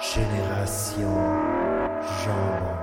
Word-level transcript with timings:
Génération 0.00 1.10
Jambon. 2.22 2.76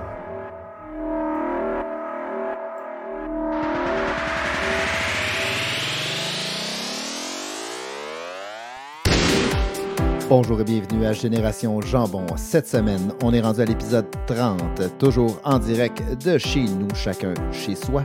Bonjour 10.28 10.60
et 10.60 10.64
bienvenue 10.64 11.06
à 11.06 11.14
Génération 11.14 11.80
Jambon. 11.80 12.26
Cette 12.36 12.68
semaine, 12.68 13.14
on 13.22 13.32
est 13.32 13.40
rendu 13.40 13.62
à 13.62 13.64
l'épisode 13.64 14.06
30, 14.26 14.98
toujours 14.98 15.40
en 15.42 15.58
direct 15.58 16.02
de 16.22 16.36
chez 16.36 16.64
nous, 16.64 16.94
chacun 16.94 17.32
chez 17.50 17.76
soi. 17.76 18.02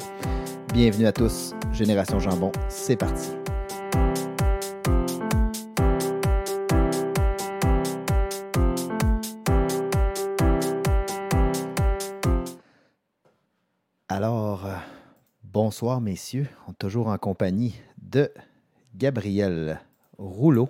Bienvenue 0.74 1.08
à 1.08 1.12
tous, 1.12 1.54
Génération 1.74 2.20
Jambon, 2.20 2.54
c'est 2.70 2.96
parti. 2.96 3.41
Bonsoir 15.52 16.02
messieurs, 16.02 16.48
on 16.68 16.72
est 16.72 16.78
toujours 16.78 17.08
en 17.08 17.18
compagnie 17.18 17.76
de 18.02 18.32
Gabriel 18.96 19.80
Rouleau 20.18 20.70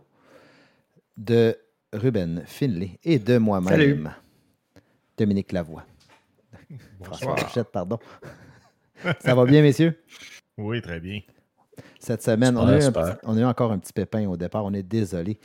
de 1.18 1.58
Ruben 1.94 2.44
Finlay 2.46 3.00
et 3.04 3.20
de 3.20 3.38
moi-même, 3.38 4.14
Dominique 5.18 5.52
Lavoie. 5.52 5.86
François 7.04 7.36
Rochette, 7.36 7.70
pardon. 7.72 8.00
Ça 9.20 9.36
va 9.36 9.46
bien, 9.46 9.62
messieurs? 9.62 10.00
Oui, 10.58 10.82
très 10.82 11.00
bien. 11.00 11.20
Cette 12.00 12.22
semaine, 12.24 12.58
on, 12.58 12.68
a 12.68 12.74
eu 12.74 12.76
un 12.78 12.82
super. 12.82 13.18
petit- 13.18 13.18
on 13.24 13.38
a 13.38 13.42
eu 13.42 13.46
encore 13.46 13.72
un 13.72 13.80
petit 13.80 13.94
pépin 13.94 14.28
au 14.28 14.38
départ. 14.38 14.64
On 14.64 14.74
est 14.74 14.84
désolé. 14.84 15.40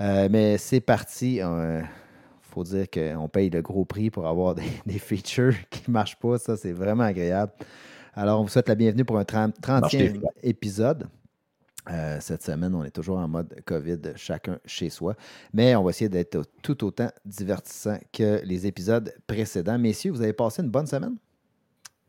Euh, 0.00 0.28
mais 0.30 0.58
c'est 0.58 0.80
parti. 0.80 1.36
Il 1.36 1.88
faut 2.42 2.62
dire 2.64 2.86
qu'on 2.90 3.28
paye 3.28 3.50
le 3.50 3.62
gros 3.62 3.84
prix 3.84 4.10
pour 4.10 4.26
avoir 4.26 4.54
des, 4.56 4.62
des 4.86 4.98
features 4.98 5.54
qui 5.70 5.82
ne 5.88 5.92
marchent 5.92 6.18
pas. 6.18 6.38
Ça, 6.38 6.56
c'est 6.56 6.72
vraiment 6.72 7.04
agréable. 7.04 7.52
Alors, 8.14 8.40
on 8.40 8.44
vous 8.44 8.48
souhaite 8.48 8.68
la 8.68 8.74
bienvenue 8.74 9.04
pour 9.04 9.18
un 9.18 9.24
30 9.24 9.56
Marche 9.80 9.96
des 9.96 10.10
30e 10.10 10.20
fois. 10.20 10.30
épisode. 10.42 11.08
Euh, 11.88 12.18
cette 12.20 12.42
semaine, 12.42 12.74
on 12.74 12.84
est 12.84 12.90
toujours 12.90 13.18
en 13.18 13.28
mode 13.28 13.62
COVID, 13.64 13.98
chacun 14.16 14.58
chez 14.66 14.90
soi. 14.90 15.16
Mais 15.52 15.74
on 15.76 15.82
va 15.82 15.90
essayer 15.90 16.08
d'être 16.08 16.42
tout 16.62 16.84
autant 16.84 17.10
divertissant 17.24 17.98
que 18.12 18.40
les 18.44 18.66
épisodes 18.66 19.14
précédents. 19.26 19.78
Messieurs, 19.78 20.12
vous 20.12 20.22
avez 20.22 20.32
passé 20.32 20.62
une 20.62 20.70
bonne 20.70 20.86
semaine? 20.86 21.16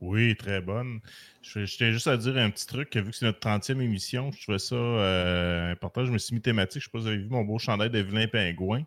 Oui, 0.02 0.36
très 0.36 0.62
bonne. 0.62 1.00
Je, 1.44 1.66
je 1.66 1.78
tiens 1.78 1.92
juste 1.92 2.08
à 2.08 2.18
dire 2.18 2.36
un 2.38 2.50
petit 2.50 2.66
truc, 2.66 2.90
que 2.90 3.00
vu 3.00 3.12
que 3.12 3.16
c'est 3.16 3.26
notre 3.26 3.40
30e 3.40 3.80
émission, 3.82 4.32
je 4.32 4.42
trouvais 4.42 4.60
ça 4.60 4.76
euh, 4.76 5.72
important. 5.72 6.06
Je 6.06 6.12
me 6.12 6.18
suis 6.18 6.34
mis 6.34 6.42
thématique. 6.42 6.82
Je 6.82 6.88
ne 6.88 6.90
sais 6.90 6.92
pas 6.92 6.98
si 7.00 7.04
vous 7.04 7.08
avez 7.10 7.18
vu 7.18 7.30
mon 7.30 7.44
beau 7.44 7.60
chandail 7.60 7.92
de 7.92 8.00
vilain 8.00 8.28
pingouin. 8.28 8.84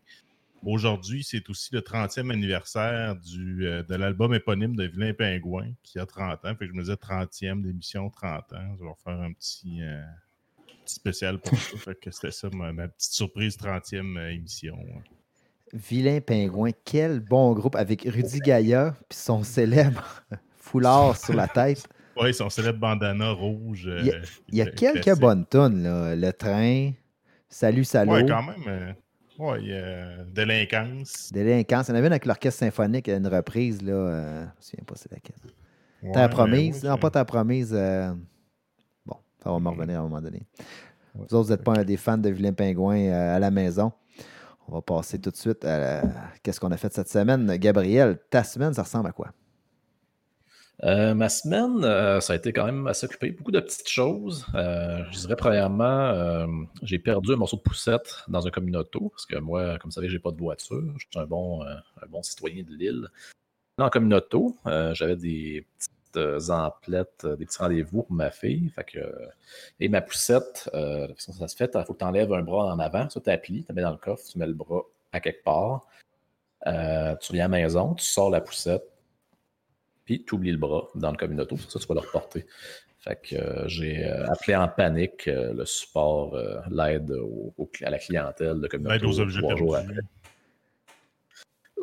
Aujourd'hui, 0.67 1.25
c'est 1.25 1.49
aussi 1.51 1.75
le 1.75 1.81
30e 1.81 2.31
anniversaire 2.31 3.17
du, 3.17 3.67
euh, 3.67 3.83
de 3.83 3.95
l'album 3.95 4.33
éponyme 4.35 4.75
de 4.77 4.85
Vilain 4.85 5.13
Pingouin, 5.15 5.73
qui 5.83 5.99
a 5.99 6.07
30 6.07 6.45
ans. 6.45 6.55
Fait 6.57 6.67
que 6.67 6.69
je 6.69 6.73
me 6.73 6.81
disais 6.83 6.97
30e 6.97 7.63
d'émission, 7.63 8.09
30 8.11 8.53
ans. 8.53 8.77
Je 8.79 8.85
vais 8.85 8.91
faire 9.05 9.21
un 9.21 9.33
petit, 9.33 9.83
euh, 9.83 10.03
petit 10.85 10.95
spécial 10.95 11.39
pour 11.39 11.57
ça. 11.59 11.77
Fait 11.79 11.95
que 12.01 12.11
c'était 12.11 12.31
ça 12.31 12.49
ma, 12.53 12.73
ma 12.73 12.89
petite 12.89 13.13
surprise 13.13 13.57
30e 13.57 14.17
euh, 14.17 14.31
émission. 14.33 14.79
Vilain 15.73 16.21
Pingouin, 16.21 16.71
quel 16.85 17.21
bon 17.21 17.53
groupe 17.53 17.75
avec 17.77 18.03
Rudy 18.03 18.39
Gaïa 18.39 18.95
puis 19.09 19.19
son 19.19 19.43
célèbre 19.43 20.23
foulard 20.57 21.17
sur 21.23 21.35
la 21.35 21.49
tête. 21.49 21.89
Oui, 22.17 22.33
son 22.33 22.49
célèbre 22.49 22.79
bandana 22.79 23.31
rouge. 23.33 23.91
Il 24.01 24.07
y 24.07 24.11
a- 24.13 24.21
Il 24.49 24.55
y 24.57 24.61
a 24.63 24.67
quelques 24.67 25.19
bonnes 25.19 25.45
tonnes, 25.47 25.83
là. 25.83 26.15
Le 26.15 26.33
train, 26.33 26.93
Salut 27.49 27.85
Salaud, 27.85 28.13
Ouais, 28.13 28.27
quand 28.27 28.43
même. 28.43 28.95
Euh, 29.41 30.21
a 30.21 30.25
délinquance. 30.25 31.31
Délinquance. 31.33 31.89
Il 31.89 31.91
y 31.91 31.95
en 31.95 31.97
avait 31.99 32.07
une 32.07 32.13
avec 32.13 32.27
l'orchestre 32.27 32.61
symphonique, 32.61 33.09
une 33.09 33.27
reprise, 33.27 33.83
là. 33.83 33.93
euh, 33.93 34.41
je 34.43 34.47
me 34.47 34.51
souviens 34.61 34.85
pas 34.87 34.95
c'est 34.97 35.11
laquelle. 35.13 35.37
Ouais, 36.03 36.13
T'as 36.13 36.29
promise? 36.29 36.83
ouais, 36.85 36.89
non, 36.91 36.97
pas 36.99 37.11
ta 37.11 37.25
promise. 37.25 37.71
euh, 37.75 38.13
Bon, 39.07 39.17
ça 39.43 39.51
va 39.51 39.59
me 39.59 39.69
revenir 39.69 39.97
à 39.97 40.01
un 40.01 40.03
moment 40.03 40.21
donné. 40.21 40.43
Ouais. 41.15 41.27
Vous 41.29 41.35
autres, 41.37 41.47
vous 41.47 41.51
n'êtes 41.51 41.65
pas 41.65 41.85
des 41.85 41.97
fans 41.97 42.19
de 42.19 42.29
Vilain 42.31 42.53
Pingouin 42.53 42.97
euh, 42.99 43.37
à 43.37 43.39
la 43.39 43.51
maison. 43.51 43.93
On 44.69 44.73
va 44.75 44.83
passer 44.83 45.19
tout 45.19 45.31
de 45.31 45.37
suite 45.37 45.65
à 45.65 45.79
la- 45.79 46.03
qu'est-ce 46.43 46.59
qu'on 46.59 46.73
a 46.73 46.77
fait 46.77 46.93
cette 46.93 47.09
semaine? 47.09 47.47
Gabriel, 47.57 48.19
ta 48.31 48.43
semaine, 48.45 48.73
ça 48.75 48.83
ressemble 48.83 49.09
à 49.09 49.13
quoi? 49.13 49.33
Euh, 50.83 51.15
ma 51.15 51.29
semaine, 51.29 51.85
euh, 51.85 52.21
ça 52.21 52.33
a 52.33 52.37
été 52.37 52.53
quand 52.53 52.67
même 52.67 52.87
assez 52.89 53.07
occupé. 53.07 53.31
Beaucoup 53.31 53.53
de 53.53 53.61
petites 53.61 53.89
choses. 53.89 54.45
Euh, 54.55 55.05
je 55.13 55.19
dirais 55.21 55.37
premièrement, 55.37 56.47
j'ai 56.83 56.99
perdu 56.99 57.33
un 57.33 57.37
morceau 57.37 57.57
de 57.57 57.63
poussette 57.63 58.25
dans 58.29 58.47
un 58.47 58.51
communauto, 58.51 59.11
parce 59.11 59.27
que 59.27 59.37
moi, 59.39 59.79
comme 59.79 59.91
vous 59.91 59.95
savez, 59.95 60.09
j'ai 60.09 60.19
pas 60.19 60.33
de 60.33 60.39
voiture. 60.39 60.83
Je 60.99 61.07
suis 61.11 61.19
un 61.19 61.27
bon, 61.27 61.63
un 61.63 62.07
bon 62.09 62.23
citoyen 62.23 62.65
de 62.65 62.75
l'île. 62.75 63.09
Le 63.79 63.89
communauto, 63.89 64.57
j'avais 64.65 65.17
des 65.17 65.67
petites 65.79 66.51
emplettes, 66.51 67.27
des 67.27 67.45
petits 67.47 67.59
rendez-vous 67.59 68.03
pour 68.03 68.17
ma 68.17 68.31
fille. 68.31 68.73
Et 69.81 69.89
ma 69.89 70.01
poussette, 70.01 70.69
la 70.73 71.09
façon 71.15 71.33
dont 71.33 71.39
ça 71.39 71.49
se 71.49 71.57
fait, 71.57 71.71
il 71.75 71.85
faut 71.85 71.95
que 71.95 71.99
tu 71.99 72.05
enlèves 72.05 72.33
un 72.33 72.43
bras 72.43 72.73
en 72.73 72.79
avant, 72.79 73.09
ça 73.09 73.21
t'applies, 73.21 73.65
tu 73.65 73.73
mets 73.73 73.83
dans 73.83 73.93
le 73.93 73.97
coffre, 73.97 74.25
tu 74.31 74.39
mets 74.39 74.47
le 74.47 74.55
bras 74.55 74.83
à 75.13 75.21
quelque 75.21 75.45
part. 75.45 75.87
Tu 76.65 77.33
viens 77.33 77.47
à 77.47 77.49
la 77.49 77.63
maison, 77.63 77.95
tu 77.95 78.05
sors 78.05 78.31
la 78.31 78.41
poussette, 78.41 78.85
puis 80.05 80.25
tu 80.25 80.35
oublies 80.35 80.53
le 80.53 80.59
bras 80.59 80.89
dans 80.95 81.11
le 81.11 81.17
communauto, 81.17 81.57
ça 81.69 81.79
tu 81.79 81.87
vas 81.87 81.95
le 81.95 82.01
reporter. 82.01 82.45
Fait 83.01 83.21
que 83.23 83.37
euh, 83.37 83.69
j'ai 83.69 84.05
euh, 84.07 84.27
appelé 84.31 84.57
en 84.57 84.67
panique 84.69 85.29
euh, 85.29 85.53
le 85.53 85.67
support, 85.67 86.35
euh, 86.35 86.61
l'aide 86.71 87.11
au- 87.11 87.53
au- 87.59 87.71
à 87.83 87.91
la 87.91 87.99
clientèle 87.99 88.61
de 88.61 88.67
communauto. 88.67 88.95
L'aide 88.95 89.05
aux 89.05 89.21
objets 89.21 89.41
trois 89.41 89.57
jours 89.57 89.73
perdus. 89.73 89.91
après. 89.91 90.03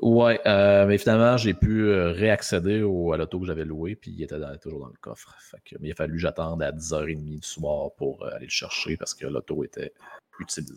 Ouais, 0.01 0.41
euh, 0.47 0.87
mais 0.87 0.97
finalement, 0.97 1.37
j'ai 1.37 1.53
pu 1.53 1.83
euh, 1.83 2.11
réaccéder 2.11 2.81
au, 2.81 3.13
à 3.13 3.17
l'auto 3.17 3.39
que 3.39 3.45
j'avais 3.45 3.65
loué, 3.65 3.95
puis 3.95 4.09
il 4.11 4.23
était 4.23 4.39
dans- 4.39 4.57
toujours 4.57 4.79
dans 4.79 4.87
le 4.87 4.97
coffre. 4.99 5.35
Fait 5.39 5.57
que, 5.63 5.75
mais 5.79 5.89
il 5.89 5.91
a 5.91 5.95
fallu 5.95 6.13
que 6.13 6.19
j'attende 6.19 6.63
à 6.63 6.71
10h30 6.71 7.23
du 7.39 7.47
soir 7.47 7.91
pour 7.97 8.23
euh, 8.23 8.29
aller 8.35 8.45
le 8.45 8.49
chercher 8.51 8.97
parce 8.97 9.13
que 9.13 9.27
l'auto 9.27 9.63
était 9.63 9.93
utilisée. 10.39 10.73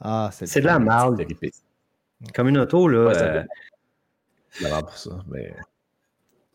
Ah, 0.00 0.30
c'est 0.32 0.60
de 0.60 0.66
la 0.66 0.78
marde. 0.78 1.22
Comme 2.34 2.48
une 2.48 2.58
auto, 2.58 2.88
là, 2.88 3.08
Ouais, 3.08 3.14
c'est 3.14 3.24
euh, 3.24 3.42
vraiment 4.60 4.82
pour 4.82 4.96
ça. 4.96 5.22
Mais 5.28 5.54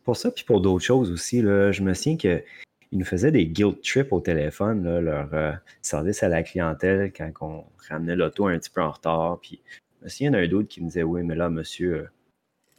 pour 0.04 0.18
ça, 0.18 0.32
puis 0.32 0.44
pour 0.44 0.62
d'autres 0.62 0.84
choses 0.84 1.12
aussi, 1.12 1.42
là, 1.42 1.72
je 1.72 1.82
me 1.82 1.94
souviens 1.94 2.18
qu'ils 2.18 2.44
nous 2.92 3.06
faisaient 3.06 3.32
des 3.32 3.46
guilt 3.48 3.82
trips 3.82 4.12
au 4.12 4.20
téléphone, 4.20 5.00
leur 5.00 5.34
euh, 5.34 5.54
service 5.82 6.24
à 6.24 6.30
la 6.30 6.44
clientèle 6.44 7.12
quand 7.14 7.32
on 7.42 7.64
ramenait 7.90 8.16
l'auto 8.16 8.48
un 8.48 8.58
petit 8.58 8.70
peu 8.70 8.82
en 8.82 8.92
retard. 8.92 9.40
Puis 9.42 9.62
je 10.00 10.06
me 10.06 10.10
souviens 10.10 10.32
d'un 10.32 10.48
d'autre 10.48 10.68
qui 10.68 10.82
me 10.82 10.88
disait 10.88 11.04
Oui, 11.04 11.24
mais 11.24 11.36
là, 11.36 11.50
monsieur, 11.50 11.94
euh, 11.94 12.10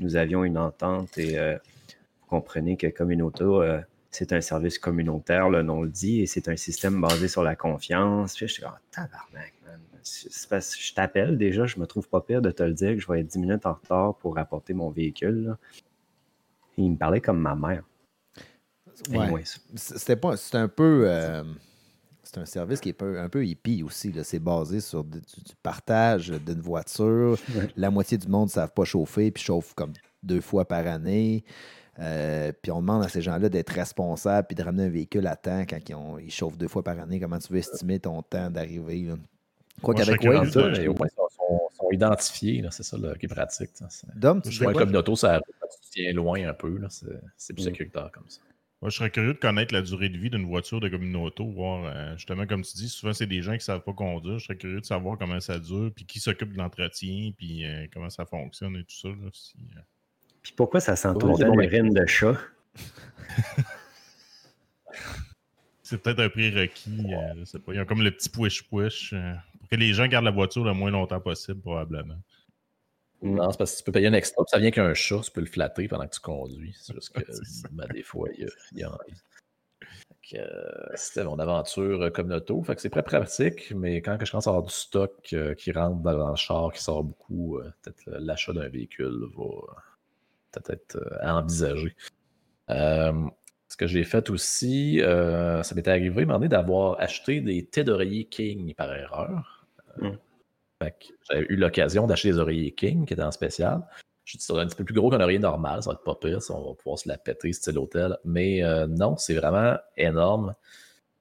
nous 0.00 0.16
avions 0.16 0.44
une 0.44 0.58
entente 0.58 1.16
et 1.18 1.38
euh, 1.38 1.56
vous 2.20 2.26
comprenez 2.28 2.76
que 2.76 2.88
comme 2.88 3.10
une 3.10 3.22
auto, 3.22 3.62
c'est 4.10 4.32
un 4.32 4.40
service 4.40 4.78
communautaire, 4.78 5.48
le 5.48 5.62
nom 5.62 5.82
le 5.82 5.88
dit, 5.88 6.20
et 6.20 6.26
c'est 6.26 6.48
un 6.48 6.56
système 6.56 7.00
basé 7.00 7.28
sur 7.28 7.42
la 7.42 7.56
confiance. 7.56 8.34
Puis 8.34 8.48
j'étais 8.48 8.62
comme 8.62 8.72
Ah, 8.96 9.06
tabarnak, 9.08 9.52
man. 9.64 9.80
Parce 10.50 10.74
que 10.74 10.82
je 10.82 10.94
t'appelle 10.94 11.38
déjà, 11.38 11.66
je 11.66 11.78
me 11.78 11.86
trouve 11.86 12.08
pas 12.08 12.20
pire 12.20 12.42
de 12.42 12.50
te 12.50 12.62
le 12.62 12.74
dire 12.74 12.94
que 12.94 13.00
je 13.00 13.06
vais 13.06 13.20
être 13.20 13.28
10 13.28 13.38
minutes 13.38 13.66
en 13.66 13.74
retard 13.74 14.16
pour 14.16 14.36
apporter 14.38 14.74
mon 14.74 14.90
véhicule. 14.90 15.56
Il 16.78 16.92
me 16.92 16.96
parlait 16.96 17.20
comme 17.20 17.40
ma 17.40 17.54
mère. 17.54 17.82
Ouais. 19.10 19.42
C'était 19.74 20.16
pas. 20.16 20.36
C'est 20.36 20.56
un 20.56 20.68
peu. 20.68 21.04
euh, 21.06 21.42
c'est 22.22 22.38
un 22.38 22.44
service 22.46 22.80
qui 22.80 22.90
est 22.90 22.94
peu- 22.94 23.18
un 23.20 23.28
peu 23.28 23.44
hippie 23.44 23.82
aussi. 23.82 24.12
là. 24.12 24.22
C'est 24.24 24.38
basé 24.38 24.80
sur 24.80 25.02
du, 25.04 25.18
du 25.20 25.54
partage 25.62 26.28
d'une 26.30 26.60
voiture. 26.60 27.36
Ouais. 27.56 27.68
La 27.76 27.90
moitié 27.90 28.16
du 28.18 28.28
monde 28.28 28.46
ne 28.46 28.50
savent 28.52 28.72
pas 28.72 28.84
chauffer, 28.84 29.30
puis 29.30 29.42
chauffent 29.42 29.74
comme 29.74 29.92
deux 30.22 30.40
fois 30.40 30.64
par 30.66 30.86
année. 30.86 31.44
Euh, 31.98 32.52
puis 32.62 32.72
on 32.72 32.80
demande 32.80 33.04
à 33.04 33.08
ces 33.08 33.20
gens-là 33.20 33.48
d'être 33.50 33.70
responsables 33.70 34.46
puis 34.46 34.54
de 34.54 34.62
ramener 34.62 34.84
un 34.84 34.88
véhicule 34.88 35.26
à 35.26 35.36
temps 35.36 35.60
quand 35.68 35.78
ils, 35.86 35.94
ont- 35.94 36.18
ils 36.18 36.30
chauffent 36.30 36.56
deux 36.56 36.68
fois 36.68 36.82
par 36.82 36.98
année. 36.98 37.20
Comment 37.20 37.38
tu 37.38 37.52
veux 37.52 37.58
estimer 37.58 37.98
ton 37.98 38.22
temps 38.22 38.50
d'arrivée? 38.50 39.02
là? 39.02 39.14
Quoi 39.82 39.94
qu'avec 39.94 40.22
Waze, 40.22 40.52
curieux 40.52 40.94
sont, 41.76 41.90
identifiés, 41.90 42.62
là, 42.62 42.70
c'est 42.70 42.82
ça 42.82 42.96
là, 42.98 43.14
qui 43.14 43.26
est 43.26 43.28
pratique. 43.28 43.70
Dom, 44.16 44.40
tu 44.42 44.50
Je 44.50 44.62
quoi? 44.64 44.72
comme 44.74 44.92
l'auto, 44.92 45.16
ça 45.16 45.40
tiens 45.90 46.12
loin 46.12 46.48
un 46.48 46.54
peu, 46.54 46.78
là, 46.78 46.88
c'est 47.36 47.52
plus 47.54 47.62
Mm. 47.62 47.66
sécuritaire 47.66 48.10
comme 48.12 48.28
ça. 48.28 48.40
Moi, 48.80 48.90
je 48.90 48.96
serais 48.96 49.10
curieux 49.10 49.34
de 49.34 49.38
connaître 49.38 49.72
la 49.72 49.82
durée 49.82 50.08
de 50.08 50.18
vie 50.18 50.28
d'une 50.30 50.46
voiture 50.46 50.80
de 50.80 50.88
communauto, 50.88 51.46
voir 51.46 51.84
euh, 51.84 52.16
justement, 52.16 52.46
comme 52.46 52.62
tu 52.62 52.76
dis, 52.76 52.88
souvent 52.88 53.12
c'est 53.12 53.26
des 53.28 53.40
gens 53.40 53.52
qui 53.52 53.58
ne 53.58 53.62
savent 53.62 53.82
pas 53.82 53.92
conduire. 53.92 54.40
Je 54.40 54.44
serais 54.46 54.56
curieux 54.56 54.80
de 54.80 54.84
savoir 54.86 55.16
comment 55.18 55.38
ça 55.38 55.58
dure, 55.60 55.92
puis 55.94 56.04
qui 56.04 56.18
s'occupe 56.18 56.52
de 56.52 56.58
l'entretien, 56.58 57.30
puis 57.36 57.64
euh, 57.64 57.86
comment 57.94 58.10
ça 58.10 58.24
fonctionne 58.26 58.74
et 58.76 58.82
tout 58.82 58.96
ça. 58.96 59.08
là, 59.08 59.30
si, 59.32 59.54
euh, 59.76 59.80
Puis 60.42 60.52
pourquoi 60.56 60.80
ça 60.80 60.96
sent 60.96 61.12
temps 61.14 61.36
bon, 61.36 61.56
l'urine 61.56 61.90
de 61.94 62.04
chat? 62.06 62.36
C'est 65.84 66.02
peut-être 66.02 66.20
un 66.20 66.28
prérequis, 66.28 67.04
euh, 67.12 67.34
je 67.40 67.44
sais 67.44 67.58
pas. 67.58 67.74
Ils 67.74 67.80
ont 67.80 67.84
comme 67.84 68.02
le 68.02 68.10
petit 68.10 68.30
push-push 68.30 69.12
euh, 69.12 69.34
que 69.72 69.76
les 69.76 69.94
gens 69.94 70.06
gardent 70.06 70.26
la 70.26 70.30
voiture 70.30 70.64
le 70.64 70.74
moins 70.74 70.90
longtemps 70.90 71.20
possible, 71.20 71.62
probablement. 71.62 72.18
Non, 73.22 73.50
c'est 73.50 73.56
parce 73.56 73.72
que 73.72 73.78
tu 73.78 73.84
peux 73.84 73.92
payer 73.92 74.08
un 74.08 74.12
extra, 74.12 74.44
puis 74.44 74.50
ça 74.50 74.58
vient 74.58 74.70
qu'un 74.70 74.92
chat, 74.92 75.20
tu 75.20 75.30
peux 75.30 75.40
le 75.40 75.46
flatter 75.46 75.88
pendant 75.88 76.06
que 76.06 76.14
tu 76.14 76.20
conduis. 76.20 76.76
C'est 76.78 76.94
juste 76.94 77.14
que 77.14 77.20
ben, 77.72 77.86
des 77.94 78.02
fois, 78.02 78.28
il 78.36 78.50
y 78.72 78.82
a, 78.82 78.90
envie. 78.90 79.14
Euh, 80.34 80.86
c'était 80.94 81.24
mon 81.24 81.38
aventure 81.38 82.02
euh, 82.02 82.10
comme 82.10 82.30
auto. 82.32 82.62
Fait 82.62 82.74
que 82.74 82.82
c'est 82.82 82.90
très 82.90 83.02
pratique, 83.02 83.72
mais 83.74 84.02
quand 84.02 84.18
que 84.18 84.26
je 84.26 84.30
commence 84.30 84.46
à 84.46 84.50
avoir 84.50 84.64
du 84.64 84.72
stock 84.72 85.12
euh, 85.32 85.54
qui 85.54 85.72
rentre 85.72 86.02
dans 86.02 86.30
le 86.30 86.36
char, 86.36 86.70
qui 86.72 86.82
sort 86.82 87.04
beaucoup, 87.04 87.58
euh, 87.58 87.70
peut-être 87.82 88.02
l'achat 88.06 88.52
d'un 88.52 88.68
véhicule 88.68 89.24
va 89.36 89.44
peut-être 90.52 90.70
être 90.70 91.18
à 91.20 91.36
envisager. 91.36 91.96
Ce 92.68 93.76
que 93.78 93.86
j'ai 93.86 94.04
fait 94.04 94.28
aussi, 94.28 95.00
ça 95.02 95.74
m'était 95.74 95.90
arrivé 95.90 96.26
donné 96.26 96.48
d'avoir 96.48 97.00
acheté 97.00 97.40
des 97.40 97.64
thés 97.64 97.84
d'oreiller 97.84 98.26
King 98.26 98.74
par 98.74 98.92
erreur. 98.94 99.51
Mm. 99.98 100.10
fait 100.82 100.90
que 100.92 101.06
j'avais 101.30 101.46
eu 101.48 101.56
l'occasion 101.56 102.06
d'acheter 102.06 102.30
des 102.32 102.38
oreillers 102.38 102.72
King 102.72 103.06
qui 103.06 103.12
étaient 103.14 103.22
en 103.22 103.30
spécial. 103.32 103.82
Je 104.24 104.38
dit, 104.38 104.44
ça 104.44 104.54
un 104.54 104.66
petit 104.66 104.76
peu 104.76 104.84
plus 104.84 104.94
gros 104.94 105.10
qu'un 105.10 105.20
oreiller 105.20 105.40
normal, 105.40 105.82
ça 105.82 105.90
va 105.90 105.94
être 105.94 106.04
pas 106.04 106.14
pire, 106.14 106.40
ça, 106.40 106.54
on 106.54 106.68
va 106.70 106.74
pouvoir 106.76 106.98
se 106.98 107.08
la 107.08 107.18
péter, 107.18 107.52
style 107.52 107.76
hôtel. 107.78 108.16
Mais 108.24 108.62
euh, 108.62 108.86
non, 108.86 109.16
c'est 109.16 109.34
vraiment 109.34 109.76
énorme. 109.96 110.54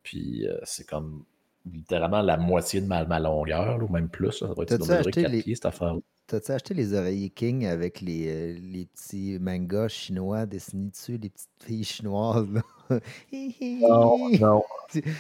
Puis 0.03 0.47
euh, 0.47 0.57
c'est 0.63 0.85
comme 0.87 1.23
littéralement 1.71 2.21
la 2.21 2.37
moitié 2.37 2.79
de 2.81 2.85
ma, 2.87 3.03
ma 3.05 3.19
longueur, 3.19 3.77
là, 3.79 3.83
ou 3.83 3.87
même 3.91 4.09
plus. 4.09 4.41
là. 4.41 4.47
Ça 4.49 4.53
doit 4.53 4.63
être 4.65 4.79
mesurer 4.79 4.97
acheté 4.99 5.21
4 5.23 5.31
les- 5.31 5.41
pieds, 5.43 5.55
cette 5.55 5.65
affaire. 5.65 5.95
T'as-tu 6.27 6.51
acheté 6.51 6.73
les 6.73 6.93
oreillers 6.93 7.29
King 7.29 7.65
avec 7.65 7.99
les, 8.01 8.27
euh, 8.29 8.59
les 8.61 8.85
petits 8.85 9.37
mangas 9.39 9.89
chinois 9.89 10.45
dessinés 10.45 10.89
dessus, 10.91 11.17
les 11.17 11.29
petites 11.29 11.49
filles 11.65 11.83
chinoises? 11.83 12.47
Là? 12.51 12.61
Non, 13.31 14.29
non. 14.39 14.63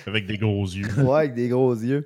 Avec 0.05 0.25
des 0.27 0.37
gros 0.37 0.65
yeux. 0.65 0.87
Ouais, 1.03 1.19
avec 1.19 1.33
des 1.33 1.49
gros 1.49 1.73
yeux. 1.73 2.05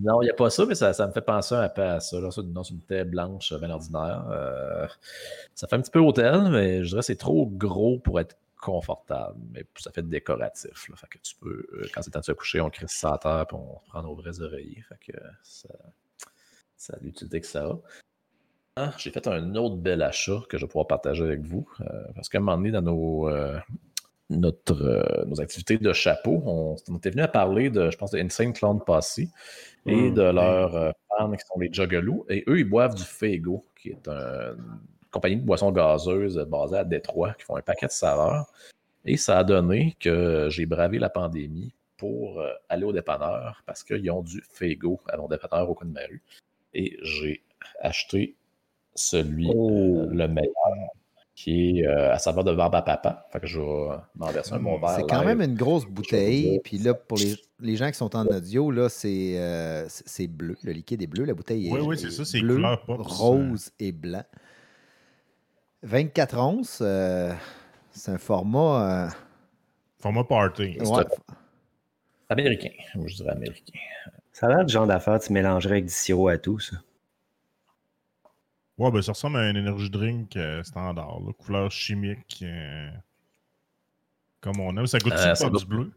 Non, 0.00 0.22
il 0.22 0.26
n'y 0.26 0.30
a 0.30 0.34
pas 0.34 0.50
ça, 0.50 0.64
mais 0.66 0.74
ça, 0.74 0.92
me 1.06 1.12
fait 1.12 1.20
penser 1.22 1.54
un 1.54 1.68
peu 1.68 1.82
à 1.82 2.00
ça. 2.00 2.20
Là. 2.20 2.30
Ça, 2.30 2.42
non, 2.42 2.62
c'est 2.62 2.74
une 2.74 2.80
tête 2.82 3.10
blanche 3.10 3.52
bien 3.54 3.70
ordinaire. 3.70 4.26
Euh, 4.30 4.86
ça 5.54 5.66
fait 5.66 5.76
un 5.76 5.80
petit 5.80 5.90
peu 5.90 5.98
hôtel, 5.98 6.48
mais 6.50 6.84
je 6.84 6.88
dirais 6.88 7.00
que 7.00 7.06
c'est 7.06 7.16
trop 7.16 7.46
gros 7.46 7.98
pour 7.98 8.20
être 8.20 8.36
confortable. 8.60 9.38
Mais 9.52 9.64
ça 9.76 9.90
fait 9.90 10.08
décoratif. 10.08 10.70
Fait 10.74 11.06
que 11.08 11.18
tu 11.18 11.34
peux, 11.36 11.66
euh, 11.72 11.88
quand 11.92 12.02
c'est 12.02 12.10
temps 12.10 12.20
de 12.20 12.24
se 12.24 12.32
coucher, 12.32 12.60
on 12.60 12.70
crisse 12.70 12.92
ça 12.92 13.14
à 13.14 13.18
terre 13.18 13.46
et 13.50 13.54
on 13.54 13.80
prend 13.88 14.02
nos 14.02 14.14
vrais 14.14 14.40
oreillers. 14.40 14.82
Fait 14.88 15.12
que 15.12 15.18
ça, 15.42 15.68
ça 16.76 16.94
a 16.94 16.98
l'utilité 17.02 17.40
que 17.40 17.46
ça 17.46 17.64
a. 17.66 17.78
Ah, 18.76 18.92
J'ai 18.96 19.10
fait 19.10 19.26
un 19.26 19.56
autre 19.56 19.74
bel 19.76 20.02
achat 20.02 20.40
que 20.48 20.56
je 20.56 20.64
vais 20.64 20.68
pouvoir 20.68 20.86
partager 20.86 21.24
avec 21.24 21.40
vous. 21.40 21.68
euh, 21.80 21.84
parce 22.14 22.28
qu'à 22.28 22.38
un 22.38 22.40
moment 22.42 22.56
donné, 22.56 22.70
dans 22.70 22.82
nos, 22.82 23.28
euh, 23.28 23.58
notre, 24.30 24.82
euh, 24.84 25.24
nos 25.26 25.40
activités 25.40 25.78
de 25.78 25.92
chapeau, 25.92 26.42
on, 26.46 26.76
on 26.88 26.96
était 26.96 27.10
venu 27.10 27.22
à 27.22 27.28
parler 27.28 27.70
de, 27.70 27.90
je 27.90 27.96
pense, 27.96 28.12
de 28.12 28.18
Insane 28.18 28.52
Clown 28.52 28.80
Posse 28.84 29.18
et 29.86 30.10
Mm. 30.10 30.14
de 30.14 30.22
leurs 30.22 30.76
euh, 30.76 30.90
fans 31.16 31.32
qui 31.32 31.44
sont 31.46 31.58
les 31.58 31.72
Juggalos. 31.72 32.26
Et 32.28 32.44
eux, 32.48 32.58
ils 32.58 32.68
boivent 32.68 32.94
du 32.94 33.02
Fego, 33.04 33.64
qui 33.80 33.90
est 33.90 34.08
un- 34.08 34.54
une 34.54 34.78
compagnie 35.10 35.36
de 35.36 35.42
boissons 35.44 35.72
gazeuses 35.72 36.38
basée 36.48 36.76
à 36.78 36.84
Détroit, 36.84 37.32
qui 37.34 37.44
font 37.44 37.56
un 37.56 37.62
paquet 37.62 37.86
de 37.86 37.92
saveurs. 37.92 38.46
Et 39.04 39.16
ça 39.16 39.38
a 39.38 39.44
donné 39.44 39.96
que 40.00 40.48
j'ai 40.50 40.66
bravé 40.66 40.98
la 40.98 41.08
pandémie 41.08 41.72
pour 41.96 42.40
euh, 42.40 42.52
aller 42.68 42.84
au 42.84 42.92
dépanneur 42.92 43.62
parce 43.66 43.82
qu'ils 43.82 44.10
ont 44.10 44.22
du 44.22 44.42
Fego 44.52 45.00
à 45.08 45.16
mon 45.16 45.28
dépanneur 45.28 45.68
au 45.70 45.74
coin 45.74 45.86
de 45.88 45.92
ma 45.92 46.02
rue. 46.06 46.22
Et 46.74 46.96
j'ai 47.02 47.42
acheté 47.80 48.34
celui, 48.94 49.50
Oh. 49.54 49.70
euh, 49.70 50.06
le 50.10 50.28
meilleur, 50.28 50.52
qui 51.40 51.78
est 51.78 51.86
euh, 51.86 52.12
à 52.12 52.18
saveur 52.18 52.42
de 52.42 52.52
barbe 52.52 52.74
à 52.74 52.82
papa. 52.82 53.26
Fait 53.32 53.38
que 53.38 53.46
je 53.46 53.60
vais 53.60 53.96
m'en 54.16 54.26
verser 54.32 54.54
un 54.54 54.58
bon 54.58 54.76
verre. 54.80 54.90
C'est 54.96 55.02
quand 55.08 55.20
live. 55.22 55.36
même 55.36 55.40
une 55.42 55.54
grosse 55.54 55.86
bouteille. 55.86 56.58
Puis 56.64 56.78
là, 56.78 56.94
pour 56.94 57.16
les, 57.16 57.36
les 57.60 57.76
gens 57.76 57.86
qui 57.92 57.96
sont 57.96 58.16
en 58.16 58.26
audio, 58.26 58.72
là, 58.72 58.88
c'est 58.88 59.38
euh, 59.38 59.84
c'est- 59.88 60.26
bleu. 60.26 60.56
Le 60.64 60.72
liquide 60.72 61.00
est 61.00 61.06
bleu. 61.06 61.24
La 61.24 61.34
bouteille 61.34 61.68
Oui, 61.70 61.78
est, 61.78 61.82
oui, 61.82 61.96
c'est 61.96 62.10
ça, 62.10 62.24
c'est 62.24 62.40
bleu, 62.40 62.56
couleur 62.56 62.84
pop, 62.84 63.08
ça. 63.08 63.14
rose 63.14 63.70
et 63.78 63.92
blanc. 63.92 64.24
24 65.84 66.38
onces, 66.38 66.80
euh, 66.82 67.32
c'est 67.92 68.10
un 68.10 68.18
format. 68.18 69.06
euh, 69.06 69.08
Format 70.00 70.24
party. 70.24 70.76
C'est 70.80 70.88
ouais, 70.88 71.04
Américain. 72.28 72.70
Moi, 72.96 73.06
je 73.06 73.14
dirais 73.16 73.30
américain. 73.30 73.78
Ça 74.32 74.46
a 74.46 74.48
l'air 74.50 74.64
du 74.64 74.72
genre 74.72 74.86
d'affaire 74.86 75.18
tu 75.20 75.32
mélangerais 75.32 75.74
avec 75.74 75.86
du 75.86 75.92
sirop 75.92 76.28
à 76.28 76.38
tout, 76.38 76.58
ça. 76.58 76.76
Ouais, 78.78 78.90
ben 78.92 79.02
ça 79.02 79.12
ressemble 79.12 79.36
à 79.38 79.40
un 79.40 79.56
energy 79.56 79.90
drink 79.90 80.36
euh, 80.36 80.62
standard, 80.62 81.20
là, 81.20 81.32
couleur 81.36 81.70
chimique. 81.70 82.40
euh, 82.42 82.88
comme 84.40 84.60
on 84.60 84.76
aime. 84.76 84.86
Ça 84.86 84.98
goûte 84.98 85.12
Euh, 85.14 85.30
pas 85.30 85.34
ça 85.34 85.50
du 85.50 85.66
bleu? 85.66 85.92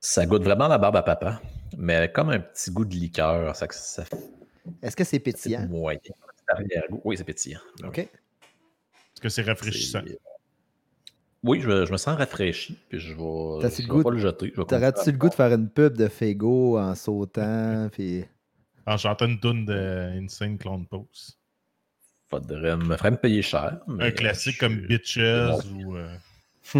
Ça 0.00 0.24
goûte 0.24 0.44
vraiment 0.44 0.68
la 0.68 0.78
barbe 0.78 0.96
à 0.96 1.02
papa, 1.02 1.40
mais 1.76 2.10
comme 2.12 2.30
un 2.30 2.40
petit 2.40 2.70
goût 2.70 2.84
de 2.84 2.94
liqueur. 2.94 3.54
Ça, 3.56 3.66
ça 3.70 4.04
fait 4.04 4.16
Est-ce 4.82 4.96
que 4.96 5.04
c'est 5.04 5.18
pétillant? 5.18 5.66
moyen. 5.68 5.98
Oui, 7.04 7.16
c'est 7.16 7.24
pétillant. 7.24 7.60
OK. 7.84 7.98
Est-ce 7.98 9.20
que 9.20 9.28
c'est 9.28 9.42
rafraîchissant? 9.42 10.00
C'est- 10.06 10.18
Oui, 11.42 11.60
je, 11.60 11.84
je 11.86 11.92
me 11.92 11.96
sens 11.96 12.16
rafraîchi, 12.16 12.78
puis 12.88 12.98
je 12.98 13.14
vais, 13.14 13.62
T'as-tu 13.62 13.82
je 13.82 13.88
le 13.88 13.92
vais 13.92 13.98
goût 13.98 14.02
pas 14.04 14.10
le 14.10 14.18
jeter. 14.18 14.52
T'aurais-tu 14.52 15.12
le 15.12 15.18
goût 15.18 15.28
de 15.28 15.34
faire 15.34 15.52
une 15.52 15.68
pub 15.68 15.96
de 15.96 16.08
Fego 16.08 16.78
en 16.78 16.94
sautant? 16.94 17.88
Puis... 17.92 18.24
En 18.86 18.96
chantant 18.96 19.26
une 19.26 19.40
toune 19.40 19.64
de 19.66 20.10
Insane 20.22 20.58
Clown 20.58 20.86
Pose. 20.86 21.38
Faudrait 22.28 22.76
me, 22.76 22.96
ferait 22.96 23.10
me 23.12 23.16
payer 23.16 23.42
cher. 23.42 23.78
mais 23.86 24.06
Un 24.06 24.10
classique 24.12 24.54
je- 24.54 24.60
comme 24.60 24.76
Bitches 24.86 25.18
ou 25.74 25.96
euh, 25.96 26.16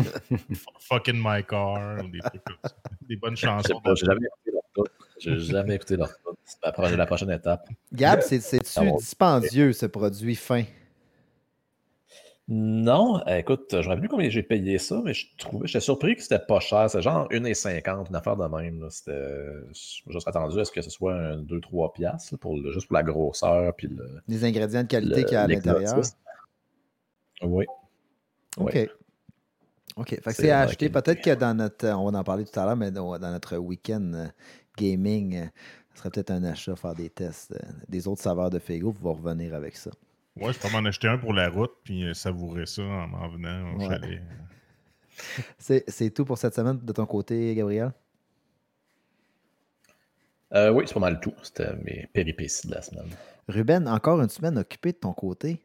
Fucking 0.80 1.20
My 1.22 1.44
Car 1.44 2.04
ou 2.04 2.08
des 2.08 2.18
trucs 2.20 2.42
comme 2.44 2.56
ça. 2.64 2.74
Des 3.08 3.16
bonnes 3.16 3.36
chansons. 3.36 3.80
j'ai 3.94 4.06
jamais 4.06 4.26
écouté 4.26 4.50
leur 4.52 4.62
tune. 4.74 4.92
J'ai 5.18 5.38
jamais 5.38 5.74
écouté 5.76 5.96
leur 5.96 6.08
tune. 6.08 6.32
C'est 6.44 6.96
la 6.96 7.06
prochaine, 7.06 7.30
étape. 7.30 7.68
Gab, 7.92 8.20
c'est- 8.20 8.40
c'est-tu 8.40 8.92
dispendieux, 8.98 9.72
ce 9.72 9.86
produit 9.86 10.34
fin? 10.36 10.64
Non, 12.48 13.20
euh, 13.26 13.38
écoute, 13.38 13.66
je 13.72 13.76
rappelle 13.88 13.98
plus 14.00 14.08
combien 14.08 14.28
j'ai 14.28 14.44
payé 14.44 14.78
ça, 14.78 15.02
mais 15.04 15.14
je 15.14 15.26
trouvais, 15.36 15.66
j'étais 15.66 15.80
surpris 15.80 16.14
que 16.14 16.22
c'était 16.22 16.38
pas 16.38 16.60
cher. 16.60 16.88
C'est 16.88 17.02
genre 17.02 17.26
1,50, 17.32 18.08
une 18.08 18.14
affaire 18.14 18.36
de 18.36 18.44
même. 18.44 18.80
là. 18.80 18.86
C'était, 18.88 19.42
serais 19.72 20.18
attendu 20.26 20.60
à 20.60 20.64
ce 20.64 20.70
que 20.70 20.80
ce 20.80 20.90
soit 20.90 21.14
un 21.14 21.38
2-3 21.38 21.92
piastres 21.92 22.38
pour 22.38 22.56
le- 22.56 22.70
juste 22.70 22.86
pour 22.86 22.94
la 22.94 23.02
grosseur 23.02 23.74
puis 23.74 23.88
le, 23.88 24.20
Les 24.28 24.44
ingrédients 24.44 24.82
de 24.82 24.86
qualité 24.88 25.16
le- 25.16 25.22
qu'il 25.24 25.32
y 25.32 25.36
a 25.36 25.42
à 25.42 25.46
l'intérieur? 25.48 26.00
Oui. 27.42 27.66
OK. 28.58 28.88
OK. 29.96 30.08
Fait 30.08 30.16
que 30.20 30.30
C'est 30.30 30.42
c'est 30.42 30.50
à 30.50 30.60
acheter. 30.60 30.88
qualité. 30.88 31.02
Peut-être 31.02 31.20
que 31.24 31.34
dans 31.40 31.54
notre. 31.56 31.88
On 31.88 32.10
va 32.10 32.18
en 32.18 32.24
parler 32.24 32.44
tout 32.44 32.60
à 32.60 32.64
l'heure, 32.64 32.76
mais 32.76 32.92
dans, 32.92 33.18
dans 33.18 33.30
notre 33.32 33.56
week-end 33.56 34.12
euh, 34.14 34.26
gaming, 34.78 35.36
euh, 35.36 35.46
ce 35.94 35.98
serait 35.98 36.10
peut-être 36.10 36.30
un 36.30 36.44
achat, 36.44 36.76
faire 36.76 36.94
des 36.94 37.10
tests 37.10 37.54
des 37.88 38.06
autres 38.06 38.22
saveurs 38.22 38.50
de 38.50 38.58
Fego. 38.60 38.92
Vous 38.92 39.12
revenir 39.12 39.52
avec 39.54 39.74
ça. 39.76 39.90
Ouais, 40.36 40.52
je 40.52 40.58
peux 40.58 40.68
m'en 40.70 40.84
acheter 40.84 41.08
un 41.08 41.18
pour 41.18 41.32
la 41.32 41.48
route 41.48 41.72
puis 41.84 42.04
euh, 42.04 42.14
savourer 42.14 42.66
ça 42.66 42.82
en 42.82 43.06
m'en 43.08 43.28
venant 43.28 43.74
au 43.74 43.78
Ouais. 43.80 43.88
chalet. 43.88 44.22
C'est 45.58 45.82
c'est 45.88 46.10
tout 46.10 46.26
pour 46.26 46.36
cette 46.36 46.54
semaine 46.54 46.78
de 46.78 46.92
ton 46.92 47.06
côté, 47.06 47.54
Gabriel? 47.54 47.92
Euh, 50.52 50.70
oui, 50.70 50.84
c'est 50.86 50.94
pas 50.94 51.00
mal 51.00 51.20
tout. 51.20 51.32
C'était 51.42 51.74
mes 51.84 52.06
péripéties 52.12 52.68
de 52.68 52.74
la 52.74 52.82
semaine. 52.82 53.08
Ruben, 53.48 53.88
encore 53.88 54.20
une 54.20 54.28
semaine 54.28 54.58
occupée 54.58 54.92
de 54.92 54.98
ton 54.98 55.12
côté. 55.12 55.60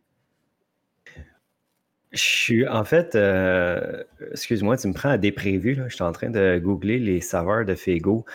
Je 2.13 2.17
suis, 2.21 2.67
en 2.67 2.83
fait, 2.83 3.15
euh, 3.15 4.03
excuse-moi, 4.31 4.77
tu 4.77 4.87
me 4.87 4.93
prends 4.93 5.09
à 5.09 5.17
déprévu. 5.17 5.75
Là. 5.75 5.87
Je 5.87 5.95
suis 5.95 6.03
en 6.03 6.11
train 6.11 6.29
de 6.29 6.59
googler 6.63 6.99
les 6.99 7.21
saveurs 7.21 7.63
de 7.65 7.75
Fego. 7.75 8.25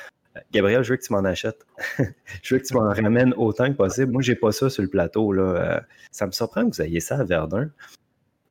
Gabriel, 0.53 0.83
je 0.83 0.91
veux 0.91 0.97
que 0.97 1.05
tu 1.05 1.13
m'en 1.13 1.25
achètes. 1.25 1.67
je 2.43 2.55
veux 2.55 2.61
que 2.61 2.67
tu 2.67 2.75
m'en 2.75 2.89
ramènes 2.89 3.35
autant 3.37 3.67
que 3.69 3.77
possible. 3.77 4.13
Moi, 4.13 4.23
j'ai 4.23 4.35
pas 4.37 4.53
ça 4.53 4.71
sur 4.71 4.83
le 4.83 4.89
plateau. 4.89 5.33
Là. 5.33 5.43
Euh, 5.43 5.81
ça 6.11 6.27
me 6.27 6.33
surprend 6.33 6.69
que 6.69 6.77
vous 6.77 6.83
ayez 6.83 7.01
ça 7.01 7.19
à 7.19 7.25
Verdun. 7.25 7.71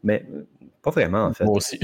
Mais 0.04 0.26
euh, 0.34 0.44
pas 0.82 0.92
vraiment, 0.92 1.24
en 1.26 1.34
fait. 1.34 1.46
Moi 1.46 1.58
aussi. 1.58 1.80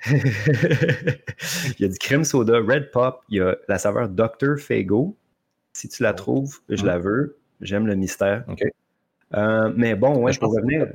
il 0.06 1.80
y 1.80 1.84
a 1.84 1.88
du 1.88 1.98
crème 1.98 2.24
soda, 2.24 2.58
Red 2.58 2.90
Pop, 2.90 3.22
il 3.28 3.38
y 3.38 3.40
a 3.40 3.56
la 3.68 3.78
saveur 3.78 4.08
Dr. 4.08 4.58
Fego. 4.58 5.16
Si 5.72 5.88
tu 5.88 6.02
la 6.02 6.12
trouves, 6.14 6.60
je 6.68 6.84
la 6.84 6.98
veux. 6.98 7.36
J'aime 7.60 7.86
le 7.86 7.94
mystère. 7.94 8.44
OK. 8.48 8.62
Euh, 9.34 9.72
mais 9.76 9.94
bon, 9.94 10.22
ouais, 10.22 10.32
Je 10.32 10.40
pour 10.40 10.54
revenir, 10.54 10.86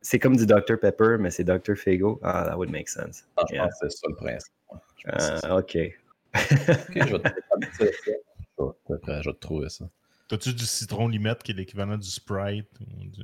c'est 0.00 0.18
comme 0.18 0.36
du 0.36 0.46
Dr. 0.46 0.78
Pepper, 0.80 1.16
mais 1.18 1.30
c'est 1.30 1.44
Dr. 1.44 1.74
Fego. 1.74 2.20
Ah, 2.22 2.44
that 2.48 2.56
would 2.56 2.70
make 2.70 2.88
sense. 2.88 3.26
Ah, 3.36 3.42
je 3.48 3.54
Yeah. 3.54 3.64
pense 3.64 3.80
que 3.80 3.88
c'est 3.88 3.96
ça 3.96 4.06
le 4.08 4.14
principe. 4.14 4.52
Ah, 5.06 5.58
OK. 5.58 5.76
Ok, 6.36 6.94
je 6.94 7.16
vais 7.16 7.18
te 7.20 7.28
je 8.58 8.94
vais 8.94 9.20
vais 9.24 9.32
trouver 9.40 9.68
ça. 9.68 9.88
T'as-tu 10.28 10.52
du 10.54 10.64
citron 10.66 11.08
limette 11.08 11.42
qui 11.42 11.52
est 11.52 11.54
l'équivalent 11.54 11.96
du 11.96 12.08
Sprite 12.08 12.68
ou 12.80 13.04
du... 13.04 13.22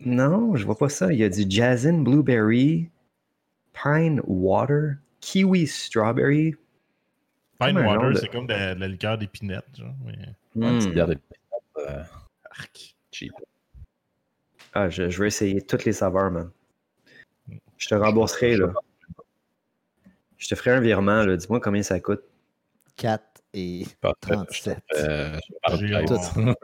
Non, 0.00 0.56
je 0.56 0.64
vois 0.64 0.76
pas 0.78 0.88
ça. 0.88 1.12
Il 1.12 1.18
y 1.18 1.24
a 1.24 1.28
du 1.28 1.44
Jazzin 1.48 1.98
Blueberry, 2.02 2.90
Pine 3.72 4.20
Water, 4.24 4.94
Kiwi 5.20 5.66
Strawberry. 5.66 6.54
Pine 7.60 7.74
Comme 7.74 7.84
Water, 7.86 8.10
de- 8.12 8.18
c'est 8.18 8.28
comme 8.28 8.46
de, 8.46 8.52
la- 8.54 8.74
de 8.74 8.80
la 8.80 8.88
liqueur 8.88 9.18
d'épinette, 9.18 9.66
genre. 9.74 9.94
Mais... 10.04 10.16
Hmm. 10.54 10.80
euh, 11.78 12.02
Arc. 12.50 12.96
cheap. 13.12 13.32
Ah, 14.72 14.88
je, 14.88 15.08
je 15.10 15.18
veux 15.20 15.26
essayer 15.26 15.60
toutes 15.62 15.84
les 15.84 15.92
saveurs, 15.92 16.30
man. 16.30 16.50
Je 17.76 17.88
te 17.88 17.94
rembourserai, 17.94 18.56
là. 18.56 18.72
Je 20.38 20.48
te 20.48 20.54
ferai 20.54 20.70
un 20.70 20.80
virement, 20.80 21.24
là. 21.24 21.36
Dis-moi 21.36 21.60
combien 21.60 21.82
ça 21.82 22.00
coûte. 22.00 22.22
4 23.00 23.24
et 23.54 23.86
Parfait. 24.00 24.16
37. 24.20 24.78
Euh, 24.94 25.38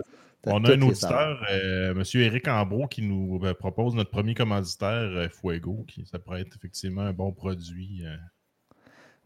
On 0.49 0.63
a 0.65 0.75
un 0.75 0.83
auditeur, 0.83 1.45
euh, 1.51 1.91
M. 1.93 2.03
Éric 2.21 2.47
Ambro, 2.47 2.87
qui 2.87 3.03
nous 3.03 3.41
euh, 3.43 3.53
propose 3.55 3.97
notre 3.97 4.11
premier 4.11 4.35
commanditaire, 4.35 4.91
euh, 4.91 5.29
Fuego, 5.29 5.85
qui 5.89 6.07
ça 6.07 6.21
pourrait 6.21 6.43
être 6.43 6.55
effectivement 6.57 7.01
un 7.03 7.13
bon 7.13 7.33
produit 7.33 8.05
euh, 8.05 8.17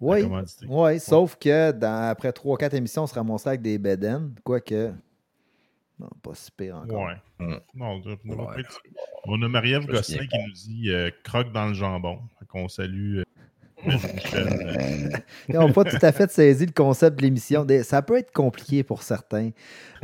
Oui, 0.01 0.23
ouais, 0.67 0.99
sauf 0.99 1.37
que 1.37 1.73
dans, 1.73 2.09
après 2.09 2.31
3-4 2.31 2.75
émissions, 2.77 3.03
on 3.03 3.07
se 3.07 3.15
ramasserait 3.15 3.51
avec 3.51 3.63
des 3.63 3.77
beden. 3.79 4.35
Quoique. 4.45 4.93
Non, 5.99 6.09
pas 6.23 6.35
si 6.35 6.51
pire 6.53 6.77
encore. 6.77 7.03
Ouais. 7.09 7.17
Hmm. 7.39 7.57
Non, 7.75 8.01
on, 8.27 8.33
a- 8.41 8.57
Ouais. 8.57 8.63
on 9.25 9.43
a 9.43 9.49
Marie-Ève 9.49 9.85
Gosselin 9.85 10.27
qui 10.27 10.39
nous 10.39 10.53
dit 10.53 10.91
euh, 10.91 11.11
croque 11.23 11.53
dans 11.53 11.67
le 11.67 11.75
jambon. 11.75 12.21
Qu'on 12.49 12.69
salue 12.69 13.21
Ils 13.87 15.55
n'ont 15.55 15.73
pas 15.73 15.85
tout 15.85 15.99
à 16.03 16.13
fait 16.13 16.31
saisi 16.31 16.67
le 16.67 16.73
concept 16.73 17.17
de 17.19 17.23
l'émission. 17.23 17.67
Ça 17.83 18.03
peut 18.03 18.19
être 18.19 18.33
compliqué 18.33 18.83
pour 18.83 19.03
certains. 19.03 19.51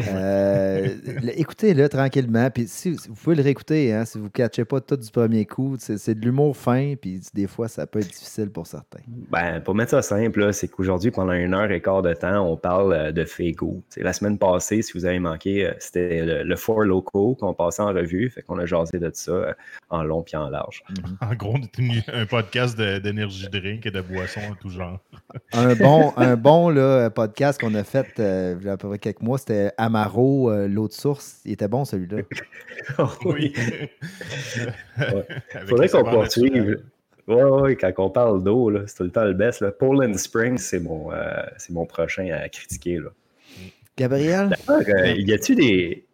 Euh, 0.09 0.89
le- 1.23 1.39
Écoutez-le 1.41 1.89
tranquillement. 1.89 2.51
Puis 2.51 2.67
si, 2.69 2.91
vous 2.93 3.15
pouvez 3.15 3.37
le 3.37 3.43
réécouter 3.43 3.93
hein, 3.95 4.05
si 4.05 4.19
vous 4.19 4.25
ne 4.25 4.29
catchez 4.31 4.65
pas 4.65 4.81
tout 4.81 4.97
du 4.97 5.11
premier 5.11 5.45
coup. 5.47 5.77
C'est 5.79 6.15
de 6.15 6.21
l'humour 6.25 6.57
fin. 6.57 6.95
Puis 7.01 7.21
des 7.35 7.47
fois, 7.47 7.69
ça 7.69 7.87
peut 7.87 8.01
être 8.01 8.09
difficile 8.09 8.51
pour 8.51 8.67
certains. 8.67 9.01
Ben, 9.31 9.61
pour 9.61 9.75
mettre 9.75 9.91
ça 9.93 10.03
simple, 10.03 10.53
c'est 10.53 10.69
qu'aujourd'hui, 10.69 11.11
pendant 11.11 11.33
une 11.33 11.55
heure 11.55 11.71
et 11.71 11.81
quart 11.81 12.03
de 12.03 12.13
temps, 12.15 12.47
on 12.51 12.57
parle 12.57 12.93
euh, 12.93 13.13
de 13.13 13.25
sais, 13.89 14.03
La 14.03 14.13
semaine 14.13 14.39
passée, 14.39 14.83
si 14.83 14.93
vous 14.95 15.05
avez 15.07 15.19
manqué, 15.19 15.67
euh, 15.67 15.73
c'était 15.79 16.25
le, 16.25 16.43
le 16.43 16.57
Four 16.57 16.83
Loco 16.83 17.35
qu'on 17.35 17.55
passait 17.55 17.83
en 17.83 17.93
revue. 17.93 18.29
Fait 18.31 18.43
qu'on 18.43 18.59
a 18.59 18.67
jasé 18.67 18.99
de 18.99 19.11
ça 19.15 19.33
euh, 19.33 19.53
en 19.91 20.03
long 20.03 20.23
puis 20.23 20.37
en 20.37 20.49
large. 20.51 20.83
en 21.21 21.35
gros, 21.35 21.55
on 21.57 21.61
un 22.13 22.27
podcast 22.27 22.79
de- 22.79 22.99
d'énergie 23.67 23.81
drink 23.81 23.87
et 23.87 23.91
de 23.91 24.01
boissons 24.01 24.41
en 24.51 24.55
tout 24.55 24.71
genre. 24.71 25.01
Un 25.53 25.75
bon, 25.75 26.13
un 26.17 26.37
bon 26.37 26.71
là, 26.71 27.11
podcast 27.11 27.61
qu'on 27.61 27.75
a 27.75 27.85
fait 27.85 28.07
euh, 28.19 28.57
il 28.61 28.67
y 28.67 28.69
a 28.69 28.73
à 28.73 28.77
peu 28.77 28.89
près 28.89 28.99
quelques 28.99 29.21
mois, 29.21 29.39
c'était 29.39 29.73
Amaro, 29.77 30.51
euh, 30.51 30.69
l'eau 30.69 30.89
de 30.89 30.93
source. 30.93 31.41
Il 31.45 31.53
était 31.53 31.69
bon 31.69 31.85
celui-là. 31.85 32.23
Oui. 33.25 33.53
Avec 34.97 35.69
Faudrait 35.69 35.89
qu'on 35.89 36.05
poursuive. 36.05 36.83
Ouais, 37.27 37.43
ouais, 37.43 37.77
quand 37.77 37.93
on 37.99 38.11
parle 38.11 38.45
d'eau, 38.45 38.71
là, 38.71 38.83
c'est 38.87 38.97
tout 38.97 39.03
le 39.03 39.11
temps 39.11 39.25
le 39.25 39.35
best. 39.35 39.61
Là. 39.61 39.73
Poland 39.73 40.15
Springs, 40.17 40.59
c'est 40.59 40.79
mon, 40.79 41.13
euh, 41.13 41.43
c'est 41.57 41.73
mon 41.73 41.85
prochain 41.85 42.29
à 42.31 42.49
critiquer. 42.49 42.99
Là. 42.99 43.11
Gabriel? 43.97 44.57
Euh, 44.69 45.15
y 45.17 45.33
a-tu 45.33 45.55
des. 45.55 46.06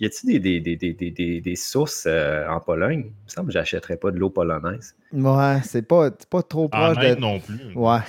Y 0.00 0.06
a-tu 0.06 0.26
des, 0.26 0.38
des, 0.40 0.60
des, 0.60 0.76
des, 0.76 0.92
des, 0.92 1.10
des- 1.10 1.40
des 1.40 1.56
sources 1.56 2.04
euh, 2.06 2.48
en 2.48 2.58
Pologne? 2.60 3.00
Il 3.06 3.24
me 3.24 3.28
semble 3.28 3.46
que 3.48 3.52
j'achèterais 3.52 3.96
pas 3.96 4.10
de 4.10 4.18
l'eau 4.18 4.30
polonaise. 4.30 4.96
Ouais, 5.12 5.60
c'est 5.64 5.82
pas, 5.82 6.10
c'est 6.18 6.28
pas 6.28 6.42
trop 6.42 6.64
En 6.64 6.68
proche 6.68 6.98
Inde 6.98 7.14
de. 7.16 7.20
non 7.20 7.38
plus. 7.40 7.74
Ouais. 7.74 8.00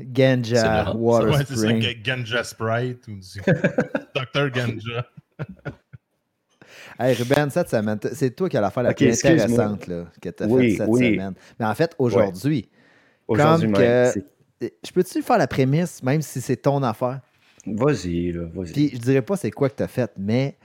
Ganja. 0.00 0.92
Water 0.96 1.30
Ouais, 1.30 1.44
c'est 1.46 1.56
ça, 1.56 1.72
Ganja 2.02 2.42
Sprite 2.44 3.06
ou 3.06 3.12
du 3.12 3.20
Dr 4.14 4.50
Ganja. 4.50 5.06
Hey 6.98 7.14
Ruben, 7.14 7.50
cette 7.50 7.68
semaine, 7.68 7.98
c'est 8.12 8.34
toi 8.34 8.48
qui 8.48 8.56
as 8.56 8.60
l'affaire 8.60 8.82
la 8.82 8.94
plus 8.94 9.06
intéressante 9.08 9.86
là, 9.86 10.06
que 10.20 10.28
tu 10.28 10.42
as 10.42 10.46
Oui, 10.46 10.70
faite 10.70 10.78
cette 10.78 10.88
oui. 10.88 11.12
semaine. 11.14 11.34
Mais 11.58 11.66
en 11.66 11.74
fait, 11.74 11.94
aujourd'hui, 11.98 12.68
Comme 13.26 13.60
même. 13.66 13.72
que- 13.72 14.68
je 14.84 14.92
peux-tu 14.92 15.22
faire 15.22 15.38
la 15.38 15.46
prémisse, 15.46 16.02
même 16.02 16.22
si 16.22 16.40
c'est 16.40 16.56
ton 16.56 16.82
affaire? 16.82 17.20
Vas-y, 17.66 18.32
là, 18.32 18.46
vas-y. 18.52 18.72
Puis 18.72 18.90
je 18.94 18.98
dirais 18.98 19.22
pas 19.22 19.36
c'est 19.36 19.50
quoi 19.50 19.68
que 19.68 19.76
tu 19.76 19.82
as 19.82 19.88
fait, 19.88 20.10
mais 20.16 20.56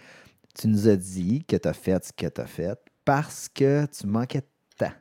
tu 0.57 0.67
nous 0.67 0.87
as 0.87 0.95
dit 0.95 1.43
que 1.47 1.55
tu 1.55 1.67
as 1.67 1.73
fait 1.73 2.03
ce 2.03 2.11
que 2.11 2.27
tu 2.27 2.41
as 2.41 2.47
fait 2.47 2.79
parce 3.05 3.47
que 3.47 3.85
tu 3.85 4.07
manquais 4.07 4.39
de 4.41 4.45
temps. 4.77 4.93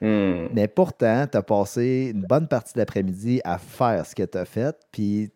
Hmm. 0.00 0.48
Mais 0.52 0.68
pourtant, 0.68 1.26
tu 1.26 1.36
as 1.36 1.42
passé 1.42 2.12
une 2.14 2.22
bonne 2.22 2.46
partie 2.46 2.74
de 2.74 2.78
l'après-midi 2.78 3.40
à 3.44 3.58
faire 3.58 4.04
ce 4.06 4.14
que 4.14 4.22
tu 4.22 4.38
as 4.38 4.44
fait, 4.44 4.76
puis 4.92 5.32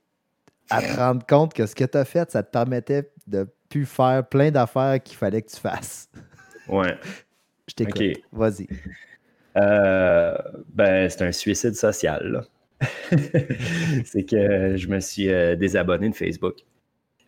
à 0.70 0.82
te 0.82 0.96
rendre 0.96 1.26
compte 1.26 1.54
que 1.54 1.66
ce 1.66 1.74
que 1.74 1.84
tu 1.84 1.98
as 1.98 2.04
fait, 2.04 2.30
ça 2.30 2.42
te 2.42 2.50
permettait 2.50 3.10
de 3.26 3.46
plus 3.68 3.86
faire 3.86 4.26
plein 4.28 4.50
d'affaires 4.50 5.02
qu'il 5.02 5.16
fallait 5.16 5.42
que 5.42 5.50
tu 5.50 5.56
fasses. 5.58 6.08
Ouais. 6.68 6.96
Je 7.68 7.74
t'écoute. 7.74 8.22
Vas-y. 8.32 8.66
Euh, 9.56 10.36
ben, 10.72 11.08
c'est 11.08 11.22
un 11.22 11.32
suicide 11.32 11.74
social. 11.74 12.26
là. 12.32 12.44
c'est 14.04 14.24
que 14.24 14.76
je 14.76 14.88
me 14.88 15.00
suis 15.00 15.28
euh, 15.30 15.56
désabonné 15.56 16.08
de 16.08 16.14
Facebook. 16.14 16.56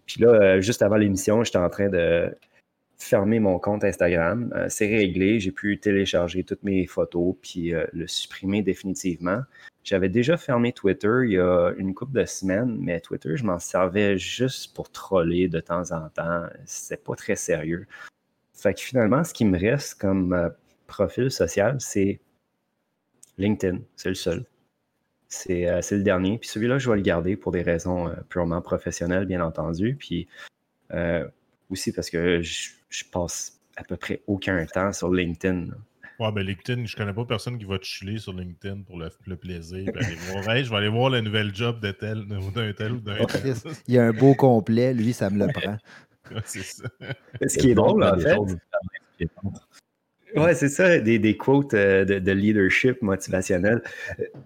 Puis 0.07 0.21
là, 0.21 0.29
euh, 0.29 0.61
juste 0.61 0.83
avant 0.83 0.97
l'émission, 0.97 1.45
j'étais 1.45 1.59
en 1.59 1.71
train 1.71 1.89
de 1.89 2.37
fermer 2.99 3.41
mon 3.41 3.59
compte 3.59 3.85
Instagram. 3.85 4.53
Euh, 4.55 4.67
c'est 4.69 4.87
réglé. 4.87 5.41
J'ai 5.41 5.53
pu 5.53 5.79
télécharger 5.79 6.45
toutes 6.45 6.63
mes 6.63 6.87
photos 6.87 7.35
puis 7.41 7.73
le 7.93 8.07
supprimer 8.07 8.63
définitivement. 8.63 9.43
J'avais 9.83 10.09
déjà 10.09 10.37
fermé 10.37 10.73
Twitter 10.73 11.21
il 11.25 11.33
y 11.33 11.39
a 11.39 11.73
une 11.77 11.95
couple 11.95 12.13
de 12.13 12.25
semaines, 12.25 12.79
mais 12.81 13.01
Twitter, 13.01 13.37
je 13.37 13.45
m'en 13.45 13.59
servais 13.59 14.17
juste 14.17 14.75
pour 14.75 14.91
troller 14.91 15.49
de 15.49 15.61
temps 15.61 15.93
en 15.93 16.09
temps. 16.09 16.47
C'était 16.65 17.03
pas 17.03 17.15
très 17.15 17.37
sérieux. 17.37 17.87
Fait 18.55 18.73
que 18.73 18.81
finalement, 18.81 19.25
ce 19.25 19.35
qui 19.35 19.45
me 19.45 19.59
reste 19.59 20.01
comme 20.01 20.51
profil 20.87 21.31
social, 21.31 21.77
c'est 21.81 22.21
LinkedIn. 23.37 23.81
C'est 23.97 24.09
le 24.09 24.15
seul. 24.15 24.47
C'est 25.35 25.69
euh, 25.69 25.81
c'est 25.83 25.97
le 25.97 26.03
dernier. 26.03 26.39
Puis 26.39 26.49
celui-là, 26.49 26.79
je 26.79 26.89
vais 26.89 26.97
le 26.97 27.03
garder 27.03 27.37
pour 27.37 27.53
des 27.53 27.63
raisons 27.63 28.09
euh, 28.09 28.15
purement 28.29 28.63
professionnelles, 28.63 29.27
bien 29.27 29.41
entendu. 29.45 29.97
Puis 29.99 30.29
euh, 30.93 31.27
aussi 31.71 31.93
parce 31.93 32.09
que 32.11 32.41
je, 32.43 32.71
je 32.89 33.05
passe 33.05 33.61
à 33.77 33.83
peu 33.83 33.97
près 33.97 34.23
aucun 34.27 34.65
temps 34.67 34.93
sur 34.93 35.13
LinkedIn. 35.13 35.67
là. 35.67 35.75
Ouais, 36.21 36.31
ben 36.31 36.43
LinkedIn, 36.47 36.87
je 36.87 36.95
connais 36.97 37.13
pas 37.13 37.25
personne 37.25 37.59
qui 37.59 37.65
va 37.65 37.77
te 37.77 37.85
chiller 37.85 38.19
sur 38.19 38.33
LinkedIn 38.33 38.83
pour 38.83 38.97
le, 38.99 39.09
le 39.27 39.35
plaisir. 39.37 39.91
puis 39.93 40.05
aller 40.05 40.15
voir, 40.31 40.49
Hey, 40.49 40.65
je 40.65 40.71
vais 40.71 40.77
aller 40.77 40.89
voir 40.89 41.11
le 41.11 41.21
nouvel 41.21 41.53
job 41.53 41.81
de 41.81 41.91
tel, 41.91 42.19
ou 42.19 42.53
d'un 42.53 42.73
tel 42.73 42.93
ou 42.93 43.01
d'un 43.01 43.25
tel. 43.25 43.55
Il 43.89 43.95
y 43.95 43.99
a 43.99 44.05
un 44.07 44.13
beau 44.13 44.35
complet, 44.35 44.95
lui, 44.95 45.13
ça 45.13 45.29
me 45.31 45.45
le 45.45 45.53
prend. 45.53 45.77
Ouais, 46.31 46.41
c'est 46.45 46.63
ça. 46.63 46.85
Ce 47.47 47.59
qui 47.59 47.71
est 47.71 47.75
drôle, 47.75 48.05
en 48.05 48.17
fait. 48.17 48.39
Ouais, 50.37 50.55
c'est 50.55 50.69
ça, 50.69 50.99
des, 50.99 51.19
des 51.19 51.37
quotes 51.37 51.75
euh, 51.75 52.05
de, 52.05 52.19
de 52.19 52.33
leadership 52.33 53.01
motivationnel. 53.03 53.83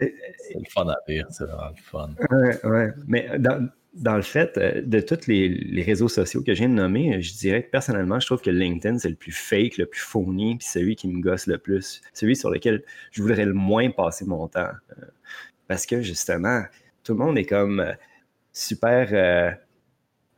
C'est 0.01 0.15
le 0.55 0.71
fun 0.71 0.89
à 0.89 0.97
lire, 1.09 1.27
c'est 1.31 1.45
vraiment 1.45 1.71
le 1.77 1.83
fun. 1.83 2.11
Ouais, 2.31 2.67
ouais. 2.67 2.93
Mais 3.07 3.29
dans, 3.39 3.69
dans 3.95 4.17
le 4.17 4.23
fait, 4.23 4.57
euh, 4.59 4.83
de 4.83 5.01
tous 5.01 5.27
les, 5.27 5.49
les 5.49 5.83
réseaux 5.83 6.09
sociaux 6.09 6.43
que 6.43 6.55
je 6.55 6.59
viens 6.61 6.69
de 6.69 6.75
nommer, 6.75 7.21
je 7.23 7.35
dirais 7.35 7.63
que 7.63 7.71
personnellement, 7.71 8.21
je 8.21 8.27
trouve 8.27 8.41
que 8.41 8.51
LinkedIn, 8.51 8.99
c'est 8.99 9.11
le 9.11 9.17
plus 9.17 9.33
fake, 9.33 9.79
le 9.79 9.87
plus 9.87 10.01
phony, 10.01 10.57
puis 10.57 10.67
celui 10.67 10.97
qui 10.97 11.09
me 11.09 11.21
gosse 11.21 11.47
le 11.47 11.59
plus. 11.59 12.01
Celui 12.13 12.37
sur 12.37 12.51
lequel 12.51 12.83
je 13.11 13.23
voudrais 13.23 13.45
le 13.45 13.55
moins 13.55 13.91
passer 13.91 14.25
mon 14.25 14.49
temps. 14.49 14.71
Euh, 14.99 15.05
Parce 15.67 15.85
que 15.85 16.01
justement, 16.01 16.63
tout 17.05 17.13
le 17.13 17.19
monde 17.19 17.37
est 17.39 17.45
comme 17.45 17.81
euh, 17.81 17.93
super 18.53 19.09
euh, 19.13 19.51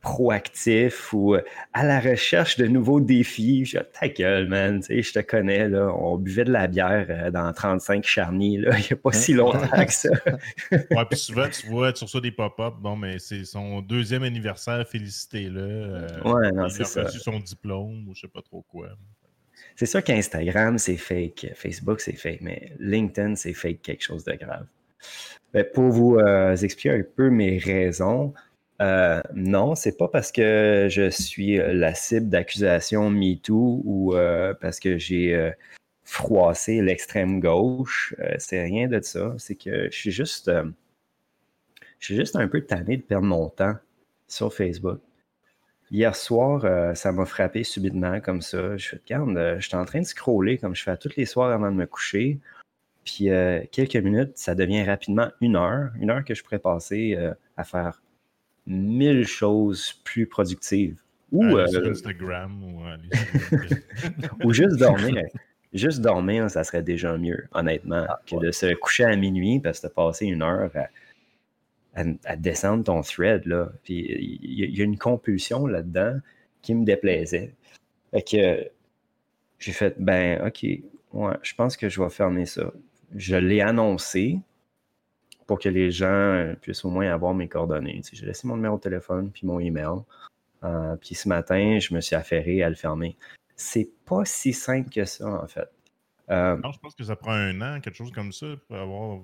proactif 0.01 1.13
ou 1.13 1.35
euh, 1.35 1.41
à 1.73 1.85
la 1.85 1.99
recherche 1.99 2.57
de 2.57 2.65
nouveaux 2.67 2.99
défis. 2.99 3.65
Je 3.65 3.77
ta 3.79 4.07
gueule, 4.07 4.47
man, 4.47 4.79
tu 4.79 4.87
sais, 4.87 5.01
je 5.01 5.13
te 5.13 5.19
connais, 5.19 5.69
là, 5.69 5.93
on 5.95 6.17
buvait 6.17 6.43
de 6.43 6.51
la 6.51 6.67
bière 6.67 7.05
euh, 7.09 7.31
dans 7.31 7.51
35 7.53 8.03
charniers, 8.03 8.57
là, 8.57 8.77
il 8.77 8.81
n'y 8.81 8.91
a 8.93 8.95
pas 8.95 9.11
si 9.11 9.33
longtemps 9.33 9.85
que 9.85 9.93
ça. 9.93 10.09
Ouais, 10.71 11.05
puis 11.09 11.17
souvent, 11.19 11.47
tu 11.49 11.67
vois, 11.67 11.93
tu 11.93 12.03
reçois 12.03 12.21
des 12.21 12.31
pop-up. 12.31 12.73
Bon, 12.79 12.95
mais 12.95 13.19
c'est 13.19 13.45
son 13.45 13.81
deuxième 13.81 14.23
anniversaire, 14.23 14.85
félicité-le. 14.87 15.59
Euh, 15.61 16.07
Ouais, 16.25 16.51
non, 16.51 16.65
il 16.67 16.71
c'est 16.71 16.81
a 16.83 16.85
ça. 16.85 17.03
reçu 17.03 17.19
son 17.19 17.39
diplôme 17.39 18.07
ou 18.07 18.15
je 18.15 18.21
sais 18.21 18.27
pas 18.27 18.41
trop 18.41 18.63
quoi. 18.69 18.89
C'est 19.75 19.85
sûr 19.85 20.03
qu'Instagram, 20.03 20.77
c'est 20.77 20.97
fake. 20.97 21.51
Facebook, 21.55 22.01
c'est 22.01 22.15
fake. 22.15 22.39
Mais 22.41 22.73
LinkedIn, 22.79 23.35
c'est 23.35 23.53
fake 23.53 23.81
quelque 23.81 24.03
chose 24.03 24.23
de 24.23 24.33
grave. 24.33 24.65
Ben, 25.53 25.65
pour 25.73 25.89
vous 25.89 26.17
euh, 26.17 26.55
expliquer 26.55 26.91
un 26.91 27.03
peu 27.15 27.29
mes 27.29 27.57
raisons, 27.57 28.33
euh, 28.81 29.21
non, 29.35 29.75
c'est 29.75 29.95
pas 29.95 30.07
parce 30.07 30.31
que 30.31 30.87
je 30.89 31.09
suis 31.09 31.59
euh, 31.59 31.73
la 31.73 31.93
cible 31.93 32.29
d'accusations 32.29 33.11
MeToo 33.11 33.81
ou 33.85 34.15
euh, 34.15 34.55
parce 34.59 34.79
que 34.79 34.97
j'ai 34.97 35.53
froissé 36.03 36.81
l'extrême 36.81 37.39
gauche. 37.39 38.15
C'est 38.39 38.63
rien 38.63 38.87
de 38.87 38.99
ça. 39.01 39.35
C'est 39.37 39.55
que 39.55 39.85
je 39.91 39.95
suis 39.95 40.11
juste, 40.11 40.51
je 41.99 42.05
suis 42.05 42.15
juste 42.15 42.35
un 42.35 42.47
peu 42.47 42.61
tanné 42.61 42.97
de 42.97 43.03
perdre 43.03 43.27
mon 43.27 43.49
temps 43.49 43.75
sur 44.27 44.53
Facebook. 44.53 44.99
Hier 45.91 46.15
soir, 46.15 46.95
ça 46.95 47.11
m'a 47.11 47.25
frappé 47.25 47.63
subitement 47.63 48.19
comme 48.21 48.41
ça. 48.41 48.77
Je 48.77 48.89
fais, 48.89 48.97
regarde, 48.97 49.59
je 49.59 49.67
suis 49.67 49.77
en 49.77 49.85
train 49.85 49.99
de 50.01 50.05
scroller 50.05 50.57
comme 50.57 50.75
je 50.75 50.83
fais 50.83 50.97
tous 50.97 51.15
les 51.17 51.25
soirs 51.25 51.51
avant 51.51 51.71
de 51.71 51.75
me 51.75 51.85
coucher. 51.85 52.39
Puis 53.05 53.29
quelques 53.71 53.95
minutes, 53.97 54.37
ça 54.37 54.55
devient 54.55 54.83
rapidement 54.83 55.29
une 55.41 55.55
heure. 55.55 55.91
Une 55.99 56.09
heure 56.09 56.25
que 56.25 56.33
je 56.33 56.43
pourrais 56.43 56.59
passer 56.59 57.17
à 57.57 57.63
faire 57.63 58.01
mille 58.67 59.25
choses 59.25 59.93
plus 60.03 60.25
productives. 60.27 60.97
Ou, 61.31 61.49
sur 61.67 61.79
euh, 61.81 61.91
Instagram 61.91 62.61
ou 64.43 64.53
juste 64.53 64.77
dormir. 64.77 65.23
Juste 65.73 66.01
dormir, 66.01 66.49
ça 66.49 66.65
serait 66.65 66.83
déjà 66.83 67.17
mieux, 67.17 67.45
honnêtement, 67.53 68.05
que 68.27 68.35
de 68.35 68.51
se 68.51 68.73
coucher 68.75 69.05
à 69.05 69.15
minuit 69.15 69.59
parce 69.61 69.79
que 69.79 69.87
tu 69.87 69.87
as 69.87 69.95
passé 69.95 70.25
une 70.25 70.41
heure 70.41 70.69
à, 70.75 72.01
à- 72.01 72.05
à 72.25 72.35
descendre 72.35 72.83
ton 72.83 73.01
thread. 73.01 73.45
Là. 73.45 73.71
Puis 73.83 74.05
il 74.09 74.59
y, 74.59 74.63
a- 74.63 74.65
il 74.67 74.77
y 74.77 74.81
a 74.81 74.83
une 74.83 74.97
compulsion 74.97 75.65
là-dedans 75.67 76.17
qui 76.61 76.75
me 76.75 76.83
déplaisait. 76.83 77.53
Fait 78.11 78.21
que 78.21 78.69
j'ai 79.59 79.71
fait, 79.71 79.95
ben, 79.97 80.45
OK, 80.45 80.63
ouais, 80.63 81.33
je 81.41 81.55
pense 81.55 81.77
que 81.77 81.87
je 81.87 82.01
vais 82.03 82.09
fermer 82.09 82.45
ça. 82.45 82.73
Je 83.15 83.37
l'ai 83.37 83.61
annoncé 83.61 84.39
pour 85.51 85.59
que 85.59 85.67
les 85.67 85.91
gens 85.91 86.05
euh, 86.07 86.55
puissent 86.55 86.85
au 86.85 86.89
moins 86.89 87.11
avoir 87.11 87.33
mes 87.33 87.49
coordonnées. 87.49 88.01
J'ai 88.13 88.25
laissé 88.25 88.47
mon 88.47 88.55
numéro 88.55 88.77
de 88.77 88.81
téléphone 88.81 89.31
puis 89.31 89.45
mon 89.45 89.59
email. 89.59 89.99
Euh, 90.63 90.95
puis 90.95 91.13
ce 91.13 91.27
matin, 91.27 91.77
je 91.77 91.93
me 91.93 91.99
suis 91.99 92.15
affairé 92.15 92.63
à 92.63 92.69
le 92.69 92.75
fermer. 92.75 93.17
C'est 93.57 93.89
pas 94.05 94.23
si 94.23 94.53
simple 94.53 94.89
que 94.89 95.03
ça, 95.03 95.27
en 95.27 95.47
fait. 95.47 95.69
Euh, 96.29 96.55
Non, 96.63 96.71
je 96.71 96.79
pense 96.79 96.95
que 96.95 97.03
ça 97.03 97.17
prend 97.17 97.33
un 97.33 97.59
an, 97.59 97.81
quelque 97.81 97.97
chose 97.97 98.13
comme 98.13 98.31
ça, 98.31 98.45
pour 98.65 98.77
avoir 98.77 99.19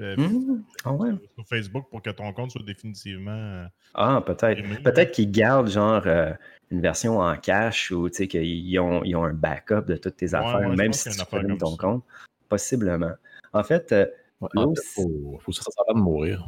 euh, 0.00 0.16
Hmm, 0.16 0.64
ah 0.84 0.92
ouais. 0.92 1.10
sur 1.36 1.46
Facebook 1.46 1.84
pour 1.88 2.02
que 2.02 2.10
ton 2.10 2.32
compte 2.32 2.50
soit 2.50 2.64
définitivement. 2.66 3.66
Ah, 3.94 4.20
peut-être. 4.26 4.82
Peut-être 4.82 5.12
qu'ils 5.12 5.30
gardent 5.30 5.70
genre 5.70 6.02
euh, 6.06 6.32
une 6.72 6.80
version 6.80 7.20
en 7.20 7.36
cash 7.36 7.92
ou 7.92 8.08
qu'ils 8.08 8.80
ont, 8.80 9.04
ils 9.04 9.14
ont 9.14 9.22
un 9.22 9.34
backup 9.34 9.82
de 9.86 9.94
toutes 9.94 10.16
tes 10.16 10.34
affaires, 10.34 10.68
ouais, 10.68 10.74
même 10.74 10.92
si 10.92 11.10
tu 11.10 11.24
comme 11.26 11.56
ton 11.58 11.70
ça. 11.70 11.76
compte. 11.78 12.04
Possiblement. 12.48 13.12
En 13.52 13.62
fait, 13.62 13.94
Ouais, 14.40 14.48
en 14.56 14.62
fait, 14.62 14.80
aussi- 14.80 14.88
faut, 14.94 15.38
faut 15.40 15.50
que 15.52 15.56
ça 15.56 15.62
s'arrête 15.70 15.96
de 15.96 16.00
mourir. 16.00 16.46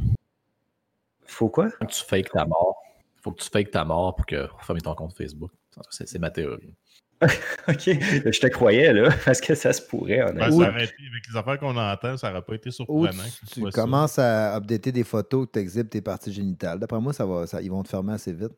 faut 1.26 1.48
quoi? 1.48 1.70
Faut 1.70 1.86
que 1.86 1.92
tu 1.92 2.04
fakes 2.04 2.30
ta 2.30 2.44
mort. 2.44 2.76
Faut 3.22 3.32
que 3.32 3.42
tu 3.42 3.48
fakes 3.50 3.70
ta 3.70 3.84
mort 3.84 4.14
pour, 4.16 4.26
que, 4.26 4.46
pour 4.48 4.62
fermer 4.64 4.80
ton 4.80 4.94
compte 4.94 5.12
Facebook. 5.14 5.50
C'est 5.90 6.08
c'est 6.08 6.18
ma 6.18 6.30
théorie. 6.30 6.74
Ok, 7.68 7.82
je 7.86 8.40
te 8.40 8.46
croyais 8.48 8.92
là, 8.92 9.08
parce 9.24 9.40
que 9.40 9.54
ça 9.54 9.72
se 9.72 9.80
pourrait, 9.80 10.32
ben, 10.32 10.50
ça 10.50 10.56
aurait 10.56 10.84
été- 10.84 10.94
avec 11.08 11.22
les 11.30 11.36
affaires 11.36 11.56
qu'on 11.60 11.76
entend, 11.76 12.16
ça 12.16 12.28
n'aurait 12.30 12.42
pas 12.42 12.54
été 12.56 12.70
Ou 12.70 12.72
surprenant. 12.72 13.10
tu, 13.12 13.46
que 13.46 13.52
tu 13.52 13.60
soit 13.60 13.70
ça. 13.70 13.80
commences 13.82 14.18
à 14.18 14.56
updater 14.56 14.90
des 14.90 15.04
photos, 15.04 15.46
tu 15.52 15.60
exhibes 15.60 15.88
tes 15.88 16.00
parties 16.00 16.32
génitales. 16.32 16.80
D'après 16.80 16.98
moi, 17.00 17.12
ça 17.12 17.24
va, 17.24 17.46
ça, 17.46 17.62
ils 17.62 17.70
vont 17.70 17.84
te 17.84 17.88
fermer 17.88 18.14
assez 18.14 18.32
vite. 18.32 18.50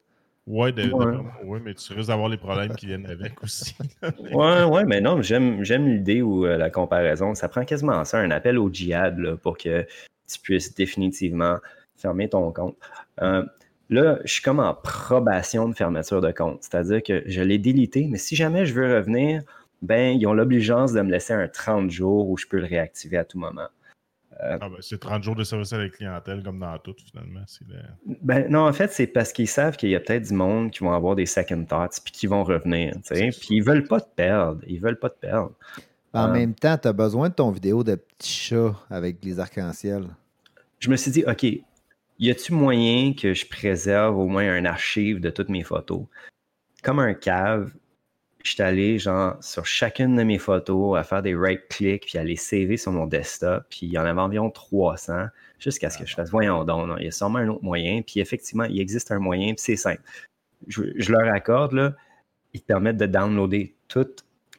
De- 0.72 0.92
Ouais. 1.44 1.60
mais 1.64 1.74
tu 1.74 1.92
risques 1.94 2.08
d'avoir 2.08 2.28
les 2.28 2.36
problèmes 2.36 2.74
qui 2.76 2.86
viennent 2.86 3.06
avec 3.06 3.42
aussi. 3.42 3.74
Ouais, 4.32 4.64
ouais, 4.64 4.84
mais 4.84 5.00
non, 5.00 5.22
j'aime, 5.22 5.64
j'aime 5.64 5.88
l'idée 5.88 6.20
ou 6.20 6.44
euh, 6.44 6.56
la 6.58 6.68
comparaison. 6.70 7.34
Ça 7.34 7.48
prend 7.48 7.64
quasiment 7.64 8.04
ça, 8.04 8.18
un 8.18 8.30
appel 8.30 8.58
au 8.58 8.70
djihad 8.72 9.18
là, 9.18 9.36
pour 9.36 9.56
que 9.56 9.86
tu 10.30 10.38
puisses 10.40 10.74
définitivement 10.74 11.58
fermer 11.96 12.28
ton 12.28 12.52
compte. 12.52 12.76
Euh, 13.22 13.42
là, 13.88 14.18
je 14.24 14.32
suis 14.34 14.42
comme 14.42 14.60
en 14.60 14.74
probation 14.74 15.68
de 15.68 15.74
fermeture 15.74 16.20
de 16.20 16.30
compte. 16.32 16.58
C'est-à-dire 16.62 17.02
que 17.02 17.22
je 17.26 17.40
l'ai 17.40 17.58
délité, 17.58 18.06
mais 18.10 18.18
si 18.18 18.36
jamais 18.36 18.66
je 18.66 18.74
veux 18.74 18.94
revenir, 18.96 19.42
ben, 19.80 20.18
ils 20.18 20.26
ont 20.26 20.34
l'obligeance 20.34 20.92
de 20.92 21.00
me 21.00 21.10
laisser 21.10 21.32
un 21.32 21.48
30 21.48 21.90
jours 21.90 22.28
où 22.28 22.36
je 22.36 22.46
peux 22.46 22.58
le 22.58 22.66
réactiver 22.66 23.16
à 23.16 23.24
tout 23.24 23.38
moment. 23.38 23.68
Ah 24.40 24.58
ben, 24.58 24.70
c'est 24.80 24.98
30 24.98 25.22
jours 25.22 25.36
de 25.36 25.44
service 25.44 25.72
à 25.72 25.78
la 25.78 25.88
clientèle, 25.88 26.42
comme 26.42 26.58
dans 26.58 26.78
tout, 26.78 26.94
finalement. 27.10 27.40
Le- 27.68 28.14
Ben, 28.22 28.50
non, 28.50 28.66
en 28.68 28.72
fait, 28.72 28.90
c'est 28.92 29.06
parce 29.06 29.32
qu'ils 29.32 29.48
savent 29.48 29.76
qu'il 29.76 29.90
y 29.90 29.94
a 29.96 30.00
peut-être 30.00 30.24
du 30.28 30.34
monde 30.34 30.70
qui 30.70 30.80
vont 30.80 30.92
avoir 30.92 31.14
des 31.14 31.26
second 31.26 31.64
thoughts 31.64 32.00
puis 32.02 32.12
qui 32.12 32.26
vont 32.26 32.42
revenir. 32.44 32.94
tu 32.96 33.14
sais. 33.14 33.30
C'est 33.32 33.40
Puis 33.40 33.56
ils 33.56 33.62
veulent 33.62 33.86
pas 33.86 34.00
te 34.00 34.10
perdre. 34.14 34.60
Ils 34.66 34.80
veulent 34.80 34.98
pas 34.98 35.10
te 35.10 35.18
perdre. 35.18 35.52
En 36.12 36.28
Euh, 36.28 36.32
même 36.32 36.54
temps, 36.54 36.76
tu 36.78 36.88
as 36.88 36.92
besoin 36.92 37.28
de 37.28 37.34
ton 37.34 37.50
vidéo 37.50 37.82
de 37.84 37.94
petit 37.96 38.32
chat 38.32 38.74
avec 38.90 39.24
les 39.24 39.38
arcs-en-ciel. 39.40 40.04
je 40.80 40.90
me 40.90 40.96
suis 40.96 41.10
dit, 41.10 41.24
OK, 41.26 41.44
y 42.18 42.30
a-tu 42.30 42.52
moyen 42.52 43.12
que 43.14 43.34
je 43.34 43.46
préserve 43.46 44.16
au 44.18 44.26
moins 44.26 44.48
un 44.52 44.64
archive 44.64 45.20
de 45.20 45.30
toutes 45.30 45.48
mes 45.48 45.62
photos? 45.64 46.04
Comme 46.82 46.98
un 46.98 47.14
cave, 47.14 47.72
je 48.44 48.52
suis 48.52 48.62
allé 48.62 48.98
genre 48.98 49.42
sur 49.42 49.66
chacune 49.66 50.16
de 50.16 50.22
mes 50.22 50.38
photos 50.38 50.98
à 50.98 51.02
faire 51.02 51.22
des 51.22 51.34
right-click 51.34 52.06
puis 52.06 52.18
à 52.18 52.24
les 52.24 52.36
saver 52.36 52.76
sur 52.76 52.92
mon 52.92 53.06
desktop. 53.06 53.64
Puis 53.70 53.86
il 53.86 53.92
y 53.92 53.98
en 53.98 54.04
avait 54.04 54.20
environ 54.20 54.50
300 54.50 55.26
jusqu'à 55.58 55.90
ce 55.90 55.98
que 55.98 56.06
je 56.06 56.14
fasse, 56.14 56.30
voyons 56.30 56.64
donc, 56.64 56.86
non, 56.86 56.98
il 56.98 57.06
y 57.06 57.08
a 57.08 57.10
sûrement 57.10 57.38
un 57.38 57.48
autre 57.48 57.64
moyen. 57.64 58.02
Puis 58.02 58.20
effectivement, 58.20 58.64
il 58.64 58.78
existe 58.80 59.10
un 59.10 59.18
moyen, 59.18 59.54
puis 59.54 59.64
c'est 59.64 59.76
simple. 59.76 60.02
Je, 60.68 60.82
je 60.96 61.12
leur 61.12 61.26
accorde, 61.32 61.72
là, 61.72 61.94
ils 62.52 62.60
te 62.60 62.66
permettent 62.66 62.98
de 62.98 63.06
downloader 63.06 63.74
tout 63.88 64.08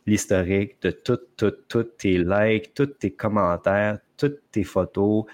l'historique 0.07 0.81
de 0.81 0.91
tout, 0.91 1.19
tout, 1.37 1.53
tout 1.67 1.83
tes 1.83 2.17
likes, 2.17 2.73
tous 2.73 2.85
tes 2.85 3.11
commentaires, 3.11 3.99
toutes 4.17 4.39
tes 4.51 4.63
photos, 4.63 5.25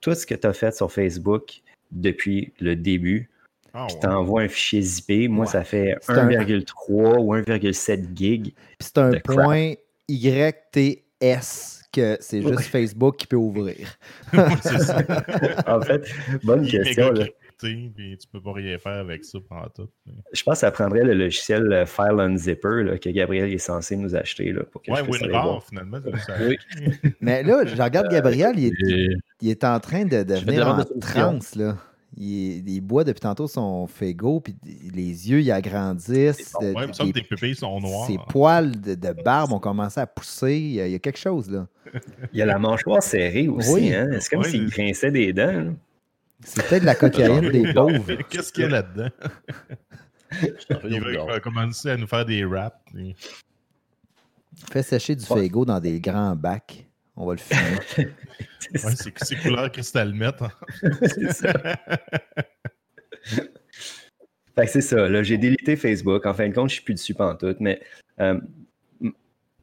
tout 0.00 0.14
ce 0.14 0.26
que 0.26 0.34
tu 0.34 0.46
as 0.46 0.52
fait 0.52 0.74
sur 0.74 0.92
Facebook 0.92 1.62
depuis 1.90 2.52
le 2.60 2.76
début, 2.76 3.30
Ah, 3.76 3.86
puis 3.88 3.98
t'envoies 4.00 4.42
un 4.42 4.48
fichier 4.48 4.80
zippé. 4.82 5.26
Moi, 5.28 5.44
Ouais. 5.46 5.50
ça 5.50 5.64
fait 5.64 5.96
C'est 6.00 6.12
un- 6.12 6.28
1,3 6.28 7.18
ou 7.18 7.34
1,7 7.34 8.16
gig. 8.16 8.52
Puis 8.54 8.54
c'est 8.80 8.98
un 8.98 9.10
point 9.18 9.72
YTS 10.08 11.82
que 11.92 12.16
c'est 12.20 12.42
juste 12.42 12.60
Facebook 12.62 13.16
qui 13.16 13.26
peut 13.26 13.36
ouvrir. 13.36 13.96
ça. 14.62 15.02
En 15.66 15.80
fait, 15.80 16.02
bonne 16.42 16.64
Il 16.64 16.70
question. 16.70 17.10
là. 17.12 17.24
puis 17.58 17.92
tu 18.20 18.28
peux 18.32 18.40
pas 18.42 18.52
rien 18.52 18.76
faire 18.78 18.98
avec 18.98 19.24
ça 19.24 19.38
pendant 19.48 19.68
tout. 19.68 19.88
Je 20.32 20.42
pense 20.42 20.54
que 20.54 20.60
ça 20.60 20.70
prendrait 20.72 21.04
le 21.04 21.14
logiciel 21.14 21.72
euh, 21.72 21.86
File 21.86 22.18
Unzipper 22.18 22.82
là, 22.84 22.98
que 22.98 23.08
Gabriel 23.10 23.52
est 23.52 23.58
censé 23.58 23.96
nous 23.96 24.14
acheter 24.16 24.52
là, 24.52 24.64
pour 24.64 24.82
que 24.82 24.90
Ouais, 24.90 25.02
WinRAR, 25.02 25.62
finalement. 25.64 25.98
ça- 26.26 26.34
Oui. 26.46 26.58
Mais 27.20 27.42
là, 27.42 27.64
je 27.64 27.80
regarde 27.80 28.08
Gabriel, 28.10 28.54
il 28.58 28.66
est, 28.66 28.90
Et- 28.90 29.16
il 29.40 29.50
est 29.50 29.64
en 29.64 29.78
train 29.80 30.04
de 30.04 30.22
devenir 30.24 30.66
en 30.68 30.78
de 30.78 31.58
là. 31.58 31.76
Il, 32.16 32.68
il 32.68 32.80
boit 32.80 33.02
depuis 33.02 33.20
tantôt 33.20 33.48
son 33.48 33.86
Fego, 33.88 34.38
puis 34.40 34.54
les 34.64 35.28
yeux, 35.30 35.40
ils 35.40 35.50
agrandissent. 35.50 36.54
Ouais, 36.60 36.86
des- 36.86 37.12
tes 37.12 37.22
pupilles 37.22 37.56
sont 37.56 37.80
noires. 37.80 38.06
ses 38.06 38.18
poils 38.28 38.80
de, 38.80 38.94
de 38.94 39.12
barbe 39.24 39.52
ont 39.52 39.58
commencé 39.58 39.98
à 40.00 40.06
pousser. 40.06 40.56
Il 40.56 40.72
y 40.74 40.80
a, 40.80 40.86
il 40.86 40.92
y 40.92 40.94
a 40.94 40.98
quelque 41.00 41.18
chose, 41.18 41.50
là. 41.50 41.66
Il 42.32 42.38
y 42.38 42.42
a 42.42 42.46
la 42.46 42.58
mâchoire 42.58 43.02
serrée 43.02 43.48
aussi. 43.48 43.72
Oui. 43.72 43.94
Hein? 43.94 44.10
C'est 44.20 44.28
comme 44.30 44.40
Ouais, 44.44 44.48
s'il 44.50 44.68
grinçait 44.68 45.10
des 45.10 45.32
dents. 45.32 45.46
là. 45.64 45.70
C'est 46.44 46.66
peut-être 46.68 46.82
de 46.82 46.86
la 46.86 46.94
cocaïne 46.94 47.50
des 47.50 47.72
pauvres. 47.74 48.14
Qu'est-ce 48.30 48.52
qu'il 48.52 48.62
y 48.64 48.66
a 48.66 48.70
là-dedans? 48.70 49.08
Il 50.90 51.00
va 51.00 51.40
commencer 51.40 51.90
à 51.90 51.96
nous 51.96 52.06
faire 52.06 52.24
des 52.24 52.44
raps. 52.44 52.76
et- 52.98 53.14
Fais 54.70 54.82
sécher 54.82 55.16
du 55.16 55.24
Ouais. 55.32 55.42
Fego 55.42 55.64
dans 55.64 55.80
des 55.80 56.00
grands 56.00 56.36
bacs. 56.36 56.86
On 57.16 57.26
va 57.26 57.34
le. 57.34 57.40
C'est 58.58 58.72
Ouais, 58.72 58.78
ça. 58.78 58.90
c'est 58.96 59.12
c'est 59.24 59.36
couleur 59.36 59.70
cristal 59.70 60.14
mètre. 60.14 60.58
C'est 61.02 61.32
ça. 61.32 61.52
Fait 64.56 64.66
que 64.66 64.70
c'est 64.70 64.80
ça. 64.82 65.08
Là, 65.08 65.22
j'ai 65.24 65.36
délité 65.36 65.74
Facebook. 65.76 66.24
En 66.26 66.34
fin 66.34 66.48
de 66.48 66.54
compte, 66.54 66.68
je 66.70 66.74
suis 66.76 66.84
plus 66.84 66.94
dessus 66.94 67.12
pantoute. 67.14 67.58
Mais 67.58 67.80
euh, 68.20 68.38
m- 69.02 69.12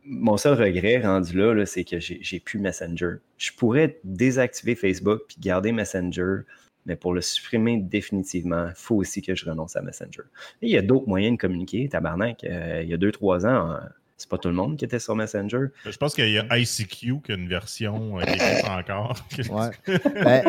mon 0.04 0.36
seul 0.36 0.62
regret 0.62 1.00
rendu 1.00 1.38
là, 1.38 1.54
là, 1.54 1.66
c'est 1.66 1.86
que 1.86 2.00
j'ai 2.00 2.20
j'ai 2.22 2.40
plus 2.42 2.60
Messenger. 2.60 3.16
Je 3.38 3.52
pourrais 3.54 4.00
désactiver 4.04 4.76
Facebook 4.76 5.22
puis 5.30 5.38
garder 5.40 5.72
Messenger, 5.72 6.42
mais 6.86 6.98
pour 6.98 7.14
le 7.14 7.22
supprimer 7.22 7.78
définitivement, 7.78 8.68
il 8.68 8.76
faut 8.76 8.96
aussi 8.98 9.22
que 9.22 9.34
je 9.34 9.46
renonce 9.46 9.78
à 9.78 9.82
Messenger. 9.82 10.24
Et 10.62 10.68
il 10.68 10.72
y 10.72 10.78
a 10.78 10.82
d'autres 10.82 11.08
moyens 11.08 11.38
de 11.38 11.42
communiquer. 11.42 11.88
Tabarnak, 11.88 12.44
euh, 12.44 12.82
il 12.84 12.90
y 12.90 12.94
a 12.94 12.98
deux, 12.98 13.14
trois 13.14 13.46
ans, 13.46 13.78
c'est 14.22 14.30
pas 14.30 14.38
tout 14.38 14.48
le 14.48 14.54
monde 14.56 14.78
qui 14.78 14.86
était 14.86 15.00
sur 15.00 15.16
Messenger. 15.16 15.68
Je 15.86 15.98
pense 15.98 16.14
qu'il 16.16 16.30
y 16.32 16.38
a 16.40 16.58
ICQ 16.58 17.22
qui 17.24 17.32
a 17.32 17.36
une 17.36 17.48
version 17.50 18.20
euh, 18.20 18.24
qui 18.24 18.34
existe 18.34 18.68
encore. 18.68 19.16
Ouais. 19.50 19.72
Ben, 20.24 20.44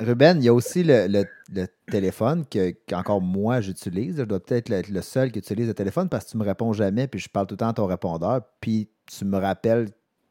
Ruben, 0.00 0.38
il 0.40 0.44
y 0.44 0.48
a 0.48 0.54
aussi 0.54 0.84
le, 0.84 1.06
le- 1.08 1.24
le 1.52 1.66
téléphone 1.90 2.44
que, 2.48 2.70
qu'encore 2.86 3.20
moi 3.20 3.60
j'utilise. 3.60 4.18
Je 4.18 4.22
dois 4.22 4.38
peut-être 4.38 4.70
être 4.70 4.88
le 4.90 5.02
seul 5.02 5.32
qui 5.32 5.40
utilise 5.40 5.66
le 5.66 5.74
téléphone 5.74 6.08
parce 6.08 6.26
que 6.26 6.30
tu 6.32 6.36
me 6.36 6.44
réponds 6.44 6.72
jamais, 6.72 7.08
puis 7.08 7.18
je 7.18 7.28
parle 7.28 7.46
tout 7.48 7.54
le 7.54 7.58
temps 7.58 7.68
à 7.68 7.72
ton 7.72 7.86
répondeur, 7.86 8.42
puis 8.60 8.88
tu 9.06 9.24
me 9.24 9.36
rappelles 9.38 9.88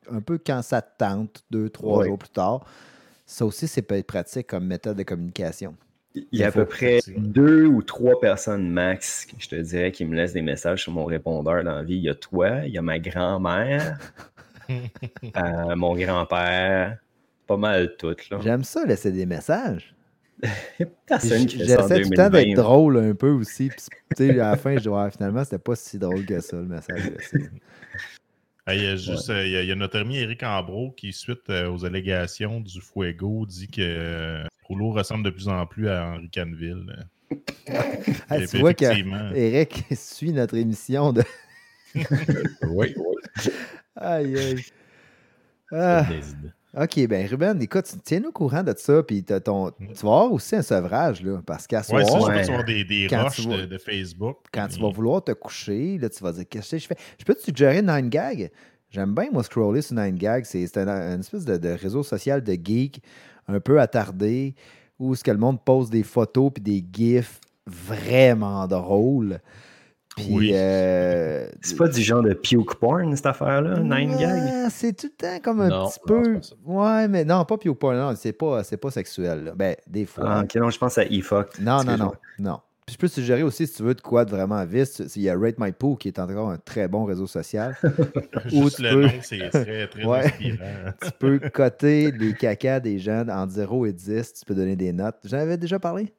un 0.09 0.21
peu 0.21 0.37
quand 0.37 0.61
ça 0.61 0.81
te 0.81 0.97
tente, 0.97 1.43
deux, 1.51 1.69
trois 1.69 1.99
jours 2.05 2.17
plus 2.17 2.29
tard. 2.29 2.65
Ça 3.25 3.45
aussi, 3.45 3.67
c'est 3.67 3.81
peut 3.81 3.95
être 3.95 4.07
pratique 4.07 4.47
comme 4.47 4.65
méthode 4.65 4.95
de 4.97 5.03
communication. 5.03 5.75
Il 6.15 6.39
y 6.39 6.43
a 6.43 6.47
à 6.47 6.51
peu 6.51 6.65
près 6.65 6.99
deux 7.17 7.65
ou 7.65 7.83
trois 7.83 8.19
personnes 8.19 8.69
max, 8.69 9.27
je 9.37 9.47
te 9.49 9.55
dirais, 9.55 9.91
qui 9.91 10.03
me 10.05 10.15
laissent 10.15 10.33
des 10.33 10.41
messages 10.41 10.81
sur 10.83 10.91
mon 10.91 11.05
répondeur 11.05 11.63
dans 11.63 11.75
la 11.75 11.83
vie. 11.83 11.95
Il 11.95 12.03
y 12.03 12.09
a 12.09 12.15
toi, 12.15 12.65
il 12.65 12.71
y 12.73 12.77
a 12.77 12.81
ma 12.81 12.97
grand-mère, 12.97 13.99
euh, 14.69 15.75
mon 15.75 15.95
grand-père, 15.95 16.97
pas 17.45 17.57
mal 17.57 17.95
toutes. 17.97 18.27
J'aime 18.41 18.63
ça, 18.63 18.83
laisser 18.85 19.11
des 19.11 19.25
messages. 19.27 19.93
J'essaie 21.21 21.45
tout 21.45 21.57
le 21.59 21.75
temps 21.75 22.29
2020. 22.29 22.29
d'être 22.29 22.55
drôle 22.55 22.97
un 22.97 23.13
peu 23.15 23.29
aussi. 23.29 23.69
puis, 24.15 24.39
à 24.39 24.51
la 24.51 24.55
fin, 24.57 24.75
je 24.75 24.81
dis, 24.81 24.89
ouais, 24.89 25.11
finalement, 25.11 25.43
c'était 25.43 25.57
pas 25.59 25.75
si 25.75 25.97
drôle 25.99 26.25
que 26.25 26.39
ça, 26.39 26.57
le 26.57 26.63
message. 26.65 27.01
Il 28.69 28.83
y, 28.83 28.85
a 28.87 28.95
juste, 28.97 29.29
euh, 29.29 29.45
il 29.45 29.51
y 29.51 29.55
a- 29.55 29.61
il 29.61 29.67
y 29.69 29.71
a 29.71 29.75
notre 29.75 29.97
ami 29.99 30.17
Eric 30.17 30.43
Ambro 30.43 30.91
qui, 30.91 31.13
suite 31.13 31.49
euh, 31.49 31.71
aux 31.71 31.85
allégations 31.85 32.59
du 32.59 32.81
Fuego, 32.81 33.45
dit 33.45 33.69
que 33.69 34.43
Rouleau 34.67 34.91
ressemble 34.91 35.23
de 35.23 35.29
plus 35.29 35.47
en 35.47 35.65
plus 35.65 35.87
à 35.89 36.07
Henri 36.07 36.29
Canville. 36.29 37.07
Ah, 38.29 38.39
tu 38.39 38.57
vois 38.59 38.73
qu'Eric 38.73 39.83
suit 39.95 40.31
notre 40.31 40.55
émission 40.55 41.11
de. 41.11 41.23
Oui, 42.63 42.93
oui. 42.97 43.51
Aïe, 43.95 44.37
aïe. 44.37 44.63
Ah, 45.71 46.05
ok, 46.77 47.07
ben 47.07 47.27
Ruben, 47.27 47.61
écoute, 47.61 47.93
tiens-nous 48.03 48.29
au 48.29 48.31
courant 48.31 48.63
de 48.63 48.73
ça, 48.77 49.03
puis 49.03 49.23
t'as 49.23 49.39
ton... 49.41 49.71
tu 49.71 49.85
vas 49.87 49.91
avoir 50.11 50.31
aussi 50.31 50.55
un 50.55 50.61
sevrage, 50.61 51.21
là, 51.23 51.41
parce 51.45 51.67
qu'à 51.67 51.79
Ouais, 51.79 52.05
soir, 52.05 52.07
ça, 52.07 52.19
je 52.19 52.47
peux 52.47 52.51
avoir 52.53 52.63
des, 52.63 52.83
des 52.85 53.07
rushs 53.07 53.45
vas- 53.45 53.57
de, 53.57 53.65
de 53.65 53.77
Facebook. 53.77 54.37
quand 54.53 54.67
tu 54.67 54.79
vas 54.79 54.89
vouloir 54.89 55.23
te 55.23 55.31
coucher, 55.33 55.97
là, 55.97 56.09
tu 56.09 56.23
vas 56.23 56.31
dire, 56.31 56.45
qu'est-ce 56.49 56.71
que 56.71 56.77
je 56.77 56.87
fais? 56.87 56.97
Je 57.19 57.25
peux 57.25 57.35
te 57.35 57.41
suggérer 57.41 57.81
9gag? 57.81 58.49
J'aime 58.89 59.13
bien, 59.13 59.29
moi, 59.31 59.43
scroller 59.43 59.81
sur 59.81 59.95
9gag. 59.97 60.45
C'est 60.45 60.65
c'est 60.67 60.77
un, 60.79 61.15
une 61.15 61.19
espèce 61.19 61.43
de, 61.43 61.57
de 61.57 61.69
réseau 61.69 62.03
social 62.03 62.41
de 62.41 62.53
geek 62.53 63.01
un 63.47 63.59
peu 63.59 63.79
attardé, 63.79 64.55
où 64.99 65.15
ce 65.15 65.23
que 65.23 65.31
le 65.31 65.37
monde 65.37 65.63
pose 65.63 65.89
des 65.89 66.03
photos 66.03 66.51
puis 66.53 66.63
des 66.63 66.85
gifs 66.91 67.39
vraiment 67.65 68.67
drôles. 68.67 69.39
Puis, 70.15 70.33
Oui. 70.33 70.51
euh, 70.55 71.47
C'est 71.61 71.77
pas 71.77 71.87
du 71.87 72.01
genre 72.01 72.23
de 72.23 72.33
puke 72.33 72.73
porn, 72.79 73.15
cette 73.15 73.27
affaire-là, 73.27 73.77
9gag? 73.81 74.17
Ouais, 74.63 74.67
c'est 74.71 74.93
tout 74.97 75.07
le 75.07 75.15
temps 75.15 75.39
comme 75.43 75.61
un 75.61 75.67
Non, 75.69 75.87
petit 75.89 75.99
non, 76.07 76.23
peu. 76.23 76.39
Ouais, 76.65 77.07
mais 77.07 77.23
non, 77.23 77.45
pas 77.45 77.57
Pew 77.57 77.75
Porn, 77.75 77.95
non, 77.95 78.15
c'est 78.15 78.33
pas, 78.33 78.63
c'est 78.63 78.77
pas 78.77 78.89
sexuel. 78.89 79.43
là. 79.43 79.51
Ben, 79.55 79.75
des 79.85 80.05
fois. 80.07 80.23
Ah, 80.27 80.41
ok, 80.43 80.55
non, 80.55 80.71
je 80.71 80.79
pense 80.79 80.97
à 80.97 81.03
eFuck. 81.05 81.59
non, 81.59 81.83
non, 81.83 81.83
non, 81.83 81.91
Excuse-moi. 81.91 82.15
non. 82.39 82.59
Puis 82.87 82.93
je 82.93 82.99
peux 82.99 83.09
suggérer 83.09 83.43
aussi, 83.43 83.67
si 83.67 83.73
tu 83.75 83.83
veux 83.83 83.93
de 83.93 83.99
quoi 83.99 84.23
de 84.23 84.31
vraiment 84.31 84.63
vite, 84.65 85.03
il 85.17 85.21
y 85.21 85.29
a 85.29 85.37
Rate 85.37 85.55
My 85.59 85.73
Poo 85.73 85.97
qui 85.97 86.07
est 86.07 86.19
encore 86.19 86.49
un 86.49 86.57
très 86.57 86.87
bon 86.87 87.03
réseau 87.03 87.27
social. 87.27 87.75
Ou 88.53 88.63
Juste 88.63 88.77
tu 88.77 88.83
le 88.83 88.89
peux- 88.91 89.01
nom, 89.07 89.11
c'est 89.21 89.49
très, 89.49 89.87
très 89.87 90.05
Ouais. 90.05 90.25
inspirant. 90.25 90.93
tu 91.03 91.11
peux 91.19 91.39
coter 91.53 92.11
les 92.13 92.33
cacas 92.33 92.79
des 92.79 92.97
gens 92.97 93.27
entre 93.27 93.51
0 93.51 93.85
et 93.87 93.91
10. 93.91 94.33
Tu 94.35 94.45
peux 94.45 94.55
donner 94.55 94.77
des 94.77 94.93
notes. 94.93 95.17
J'en 95.25 95.39
avais 95.39 95.57
déjà 95.57 95.79
parlé? 95.79 96.13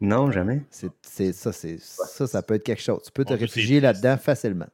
Non, 0.00 0.30
jamais. 0.30 0.62
C'est 0.70 0.88
c'est- 1.02 1.32
ça, 1.34 1.52
c'est 1.52 1.76
ça, 1.78 2.26
ça 2.26 2.40
peut 2.42 2.54
être 2.54 2.64
quelque 2.64 2.80
chose. 2.80 3.02
Tu 3.04 3.12
peux 3.12 3.26
te 3.26 3.34
En 3.34 3.36
réfugier 3.36 3.78
là-dedans 3.80 4.16
facilement. 4.16 4.68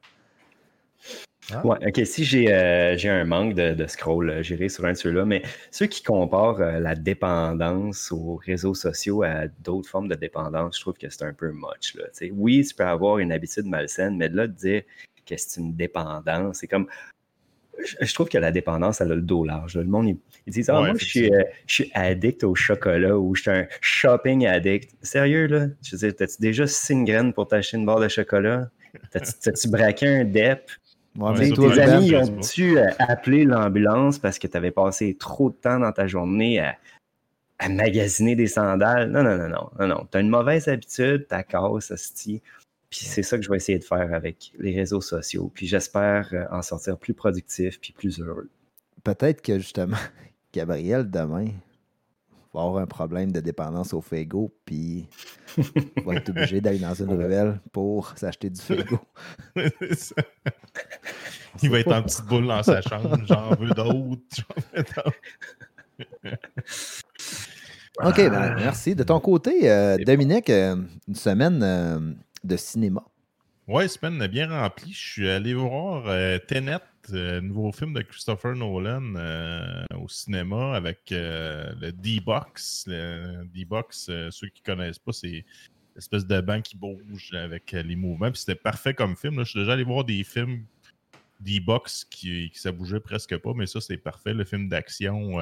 Ah. 1.53 1.65
Ouais, 1.65 1.77
ok, 1.87 2.05
si 2.05 2.25
j'ai 2.25 2.53
euh, 2.53 2.97
j'ai 2.97 3.09
un 3.09 3.25
manque 3.25 3.55
de, 3.55 3.73
de 3.75 3.87
scroll, 3.87 4.31
euh, 4.31 4.43
j'irai 4.43 4.69
sur 4.69 4.85
un 4.85 4.93
de 4.93 4.97
ceux-là, 4.97 5.25
mais 5.25 5.43
ceux 5.71 5.87
qui 5.87 6.03
comparent 6.03 6.61
euh, 6.61 6.81
la 6.81 6.97
dépendance 6.97 8.11
aux 8.11 8.37
réseaux 8.37 8.75
sociaux 8.75 9.23
à 9.23 9.47
d'autres 9.61 9.89
formes 9.89 10.09
de 10.09 10.17
dépendance, 10.17 10.77
je 10.77 10.81
trouve 10.81 10.95
que 10.95 11.09
c'est 11.09 11.23
un 11.23 11.33
peu 11.33 11.53
much. 11.53 11.95
Là, 11.95 12.05
oui, 12.33 12.65
tu 12.67 12.75
peux 12.75 12.85
avoir 12.85 13.19
une 13.19 13.31
habitude 13.31 13.67
malsaine, 13.67 14.17
mais 14.17 14.29
de 14.29 14.37
là 14.37 14.47
de 14.49 14.53
dire 14.53 14.83
que 15.25 15.35
c'est 15.37 15.61
une 15.61 15.75
dépendance, 15.75 16.59
c'est 16.59 16.67
comme. 16.67 16.89
Je, 17.85 17.95
je 18.01 18.15
trouve 18.15 18.29
que 18.29 18.39
la 18.39 18.51
dépendance, 18.51 19.01
elle 19.03 19.13
a 19.13 19.15
le 19.15 19.21
dos 19.21 19.45
large. 19.45 19.77
là. 19.77 19.83
Le 19.83 19.89
monde, 19.89 20.17
ils, 20.47 20.53
disent 20.53 20.71
Ah, 20.71 20.81
Ouais, 20.81 20.89
moi, 20.89 20.97
je 20.99 21.05
suis, 21.05 21.33
euh, 21.33 21.43
je 21.67 21.75
suis 21.75 21.91
addict 21.95 22.43
au 22.43 22.55
chocolat 22.55 23.17
ou 23.19 23.35
je 23.35 23.43
suis 23.43 23.51
un 23.51 23.67
shopping 23.83 24.47
addict. 24.47 24.97
Sérieux, 25.03 25.47
là? 25.47 25.67
Je 25.83 25.95
veux 25.95 25.99
dire, 25.99 26.17
t'as-tu 26.17 26.41
déjà 26.41 26.67
six 26.67 27.05
graines 27.05 27.35
pour 27.35 27.47
t'acheter 27.47 27.77
une 27.77 27.85
barre 27.85 28.01
de 28.01 28.09
chocolat? 28.09 28.71
T'as-tu 29.13 29.69
braqué 29.69 30.09
un 30.09 30.25
DEP? 30.25 30.71
Ouais, 31.19 31.51
Tes 31.51 31.81
amis 31.81 32.15
ont-tu 32.15 32.79
euh, 32.79 32.89
appelé 32.99 33.45
l'ambulance 33.45 34.19
parce 34.19 34.39
que 34.39 34.47
tu 34.47 34.57
avais 34.57 34.71
passé 34.71 35.17
trop 35.19 35.51
de 35.51 35.55
temps 35.55 35.79
dans 35.79 35.93
ta 35.93 36.07
journée 36.07 36.61
à, 36.61 36.77
à 37.59 37.69
magasiner 37.69 38.37
des 38.37 38.47
sandales? 38.47 39.11
Non, 39.11 39.23
non, 39.23 39.37
non, 39.37 39.49
non, 39.49 39.71
non, 39.79 39.87
non. 39.87 40.09
Tu 40.11 40.19
as 40.19 40.21
une 40.21 40.29
mauvaise 40.29 40.69
habitude, 40.69 41.27
ta 41.29 41.43
casse, 41.43 41.91
hostie. 41.91 42.43
Puis 42.91 43.01
c'est 43.01 43.23
ça 43.23 43.37
que 43.37 43.45
je 43.45 43.51
vais 43.51 43.57
essayer 43.57 43.79
de 43.79 43.85
faire 43.85 44.13
avec 44.13 44.53
les 44.59 44.75
réseaux 44.75 45.01
sociaux. 45.01 45.51
Puis 45.55 45.67
j'espère 45.67 46.29
euh, 46.33 46.45
en 46.51 46.63
sortir 46.63 46.99
plus 46.99 47.15
productif 47.15 47.81
puis 47.81 47.93
plus 47.93 48.21
heureux. 48.21 48.49
peut-être 49.03 49.43
que 49.43 49.59
justement, 49.59 49.97
Gabriel, 50.53 51.11
demain, 51.11 51.49
va 52.57 52.62
avoir 52.66 52.83
un 52.83 52.87
problème 52.87 53.33
de 53.33 53.40
dépendance 53.40 53.92
au 53.92 54.01
Fego, 54.01 54.53
puis 54.64 55.07
va 56.05 56.14
être 56.14 56.31
obligé 56.31 56.61
d'aller 56.61 56.79
dans 56.79 56.95
une 56.95 57.12
ruelle 57.12 57.61
pour 57.73 58.16
s'acheter 58.16 58.51
du 58.51 58.61
Fego. 58.61 58.99
Il 61.62 61.71
va 61.71 61.81
être 61.81 61.92
en 61.92 62.03
petite 62.03 62.27
boule 62.27 62.47
dans 62.47 62.62
sa 62.62 62.83
chambre. 62.83 63.19
J'en 63.27 63.55
veux 63.55 63.71
d'autres. 63.71 64.45
OK, 68.05 68.16
ben, 68.16 68.55
merci. 68.57 68.95
De 68.95 69.03
ton 69.03 69.21
côté, 69.21 69.71
euh, 69.71 69.97
Dominique, 69.99 70.51
euh, 70.51 70.77
une 71.09 71.14
semaine 71.14 71.62
euh, 71.62 71.99
de 72.45 72.57
cinéma. 72.57 73.03
Ouais, 73.66 73.88
semaine 73.88 74.27
bien 74.27 74.49
remplie. 74.49 74.92
Je 74.92 75.12
suis 75.12 75.31
allé 75.31 75.55
voir 75.55 76.05
Tenet, 76.47 76.79
euh, 77.12 77.40
nouveau 77.40 77.73
film 77.73 77.92
de 77.92 78.03
Christopher 78.03 78.55
Nolan 78.55 79.14
euh, 79.16 79.85
au 79.99 80.09
cinéma 80.09 80.75
avec 80.75 81.12
euh, 81.12 81.73
le 81.81 81.92
D-Box. 81.92 82.85
Le 82.87 83.45
D-Box, 83.55 84.11
ceux 84.31 84.49
qui 84.49 84.62
connaissent 84.62 84.99
pas, 84.99 85.12
c'est 85.12 85.45
l'espèce 85.95 86.27
de 86.27 86.40
banc 86.40 86.61
qui 86.61 86.77
bouge 86.77 87.33
avec 87.35 87.73
les 87.73 87.97
mouvements. 87.97 88.31
Puis 88.31 88.40
c'était 88.40 88.55
parfait 88.55 88.95
comme 88.95 89.16
film. 89.16 89.37
là. 89.37 89.45
Je 89.45 89.51
suis 89.51 89.61
déjà 89.61 89.73
allé 89.73 89.85
voir 89.85 90.05
des 90.05 90.25
films 90.25 90.64
D-Box 91.40 92.05
qui, 92.05 92.51
qui 92.51 92.59
ça 92.59 92.73
bougeait 92.73 93.01
presque 93.01 93.37
pas, 93.38 93.53
mais 93.55 93.66
ça, 93.66 93.81
c'est 93.81 93.97
parfait. 93.97 94.35
Le 94.35 94.45
film 94.45 94.69
d'action. 94.69 95.38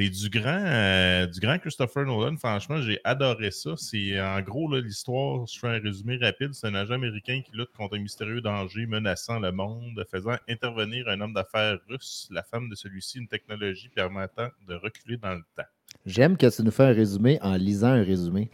Euh, 0.00 0.08
c'est 0.08 0.08
du 0.08 0.28
grand, 0.30 0.62
euh, 0.64 1.26
du 1.26 1.40
grand 1.40 1.58
Christopher 1.58 2.04
Nolan. 2.04 2.36
Franchement, 2.36 2.80
j'ai 2.80 2.98
adoré 3.04 3.50
ça. 3.50 3.70
C'est 3.76 4.20
en 4.20 4.40
gros 4.40 4.74
l'histoire. 4.76 5.46
Je 5.46 5.58
fais 5.58 5.68
un 5.68 5.78
résumé 5.80 6.18
rapide. 6.20 6.50
C'est 6.54 6.66
un 6.68 6.74
agent 6.74 6.94
américain 6.94 7.40
qui 7.44 7.52
lutte 7.56 7.72
contre 7.76 7.96
un 7.96 8.00
mystérieux 8.00 8.40
danger 8.40 8.86
menaçant 8.86 9.38
le 9.38 9.52
monde, 9.52 10.04
faisant 10.10 10.36
intervenir 10.48 11.08
un 11.08 11.20
homme 11.20 11.34
d'affaires 11.34 11.78
russe, 11.88 12.28
la 12.30 12.42
femme 12.42 12.68
de 12.68 12.74
celui-ci, 12.74 13.18
une 13.18 13.28
technologie 13.28 13.88
permettant 13.88 14.48
de 14.68 14.74
reculer 14.74 15.16
dans 15.16 15.34
le 15.34 15.42
temps. 15.56 15.68
J'aime 16.06 16.36
que 16.36 16.46
tu 16.54 16.62
nous 16.62 16.70
fais 16.70 16.84
un 16.84 16.92
résumé 16.92 17.38
en 17.42 17.54
lisant 17.54 17.88
un 17.92 18.02
résumé. 18.02 18.50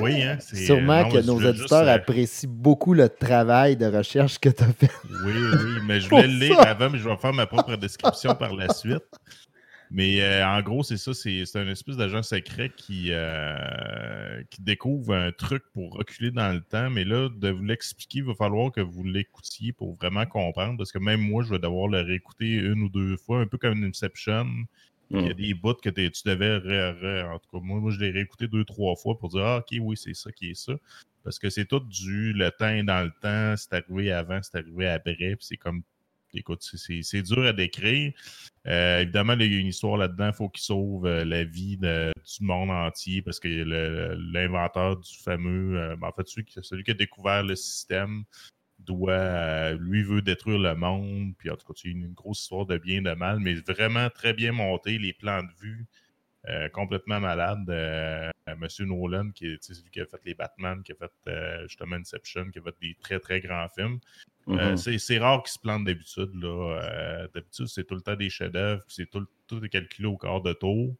Oui, 0.00 0.22
hein. 0.22 0.38
c'est- 0.40 0.64
Sûrement 0.64 1.02
non, 1.02 1.08
que 1.10 1.18
nos 1.26 1.34
auditeurs 1.36 1.52
juste, 1.54 1.72
euh, 1.72 1.94
apprécient 1.94 2.50
beaucoup 2.50 2.94
le 2.94 3.08
travail 3.08 3.76
de 3.76 3.84
recherche 3.86 4.38
que 4.38 4.48
tu 4.48 4.64
as 4.64 4.72
fait. 4.72 4.90
Oui, 5.24 5.32
oui, 5.34 5.80
mais 5.86 6.00
je 6.00 6.08
voulais 6.08 6.26
le 6.26 6.38
lire 6.38 6.60
avant, 6.60 6.88
mais 6.90 6.98
je 6.98 7.06
vais 7.08 7.16
faire 7.16 7.34
ma 7.34 7.46
propre 7.46 7.76
description 7.76 8.34
par 8.34 8.54
la 8.54 8.68
suite. 8.72 9.04
Mais 9.90 10.20
euh, 10.20 10.46
en 10.46 10.60
gros, 10.62 10.82
c'est 10.82 10.96
ça, 10.98 11.14
c'est 11.14 11.44
un 11.56 11.68
espèce 11.68 11.96
d'agent 11.96 12.22
secret 12.22 12.70
qui, 12.76 13.06
euh, 13.10 14.42
qui 14.50 14.62
découvre 14.62 15.14
un 15.14 15.32
truc 15.32 15.62
pour 15.72 15.94
reculer 15.94 16.30
dans 16.30 16.52
le 16.52 16.60
temps. 16.60 16.90
Mais 16.90 17.04
là, 17.04 17.28
de 17.30 17.48
vous 17.50 17.64
l'expliquer, 17.64 18.18
il 18.18 18.24
va 18.24 18.34
falloir 18.34 18.70
que 18.70 18.80
vous 18.80 19.04
l'écoutiez 19.04 19.72
pour 19.72 19.94
vraiment 19.96 20.26
comprendre. 20.26 20.76
Parce 20.76 20.92
que 20.92 20.98
même 20.98 21.20
moi, 21.20 21.42
je 21.42 21.50
vais 21.50 21.58
devoir 21.58 21.88
le 21.88 22.00
réécouter 22.00 22.50
une 22.52 22.82
ou 22.82 22.88
deux 22.88 23.16
fois, 23.16 23.40
un 23.40 23.46
peu 23.46 23.58
comme 23.58 23.82
Inception. 23.84 24.46
Il 25.10 25.22
y 25.22 25.26
a 25.26 25.30
Mm. 25.30 25.34
des 25.36 25.54
bouts 25.54 25.72
que 25.82 25.88
tu 25.88 26.10
devais. 26.26 26.58
ré- 26.58 26.90
ré- 26.90 27.22
en 27.22 27.38
tout 27.38 27.48
cas, 27.50 27.64
moi, 27.64 27.80
moi, 27.80 27.90
je 27.90 27.98
l'ai 27.98 28.10
réécouté 28.10 28.46
deux, 28.46 28.64
trois 28.66 28.94
fois 28.94 29.18
pour 29.18 29.30
dire 29.30 29.40
Ah, 29.42 29.56
ok, 29.58 29.78
oui, 29.80 29.96
c'est 29.96 30.12
ça 30.14 30.30
qui 30.32 30.50
est 30.50 30.54
ça. 30.54 30.74
Parce 31.24 31.38
que 31.38 31.48
c'est 31.48 31.64
tout 31.64 31.80
du 31.80 32.34
le 32.34 32.50
temps 32.50 32.68
est 32.68 32.82
dans 32.82 33.02
le 33.02 33.10
temps, 33.22 33.54
c'est 33.56 33.72
arrivé 33.72 34.12
avant, 34.12 34.40
c'est 34.42 34.56
arrivé 34.58 34.86
après, 34.86 35.14
puis 35.14 35.36
c'est 35.40 35.56
comme. 35.56 35.82
Écoute, 36.34 36.62
c'est- 36.62 37.22
dur 37.22 37.44
à 37.46 37.52
décrire. 37.52 38.12
Euh, 38.66 39.00
évidemment, 39.00 39.34
il 39.34 39.52
y 39.52 39.56
a 39.56 39.60
une 39.60 39.68
histoire 39.68 39.96
là-dedans, 39.96 40.28
il 40.28 40.32
faut 40.34 40.48
qu'il 40.48 40.62
sauve 40.62 41.06
euh, 41.06 41.24
la 41.24 41.44
vie 41.44 41.76
du 41.78 42.12
monde 42.40 42.70
entier 42.70 43.22
parce 43.22 43.40
que 43.40 43.48
l'inventeur 43.48 44.96
du 44.98 45.16
fameux. 45.18 45.78
euh, 45.78 45.96
en 46.02 46.12
fait, 46.12 46.28
celui 46.28 46.44
qui, 46.44 46.90
a 46.90 46.94
découvert 46.94 47.42
le 47.42 47.56
système 47.56 48.24
doit. 48.78 49.72
lui 49.74 50.02
veut 50.02 50.22
détruire 50.22 50.58
le 50.58 50.74
monde. 50.74 51.32
Puis 51.38 51.50
en 51.50 51.56
tout 51.56 51.66
cas, 51.66 51.74
c'est 51.76 51.88
une, 51.88 52.04
une 52.04 52.14
grosse 52.14 52.42
histoire 52.42 52.66
de 52.66 52.78
bien, 52.78 53.02
de 53.02 53.14
mal, 53.14 53.40
mais 53.40 53.54
vraiment 53.54 54.10
très 54.10 54.32
bien 54.34 54.52
monté, 54.52 54.98
les 54.98 55.12
plans 55.12 55.42
de 55.42 55.52
vue. 55.60 55.86
complètement 56.72 57.20
malade. 57.20 57.68
Euh, 57.70 58.30
Monsieur 58.56 58.86
Nolan, 58.86 59.30
qui 59.32 59.46
est 59.46 59.62
celui 59.62 59.90
qui 59.90 60.00
a 60.00 60.06
fait 60.06 60.20
les 60.24 60.34
Batman, 60.34 60.82
qui 60.82 60.92
a 60.92 60.94
fait 60.96 61.62
justement 61.68 61.96
Inception, 61.96 62.50
qui 62.50 62.58
a 62.58 62.62
fait 62.62 62.74
des 62.80 62.94
très 63.00 63.18
très 63.20 63.40
grands 63.40 63.68
films. 63.68 63.98
Euh, 64.50 64.70
Mhm. 64.70 64.76
c'est- 64.76 64.98
c'est 64.98 65.18
rare 65.18 65.42
qu'ils 65.42 65.52
se 65.52 65.58
plantent 65.58 65.84
d'habitude. 65.84 66.30
là. 66.34 66.80
Euh, 66.82 67.28
d'habitude, 67.34 67.66
c'est 67.66 67.84
tout 67.84 67.94
le 67.94 68.00
temps 68.00 68.16
des 68.16 68.30
chefs-d'œuvre, 68.30 68.82
puis 68.86 68.94
c'est 68.96 69.10
tout, 69.10 69.26
tout 69.46 69.62
est 69.64 69.68
calculé 69.68 70.06
au 70.08 70.16
quart 70.16 70.40
de 70.40 70.52
tour. 70.52 70.94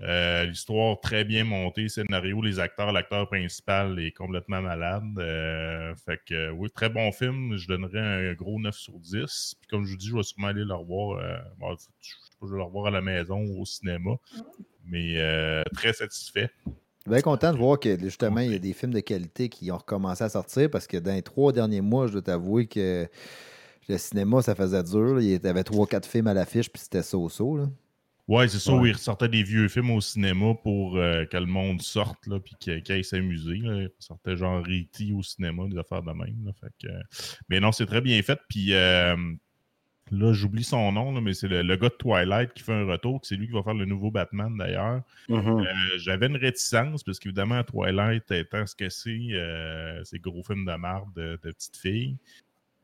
Euh, 0.00 0.44
L'histoire 0.44 1.00
très 1.00 1.24
bien 1.24 1.42
montée, 1.42 1.88
scénario, 1.88 2.40
les 2.40 2.60
acteurs, 2.60 2.92
l'acteur 2.92 3.26
principal 3.28 3.98
est 3.98 4.12
complètement 4.12 4.62
malade. 4.62 5.02
Euh, 5.18 5.92
fait 5.96 6.20
que 6.24 6.50
oui, 6.50 6.70
très 6.70 6.88
bon 6.88 7.10
film. 7.10 7.56
Je 7.56 7.66
donnerais 7.66 8.30
un 8.30 8.32
gros 8.34 8.60
9 8.60 8.76
sur 8.76 8.92
10. 9.00 9.56
Puis 9.60 9.68
comme 9.68 9.84
je 9.84 9.90
vous 9.92 9.96
dis, 9.96 10.06
je 10.08 10.14
vais 10.16 10.22
sûrement 10.22 10.48
aller 10.48 10.64
le 10.64 10.74
revoir. 10.74 11.18
euh, 11.18 11.38
bon, 11.58 11.74
je 11.74 11.82
sais 11.82 11.88
pas, 12.40 12.46
je 12.46 12.52
vais 12.52 12.58
le 12.58 12.62
revoir 12.64 12.86
à 12.86 12.90
la 12.92 13.00
maison 13.00 13.40
ou 13.40 13.62
au 13.62 13.64
cinéma. 13.64 14.12
Mais 14.84 15.14
euh, 15.16 15.64
très 15.74 15.92
satisfait. 15.92 16.50
Bien 17.08 17.20
content 17.22 17.52
de 17.52 17.58
voir 17.58 17.78
que 17.80 17.98
justement, 17.98 18.40
il 18.40 18.52
y 18.52 18.54
a 18.54 18.58
des 18.58 18.72
films 18.72 18.92
de 18.92 19.00
qualité 19.00 19.48
qui 19.48 19.70
ont 19.72 19.78
recommencé 19.78 20.24
à 20.24 20.28
sortir 20.28 20.70
parce 20.70 20.86
que 20.86 20.96
dans 20.96 21.12
les 21.14 21.22
trois 21.22 21.52
derniers 21.52 21.80
mois, 21.80 22.06
je 22.06 22.12
dois 22.12 22.22
t'avouer 22.22 22.66
que 22.66 23.08
le 23.88 23.98
cinéma, 23.98 24.42
ça 24.42 24.54
faisait 24.54 24.82
dur. 24.82 25.14
là. 25.14 25.20
Il 25.22 25.28
y 25.30 25.46
avait 25.46 25.64
trois, 25.64 25.86
quatre 25.86 26.06
films 26.06 26.26
à 26.26 26.34
l'affiche, 26.34 26.68
puis 26.68 26.82
c'était 26.82 27.02
so-so. 27.02 27.58
Ouais, 28.28 28.46
c'est 28.46 28.58
ça, 28.58 28.74
Ouais. 28.74 28.78
où 28.80 28.86
ils 28.86 28.92
ressortaient 28.92 29.28
des 29.30 29.42
vieux 29.42 29.68
films 29.68 29.90
au 29.92 30.02
cinéma 30.02 30.52
pour 30.62 30.98
euh, 30.98 31.24
que 31.24 31.38
le 31.38 31.46
monde 31.46 31.80
sorte, 31.80 32.26
là, 32.26 32.38
puis 32.38 32.54
qu'il 32.60 32.82
qu'il 32.82 32.94
aille 32.96 33.04
s'amuser. 33.04 33.54
Ils 33.56 33.90
sortaient 33.98 34.36
genre 34.36 34.60
E.T. 34.68 35.12
au 35.14 35.22
cinéma, 35.22 35.62
des 35.70 35.78
affaires 35.78 36.02
de 36.02 36.12
même. 36.12 36.36
là. 36.44 36.52
Fait 36.60 36.86
que, 36.86 36.92
Mais 37.48 37.58
non, 37.60 37.72
c'est 37.72 37.86
très 37.86 38.02
bien 38.02 38.20
fait. 38.22 38.38
Puis 38.50 38.74
euh, 38.74 39.16
là, 40.10 40.32
j'oublie 40.32 40.64
son 40.64 40.92
nom, 40.92 41.12
là, 41.12 41.20
mais 41.20 41.34
c'est 41.34 41.48
le, 41.48 41.62
le 41.62 41.76
gars 41.76 41.88
de 41.88 41.94
Twilight 41.94 42.52
qui 42.52 42.62
fait 42.62 42.72
un 42.72 42.84
retour. 42.86 43.20
C'est 43.22 43.36
lui 43.36 43.46
qui 43.46 43.52
va 43.52 43.62
faire 43.62 43.74
le 43.74 43.84
nouveau 43.84 44.10
Batman, 44.10 44.56
d'ailleurs. 44.56 45.02
Mhm. 45.28 45.60
Euh, 45.60 45.64
J'avais 45.98 46.26
une 46.26 46.36
réticence, 46.36 47.02
parce 47.02 47.18
qu'évidemment, 47.18 47.62
Twilight 47.64 48.30
étant 48.30 48.66
ce 48.66 48.74
que 48.74 48.88
c'est, 48.88 49.28
euh, 49.32 50.02
c'est 50.04 50.20
gros 50.20 50.42
film 50.42 50.64
de 50.64 50.74
marde 50.76 51.12
de, 51.14 51.38
de 51.42 51.52
petite 51.52 51.76
fille. 51.76 52.16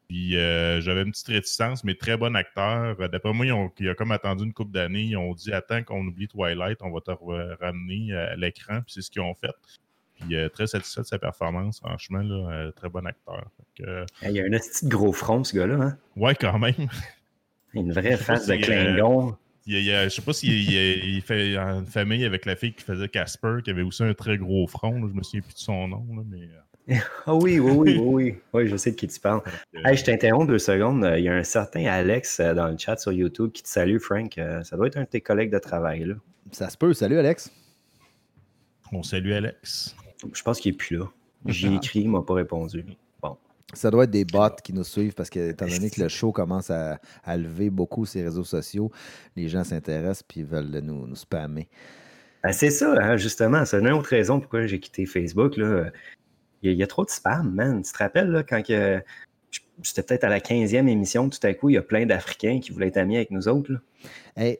Puis 0.08 0.36
euh, 0.36 0.82
j'avais 0.82 1.02
une 1.02 1.12
petite 1.12 1.28
réticence, 1.28 1.82
mais 1.82 1.94
très 1.94 2.16
bon 2.18 2.36
acteur. 2.36 2.96
D'après 3.08 3.32
moi, 3.32 3.46
ils 3.46 3.52
ont, 3.52 3.72
il 3.80 3.88
a 3.88 3.94
comme 3.94 4.12
attendu 4.12 4.44
une 4.44 4.52
couple 4.52 4.72
d'années. 4.72 5.04
Ils 5.04 5.16
ont 5.16 5.32
dit 5.32 5.50
Attends 5.50 5.82
qu'on 5.82 6.06
oublie 6.06 6.28
Twilight, 6.28 6.78
on 6.82 6.90
va 6.90 7.00
te 7.00 7.10
ramener 7.62 8.12
à 8.12 8.36
l'écran. 8.36 8.82
Puis 8.82 8.92
c'est 8.92 9.02
ce 9.02 9.10
qu'ils 9.10 9.22
ont 9.22 9.34
fait. 9.34 9.54
Puis 10.20 10.36
euh, 10.36 10.48
très 10.48 10.66
satisfait 10.66 11.00
de 11.02 11.06
sa 11.06 11.18
performance, 11.18 11.80
franchement, 11.80 12.20
là, 12.20 12.50
euh, 12.50 12.70
très 12.72 12.88
bon 12.88 13.04
acteur. 13.06 13.44
Euh, 13.80 14.04
Il 14.22 14.30
y 14.30 14.40
a 14.40 14.44
un 14.44 14.50
petit 14.50 14.86
gros 14.86 15.12
front, 15.12 15.42
ce 15.44 15.56
gars-là. 15.56 15.74
Hein? 15.74 15.98
ouais, 16.16 16.34
quand 16.34 16.58
même. 16.58 16.74
Une 17.74 17.92
vraie 17.92 18.16
face 18.16 18.46
de 18.46 18.54
euh, 18.54 18.58
Klingon. 18.58 19.36
Il 19.66 19.76
il 19.78 19.90
je 20.04 20.08
sais 20.10 20.22
pas 20.22 20.32
s'il 20.32 20.52
il, 20.52 21.14
il 21.16 21.22
fait 21.22 21.56
une 21.56 21.86
famille 21.86 22.24
avec 22.24 22.44
la 22.44 22.54
fille 22.54 22.74
qui 22.74 22.84
faisait 22.84 23.08
Casper, 23.08 23.56
qui 23.64 23.70
avait 23.70 23.82
aussi 23.82 24.04
un 24.04 24.14
très 24.14 24.36
gros 24.38 24.66
front. 24.66 24.92
là. 24.92 25.08
Je 25.10 25.14
me 25.16 25.22
souviens 25.22 25.40
plus 25.40 25.54
de 25.54 25.58
son 25.58 25.88
nom, 25.88 26.06
là, 26.16 26.22
mais. 26.30 26.48
Ah 27.26 27.34
oui, 27.34 27.58
oui, 27.58 27.72
oui, 27.72 27.96
oui, 27.98 27.98
oui. 27.98 28.36
Oui, 28.52 28.68
je 28.68 28.76
sais 28.76 28.90
de 28.90 28.96
qui 28.96 29.08
tu 29.08 29.18
parles. 29.18 29.40
Hey, 29.86 29.96
je 29.96 30.04
t'interromps 30.04 30.46
deux 30.46 30.58
secondes. 30.58 31.10
Il 31.16 31.24
y 31.24 31.28
a 31.30 31.34
un 31.34 31.42
certain 31.42 31.86
Alex 31.86 32.40
dans 32.40 32.68
le 32.68 32.76
chat 32.76 32.98
sur 32.98 33.10
YouTube 33.10 33.52
qui 33.52 33.62
te 33.62 33.68
salue, 33.68 33.96
Frank. 33.98 34.38
Ça 34.62 34.76
doit 34.76 34.86
être 34.88 34.98
un 34.98 35.04
de 35.04 35.08
tes 35.08 35.22
collègues 35.22 35.50
de 35.50 35.58
travail. 35.58 36.04
Là. 36.04 36.14
Ça 36.52 36.68
se 36.68 36.76
peut. 36.76 36.92
Salut, 36.92 37.18
Alex. 37.18 37.50
On 38.92 39.02
salue 39.02 39.32
Alex. 39.32 39.96
Je 40.32 40.42
pense 40.42 40.60
qu'il 40.60 40.72
n'est 40.72 40.76
plus 40.78 40.96
là. 40.96 41.06
J'ai 41.46 41.74
écrit, 41.74 42.00
il 42.00 42.10
m'a 42.10 42.22
pas 42.22 42.34
répondu. 42.34 42.84
Bon. 43.22 43.36
Ça 43.74 43.90
doit 43.90 44.04
être 44.04 44.10
des 44.10 44.24
bots 44.24 44.48
qui 44.62 44.72
nous 44.72 44.84
suivent 44.84 45.14
parce 45.14 45.28
que, 45.30 45.50
étant 45.50 45.66
donné 45.66 45.90
que 45.90 46.00
le 46.00 46.08
show 46.08 46.32
commence 46.32 46.70
à, 46.70 46.98
à 47.24 47.36
lever 47.36 47.70
beaucoup 47.70 48.06
ses 48.06 48.22
réseaux 48.22 48.44
sociaux, 48.44 48.90
les 49.36 49.48
gens 49.48 49.64
s'intéressent 49.64 50.22
puis 50.22 50.42
veulent 50.42 50.70
nous, 50.82 51.06
nous 51.06 51.16
spammer. 51.16 51.68
Ben, 52.42 52.52
c'est 52.52 52.70
ça, 52.70 52.92
hein, 52.98 53.16
justement. 53.16 53.64
C'est 53.64 53.78
une 53.80 53.88
autre 53.90 54.08
raison 54.08 54.40
pourquoi 54.40 54.66
j'ai 54.66 54.80
quitté 54.80 55.06
Facebook. 55.06 55.56
là. 55.56 55.90
Il 56.62 56.68
y, 56.68 56.70
a, 56.70 56.72
il 56.72 56.78
y 56.78 56.82
a 56.82 56.86
trop 56.86 57.04
de 57.04 57.10
spam, 57.10 57.52
man. 57.54 57.82
Tu 57.82 57.92
te 57.92 57.98
rappelles 57.98 58.30
là, 58.30 58.42
quand 58.42 58.62
que, 58.62 59.02
c'était 59.82 60.02
peut-être 60.02 60.24
à 60.24 60.28
la 60.28 60.40
15e 60.40 60.88
émission, 60.88 61.28
tout 61.28 61.38
à 61.42 61.52
coup, 61.52 61.68
il 61.68 61.74
y 61.74 61.78
a 61.78 61.82
plein 61.82 62.06
d'Africains 62.06 62.60
qui 62.60 62.72
voulaient 62.72 62.88
être 62.88 62.96
amis 62.96 63.16
avec 63.16 63.30
nous 63.30 63.48
autres. 63.48 63.70
Hey, 64.36 64.58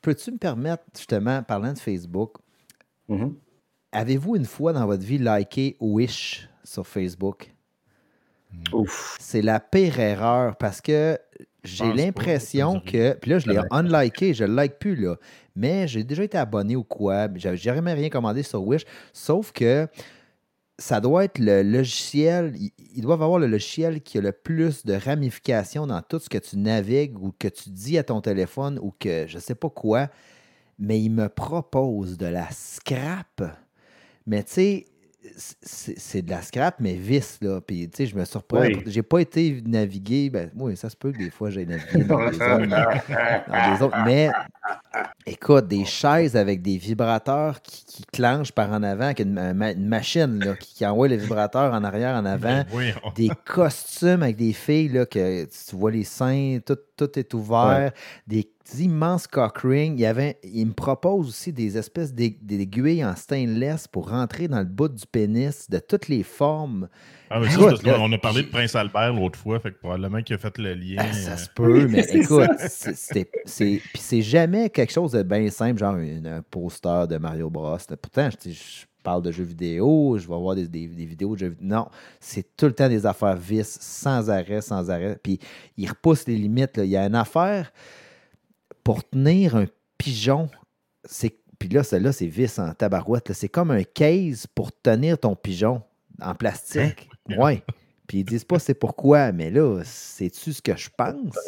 peux-tu 0.00 0.32
me 0.32 0.38
permettre, 0.38 0.84
justement, 0.96 1.42
parlant 1.42 1.72
de 1.72 1.78
Facebook, 1.78 2.36
Mhm. 3.08 3.34
Avez-vous 3.92 4.36
une 4.36 4.46
fois 4.46 4.72
dans 4.72 4.86
votre 4.86 5.04
vie 5.04 5.18
liké 5.18 5.76
Wish 5.80 6.48
sur 6.64 6.86
Facebook? 6.86 7.54
Ouf. 8.72 9.16
C'est 9.20 9.42
la 9.42 9.60
pire 9.60 9.98
erreur 9.98 10.56
parce 10.56 10.80
que 10.80 11.18
j'ai 11.64 11.92
l'impression 11.92 12.80
que. 12.80 13.14
Puis 13.14 13.30
là, 13.30 13.38
je 13.38 13.48
l'ai 13.48 13.60
unliké, 13.70 14.34
je 14.34 14.44
ne 14.44 14.48
le 14.48 14.54
like 14.54 14.78
plus, 14.78 14.96
là. 14.96 15.16
Mais 15.54 15.86
j'ai 15.86 16.04
déjà 16.04 16.24
été 16.24 16.36
abonné 16.36 16.76
ou 16.76 16.84
quoi. 16.84 17.28
J'ai 17.34 17.56
jamais 17.56 17.92
rien 17.92 18.08
commandé 18.08 18.42
sur 18.42 18.66
Wish. 18.66 18.84
Sauf 19.12 19.52
que 19.52 19.86
ça 20.78 21.00
doit 21.00 21.24
être 21.24 21.38
le 21.38 21.62
logiciel. 21.62 22.54
Ils 22.56 22.72
ils 22.94 23.02
doivent 23.02 23.22
avoir 23.22 23.38
le 23.38 23.46
logiciel 23.46 24.02
qui 24.02 24.18
a 24.18 24.20
le 24.20 24.32
plus 24.32 24.84
de 24.84 24.94
ramifications 24.94 25.86
dans 25.86 26.02
tout 26.02 26.18
ce 26.18 26.28
que 26.28 26.38
tu 26.38 26.58
navigues 26.58 27.18
ou 27.22 27.32
que 27.38 27.48
tu 27.48 27.70
dis 27.70 27.96
à 27.96 28.04
ton 28.04 28.20
téléphone 28.20 28.78
ou 28.82 28.92
que 28.98 29.26
je 29.26 29.38
sais 29.38 29.54
pas 29.54 29.70
quoi. 29.70 30.08
Mais 30.78 31.00
il 31.00 31.10
me 31.10 31.28
propose 31.28 32.18
de 32.18 32.26
la 32.26 32.50
scrap. 32.50 33.42
Mais 34.26 34.42
tu 34.44 34.52
sais, 34.52 34.86
c'est 35.62 36.22
de 36.22 36.30
la 36.30 36.42
scrap, 36.42 36.76
mais 36.80 36.94
vice, 36.94 37.38
là. 37.40 37.60
Puis, 37.60 37.88
tu 37.88 37.96
sais, 37.98 38.06
je 38.06 38.16
me 38.16 38.24
surprends. 38.24 38.60
Oui. 38.60 38.82
J'ai 38.86 39.02
pas 39.02 39.20
été 39.20 39.62
naviguer. 39.64 40.30
Ben, 40.30 40.50
oui, 40.56 40.76
ça 40.76 40.90
se 40.90 40.96
peut 40.96 41.12
que 41.12 41.18
des 41.18 41.30
fois, 41.30 41.48
j'ai 41.50 41.64
navigué 41.64 42.04
dans 42.04 42.28
des 42.28 42.36
zones. 42.38 42.68
dans 42.68 43.76
des 43.76 43.82
autres. 43.82 43.96
Mais, 44.04 44.30
écoute, 45.26 45.68
des 45.68 45.84
chaises 45.84 46.36
avec 46.36 46.60
des 46.60 46.76
vibrateurs 46.76 47.62
qui, 47.62 47.84
qui 47.84 48.04
clenchent 48.12 48.52
par 48.52 48.70
en 48.72 48.82
avant, 48.82 49.04
avec 49.06 49.20
une, 49.20 49.52
ma- 49.54 49.72
une 49.72 49.86
machine 49.88 50.38
là, 50.44 50.54
qui, 50.56 50.74
qui 50.74 50.86
envoie 50.86 51.08
le 51.08 51.16
vibrateur 51.16 51.72
en 51.72 51.84
arrière, 51.84 52.16
en 52.16 52.24
avant. 52.24 52.64
Oui, 52.72 52.90
Des 53.14 53.30
costumes 53.44 54.22
avec 54.24 54.36
des 54.36 54.52
filles 54.52 54.88
là, 54.88 55.06
que 55.06 55.44
tu 55.44 55.76
vois 55.76 55.92
les 55.92 56.04
seins, 56.04 56.58
tout, 56.66 56.78
tout 56.96 57.16
est 57.18 57.32
ouvert. 57.34 57.92
Des 58.26 58.50
immenses 58.80 59.26
cock 59.26 59.58
rings. 59.58 59.94
Il, 59.94 60.00
y 60.00 60.06
avait, 60.06 60.38
il 60.44 60.66
me 60.66 60.72
propose 60.72 61.28
aussi 61.28 61.52
des 61.52 61.76
espèces 61.78 62.12
d'ai- 62.14 62.38
d'aiguilles 62.40 63.04
en 63.04 63.14
stainless 63.16 63.88
pour 63.88 64.10
rentrer 64.10 64.48
dans 64.48 64.58
le 64.60 64.64
bout 64.64 64.88
du 64.88 65.04
pénis 65.06 65.68
de 65.70 65.78
toutes 65.78 66.08
les 66.08 66.22
formes. 66.22 66.88
Ah, 67.30 67.40
mais 67.40 67.46
ça, 67.48 67.52
Écoute, 67.54 67.64
c'est 67.64 67.70
parce 67.70 67.82
là, 67.84 67.94
qu'on 68.06 68.12
a 68.12 68.18
parlé 68.18 68.42
de 68.42 68.48
Prince 68.48 68.74
Albert 68.74 69.14
l'autre 69.14 69.38
fois, 69.38 69.58
fait 69.60 69.72
que 69.72 69.78
probablement 69.78 70.22
qu'il 70.22 70.34
a 70.34 70.38
fait 70.38 70.56
le 70.58 70.74
lien. 70.74 70.96
Ah, 70.98 71.12
ça 71.12 71.32
euh, 71.32 71.36
se 71.36 71.48
peut, 71.54 71.86
mais 71.88 72.04
écoute, 72.12 72.50
c'est- 72.58 72.94
c'était- 72.96 73.30
c'est 73.46 73.80
puis 73.92 74.02
c'est 74.02 74.22
jamais 74.22 74.68
quelque 74.70 74.92
chose 74.92 75.12
de 75.12 75.22
bien 75.22 75.48
simple, 75.50 75.78
genre 75.78 75.96
une- 75.96 76.26
un 76.26 76.42
poster 76.42 77.08
de 77.08 77.16
Mario 77.18 77.48
Bros. 77.50 77.78
Pourtant, 78.00 78.28
je, 78.44 78.50
parle 79.02 79.22
de 79.22 79.32
jeux 79.32 79.42
vidéo, 79.42 80.16
je 80.16 80.28
vais 80.28 80.36
voir 80.36 80.54
des, 80.54 80.68
des- 80.68 80.86
des 80.86 81.04
vidéos 81.06 81.34
de 81.34 81.40
jeux 81.40 81.48
vidéo. 81.48 81.66
Non, 81.66 81.88
c'est 82.20 82.56
tout 82.56 82.66
le 82.66 82.72
temps 82.72 82.88
des 82.88 83.04
affaires 83.04 83.34
vices, 83.36 83.76
sans 83.80 84.30
arrêt, 84.30 84.60
sans 84.60 84.90
arrêt. 84.90 85.18
Puis 85.20 85.40
ils 85.76 85.88
repoussent 85.88 86.28
les 86.28 86.36
limites. 86.36 86.76
là. 86.76 86.84
Il 86.84 86.90
y 86.90 86.96
a 86.96 87.04
une 87.06 87.16
affaire 87.16 87.72
pour 88.84 89.08
tenir 89.08 89.56
un 89.56 89.66
pigeon. 89.98 90.48
C'est 91.04 91.36
puis 91.62 91.68
là, 91.68 91.84
celle-là, 91.84 92.10
c'est 92.10 92.26
vis 92.26 92.58
en 92.58 92.74
tabarouette. 92.74 93.32
C'est 93.34 93.48
comme 93.48 93.70
un 93.70 93.84
case 93.84 94.48
pour 94.48 94.72
tenir 94.72 95.16
ton 95.16 95.36
pigeon 95.36 95.80
en 96.20 96.34
plastique. 96.34 97.08
Hein? 97.30 97.36
Ouais. 97.38 97.62
Puis 98.08 98.18
ils 98.18 98.24
disent 98.24 98.44
pas 98.44 98.58
c'est 98.58 98.74
pourquoi, 98.74 99.30
mais 99.30 99.48
là, 99.48 99.80
sais-tu 99.84 100.52
ce 100.52 100.60
que 100.60 100.76
je 100.76 100.90
pense? 100.96 101.38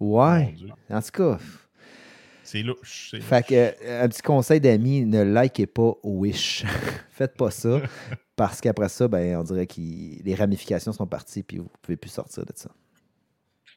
Ouais. 0.00 0.56
En 0.90 1.00
tout 1.00 1.10
cas, 1.12 1.38
C'est 2.42 2.62
louche. 2.62 3.14
fait 3.20 3.46
que, 3.46 3.54
euh, 3.54 4.04
un 4.04 4.08
petit 4.08 4.22
conseil 4.22 4.60
d'amis, 4.60 5.04
ne 5.06 5.22
likez 5.22 5.68
pas 5.68 5.92
Wish. 6.02 6.64
Faites 7.10 7.36
pas 7.36 7.52
ça. 7.52 7.80
Parce 8.34 8.60
qu'après 8.60 8.88
ça, 8.88 9.06
ben, 9.06 9.36
on 9.36 9.44
dirait 9.44 9.68
que 9.68 9.80
les 9.80 10.34
ramifications 10.34 10.92
sont 10.92 11.06
parties 11.06 11.44
puis 11.44 11.58
vous 11.58 11.64
ne 11.64 11.78
pouvez 11.80 11.96
plus 11.96 12.10
sortir 12.10 12.44
de 12.44 12.52
ça. 12.56 12.70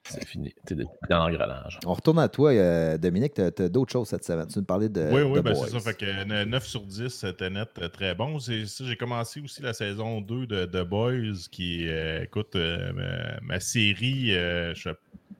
C'est 0.05 0.25
fini. 0.27 0.53
T'es 0.65 0.75
dans 0.75 1.27
l'engrenage. 1.27 1.79
On 1.85 1.93
retourne 1.93 2.19
à 2.19 2.27
toi, 2.27 2.51
euh, 2.51 2.97
Dominique. 2.97 3.33
Tu 3.35 3.41
as, 3.41 3.69
d'autres 3.69 3.91
choses 3.91 4.09
cette 4.09 4.25
semaine. 4.25 4.47
Tu 4.47 4.59
nous 4.59 4.65
parlais 4.65 4.89
de. 4.89 5.09
Oui, 5.11 5.21
oui, 5.21 5.41
ben 5.41 5.55
c'est 5.55 5.69
ça. 5.69 5.79
Fait 5.79 5.93
que 5.97 6.43
9 6.45 6.65
sur 6.65 6.81
10, 6.81 7.07
c'était 7.09 7.49
net 7.49 7.69
euh, 7.81 7.87
très 7.87 8.13
bon. 8.13 8.37
J'ai 8.39 8.95
commencé 8.97 9.39
aussi 9.39 9.61
la 9.61 9.73
saison 9.73 10.19
2 10.21 10.45
de 10.45 10.65
The 10.65 10.81
Boys, 10.87 11.47
qui 11.51 11.87
euh, 11.87 12.23
écoute, 12.23 12.55
euh, 12.55 12.91
ma, 12.93 13.39
ma 13.41 13.59
série, 13.59 14.35
euh, 14.35 14.73
je, 14.75 14.89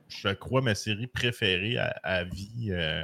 je 0.08 0.30
crois 0.30 0.62
ma 0.62 0.76
série 0.76 1.08
préférée 1.08 1.78
à, 1.78 1.94
à 2.04 2.24
vie. 2.24 2.70
euh, 2.72 3.04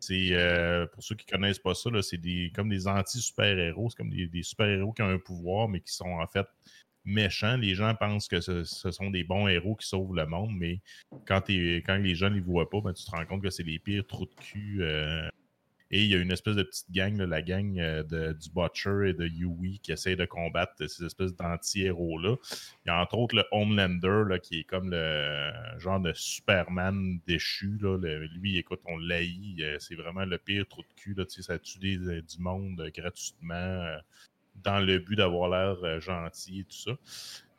c'est 0.00 0.28
euh, 0.32 0.86
pour 0.86 1.02
ceux 1.02 1.16
qui 1.16 1.26
connaissent 1.26 1.58
pas 1.58 1.74
ça, 1.74 1.90
c'est 2.02 2.18
des 2.18 2.52
comme 2.54 2.68
des 2.68 2.86
anti-super-héros. 2.86 3.90
C'est 3.90 3.96
comme 3.96 4.10
des, 4.10 4.26
des 4.28 4.42
super-héros 4.42 4.92
qui 4.92 5.02
ont 5.02 5.08
un 5.08 5.18
pouvoir, 5.18 5.68
mais 5.68 5.80
qui 5.80 5.92
sont 5.92 6.04
en 6.08 6.26
fait 6.26 6.46
méchants. 7.08 7.56
Les 7.56 7.74
gens 7.74 7.94
pensent 7.94 8.28
que 8.28 8.40
ce, 8.40 8.64
sont 8.64 9.10
des 9.10 9.24
bons 9.24 9.48
héros 9.48 9.74
qui 9.76 9.86
sauvent 9.88 10.14
le 10.14 10.26
monde, 10.26 10.52
mais 10.56 10.80
quand, 11.26 11.42
quand 11.48 11.96
les 11.96 12.14
gens 12.14 12.30
ne 12.30 12.36
les 12.36 12.40
voient 12.40 12.70
pas, 12.70 12.80
ben, 12.80 12.92
tu 12.92 13.04
te 13.04 13.10
rends 13.10 13.24
compte 13.26 13.42
que 13.42 13.50
c'est 13.50 13.64
les 13.64 13.78
pires 13.78 14.06
trous 14.06 14.26
de 14.26 14.34
cul. 14.34 14.78
euh, 14.82 15.28
et 15.90 16.04
il 16.04 16.10
y 16.10 16.14
a 16.14 16.18
une 16.18 16.30
espèce 16.30 16.56
de 16.56 16.62
petite 16.62 16.90
gang, 16.90 17.16
la 17.16 17.40
gang 17.40 17.78
euh, 17.78 18.02
de, 18.02 18.34
du 18.34 18.50
Butcher 18.50 19.08
et 19.08 19.12
de 19.14 19.26
Yui 19.26 19.80
qui 19.82 19.92
essaie 19.92 20.16
de 20.16 20.26
combattre 20.26 20.74
ces 20.86 21.04
espèces 21.04 21.34
d'anti-héros-là. 21.34 22.36
Il 22.84 22.88
y 22.88 22.90
a 22.90 23.00
entre 23.00 23.16
autres 23.16 23.34
le 23.34 23.44
Homelander 23.52 24.24
là, 24.28 24.38
qui 24.38 24.60
est 24.60 24.64
comme 24.64 24.90
le 24.90 25.50
genre 25.78 26.00
de 26.00 26.12
Superman 26.12 27.20
déchu. 27.26 27.78
Là. 27.80 27.96
Lui, 28.34 28.58
écoute, 28.58 28.80
on 28.84 28.98
l'haït. 28.98 29.62
euh, 29.62 29.76
C'est 29.80 29.94
vraiment 29.94 30.26
le 30.26 30.36
pire 30.36 30.66
trou 30.68 30.82
de 30.82 31.00
cul. 31.00 31.14
Tu 31.14 31.24
sais, 31.28 31.42
ça 31.42 31.58
tue 31.58 31.78
euh, 32.06 32.20
du 32.20 32.38
monde 32.38 32.80
euh, 32.80 32.90
gratuitement 32.94 33.54
euh, 33.54 33.96
dans 34.64 34.80
le 34.80 34.98
but 34.98 35.16
d'avoir 35.16 35.48
l'air 35.48 35.76
euh, 35.84 36.00
gentil 36.00 36.60
et 36.60 36.64
tout 36.64 36.76
ça. 36.76 36.92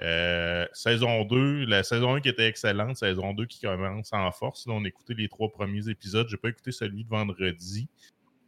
Euh, 0.02 0.66
saison 0.74 1.26
2, 1.26 1.66
la 1.66 1.84
saison 1.84 2.16
1 2.16 2.22
qui 2.22 2.30
était 2.30 2.48
excellente, 2.48 2.98
saison 2.98 3.34
2 3.34 3.46
qui 3.46 3.62
commence 3.62 4.14
en 4.14 4.32
force. 4.32 4.66
Là, 4.68 4.74
on 4.74 4.84
a 4.86 4.88
écouté 4.88 5.14
les 5.14 5.28
trois 5.28 5.52
premiers 5.52 5.90
épisodes. 5.90 6.28
J'ai 6.30 6.38
pas 6.38 6.50
écouté 6.50 6.72
celui 6.72 7.04
de 7.04 7.10
vendredi. 7.10 7.90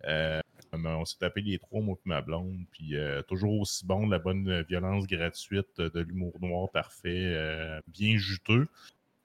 Euh, 0.05 0.39
on 0.73 1.05
s'est 1.05 1.17
tapé 1.19 1.41
les 1.41 1.59
trois, 1.59 1.81
moi 1.81 1.97
et 1.97 2.09
ma 2.09 2.21
blonde. 2.21 2.63
Puis 2.71 2.95
toujours 3.27 3.59
aussi 3.59 3.85
bon, 3.85 4.07
de 4.07 4.11
la 4.11 4.19
bonne 4.19 4.61
violence 4.61 5.05
gratuite, 5.05 5.81
de 5.81 5.99
l'humour 5.99 6.33
noir 6.39 6.71
parfait, 6.71 7.35
bien 7.87 8.17
juteux. 8.17 8.67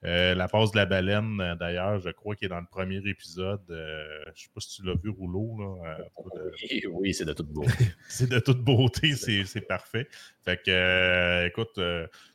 Euh, 0.06 0.36
la 0.36 0.46
passe 0.46 0.70
de 0.70 0.76
la 0.76 0.86
baleine, 0.86 1.40
euh, 1.40 1.56
d'ailleurs, 1.56 1.98
je 1.98 2.10
crois 2.10 2.36
qu'il 2.36 2.46
est 2.46 2.48
dans 2.48 2.60
le 2.60 2.66
premier 2.70 2.98
épisode. 3.06 3.60
Euh, 3.70 4.06
je 4.34 4.42
sais 4.42 4.50
pas 4.54 4.60
si 4.60 4.76
tu 4.76 4.86
l'as 4.86 4.94
vu, 4.94 5.10
Rouleau. 5.10 5.56
Là, 5.58 5.98
euh, 5.98 6.50
Oui, 6.70 6.82
oui, 6.90 7.14
c'est 7.14 7.24
de 7.24 7.32
toute 7.32 7.48
beauté. 7.48 7.72
c'est 8.08 8.28
de 8.30 8.38
toute 8.38 8.62
beauté, 8.62 9.14
c'est 9.14 9.60
parfait. 9.62 10.06
Fait 10.44 10.62
que, 10.62 11.46
écoute, 11.46 11.80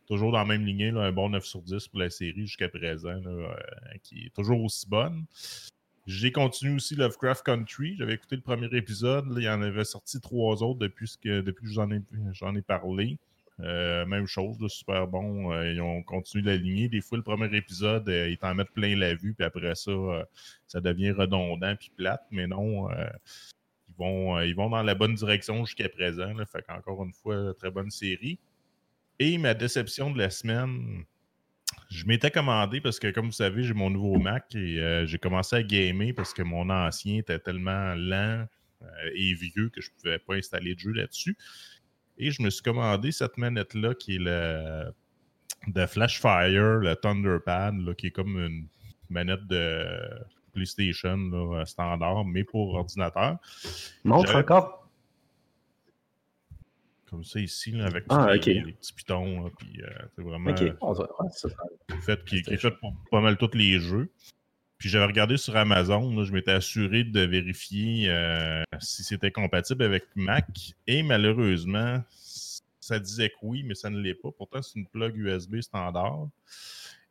toujours 0.06 0.34
dans 0.34 0.40
la 0.40 0.46
même 0.46 0.66
lignée, 0.66 0.92
là, 0.92 1.04
un 1.04 1.12
bon 1.14 1.30
9 1.30 1.46
sur 1.46 1.62
10 1.62 1.88
pour 1.88 2.00
la 2.00 2.10
série 2.10 2.46
jusqu'à 2.46 2.68
présent, 2.68 3.22
là, 3.24 3.56
qui 4.04 4.26
est 4.26 4.34
toujours 4.34 4.62
aussi 4.62 4.90
bonne. 4.90 5.26
J'ai 6.08 6.32
continué 6.34 6.76
aussi 6.76 6.96
Lovecraft 6.96 7.46
Country. 7.46 7.96
J'avais 7.98 8.16
écouté 8.16 8.36
le 8.36 8.42
premier 8.42 8.68
épisode. 8.74 9.28
il 9.38 9.44
y 9.44 9.50
en 9.50 9.62
avait 9.62 9.86
sorti 9.86 10.20
trois 10.20 10.62
autres 10.62 10.80
depuis, 10.80 11.08
ce 11.08 11.18
que, 11.18 11.40
depuis 11.42 11.68
que 11.68 11.72
j'en 11.72 11.90
ai, 11.92 12.02
j'en 12.34 12.54
ai 12.56 12.62
parlé. 12.62 13.18
Euh, 13.60 14.06
même 14.06 14.26
chose, 14.26 14.58
super 14.70 15.08
bon. 15.08 15.52
Euh, 15.52 15.72
ils 15.72 15.82
ont 15.82 16.02
continué 16.04 16.44
la 16.44 16.56
lignée. 16.56 16.90
Des 16.90 17.02
fois, 17.02 17.18
le 17.18 17.24
premier 17.24 17.56
épisode, 17.56 18.08
euh, 18.10 18.30
ils 18.30 18.38
t'en 18.38 18.56
mettent 18.56 18.72
plein 18.72 18.96
la 18.96 19.14
vue, 19.14 19.34
puis 19.34 19.46
après 19.46 19.76
ça, 19.76 19.92
ça 20.68 20.82
devient 20.82 21.12
redondant 21.12 21.76
puis 21.76 21.92
plate. 21.96 22.26
Mais 22.32 22.48
non, 22.48 22.90
ils, 22.92 23.96
vont, 23.98 24.40
ils 24.42 24.56
vont 24.56 24.70
dans 24.70 24.84
la 24.84 24.96
bonne 24.96 25.16
direction 25.16 25.66
jusqu'à 25.66 25.90
présent. 25.90 26.34
Là, 26.34 26.46
fait 26.46 26.66
une 26.70 27.14
fois, 27.14 27.54
très 27.56 27.72
bonne 27.72 27.92
série. 27.92 28.40
Et 29.20 29.38
ma 29.38 29.54
déception 29.54 30.10
de 30.10 30.18
la 30.18 30.32
semaine, 30.32 31.04
je 31.92 32.06
m'étais 32.06 32.32
commandé 32.32 32.82
parce 32.82 33.00
que, 33.00 33.12
comme 33.12 33.28
vous 33.28 33.32
savez, 33.32 33.64
j'ai 33.64 33.74
mon 33.74 33.92
nouveau 33.92 34.18
Mac 34.18 34.56
et 34.56 35.04
j'ai 35.06 35.20
commencé 35.20 35.56
à 35.56 35.62
gamer 35.62 36.14
parce 36.14 36.34
que 36.34 36.42
mon 36.42 36.70
ancien 36.72 37.20
était 37.20 37.38
tellement 37.38 37.94
lent 37.96 38.48
et 39.14 39.34
vieux 39.36 39.70
que 39.70 39.80
je 39.80 39.90
ne 39.92 40.02
pouvais 40.02 40.18
pas 40.18 40.34
installer 40.34 40.74
de 40.74 40.80
jeu 40.80 40.92
là-dessus. 40.92 41.38
Et 42.17 42.32
je 42.32 42.41
me 42.41 42.50
suis 42.50 42.62
commandé 42.62 43.12
cette 43.12 43.38
manette-là 43.38 43.95
qui 43.95 44.15
est 44.15 44.19
le 44.19 44.91
de 45.67 45.86
Flashfire, 45.86 46.80
le 46.80 46.95
Thunderpad, 46.95 47.78
là, 47.78 47.93
qui 47.93 48.08
est 48.08 48.12
comme 48.12 48.38
une 48.39 48.67
manette 49.10 49.45
de 49.47 49.86
PlayStation 50.54 51.17
là, 51.17 51.65
standard, 51.65 52.26
mais 52.26 52.43
pour 52.43 52.74
ordinateur. 52.76 53.38
Montre 54.04 54.36
encore. 54.36 54.89
Comme 57.10 57.24
ça 57.24 57.39
ici, 57.39 57.71
là, 57.71 57.86
avec 57.86 58.06
Ah, 58.10 58.34
les, 58.34 58.39
petits 58.39 58.93
pitons. 58.93 59.52
puis, 59.58 59.82
euh, 59.84 59.88
c'est 60.15 60.21
vraiment 60.21 60.52
ouais, 60.52 60.74
ça. 61.32 61.50
fait, 62.02 62.24
qui, 62.24 62.41
qui 62.41 62.54
est 62.54 62.58
fait 62.58 62.71
pour 62.71 62.95
pas 63.12 63.19
mal 63.19 63.38
tous 63.38 63.54
les 63.54 63.80
jeux. 63.80 64.10
Puis 64.82 64.89
j'avais 64.89 65.06
regardé 65.06 65.38
sur 65.38 65.56
Amazon, 65.56 66.26
je 66.26 66.34
m'étais 66.34 66.54
assuré 66.54 67.04
de 67.04 67.20
vérifier 67.22 68.10
euh, 68.10 68.63
si 68.80 69.04
c'était 69.04 69.30
compatible 69.30 69.84
avec 69.84 70.06
Mac. 70.15 70.74
Et 70.88 71.04
malheureusement, 71.04 72.04
ça 72.80 72.98
disait 72.98 73.30
que 73.30 73.36
oui, 73.44 73.62
mais 73.62 73.76
ça 73.76 73.91
ne 73.91 74.00
l'est 74.00 74.15
pas. 74.15 74.30
Pourtant, 74.36 74.63
c'est 74.63 74.80
une 74.80 74.88
plug 74.88 75.15
USB 75.15 75.62
standard. 75.62 76.30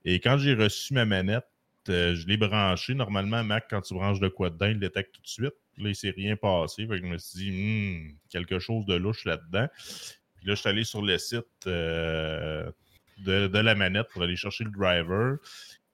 Et 0.04 0.18
quand 0.18 0.36
j'ai 0.36 0.54
reçu 0.54 0.94
ma 0.94 1.04
manette, 1.04 1.46
euh, 1.88 2.16
je 2.16 2.26
l'ai 2.26 2.36
branché. 2.36 2.94
Normalement, 2.94 3.44
Mac, 3.44 3.66
quand 3.70 3.82
tu 3.82 3.94
branches 3.94 4.18
de 4.18 4.26
quoi 4.26 4.50
dedans, 4.50 4.66
il 4.66 4.80
détecte 4.80 5.14
tout 5.14 5.22
de 5.22 5.28
suite. 5.28 5.54
Là, 5.78 5.84
il 5.84 5.88
ne 5.90 5.92
s'est 5.92 6.10
rien 6.10 6.34
passé. 6.34 6.88
Je 6.90 7.02
me 7.04 7.18
suis 7.18 7.38
dit, 7.38 7.50
Hmm, 7.52 8.16
quelque 8.30 8.58
chose 8.58 8.84
de 8.86 8.96
louche 8.96 9.24
là-dedans. 9.26 9.68
Puis 10.38 10.48
là, 10.48 10.56
je 10.56 10.60
suis 10.60 10.68
allé 10.68 10.82
sur 10.82 11.02
le 11.02 11.16
site 11.18 11.46
euh, 11.68 12.68
de 13.18 13.58
la 13.58 13.76
manette 13.76 14.08
pour 14.08 14.24
aller 14.24 14.34
chercher 14.34 14.64
le 14.64 14.70
driver. 14.70 15.36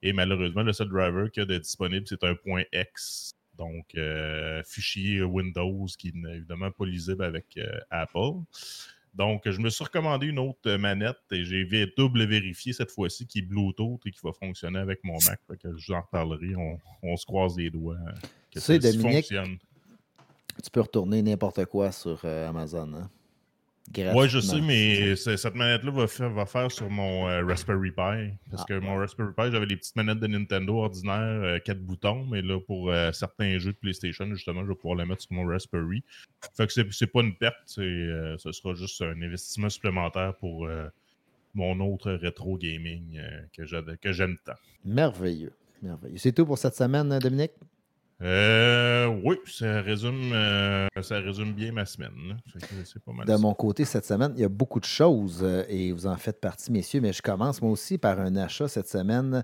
Et 0.01 0.13
malheureusement, 0.13 0.63
le 0.63 0.73
seul 0.73 0.89
driver 0.89 1.29
qu'il 1.31 1.41
y 1.41 1.43
a 1.43 1.47
de 1.47 1.57
disponible, 1.57 2.05
c'est 2.07 2.23
un 2.23 2.35
point 2.35 2.63
X. 2.73 3.31
Donc, 3.57 3.95
euh, 3.95 4.61
fichier 4.65 5.23
Windows 5.23 5.85
qui 5.97 6.11
n'est 6.13 6.37
évidemment 6.37 6.69
pas 6.71 6.85
lisible 6.85 7.23
avec 7.23 7.45
euh, 7.57 7.79
Apple. 7.89 8.41
Donc, 9.15 9.49
je 9.49 9.59
me 9.59 9.71
suis 9.71 9.83
recommandé 9.83 10.27
une 10.27 10.37
autre 10.37 10.71
manette 10.75 11.17
et 11.31 11.43
j'ai 11.43 11.65
double 11.97 12.25
vérifié 12.27 12.71
cette 12.73 12.91
fois-ci 12.91 13.25
qui 13.25 13.39
est 13.39 13.41
Bluetooth 13.41 13.99
et 14.05 14.11
qui 14.11 14.19
va 14.23 14.31
fonctionner 14.31 14.77
avec 14.77 15.03
mon 15.03 15.17
Mac. 15.25 15.39
Fait 15.47 15.57
que 15.57 15.75
je 15.75 15.87
vous 15.87 15.93
en 15.93 16.01
reparlerai. 16.01 16.55
On, 16.55 16.79
on 17.01 17.17
se 17.17 17.25
croise 17.25 17.57
les 17.57 17.71
doigts. 17.71 17.95
euh, 17.95 18.11
Que 18.51 18.59
Tu 18.59 18.59
sais, 18.59 18.79
celle-ci 18.79 18.97
Dominique, 18.99 19.15
fonctionne. 19.27 19.57
Tu 20.63 20.69
peux 20.71 20.81
retourner 20.81 21.23
n'importe 21.23 21.65
quoi 21.65 21.91
sur 21.91 22.21
euh, 22.25 22.47
Amazon. 22.49 22.93
Hein? 22.93 23.09
Oui, 23.95 24.27
je 24.27 24.39
sais, 24.39 24.59
mais 24.61 25.15
cette 25.15 25.55
manette-là 25.55 25.91
va 25.91 26.07
faire, 26.07 26.29
va 26.29 26.45
faire 26.45 26.69
sur 26.71 26.89
mon 26.89 27.27
euh, 27.29 27.43
Raspberry 27.45 27.91
Pi. 27.91 28.33
Parce 28.51 28.63
Ah. 28.63 28.65
que 28.67 28.79
mon 28.79 28.97
Raspberry 28.97 29.31
Pi, 29.35 29.43
j'avais 29.51 29.65
les 29.65 29.77
petites 29.77 29.95
manettes 29.95 30.19
de 30.19 30.27
Nintendo 30.27 30.75
ordinaires, 30.79 31.15
euh, 31.41 31.59
quatre 31.59 31.79
boutons, 31.81 32.25
mais 32.25 32.41
là, 32.41 32.59
pour 32.59 32.91
euh, 32.91 33.11
certains 33.13 33.57
jeux 33.59 33.71
de 33.71 33.77
PlayStation, 33.77 34.25
justement, 34.33 34.63
je 34.63 34.69
vais 34.69 34.75
pouvoir 34.75 34.97
la 34.97 35.05
mettre 35.05 35.21
sur 35.21 35.33
mon 35.33 35.45
Raspberry. 35.47 36.03
Fait 36.55 36.67
que 36.67 36.73
c'est 36.91 37.07
pas 37.07 37.21
une 37.21 37.35
perte, 37.35 37.75
euh, 37.77 38.35
ce 38.37 38.51
sera 38.51 38.73
juste 38.73 39.01
un 39.01 39.21
investissement 39.21 39.69
supplémentaire 39.69 40.35
pour 40.35 40.67
mon 41.53 41.79
autre 41.79 42.11
rétro 42.11 42.57
gaming 42.57 43.19
que 43.55 43.65
j'aime 44.11 44.35
tant. 44.45 44.53
Merveilleux. 44.85 45.53
Merveilleux. 45.81 46.17
C'est 46.17 46.33
tout 46.33 46.45
pour 46.45 46.57
cette 46.57 46.75
semaine, 46.75 47.17
Dominique? 47.19 47.51
Euh, 48.21 49.07
oui, 49.23 49.35
ça 49.45 49.81
résume, 49.81 50.31
euh, 50.33 50.87
ça 51.01 51.19
résume 51.19 51.53
bien 51.53 51.71
ma 51.71 51.85
semaine. 51.85 52.37
pas 53.05 53.11
mal 53.13 53.27
De 53.27 53.31
ça. 53.31 53.37
mon 53.37 53.53
côté, 53.53 53.85
cette 53.85 54.05
semaine, 54.05 54.33
il 54.35 54.41
y 54.41 54.45
a 54.45 54.49
beaucoup 54.49 54.79
de 54.79 54.85
choses 54.85 55.41
euh, 55.43 55.63
et 55.69 55.91
vous 55.91 56.07
en 56.07 56.17
faites 56.17 56.41
partie, 56.41 56.71
messieurs, 56.71 56.99
mais 57.01 57.13
je 57.13 57.21
commence 57.21 57.61
moi 57.61 57.69
aussi 57.71 57.97
par 57.97 58.19
un 58.19 58.35
achat 58.35 58.67
cette 58.67 58.89
semaine. 58.89 59.43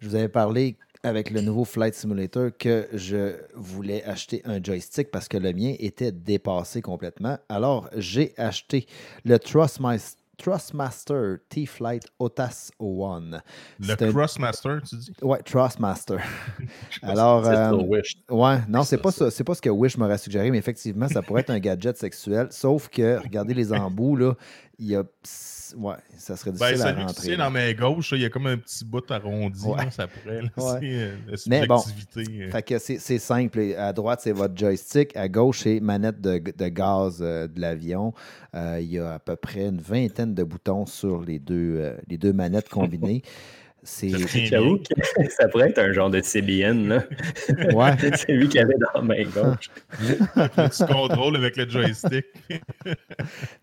Je 0.00 0.08
vous 0.08 0.14
avais 0.14 0.28
parlé 0.28 0.76
avec 1.02 1.30
le 1.30 1.40
nouveau 1.40 1.64
Flight 1.64 1.94
Simulator 1.94 2.50
que 2.58 2.86
je 2.92 3.36
voulais 3.54 4.04
acheter 4.04 4.42
un 4.44 4.62
joystick 4.62 5.10
parce 5.10 5.28
que 5.28 5.38
le 5.38 5.54
mien 5.54 5.74
était 5.78 6.12
dépassé 6.12 6.82
complètement. 6.82 7.38
Alors, 7.48 7.88
j'ai 7.96 8.34
acheté 8.36 8.86
le 9.24 9.38
Trustmaster, 9.38 10.19
Trustmaster 10.42 11.36
T-Flight 11.48 12.04
OTAS 12.18 12.70
01. 12.80 13.42
Le 13.78 14.10
Crossmaster, 14.10 14.78
tu 14.88 14.96
dis? 14.96 15.12
Ouais, 15.22 15.38
Trustmaster. 15.42 16.16
Alors, 17.02 17.44
C'est 17.44 17.56
euh, 17.56 17.76
Wish. 17.76 18.16
Ouais, 18.30 18.58
non, 18.68 18.82
c'est 18.82 18.98
pas 18.98 19.10
ça. 19.10 19.26
ça. 19.26 19.30
C'est 19.30 19.44
pas 19.44 19.54
ce 19.54 19.60
que 19.60 19.68
Wish 19.68 19.98
m'aurait 19.98 20.18
suggéré, 20.18 20.50
mais 20.50 20.58
effectivement, 20.58 21.08
ça 21.08 21.22
pourrait 21.22 21.42
être 21.42 21.50
un 21.50 21.58
gadget 21.60 21.96
sexuel. 21.96 22.48
Sauf 22.50 22.88
que, 22.88 23.18
regardez 23.18 23.54
les 23.54 23.72
embouts, 23.72 24.16
là, 24.16 24.34
il 24.80 24.88
y 24.88 24.96
a. 24.96 25.04
Ouais, 25.76 25.94
ça 26.18 26.36
serait 26.36 26.50
Ben, 26.50 26.56
difficile 26.72 26.82
à 26.82 26.88
celui 26.90 26.96
qui 26.96 27.06
rentrer. 27.06 27.30
là. 27.36 27.44
dans 27.44 27.50
ma 27.52 27.72
gauche, 27.74 28.12
il 28.16 28.22
y 28.22 28.24
a 28.24 28.28
comme 28.28 28.48
un 28.48 28.56
petit 28.56 28.84
bout 28.84 29.08
arrondi, 29.08 29.64
Ouais. 29.64 29.88
ça 29.92 30.08
pourrait. 30.08 30.42
Là, 30.42 30.48
Ouais. 30.56 30.78
c'est, 30.80 30.86
euh, 30.92 31.16
la 31.28 31.36
Mais 31.60 31.66
bon, 31.68 31.80
euh. 32.16 32.50
Fait 32.50 32.62
que 32.62 32.78
c'est 32.78 33.18
simple. 33.18 33.60
À 33.78 33.92
droite, 33.92 34.20
c'est 34.24 34.32
votre 34.32 34.56
joystick. 34.58 35.14
À 35.16 35.28
gauche, 35.28 35.60
c'est 35.62 35.78
manette 35.78 36.20
de, 36.20 36.38
de 36.38 36.68
gaz 36.68 37.18
euh, 37.20 37.46
de 37.46 37.60
l'avion. 37.60 38.12
Euh, 38.56 38.78
il 38.80 38.90
y 38.90 38.98
a 38.98 39.12
à 39.14 39.18
peu 39.20 39.36
près 39.36 39.66
une 39.68 39.80
vingtaine 39.80 40.34
de 40.34 40.42
boutons 40.42 40.86
sur 40.86 41.22
les 41.22 41.38
deux, 41.38 41.94
les 42.08 42.18
deux 42.18 42.32
manettes 42.32 42.68
combinées. 42.68 43.22
C'est. 43.82 44.10
J'avoue 44.46 44.78
que 44.78 45.28
ça 45.30 45.48
pourrait 45.48 45.70
être 45.70 45.78
un 45.78 45.92
genre 45.92 46.10
de 46.10 46.20
CBN, 46.20 46.88
là. 46.88 47.04
Ouais. 47.72 47.92
C'est 48.16 48.32
lui 48.32 48.48
qui 48.48 48.58
avait 48.58 48.74
dans 48.74 49.00
la 49.00 49.02
main 49.02 49.24
gauche. 49.24 49.70
tu 50.76 50.92
contrôles 50.92 51.36
avec 51.36 51.56
le 51.56 51.68
joystick. 51.68 52.26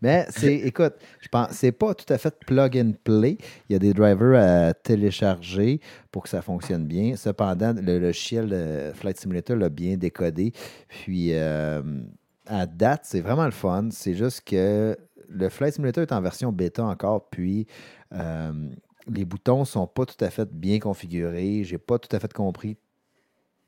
Mais 0.01 0.25
c'est, 0.30 0.56
écoute, 0.56 0.95
je 1.21 1.27
pense, 1.27 1.51
c'est 1.51 1.71
pas 1.71 1.93
tout 1.93 2.12
à 2.12 2.17
fait 2.17 2.34
plug 2.45 2.77
and 2.77 2.93
play. 3.03 3.38
Il 3.69 3.73
y 3.73 3.75
a 3.75 3.80
des 3.80 3.93
drivers 3.93 4.69
à 4.69 4.73
télécharger 4.73 5.80
pour 6.12 6.23
que 6.23 6.30
ça 6.30 6.41
fonctionne 6.41 6.86
bien. 6.86 7.15
Cependant, 7.15 7.73
le 7.73 7.99
logiciel 7.99 8.49
euh, 8.51 8.93
Flight 8.93 9.19
Simulator 9.19 9.56
l'a 9.56 9.69
bien 9.69 9.97
décodé. 9.97 10.51
Puis, 10.88 11.34
euh, 11.34 11.82
à 12.47 12.65
date, 12.65 13.01
c'est 13.03 13.21
vraiment 13.21 13.45
le 13.45 13.51
fun. 13.51 13.89
C'est 13.91 14.13
juste 14.13 14.41
que 14.45 14.97
le 15.30 15.49
Flight 15.49 15.75
Simulator 15.75 16.01
est 16.01 16.12
en 16.12 16.21
version 16.21 16.51
bêta 16.51 16.84
encore. 16.84 17.30
Puis, 17.30 17.67
euh, 18.13 18.51
les 19.13 19.26
boutons 19.26 19.65
sont 19.65 19.88
pas 19.88 20.06
tout 20.06 20.24
à 20.24 20.30
fait 20.30 20.50
bien 20.52 20.80
configurés. 20.80 21.63
J'ai 21.63 21.78
pas 21.78 22.00
tout 22.00 22.13
à 22.15 22.20
fait 22.20 22.32
compris 22.34 22.78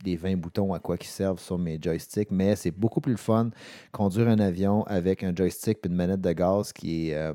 les 0.06 0.16
20 0.16 0.38
boutons 0.38 0.74
à 0.74 0.80
quoi 0.80 0.98
qu'ils 0.98 1.10
servent 1.10 1.40
sur 1.40 1.58
mes 1.58 1.80
joysticks, 1.82 2.32
mais 2.32 2.56
c'est 2.56 2.72
beaucoup 2.72 3.02
plus 3.02 3.18
fun 3.18 3.50
conduire 3.92 4.30
un 4.30 4.40
avion 4.40 4.84
avec 4.84 5.24
un 5.24 5.36
joystick 5.36 5.80
et 5.84 5.88
une 5.88 5.96
manette 5.96 6.22
de 6.22 6.32
gaz 6.32 6.72
qui 6.72 7.10
est, 7.10 7.16
euh, 7.16 7.34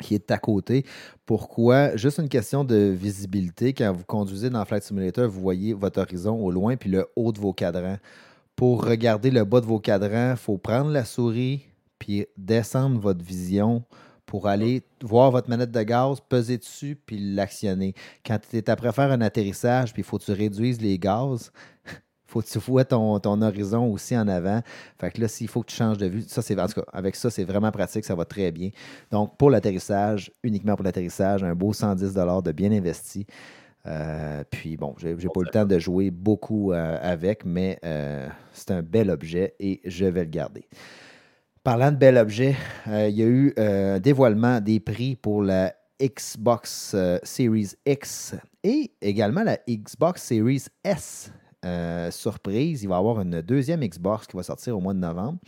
qui 0.00 0.20
à 0.28 0.38
côté. 0.38 0.84
Pourquoi? 1.24 1.96
Juste 1.96 2.18
une 2.18 2.28
question 2.28 2.64
de 2.64 2.76
visibilité. 2.76 3.72
Quand 3.72 3.92
vous 3.92 4.04
conduisez 4.04 4.50
dans 4.50 4.64
Flight 4.64 4.82
Simulator, 4.82 5.28
vous 5.28 5.40
voyez 5.40 5.72
votre 5.72 6.00
horizon 6.00 6.34
au 6.36 6.50
loin 6.50 6.76
puis 6.76 6.90
le 6.90 7.06
haut 7.16 7.32
de 7.32 7.38
vos 7.38 7.52
cadrans. 7.52 7.98
Pour 8.56 8.84
regarder 8.84 9.30
le 9.30 9.44
bas 9.44 9.60
de 9.60 9.66
vos 9.66 9.78
cadrans, 9.78 10.32
il 10.32 10.36
faut 10.36 10.58
prendre 10.58 10.90
la 10.90 11.04
souris 11.04 11.64
puis 11.98 12.26
descendre 12.36 13.00
votre 13.00 13.24
vision 13.24 13.84
pour 14.28 14.46
aller 14.46 14.82
voir 15.02 15.30
votre 15.30 15.48
manette 15.48 15.70
de 15.70 15.82
gaz, 15.82 16.18
peser 16.20 16.58
dessus, 16.58 16.98
puis 17.06 17.18
l'actionner. 17.18 17.94
Quand 18.24 18.38
tu 18.38 18.58
es 18.58 18.70
après 18.70 18.92
faire 18.92 19.10
un 19.10 19.22
atterrissage, 19.22 19.94
puis 19.94 20.02
il 20.02 20.04
faut 20.04 20.18
que 20.18 20.24
tu 20.24 20.32
réduises 20.32 20.82
les 20.82 20.98
gaz, 20.98 21.50
faut 22.26 22.42
que 22.42 22.46
tu 22.46 22.58
vois 22.58 22.84
ton, 22.84 23.42
horizon 23.42 23.90
aussi 23.90 24.14
en 24.14 24.28
avant. 24.28 24.60
Fait 25.00 25.10
que 25.10 25.22
là, 25.22 25.28
s'il 25.28 25.48
faut 25.48 25.62
que 25.62 25.70
tu 25.70 25.76
changes 25.76 25.96
de 25.96 26.04
vue, 26.04 26.24
ça, 26.28 26.42
c'est, 26.42 26.54
avec 26.92 27.16
ça, 27.16 27.30
c'est 27.30 27.44
vraiment 27.44 27.70
pratique, 27.72 28.04
ça 28.04 28.14
va 28.14 28.26
très 28.26 28.52
bien. 28.52 28.68
Donc, 29.10 29.38
pour 29.38 29.48
l'atterrissage, 29.48 30.30
uniquement 30.42 30.76
pour 30.76 30.84
l'atterrissage, 30.84 31.42
un 31.42 31.54
beau 31.54 31.72
110 31.72 32.12
de 32.12 32.52
bien 32.52 32.70
investi. 32.70 33.26
Euh, 33.86 34.44
puis 34.50 34.76
bon, 34.76 34.94
j'ai, 34.98 35.18
j'ai 35.18 35.28
pas 35.28 35.40
eu 35.40 35.44
le 35.44 35.50
temps 35.50 35.64
de 35.64 35.78
jouer 35.78 36.10
beaucoup 36.10 36.72
euh, 36.72 36.98
avec, 37.00 37.46
mais 37.46 37.78
euh, 37.82 38.28
c'est 38.52 38.72
un 38.72 38.82
bel 38.82 39.08
objet 39.08 39.54
et 39.58 39.80
je 39.86 40.04
vais 40.04 40.24
le 40.24 40.30
garder. 40.30 40.68
Parlant 41.68 41.92
de 41.92 41.98
bel 41.98 42.16
objet, 42.16 42.56
euh, 42.86 43.10
il 43.10 43.18
y 43.18 43.22
a 43.22 43.26
eu 43.26 43.52
euh, 43.58 43.98
dévoilement 43.98 44.58
des 44.58 44.80
prix 44.80 45.16
pour 45.16 45.42
la 45.42 45.74
Xbox 46.00 46.92
euh, 46.94 47.18
Series 47.22 47.72
X 47.84 48.36
et 48.64 48.90
également 49.02 49.42
la 49.42 49.58
Xbox 49.68 50.22
Series 50.22 50.64
S. 50.82 51.30
Euh, 51.66 52.10
surprise, 52.10 52.84
il 52.84 52.88
va 52.88 52.94
y 52.94 52.98
avoir 52.98 53.20
une 53.20 53.42
deuxième 53.42 53.84
Xbox 53.84 54.26
qui 54.26 54.34
va 54.34 54.42
sortir 54.42 54.78
au 54.78 54.80
mois 54.80 54.94
de 54.94 55.00
novembre 55.00 55.40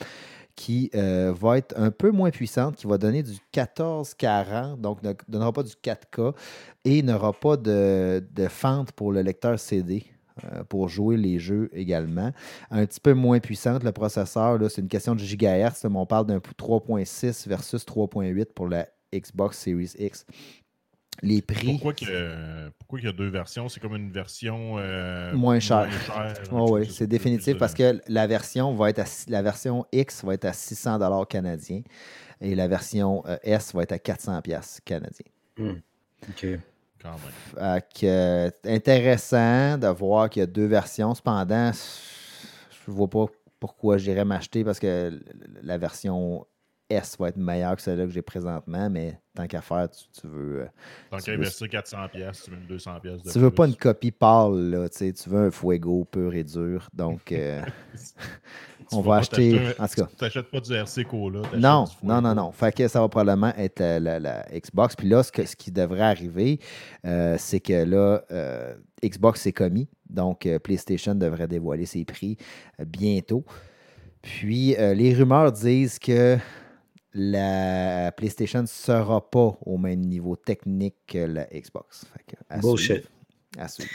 qui 0.57 0.91
va 0.93 1.57
être 1.57 1.73
un 1.79 1.91
peu 1.91 2.11
moins 2.11 2.29
puissante, 2.29 2.77
qui 2.77 2.87
va 2.87 2.99
donner 2.99 3.23
du 3.23 3.31
1440, 3.31 4.79
donc 4.79 5.03
ne 5.03 5.15
donnera 5.27 5.55
pas 5.55 5.63
du 5.63 5.73
4K 5.73 6.35
et 6.85 7.03
n'aura 7.03 7.33
pas 7.33 7.57
de, 7.57 8.23
de 8.31 8.47
fente 8.47 8.93
pour 8.93 9.11
le 9.11 9.23
lecteur 9.23 9.59
CD 9.59 10.05
pour 10.69 10.89
jouer 10.89 11.17
les 11.17 11.39
jeux 11.39 11.71
également. 11.73 12.33
Un 12.71 12.87
petit 12.87 13.01
peu 13.01 13.15
moins 13.15 13.41
puissante, 13.41 13.83
le 13.85 13.93
processeur, 13.93 14.59
là, 14.59 14.69
c'est 14.69 14.81
une 14.81 14.89
question 14.89 15.15
de 15.15 15.21
gigahertz, 15.21 15.83
là, 15.85 15.91
mais 15.91 15.99
on 15.99 16.07
parle 16.07 16.27
d'un 16.27 16.39
3.6 16.39 17.49
versus 17.49 17.85
3.8 17.85 18.47
pour 18.55 18.69
la 18.69 18.87
Xbox 19.15 19.59
Series 19.59 19.93
X. 19.99 20.25
Les 21.23 21.43
prix. 21.43 21.73
Pourquoi 21.73 21.93
qu'il 21.93 22.09
y, 22.09 22.15
a- 22.15 22.71
pourquoi 22.79 22.99
qu'il 22.99 23.07
y 23.07 23.11
a 23.11 23.15
deux 23.15 23.29
versions? 23.29 23.69
C'est 23.69 23.79
comme 23.81 23.95
une 23.95 24.11
version 24.11 24.77
euh, 24.79 25.35
Moins 25.35 25.61
chère. 25.61 25.91
chère, 25.93 26.33
Oh 26.51 26.77
oui, 26.79 26.89
c'est 26.91 27.07
définitif 27.07 27.53
plus, 27.55 27.59
parce 27.59 27.75
euh, 27.79 27.93
que 27.95 28.01
la 28.09 28.27
version 28.27 28.75
va 28.75 28.89
être 28.89 29.01
à, 29.01 29.05
la 29.29 29.43
version 29.43 29.85
X 29.93 30.25
va 30.25 30.33
être 30.35 30.47
à 30.47 30.55
600 30.55 30.99
dollars 30.99 31.29
canadiens 31.29 31.83
et 32.41 32.55
la 32.55 32.69
version 32.69 33.23
euh, 33.27 33.37
S 33.43 33.75
va 33.75 33.83
être 33.83 33.93
à 33.93 33.99
400 33.99 34.41
pièces 34.41 34.81
canadiens. 34.85 35.27
OK. 35.59 36.47
Quand 37.03 37.13
même. 37.13 37.81
Fait 37.81 38.01
que, 38.01 38.07
euh, 38.07 38.51
intéressant 38.65 39.79
de 39.79 39.87
voir 39.89 40.29
qu'il 40.29 40.41
y 40.41 40.43
a 40.43 40.47
deux 40.47 40.67
versions. 40.67 41.15
Cependant, 41.15 41.73
je 41.73 42.91
ne 42.91 42.97
vois 42.97 43.09
pas 43.09 43.27
pourquoi 43.59 43.99
j'irais 43.99 44.25
m'acheter 44.25 44.65
parce 44.65 44.79
que 44.79 45.21
la 45.63 45.79
version 45.79 46.47
S 46.89 47.17
va 47.19 47.29
être 47.29 47.37
meilleur 47.37 47.77
que 47.77 47.83
celle-là 47.83 48.05
que 48.07 48.11
j'ai 48.11 48.23
présentement, 48.23 48.91
mais 48.91 49.21
tant 49.35 49.47
qu'à 49.47 49.61
faire, 49.61 49.89
tu, 49.91 50.05
tu 50.21 50.27
veux. 50.27 50.63
euh, 50.63 50.67
Tant 51.11 51.19
qu'à 51.19 51.33
veux- 51.33 51.39
investir 51.39 51.69
400$, 51.69 52.09
piastres, 52.11 52.45
tu 52.47 52.51
mets 52.51 52.57
200$ 52.67 53.23
de 53.23 53.31
tu 53.31 53.39
veux 53.39 53.51
pas 53.51 53.63
plus. 53.65 53.71
une 53.73 53.77
copie 53.79 54.11
pâle, 54.11 54.71
là, 54.71 54.89
tu 54.89 55.13
veux 55.29 55.47
un 55.47 55.51
Fuego 55.51 56.05
pur 56.05 56.35
et 56.35 56.43
dur. 56.45 56.89
Donc, 56.93 57.31
euh, 57.33 57.63
on 58.93 59.01
va 59.01 59.17
acheter. 59.17 59.59
En 59.79 59.87
tout 59.89 59.95
cas. 60.03 60.09
Tu 60.19 60.25
n'achètes 60.25 60.51
pas 60.51 60.61
du 60.61 60.73
RC 60.73 61.05
Cola. 61.05 61.43
Non, 61.57 61.85
du 61.85 62.07
non, 62.07 62.21
non, 62.21 62.35
non. 62.35 62.53
Fait 62.53 62.75
que 62.75 62.87
ça 62.89 63.01
va 63.01 63.09
probablement 63.09 63.53
être 63.57 63.81
la, 63.81 63.99
la- 64.01 64.19
la 64.19 64.47
Xbox. 64.53 64.97
Puis 64.97 65.09
là, 65.09 65.23
ce, 65.23 65.31
que- 65.33 65.45
ce 65.47 65.57
qui 65.57 65.71
devrait 65.71 66.01
arriver, 66.03 66.59
euh, 67.05 67.37
c'est 67.39 67.61
que 67.61 67.85
là, 67.85 68.23
euh, 68.31 68.75
Xbox 69.03 69.41
s'est 69.43 69.53
commis. 69.53 69.89
Donc, 70.09 70.47
euh, 70.47 70.59
PlayStation 70.59 71.15
devrait 71.15 71.49
dévoiler 71.49 71.87
ses 71.87 72.05
prix 72.05 72.37
euh, 72.81 72.85
bientôt. 72.85 73.45
Puis, 74.23 74.75
euh, 74.77 74.93
les 74.95 75.15
rumeurs 75.15 75.53
disent 75.53 75.99
que 75.99 76.37
la 77.15 78.13
PlayStation 78.13 78.63
ne 78.63 78.67
sera 78.67 79.31
pas 79.31 79.57
au 79.67 79.79
même 79.79 80.01
niveau 80.01 80.37
technique 80.37 80.95
que 81.07 81.19
la 81.19 81.45
Xbox. 81.47 82.05
Fait 82.13 82.25
que, 82.37 82.41
à 82.49 82.59
Bullshit. 82.59 82.87
suivre. 82.97 83.09
À 83.59 83.69
suivre. 83.69 83.91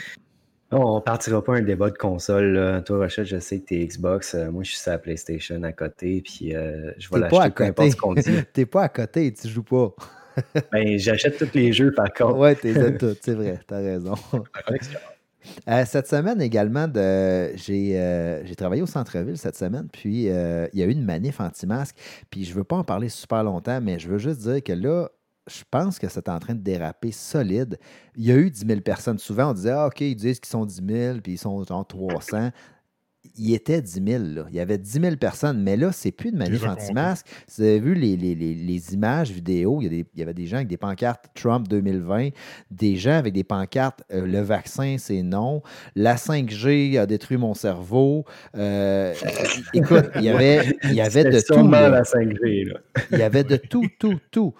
On 0.72 1.00
partira 1.00 1.42
pas 1.44 1.56
un 1.56 1.62
débat 1.62 1.90
de 1.90 1.96
console. 1.96 2.52
là. 2.54 2.80
Toi, 2.82 2.98
Rochette, 2.98 3.26
je 3.26 3.38
sais 3.38 3.60
que 3.60 3.66
t'es 3.66 3.86
Xbox. 3.86 4.34
euh, 4.34 4.50
moi, 4.50 4.64
je 4.64 4.70
suis 4.70 4.78
sur 4.78 4.90
la 4.92 4.98
PlayStation 4.98 5.62
à 5.62 5.72
côté. 5.72 6.22
Puis 6.24 6.54
euh, 6.56 6.90
je 6.98 7.08
vais 7.08 7.20
T'es 7.20 7.28
pas 7.28 7.42
à 7.42 7.48
l'acheter 7.48 7.50
peu 7.50 7.50
côté. 7.50 7.68
importe 7.68 7.90
ce 7.90 7.96
qu'on 7.96 8.14
dit. 8.14 8.44
T'es 8.52 8.66
pas 8.66 8.82
à 8.82 8.88
côté, 8.88 9.32
tu 9.32 9.48
joues 9.48 9.62
pas. 9.62 9.94
Ben, 10.70 10.98
j'achète 10.98 11.38
tous 11.38 11.54
les 11.54 11.72
jeux, 11.72 11.94
par 11.94 12.12
contre. 12.12 12.36
Ouais, 12.36 12.54
t'es 12.54 12.74
de 12.74 12.90
tout, 12.98 13.16
c'est 13.22 13.32
vrai, 13.32 13.58
t'as 13.66 13.78
raison. 13.78 14.14
Euh, 15.68 15.84
cette 15.86 16.08
semaine 16.08 16.42
également, 16.42 16.88
de, 16.88 17.56
j'ai, 17.56 17.98
euh, 18.00 18.44
j'ai 18.44 18.56
travaillé 18.56 18.82
au 18.82 18.86
centre-ville 18.86 19.38
cette 19.38 19.56
semaine, 19.56 19.86
puis 19.92 20.28
euh, 20.28 20.66
il 20.72 20.80
y 20.80 20.82
a 20.82 20.86
eu 20.86 20.90
une 20.90 21.04
manif 21.04 21.40
anti-masque. 21.40 21.96
Puis 22.30 22.44
je 22.44 22.50
ne 22.50 22.56
veux 22.56 22.64
pas 22.64 22.74
en 22.76 22.82
parler 22.84 23.08
super 23.08 23.44
longtemps, 23.44 23.80
mais 23.80 23.98
je 24.00 24.08
veux 24.08 24.18
juste 24.18 24.40
dire 24.40 24.60
que 24.62 24.72
là, 24.72 25.08
je 25.46 25.62
pense 25.70 25.98
que 25.98 26.08
c'est 26.08 26.28
en 26.28 26.38
train 26.38 26.54
de 26.54 26.60
déraper 26.60 27.12
solide. 27.12 27.78
Il 28.16 28.24
y 28.24 28.32
a 28.32 28.36
eu 28.36 28.50
10 28.50 28.66
000 28.66 28.80
personnes. 28.80 29.18
Souvent, 29.18 29.50
on 29.50 29.52
disait, 29.54 29.70
ah, 29.70 29.86
OK, 29.86 30.00
ils 30.00 30.16
disent 30.16 30.40
qu'ils 30.40 30.50
sont 30.50 30.66
10 30.66 30.82
000, 30.86 31.18
puis 31.20 31.32
ils 31.34 31.38
sont 31.38 31.62
genre 31.64 31.86
300. 31.86 32.50
Il 33.38 33.54
était 33.54 33.80
10 33.82 34.02
000, 34.06 34.24
là. 34.24 34.46
Il 34.50 34.56
y 34.56 34.60
avait 34.60 34.78
10 34.78 35.00
000 35.00 35.16
personnes, 35.16 35.62
mais 35.62 35.76
là, 35.76 35.90
c'est 35.92 36.12
plus 36.12 36.32
de 36.32 36.36
manif 36.36 36.62
anti-masque. 36.72 37.26
Vous 37.56 37.62
avez 37.62 37.80
vu 37.80 37.94
les, 37.94 38.16
les- 38.16 38.34
les- 38.34 38.54
les 38.54 38.94
images 38.94 39.30
vidéo, 39.30 39.78
il 39.80 39.84
y, 39.84 39.86
a 39.86 39.90
des- 39.90 40.06
il 40.14 40.20
y 40.20 40.22
avait 40.22 40.34
des 40.34 40.46
gens 40.46 40.56
avec 40.56 40.68
des 40.68 40.76
pancartes 40.76 41.26
Trump 41.34 41.68
2020, 41.68 42.30
des 42.70 42.96
gens 42.96 43.12
avec 43.18 43.32
des 43.34 43.44
pancartes 43.44 44.02
euh, 44.12 44.26
le 44.26 44.40
vaccin, 44.40 44.96
c'est 44.98 45.22
non, 45.22 45.62
la 45.94 46.16
5G 46.16 46.98
a 46.98 47.06
détruit 47.06 47.36
mon 47.36 47.54
cerveau. 47.54 48.24
Euh, 48.56 49.14
écoute, 49.74 50.06
il 50.16 50.22
y 50.22 50.28
avait, 50.28 50.76
il 50.84 50.94
y 50.94 51.00
avait 51.00 51.24
de 51.24 51.40
tout. 51.40 51.54
la 51.90 52.02
5G. 52.02 52.64
Là. 52.68 52.80
Il 53.12 53.18
y 53.18 53.22
avait 53.22 53.44
de 53.44 53.56
tout, 53.56 53.86
tout, 53.98 54.18
tout. 54.30 54.54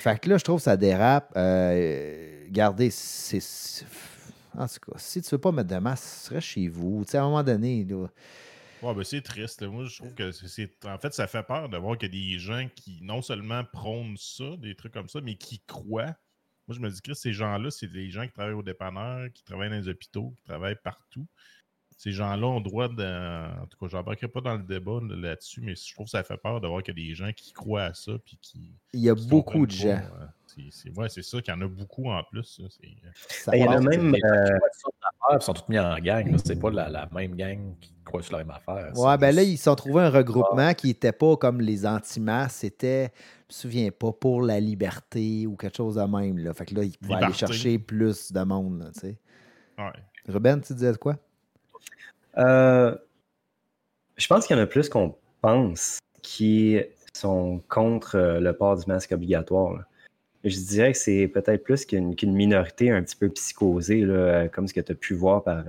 Fait 0.00 0.18
que 0.20 0.28
là, 0.30 0.38
je 0.38 0.44
trouve 0.44 0.58
que 0.58 0.62
ça 0.64 0.76
dérape. 0.76 1.32
Euh, 1.36 2.44
regardez, 2.48 2.90
c'est. 2.90 3.40
En 4.56 4.66
tout 4.66 4.90
cas, 4.90 4.98
si 4.98 5.22
tu 5.22 5.30
veux 5.30 5.40
pas 5.40 5.52
mettre 5.52 5.68
de 5.68 5.76
masque, 5.76 6.04
serait 6.04 6.40
chez 6.40 6.68
vous. 6.68 7.04
Tu 7.04 7.12
sais, 7.12 7.18
à 7.18 7.22
un 7.22 7.26
moment 7.26 7.42
donné, 7.42 7.84
là, 7.84 8.06
Ouais, 8.82 8.94
ben 8.94 9.04
c'est 9.04 9.22
triste. 9.22 9.62
Moi, 9.62 9.86
je 9.86 9.96
trouve 9.96 10.14
que. 10.14 10.86
En 10.86 10.98
fait, 10.98 11.14
ça 11.14 11.26
fait 11.26 11.42
peur 11.42 11.68
de 11.68 11.78
voir 11.78 11.96
a 12.00 12.08
des 12.08 12.38
gens 12.38 12.68
qui 12.74 12.98
non 13.02 13.22
seulement 13.22 13.64
prônent 13.64 14.16
ça, 14.18 14.56
des 14.58 14.74
trucs 14.74 14.92
comme 14.92 15.08
ça, 15.08 15.20
mais 15.22 15.36
qui 15.36 15.60
croient. 15.66 16.14
Moi, 16.68 16.76
je 16.76 16.80
me 16.80 16.90
dis 16.90 17.00
que 17.00 17.14
ces 17.14 17.32
gens-là, 17.32 17.70
c'est 17.70 17.86
des 17.86 18.10
gens 18.10 18.26
qui 18.26 18.32
travaillent 18.32 18.54
au 18.54 18.62
dépanneur, 18.62 19.32
qui 19.32 19.44
travaillent 19.44 19.70
dans 19.70 19.76
les 19.76 19.88
hôpitaux, 19.88 20.34
qui 20.36 20.42
travaillent 20.44 20.78
partout. 20.82 21.26
Ces 21.98 22.12
gens-là 22.12 22.46
ont 22.46 22.60
droit 22.60 22.88
de. 22.88 23.58
En 23.62 23.66
tout 23.66 23.78
cas, 23.80 23.86
je 23.88 23.96
n'embarquerai 23.96 24.28
pas 24.28 24.42
dans 24.42 24.54
le 24.54 24.62
débat 24.62 24.98
là-dessus, 25.08 25.62
mais 25.62 25.74
je 25.74 25.94
trouve 25.94 26.04
que 26.04 26.10
ça 26.10 26.22
fait 26.22 26.36
peur 26.36 26.60
de 26.60 26.68
voir 26.68 26.82
qu'il 26.82 26.98
y 26.98 27.02
a 27.02 27.08
des 27.08 27.14
gens 27.14 27.30
qui 27.34 27.52
croient 27.54 27.84
à 27.84 27.94
ça 27.94 28.12
puis 28.24 28.38
qui. 28.42 28.74
il 28.92 29.00
y 29.00 29.08
a 29.08 29.14
qui 29.14 29.26
beaucoup 29.28 29.64
de 29.64 29.70
gens. 29.70 29.88
euh, 29.88 30.26
c'est- 30.46 30.68
c'est- 30.70 30.90
ouais, 30.98 31.08
c'est 31.08 31.22
ça, 31.22 31.40
qu'il 31.40 31.54
y 31.54 31.56
en 31.56 31.60
a 31.62 31.66
beaucoup 31.66 32.10
en 32.10 32.22
plus. 32.24 32.60
Ça 33.30 33.50
Ben, 33.50 33.56
il 33.58 33.64
y 33.64 33.68
en 33.68 33.72
a 33.72 33.80
même. 33.80 34.14
Euh, 34.14 34.58
ils 35.32 35.40
sont 35.42 35.54
tous 35.54 35.68
mis 35.70 35.78
en 35.78 35.98
gang. 35.98 36.36
C'est 36.44 36.60
pas 36.60 36.70
la, 36.70 36.88
la 36.90 37.08
même 37.14 37.34
gang 37.34 37.74
qui 37.80 37.94
croit 38.04 38.22
sur 38.22 38.36
la 38.36 38.44
même 38.44 38.50
affaire. 38.54 38.92
Ouais, 38.94 39.16
ben 39.16 39.34
là, 39.34 39.42
ils 39.42 39.56
se 39.56 39.64
sont 39.64 39.74
trouvés 39.74 40.02
un 40.02 40.10
regroupement 40.10 40.74
qui 40.74 40.88
n'était 40.88 41.12
pas 41.12 41.36
comme 41.38 41.62
les 41.62 41.86
anti-masques, 41.86 42.58
c'était, 42.60 43.04
je 43.50 43.56
me 43.56 43.60
souviens 43.60 43.90
pas, 43.90 44.12
pour 44.12 44.42
la 44.42 44.60
liberté 44.60 45.46
ou 45.46 45.56
quelque 45.56 45.76
chose 45.78 45.94
de 45.94 46.02
même. 46.02 46.36
Là. 46.38 46.52
Fait 46.52 46.66
que 46.66 46.74
là, 46.74 46.84
ils 46.84 46.96
pouvaient 46.98 47.14
aller 47.14 47.32
chercher 47.38 47.78
plus 47.78 48.32
de 48.32 48.40
monde. 48.42 48.80
Là, 48.80 48.90
tu 48.92 49.00
sais. 49.00 49.18
Ouais. 49.78 49.92
Ruben, 50.28 50.60
tu 50.60 50.74
disais 50.74 50.94
quoi? 50.96 51.16
Euh, 52.38 52.94
je 54.16 54.26
pense 54.26 54.46
qu'il 54.46 54.56
y 54.56 54.58
en 54.58 54.62
a 54.62 54.66
plus 54.66 54.88
qu'on 54.88 55.16
pense 55.40 55.98
qui 56.22 56.80
sont 57.14 57.62
contre 57.68 58.16
euh, 58.16 58.40
le 58.40 58.52
port 58.52 58.76
du 58.76 58.84
masque 58.86 59.12
obligatoire. 59.12 59.84
Je 60.44 60.56
dirais 60.58 60.92
que 60.92 60.98
c'est 60.98 61.26
peut-être 61.26 61.64
plus 61.64 61.84
qu'une 61.84 62.14
minorité 62.22 62.90
un 62.90 63.02
petit 63.02 63.16
peu 63.16 63.28
psychosée, 63.30 64.02
là, 64.02 64.14
euh, 64.14 64.48
comme 64.48 64.68
ce 64.68 64.74
que 64.74 64.80
tu 64.80 64.92
as 64.92 64.94
pu 64.94 65.14
voir 65.14 65.42
par 65.42 65.64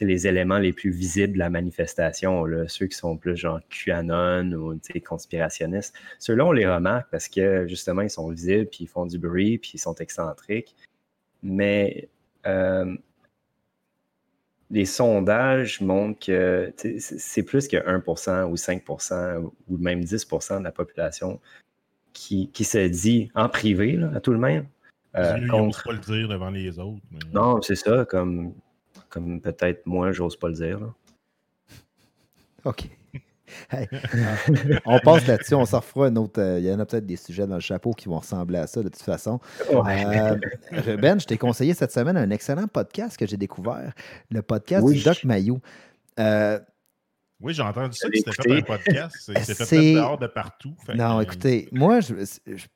les 0.00 0.26
éléments 0.26 0.58
les 0.58 0.72
plus 0.74 0.90
visibles 0.90 1.32
de 1.34 1.38
la 1.38 1.48
manifestation, 1.48 2.44
ceux 2.66 2.86
qui 2.86 2.96
sont 2.96 3.16
plus 3.16 3.36
genre 3.36 3.60
QAnon 3.70 4.52
ou 4.52 4.78
conspirationnistes. 5.06 5.94
Ceux-là, 6.18 6.44
on 6.44 6.52
les 6.52 6.66
remarque 6.66 7.08
parce 7.10 7.28
que 7.28 7.66
justement, 7.66 8.02
ils 8.02 8.10
sont 8.10 8.28
visibles, 8.28 8.66
puis 8.66 8.84
ils 8.84 8.88
font 8.88 9.06
du 9.06 9.18
bruit, 9.18 9.56
puis 9.56 9.72
ils 9.74 9.78
sont 9.78 9.94
excentriques. 9.94 10.76
Mais 11.42 12.10
les 14.70 14.84
sondages 14.84 15.80
montrent 15.80 16.18
que 16.26 16.72
c'est 16.98 17.42
plus 17.42 17.68
que 17.68 17.76
1% 17.76 18.44
ou 18.50 18.54
5% 18.56 19.50
ou 19.68 19.78
même 19.78 20.00
10% 20.00 20.58
de 20.58 20.64
la 20.64 20.72
population 20.72 21.40
qui, 22.12 22.50
qui 22.52 22.64
se 22.64 22.86
dit 22.88 23.30
en 23.34 23.48
privé, 23.48 23.92
là, 23.92 24.10
à 24.14 24.20
tout 24.20 24.32
le 24.32 24.38
même, 24.38 24.66
euh, 25.16 25.36
Ils 25.38 25.46
n'osent 25.46 25.76
contre. 25.76 25.84
pas 25.84 25.92
le 25.92 25.98
dire 25.98 26.28
devant 26.28 26.50
les 26.50 26.78
autres. 26.78 27.00
mais- 27.10 27.18
Non, 27.32 27.62
c'est 27.62 27.76
ça, 27.76 28.04
comme, 28.04 28.52
comme 29.08 29.40
peut-être 29.40 29.86
moi, 29.86 30.12
j'ose 30.12 30.36
pas 30.36 30.48
le 30.48 30.54
dire. 30.54 30.80
là. 30.80 30.94
OK. 32.64 32.90
Hey, 33.70 33.88
on 34.86 34.98
passe 35.00 35.26
là-dessus, 35.26 35.54
on 35.54 35.64
s'en 35.64 35.80
refera 35.80 36.06
un 36.06 36.16
autre. 36.16 36.40
euh, 36.40 36.58
Il 36.58 36.66
y 36.66 36.72
en 36.72 36.78
a 36.80 36.86
peut-être 36.86 37.06
des 37.06 37.16
sujets 37.16 37.46
dans 37.46 37.54
le 37.56 37.60
chapeau 37.60 37.92
qui 37.92 38.08
vont 38.08 38.18
ressembler 38.18 38.58
à 38.58 38.66
ça 38.66 38.82
de 38.82 38.88
toute 38.88 39.02
façon. 39.02 39.40
Euh, 39.70 40.36
Ruben, 40.72 41.20
je 41.20 41.26
t'ai 41.26 41.38
conseillé 41.38 41.74
cette 41.74 41.92
semaine 41.92 42.16
un 42.16 42.30
excellent 42.30 42.66
podcast 42.66 43.16
que 43.16 43.26
j'ai 43.26 43.36
découvert, 43.36 43.92
le 44.30 44.42
podcast 44.42 44.84
Oui. 44.84 44.96
du 44.98 45.02
Doc 45.04 45.24
Mayou. 45.24 45.60
Euh, 46.18 46.58
Oui, 47.40 47.54
j'ai 47.54 47.62
entendu 47.62 47.96
ça, 47.96 48.08
que 48.08 48.16
c'était 48.16 48.32
fait 48.32 48.58
un 48.58 48.62
podcast. 48.62 49.16
C'est 49.44 49.54
fait 49.64 49.94
dehors 49.94 50.18
de 50.18 50.26
partout. 50.26 50.74
Non, 50.94 51.18
que- 51.18 51.22
écoutez, 51.24 51.68
moi, 51.72 52.00
je, 52.00 52.14
je- 52.46 52.66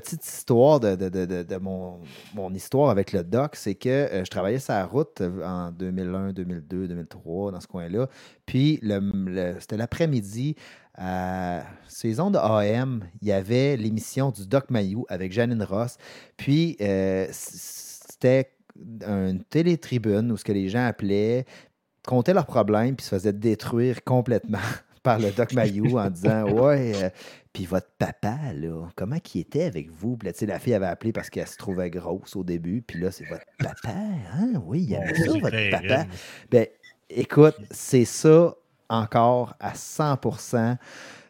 petite 0.00 0.26
histoire 0.26 0.80
de, 0.80 0.96
de- 0.96 1.10
de- 1.10 1.42
de- 1.42 1.56
mon, 1.58 2.00
mon 2.34 2.52
histoire 2.54 2.88
avec 2.88 3.12
le 3.12 3.22
doc, 3.22 3.56
c'est 3.56 3.74
que 3.74 3.88
euh, 3.90 4.24
je 4.24 4.30
travaillais 4.30 4.58
sur 4.58 4.72
la 4.72 4.86
route 4.86 5.20
euh, 5.20 5.44
en 5.46 5.70
2001, 5.70 6.32
2002, 6.32 6.88
2003, 6.88 7.52
dans 7.52 7.60
ce 7.60 7.66
coin-là. 7.66 8.08
Puis, 8.46 8.78
le- 8.82 9.00
le- 9.26 9.60
c'était 9.60 9.76
l'après-midi, 9.76 10.56
à 10.96 11.62
saison 11.88 12.30
de 12.30 12.38
AM, 12.38 13.04
il 13.20 13.28
y 13.28 13.32
avait 13.32 13.76
l'émission 13.76 14.30
du 14.30 14.46
Doc 14.46 14.70
Mayou 14.70 15.04
avec 15.10 15.30
Janine 15.32 15.62
Ross. 15.62 15.98
Puis, 16.38 16.76
euh, 16.80 17.26
c'était 17.30 18.50
une 19.06 19.44
télétribune 19.44 20.32
où 20.32 20.38
ce 20.38 20.44
que 20.44 20.52
les 20.52 20.70
gens 20.70 20.86
appelaient, 20.86 21.44
comptaient 22.06 22.32
leurs 22.34 22.46
problèmes, 22.46 22.96
puis 22.96 23.04
se 23.04 23.10
faisaient 23.10 23.32
détruire 23.34 24.02
complètement 24.04 24.58
par 25.02 25.18
le 25.18 25.30
Doc 25.32 25.52
Mayou 25.52 25.98
en 25.98 26.08
disant 26.08 26.44
Ouais, 26.50 26.92
euh, 26.96 27.10
puis 27.52 27.66
votre 27.66 27.90
papa, 27.98 28.38
là, 28.54 28.88
comment 28.96 29.16
il 29.34 29.40
était 29.40 29.64
avec 29.64 29.90
vous? 29.90 30.16
Puis 30.16 30.26
là, 30.26 30.32
tu 30.32 30.40
sais, 30.40 30.46
la 30.46 30.58
fille 30.58 30.74
avait 30.74 30.86
appelé 30.86 31.12
parce 31.12 31.28
qu'elle 31.30 31.46
se 31.46 31.56
trouvait 31.56 31.90
grosse 31.90 32.34
au 32.36 32.44
début, 32.44 32.82
puis 32.82 33.00
là, 33.00 33.10
c'est 33.10 33.26
votre 33.26 33.44
papa, 33.58 33.90
hein? 33.94 34.52
Oui, 34.64 34.82
il 34.88 34.94
aimait 34.94 35.14
ça, 35.14 35.32
C'est 35.32 35.38
votre 35.40 35.70
papa. 35.70 36.06
Ben, 36.50 36.66
écoute, 37.10 37.56
c'est 37.70 38.04
ça 38.06 38.54
encore 38.88 39.54
à 39.60 39.74
100 39.74 40.18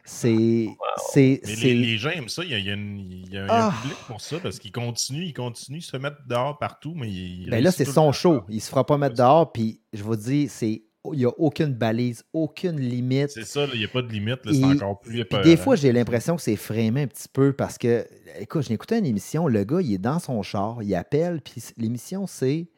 C'est. 0.05 0.67
c'est- 1.11 1.41
les, 1.63 1.73
les 1.75 1.97
gens 1.97 2.09
aiment 2.09 2.27
ça. 2.27 2.43
Il 2.43 2.51
y 2.51 2.55
a, 2.55 2.57
il 2.57 2.65
y 2.65 2.69
a 2.69 2.73
une- 2.73 2.99
il 2.99 3.33
y 3.33 3.37
a 3.37 3.43
un 3.45 3.47
Ah. 3.49 3.73
public 3.81 3.97
pour 4.07 4.19
ça 4.19 4.37
parce 4.39 4.59
qu'ils 4.59 4.71
continuent, 4.73 5.23
ils 5.23 5.33
continuent, 5.33 5.77
ils 5.77 5.81
se 5.81 5.95
mettent 5.95 6.27
dehors 6.27 6.57
partout. 6.59 6.93
Mais 6.95 7.09
ils 7.09 7.49
Ben 7.49 7.63
là, 7.63 7.71
c'est 7.71 7.85
son 7.85 8.11
show. 8.11 8.43
Il 8.49 8.59
se 8.61 8.69
fera 8.69 8.85
pas 8.85 8.97
mettre 8.97 9.15
dehors, 9.15 9.51
puis 9.51 9.81
je 9.93 10.03
vous 10.03 10.15
dis, 10.17 10.47
c'est. 10.49 10.83
Il 11.11 11.19
n'y 11.19 11.25
a 11.25 11.31
aucune 11.37 11.73
balise, 11.73 12.23
aucune 12.31 12.79
limite. 12.79 13.31
C'est 13.31 13.43
ça, 13.43 13.65
il 13.73 13.79
n'y 13.79 13.85
a 13.85 13.89
pas 13.89 14.01
de 14.01 14.07
limite. 14.07 14.45
là, 14.45 14.53
C'est 14.53 14.63
encore 14.63 15.01
plus 15.01 15.19
épeurant. 15.19 15.43
des 15.43 15.57
fois, 15.57 15.75
j'ai 15.75 15.91
l'impression 15.91 16.37
que 16.37 16.41
c'est 16.41 16.55
frémé 16.55 17.01
un 17.01 17.07
petit 17.07 17.27
peu 17.27 17.51
parce 17.51 17.77
que, 17.77 18.07
écoute, 18.39 18.63
j'ai 18.63 18.73
écouté 18.73 18.97
une 18.97 19.05
émission, 19.05 19.47
le 19.47 19.65
gars, 19.65 19.81
il 19.81 19.93
est 19.93 19.97
dans 19.97 20.19
son 20.19 20.41
char, 20.43 20.81
il 20.81 20.95
appelle, 20.95 21.41
puis 21.41 21.61
l'émission, 21.77 22.25
c'est 22.25 22.69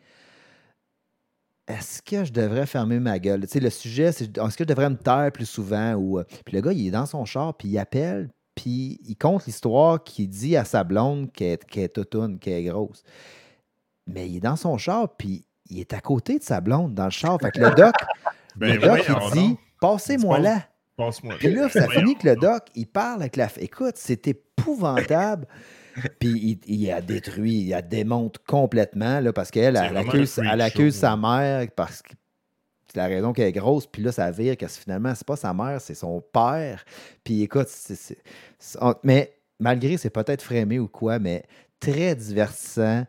est-ce 1.68 2.02
que 2.02 2.24
je 2.24 2.32
devrais 2.32 2.66
fermer 2.66 3.00
ma 3.00 3.20
gueule? 3.20 3.42
Tu 3.42 3.48
sais, 3.48 3.60
le 3.60 3.70
sujet, 3.70 4.12
c'est 4.12 4.38
est-ce 4.38 4.58
que 4.58 4.64
je 4.64 4.68
devrais 4.68 4.90
me 4.90 4.98
taire 4.98 5.32
plus 5.32 5.48
souvent? 5.48 5.94
Ou, 5.94 6.20
euh, 6.20 6.24
puis 6.46 6.56
le 6.56 6.62
gars, 6.62 6.74
il 6.74 6.88
est 6.88 6.92
dans 6.92 7.06
son 7.06 7.26
char, 7.26 7.56
puis 7.56 7.70
il 7.70 7.78
appelle, 7.78 8.30
puis 8.54 9.00
il 9.08 9.16
compte 9.16 9.46
l'histoire 9.46 10.04
qu'il 10.04 10.30
dit 10.30 10.56
à 10.56 10.64
sa 10.64 10.84
blonde 10.84 11.32
qu'elle 11.32 11.60
est, 11.76 11.94
toutoune, 11.94 12.40
qu'elle 12.40 12.54
est 12.54 12.64
grosse. 12.66 13.04
Mais 14.08 14.30
il 14.30 14.38
est 14.38 14.42
dans 14.42 14.56
son 14.56 14.78
char, 14.78 15.16
puis 15.18 15.46
il 15.70 15.80
est 15.80 15.94
à 15.94 16.00
côté 16.02 16.40
de 16.40 16.44
sa 16.44 16.62
blonde 16.62 16.94
dans 16.94 17.06
le 17.06 17.10
char. 17.12 17.38
Fait 17.42 17.52
que 17.52 17.60
le 17.60 17.72
doc, 17.72 17.94
Ben 18.56 18.74
le 18.76 18.80
doc, 18.80 19.02
voyons 19.08 19.20
il 19.30 19.32
dit. 19.34 19.58
Passez-moi 19.82 20.40
là. 20.40 20.64
Passe-moi. 20.98 21.36
Puis 21.40 21.54
là, 21.54 21.68
ça 21.70 21.86
Voyons. 21.86 22.00
finit 22.02 22.16
que 22.16 22.28
le 22.30 22.36
doc, 22.38 22.64
il 22.74 22.88
parle 22.88 23.22
avec 23.22 23.36
la. 23.36 23.50
Écoute, 23.58 23.96
c'est 23.98 24.28
épouvantable. 24.28 25.46
Puis 26.20 26.60
il, 26.68 26.82
il 26.84 26.92
a 26.92 27.02
détruit, 27.02 27.54
il 27.64 27.74
a 27.74 27.82
démonte 27.82 28.38
complètement, 28.48 29.20
là, 29.22 29.32
parce 29.34 29.52
qu'elle, 29.52 29.78
elle 29.78 29.98
accuse, 29.98 30.40
elle 30.40 30.92
sa 30.94 31.16
mère 31.16 31.68
parce 31.76 32.02
que 32.02 32.12
c'est 32.88 32.98
la 32.98 33.08
raison 33.08 33.34
qu'elle 33.34 33.48
est 33.48 33.52
grosse. 33.54 33.88
Puis 33.88 34.02
là, 34.04 34.12
ça 34.12 34.30
vire 34.32 34.58
que 34.58 34.68
finalement, 34.68 35.14
c'est 35.16 35.26
pas 35.28 35.36
sa 35.38 35.54
mère, 35.54 35.80
c'est 35.82 35.94
son 35.96 36.22
père. 36.22 36.84
Puis 37.24 37.42
écoute, 37.44 37.68
c'est- 37.70 37.96
c'est- 37.96 38.22
c'est- 38.60 38.78
on- 38.82 38.96
mais 39.04 39.34
malgré, 39.60 39.98
c'est 39.98 40.10
peut-être 40.10 40.42
frémé 40.42 40.80
ou 40.80 40.88
quoi, 40.88 41.20
mais 41.20 41.44
très 41.80 42.14
divertissant. 42.16 43.06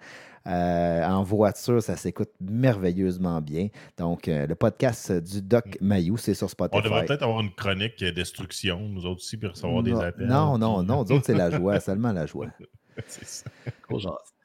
Euh, 0.47 1.05
en 1.05 1.23
voiture, 1.23 1.83
ça 1.83 1.97
s'écoute 1.97 2.31
merveilleusement 2.41 3.41
bien. 3.41 3.69
Donc, 3.99 4.29
euh, 4.29 4.47
le 4.47 4.55
podcast 4.55 5.11
du 5.13 5.43
Doc 5.43 5.77
Mayou, 5.81 6.17
c'est 6.17 6.35
sur 6.35 6.49
Spotify. 6.49 6.79
On 6.79 6.83
devrait 6.83 7.05
peut-être 7.05 7.23
avoir 7.23 7.41
une 7.41 7.53
chronique 7.53 8.03
euh, 8.03 8.13
destruction, 8.13 8.79
nous 8.81 9.07
autres 9.07 9.21
aussi, 9.23 9.37
puis 9.37 9.49
recevoir 9.49 9.83
des 9.83 9.93
appels. 9.95 10.27
non, 10.27 10.57
non, 10.59 10.83
non, 10.83 11.05
nous 11.05 11.13
autres, 11.13 11.27
c'est 11.27 11.35
la 11.35 11.51
joie, 11.51 11.81
seulement 11.81 12.13
la 12.13 12.27
joie. 12.27 12.47
C'est 13.07 13.27
ça. 13.27 13.45
Gros. 13.89 14.01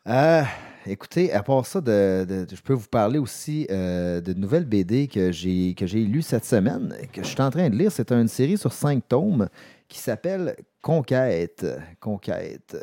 Euh, 0.07 0.41
écoutez, 0.87 1.31
à 1.31 1.41
part 1.43 1.65
ça, 1.65 1.79
de, 1.79 2.25
de- 2.27 2.47
je 2.53 2.61
peux 2.61 2.73
vous 2.73 2.87
parler 2.89 3.17
aussi 3.19 3.65
euh, 3.69 4.19
de 4.19 4.33
nouvelles 4.33 4.65
BD 4.65 5.07
que 5.07 5.31
j'ai 5.31 5.73
que 5.75 5.85
j'ai 5.85 6.03
lues 6.03 6.21
cette 6.23 6.43
semaine, 6.43 6.93
que 7.13 7.23
je 7.23 7.27
suis 7.27 7.41
en 7.41 7.49
train 7.51 7.69
de 7.69 7.75
lire. 7.77 7.91
C'est 7.91 8.11
une 8.11 8.27
série 8.27 8.57
sur 8.57 8.73
cinq 8.73 9.07
tomes 9.07 9.47
qui 9.87 9.99
s'appelle 9.99 10.55
Conquête. 10.81 11.65
Conquête. 12.01 12.75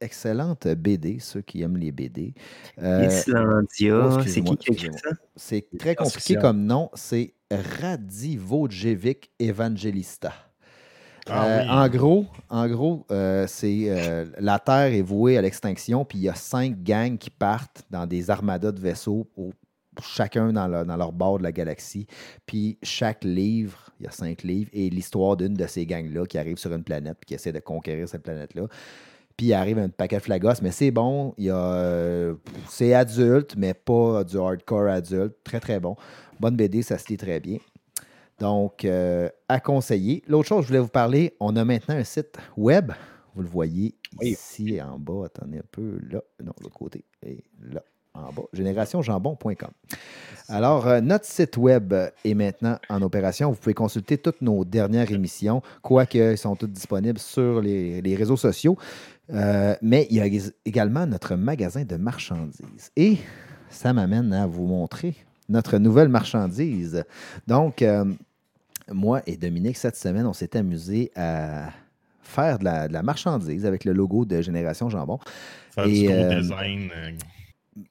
Excellente 0.00 0.66
BD, 0.68 1.18
ceux 1.18 1.40
qui 1.42 1.62
aiment 1.62 1.76
les 1.76 1.90
BD. 1.92 2.34
Euh, 2.82 3.08
oh, 3.08 3.12
Islandia, 3.12 4.10
c'est 4.10 4.16
excusez-moi, 4.16 4.56
qui 4.56 4.64
qui 4.64 4.70
a 4.70 4.74
écrit 4.74 4.86
excusez-moi. 4.86 4.98
ça? 5.02 5.16
c'est 5.36 5.66
très 5.78 5.94
compliqué 5.96 6.34
comme 6.40 6.64
nom. 6.64 6.90
C'est 6.94 7.34
Radivojevic 7.50 9.30
Evangelista. 9.38 10.32
Ah 11.30 11.46
Euh, 11.46 11.62
oui. 11.62 11.68
En 11.70 11.88
gros, 11.88 12.26
en 12.48 12.68
gros 12.68 13.06
euh, 13.10 13.46
c'est 13.46 13.84
euh, 13.88 14.26
la 14.38 14.58
Terre 14.58 14.92
est 14.94 15.02
vouée 15.02 15.36
à 15.36 15.42
l'extinction, 15.42 16.04
puis 16.04 16.18
il 16.18 16.22
y 16.22 16.28
a 16.28 16.34
cinq 16.34 16.82
gangs 16.82 17.18
qui 17.18 17.30
partent 17.30 17.82
dans 17.90 18.06
des 18.06 18.30
armadas 18.30 18.72
de 18.72 18.80
vaisseaux, 18.80 19.28
au- 19.36 19.52
chacun 20.00 20.52
dans, 20.52 20.68
leur- 20.68 20.86
dans 20.86 20.96
leur 20.96 21.12
bord 21.12 21.38
de 21.38 21.42
la 21.42 21.52
galaxie. 21.52 22.06
Puis 22.46 22.78
chaque 22.82 23.24
livre, 23.24 23.90
il 24.00 24.04
y 24.04 24.06
a 24.08 24.12
cinq 24.12 24.42
livres, 24.42 24.70
et 24.72 24.88
l'histoire 24.90 25.36
d'une 25.36 25.54
de 25.54 25.66
ces 25.66 25.84
gangs-là 25.84 26.24
qui 26.24 26.38
arrive 26.38 26.56
sur 26.56 26.72
une 26.72 26.84
planète 26.84 27.18
puis 27.20 27.26
qui 27.26 27.34
essaie 27.34 27.52
de 27.52 27.60
conquérir 27.60 28.08
cette 28.08 28.22
planète-là. 28.22 28.66
Puis 29.38 29.46
il 29.46 29.54
arrive 29.54 29.78
un 29.78 29.88
paquet 29.88 30.16
de 30.16 30.22
flagos, 30.22 30.60
mais 30.62 30.72
c'est 30.72 30.90
bon. 30.90 31.32
Il 31.38 31.44
y 31.44 31.50
a, 31.50 31.56
euh, 31.56 32.34
c'est 32.68 32.92
adulte, 32.92 33.54
mais 33.56 33.72
pas 33.72 34.24
du 34.24 34.36
hardcore 34.36 34.88
adulte. 34.88 35.36
Très, 35.44 35.60
très 35.60 35.78
bon. 35.78 35.94
Bonne 36.40 36.56
BD, 36.56 36.82
ça 36.82 36.98
se 36.98 37.06
lit 37.08 37.16
très 37.16 37.38
bien. 37.38 37.58
Donc, 38.40 38.84
euh, 38.84 39.28
à 39.48 39.60
conseiller. 39.60 40.24
L'autre 40.26 40.48
chose, 40.48 40.62
je 40.64 40.68
voulais 40.68 40.80
vous 40.80 40.88
parler, 40.88 41.36
on 41.38 41.54
a 41.54 41.64
maintenant 41.64 41.94
un 41.94 42.02
site 42.04 42.36
web. 42.56 42.90
Vous 43.36 43.42
le 43.42 43.48
voyez 43.48 43.94
Oui. 44.20 44.30
ici 44.30 44.80
en 44.82 44.98
bas. 44.98 45.26
Attendez 45.26 45.58
un 45.58 45.64
peu. 45.70 46.00
Là, 46.10 46.20
non, 46.42 46.52
l'autre 46.60 46.76
côté. 46.76 47.04
Et 47.24 47.44
là, 47.62 47.82
en 48.14 48.32
bas. 48.32 48.42
générationjambon.com. 48.52 49.70
Alors, 50.48 50.86
euh, 50.86 51.00
notre 51.00 51.26
site 51.26 51.56
web 51.58 51.92
est 52.24 52.34
maintenant 52.34 52.78
en 52.88 53.02
opération. 53.02 53.50
Vous 53.50 53.56
pouvez 53.56 53.74
consulter 53.74 54.16
toutes 54.18 54.40
nos 54.40 54.64
dernières 54.64 55.10
émissions, 55.12 55.60
quoique 55.82 56.16
elles 56.18 56.38
sont 56.38 56.56
toutes 56.56 56.72
disponibles 56.72 57.18
sur 57.18 57.60
les, 57.60 58.00
les 58.00 58.16
réseaux 58.16 58.36
sociaux. 58.36 58.76
Euh, 59.30 59.74
mais 59.82 60.06
il 60.10 60.16
y 60.16 60.20
a 60.20 60.26
ég- 60.26 60.52
également 60.64 61.06
notre 61.06 61.34
magasin 61.36 61.84
de 61.84 61.96
marchandises. 61.96 62.90
Et 62.96 63.18
ça 63.68 63.92
m'amène 63.92 64.32
à 64.32 64.46
vous 64.46 64.64
montrer 64.66 65.14
notre 65.50 65.76
nouvelle 65.76 66.08
marchandise. 66.08 67.04
Donc, 67.46 67.82
euh, 67.82 68.06
moi 68.90 69.20
et 69.26 69.36
Dominique, 69.36 69.76
cette 69.76 69.96
semaine, 69.96 70.24
on 70.26 70.32
s'est 70.32 70.56
amusé 70.56 71.10
à 71.14 71.68
faire 72.22 72.58
de 72.58 72.64
la, 72.64 72.88
de 72.88 72.92
la 72.94 73.02
marchandise 73.02 73.66
avec 73.66 73.84
le 73.84 73.92
logo 73.92 74.24
de 74.24 74.40
Génération 74.40 74.88
Jambon. 74.88 75.18
Faire 75.72 75.84
Et, 75.86 76.00
du 76.02 76.06
gros 76.08 76.40
design 76.40 76.90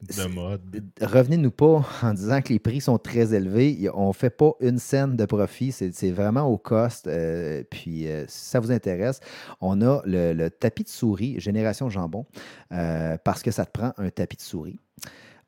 de 0.02 0.28
mode. 0.28 0.84
Revenez-nous 1.02 1.52
pas 1.52 1.86
en 2.02 2.14
disant 2.14 2.42
que 2.42 2.50
les 2.50 2.60
prix 2.60 2.82
sont 2.82 2.98
très 2.98 3.34
élevés. 3.34 3.90
On 3.94 4.10
ne 4.10 4.14
fait 4.14 4.30
pas 4.30 4.54
une 4.60 4.80
scène 4.80 5.16
de 5.16 5.26
profit. 5.26 5.72
C'est 5.72 6.12
vraiment 6.12 6.44
au 6.44 6.58
cost. 6.58 7.08
Euh, 7.08 7.64
puis, 7.70 8.08
euh, 8.08 8.26
si 8.28 8.50
ça 8.50 8.60
vous 8.60 8.72
intéresse, 8.72 9.20
on 9.62 9.82
a 9.82 10.02
le, 10.06 10.34
le 10.34 10.50
tapis 10.50 10.84
de 10.84 10.90
souris 10.90 11.40
Génération 11.40 11.90
Jambon 11.90 12.26
euh, 12.72 13.18
parce 13.24 13.44
que 13.44 13.52
ça 13.52 13.66
te 13.66 13.72
prend 13.72 13.94
un 13.98 14.10
tapis 14.10 14.38
de 14.38 14.42
souris. 14.42 14.80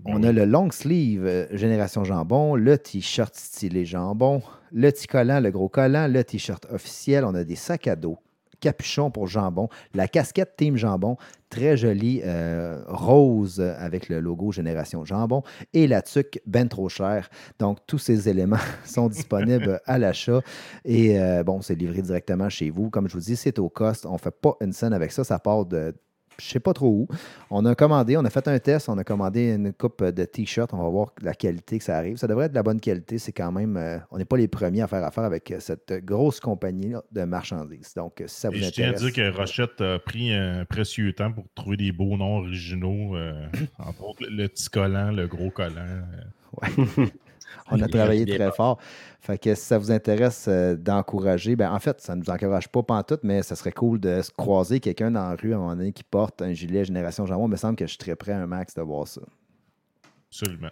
Ben 0.01 0.13
On 0.15 0.21
oui. 0.21 0.27
a 0.27 0.31
le 0.31 0.45
long 0.45 0.71
sleeve 0.71 1.47
Génération 1.51 2.03
Jambon, 2.05 2.55
le 2.55 2.77
t-shirt 2.77 3.35
stylé 3.35 3.85
Jambon, 3.85 4.41
le 4.71 4.91
petit 4.91 5.07
collant, 5.07 5.41
le 5.41 5.51
gros 5.51 5.67
collant, 5.67 6.07
le 6.07 6.23
t-shirt 6.23 6.65
officiel. 6.71 7.25
On 7.25 7.35
a 7.35 7.43
des 7.43 7.55
sacs 7.55 7.87
à 7.87 7.95
dos, 7.97 8.17
capuchon 8.59 9.11
pour 9.11 9.27
Jambon, 9.27 9.69
la 9.93 10.07
casquette 10.07 10.55
Team 10.57 10.77
Jambon, 10.77 11.17
très 11.49 11.77
jolie 11.77 12.21
euh, 12.23 12.83
rose 12.87 13.59
avec 13.59 14.09
le 14.09 14.19
logo 14.19 14.51
Génération 14.51 15.03
Jambon 15.05 15.43
et 15.73 15.87
la 15.87 16.01
tuque 16.01 16.41
ben 16.45 16.67
trop 16.67 16.89
chère. 16.89 17.29
Donc, 17.57 17.79
tous 17.87 17.97
ces 17.97 18.29
éléments 18.29 18.57
sont 18.85 19.09
disponibles 19.09 19.81
à 19.85 19.97
l'achat 19.97 20.41
et 20.85 21.19
euh, 21.19 21.43
bon, 21.43 21.61
c'est 21.61 21.75
livré 21.75 22.01
directement 22.01 22.49
chez 22.49 22.69
vous. 22.69 22.89
Comme 22.89 23.07
je 23.07 23.13
vous 23.13 23.19
dis, 23.19 23.35
c'est 23.35 23.59
au 23.59 23.69
cost. 23.69 24.05
On 24.05 24.13
ne 24.13 24.17
fait 24.17 24.31
pas 24.31 24.55
une 24.61 24.73
scène 24.73 24.93
avec 24.93 25.11
ça. 25.11 25.23
Ça 25.23 25.39
part 25.39 25.65
de 25.65 25.95
je 26.39 26.45
sais 26.49 26.59
pas 26.59 26.73
trop 26.73 26.87
où. 26.89 27.07
On 27.51 27.65
a 27.65 27.75
commandé, 27.75 28.17
on 28.17 28.25
a 28.25 28.29
fait 28.29 28.47
un 28.47 28.57
test, 28.59 28.89
on 28.89 28.97
a 28.97 29.03
commandé 29.03 29.53
une 29.55 29.73
coupe 29.73 30.03
de 30.03 30.25
t-shirts. 30.25 30.73
On 30.73 30.81
va 30.81 30.89
voir 30.89 31.13
la 31.21 31.33
qualité 31.33 31.77
que 31.77 31.83
ça 31.83 31.97
arrive. 31.97 32.17
Ça 32.17 32.27
devrait 32.27 32.45
être 32.45 32.51
de 32.51 32.55
la 32.55 32.63
bonne 32.63 32.79
qualité. 32.79 33.17
C'est 33.17 33.31
quand 33.31 33.51
même, 33.51 33.77
euh, 33.77 33.97
on 34.11 34.17
n'est 34.17 34.25
pas 34.25 34.37
les 34.37 34.47
premiers 34.47 34.81
à 34.81 34.87
faire 34.87 35.03
affaire 35.03 35.23
avec 35.25 35.51
euh, 35.51 35.59
cette 35.59 35.93
grosse 36.05 36.39
compagnie 36.39 36.93
de 37.11 37.23
marchandises. 37.23 37.93
Donc, 37.95 38.21
euh, 38.21 38.27
si 38.27 38.39
ça 38.39 38.49
vous 38.49 38.57
Et 38.57 38.61
je 38.63 38.69
tiens 38.71 38.85
à 38.87 38.89
intéresse. 38.89 39.13
dire 39.13 39.31
que 39.31 39.37
Rochette 39.37 39.81
a 39.81 39.99
pris 39.99 40.33
un 40.33 40.65
précieux 40.65 41.13
temps 41.13 41.31
pour 41.31 41.45
trouver 41.55 41.77
des 41.77 41.91
beaux 41.91 42.17
noms 42.17 42.37
originaux. 42.37 43.15
euh, 43.15 43.45
entre 43.79 44.03
autres, 44.03 44.23
le, 44.23 44.29
le 44.35 44.47
petit 44.47 44.69
collant, 44.69 45.11
le 45.11 45.27
gros 45.27 45.49
collant. 45.51 45.75
euh. 45.77 47.05
On 47.71 47.81
a 47.81 47.85
Il 47.85 47.91
travaillé 47.91 48.25
très 48.25 48.51
fort. 48.51 48.79
Fait 49.21 49.37
que 49.37 49.53
si 49.55 49.61
ça 49.65 49.77
vous 49.77 49.91
intéresse 49.91 50.45
euh, 50.47 50.75
d'encourager, 50.75 51.55
ben 51.55 51.71
en 51.71 51.79
fait, 51.79 51.99
ça 52.01 52.15
ne 52.15 52.21
nous 52.21 52.29
encourage 52.29 52.69
pas 52.69 52.83
pantoute, 52.83 53.21
mais 53.23 53.43
ça 53.43 53.55
serait 53.55 53.71
cool 53.71 53.99
de 53.99 54.21
se 54.21 54.31
croiser 54.31 54.79
quelqu'un 54.79 55.11
dans 55.11 55.29
la 55.29 55.35
rue 55.35 55.53
à 55.53 55.57
un 55.57 55.59
moment 55.59 55.75
donné 55.75 55.91
qui 55.91 56.03
porte 56.03 56.41
un 56.41 56.53
gilet 56.53 56.85
Génération 56.85 57.25
Jambon. 57.25 57.47
Il 57.47 57.51
me 57.51 57.55
semble 57.57 57.75
que 57.75 57.85
je 57.85 57.89
suis 57.89 57.97
très 57.97 58.15
prêt 58.15 58.31
un 58.33 58.47
max 58.47 58.73
de 58.75 58.81
voir 58.81 59.07
ça. 59.07 59.21
Absolument. 60.31 60.69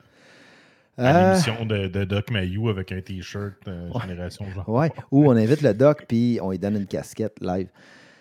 À 0.98 1.16
Euh, 1.16 1.30
l'émission 1.30 1.66
de, 1.66 1.88
de 1.88 2.06
Doc 2.06 2.32
Mayou 2.32 2.70
avec 2.70 2.92
un 2.92 3.02
t-shirt 3.02 3.54
euh. 3.68 3.90
Génération 4.02 4.46
Genre. 4.50 4.68
ouais, 4.68 4.92
ou 5.12 5.28
on 5.28 5.36
invite 5.36 5.62
le 5.62 5.74
doc 5.76 6.06
puis 6.08 6.40
on 6.42 6.50
lui 6.52 6.58
donne 6.60 6.76
une 6.76 6.88
casquette 6.88 7.36
live. 7.40 7.68